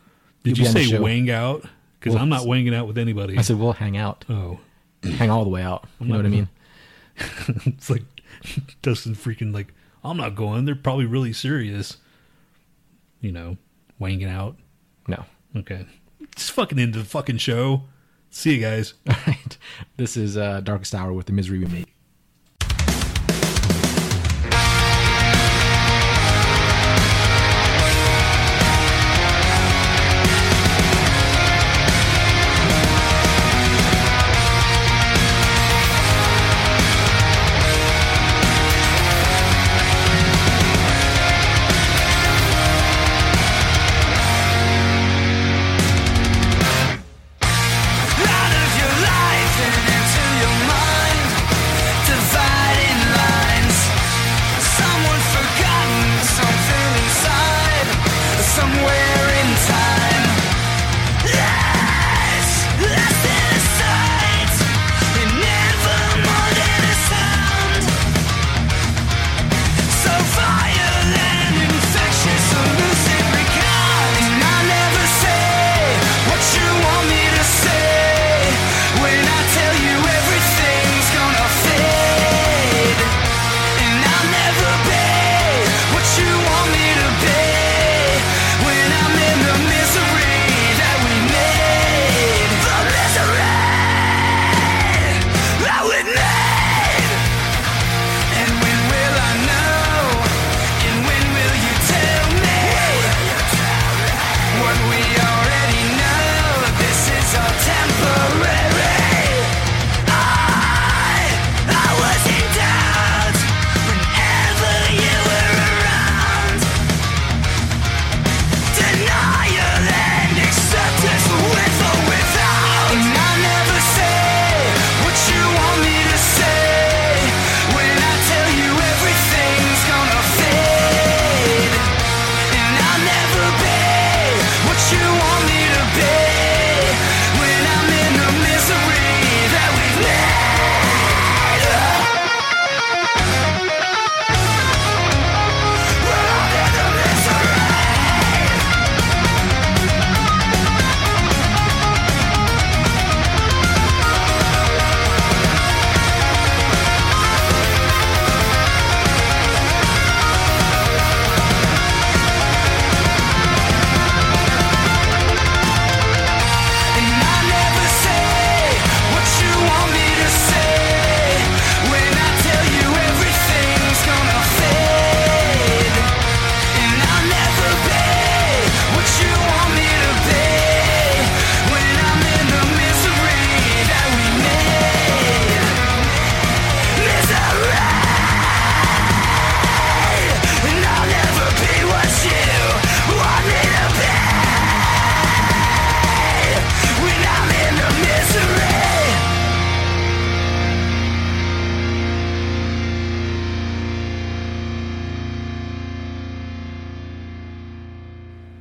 Did 0.45 0.59
you 0.59 0.65
be 0.65 0.69
on 0.69 0.75
the 0.75 0.85
say 0.85 0.99
wang 0.99 1.31
out? 1.31 1.65
Because 1.99 2.15
Well, 2.15 2.23
I'm 2.23 2.29
not 2.29 2.47
wanging 2.47 2.75
out 2.75 2.87
with 2.87 2.99
anybody. 2.99 3.37
I 3.37 3.41
said 3.43 3.59
we'll 3.59 3.73
hang 3.73 3.97
out. 3.97 4.25
Oh, 4.29 4.61
hang 5.03 5.29
all 5.31 5.43
the 5.43 5.51
way 5.51 5.63
out. 5.63 5.85
You 5.99 6.05
I'm 6.05 6.09
know 6.09 6.17
what 6.17 6.27
I 6.27 6.29
mean? 6.29 6.49
it's 7.67 7.91
like 7.91 8.05
Dustin 8.83 9.15
freaking 9.15 9.53
like 9.53 9.75
I'm 10.05 10.17
not 10.17 10.35
going. 10.37 10.65
They're 10.65 10.77
probably 10.77 11.07
really 11.07 11.33
serious. 11.33 11.97
You 13.21 13.33
know, 13.33 13.57
wanging 13.99 14.29
out. 14.29 14.57
No. 15.09 15.25
Okay. 15.57 15.87
Just 16.37 16.53
fucking 16.53 16.79
into 16.79 16.99
the 16.99 17.05
fucking 17.05 17.39
show. 17.39 17.83
See 18.37 18.57
you 18.57 18.61
guys. 18.61 18.93
All 19.09 19.17
right. 19.27 19.57
This 19.97 20.15
is 20.15 20.37
uh, 20.37 20.61
Darkest 20.61 20.95
Hour 20.95 21.15
with 21.15 21.25
the 21.25 21.33
Misery 21.33 21.59
We 21.59 21.65
Make. 21.65 21.96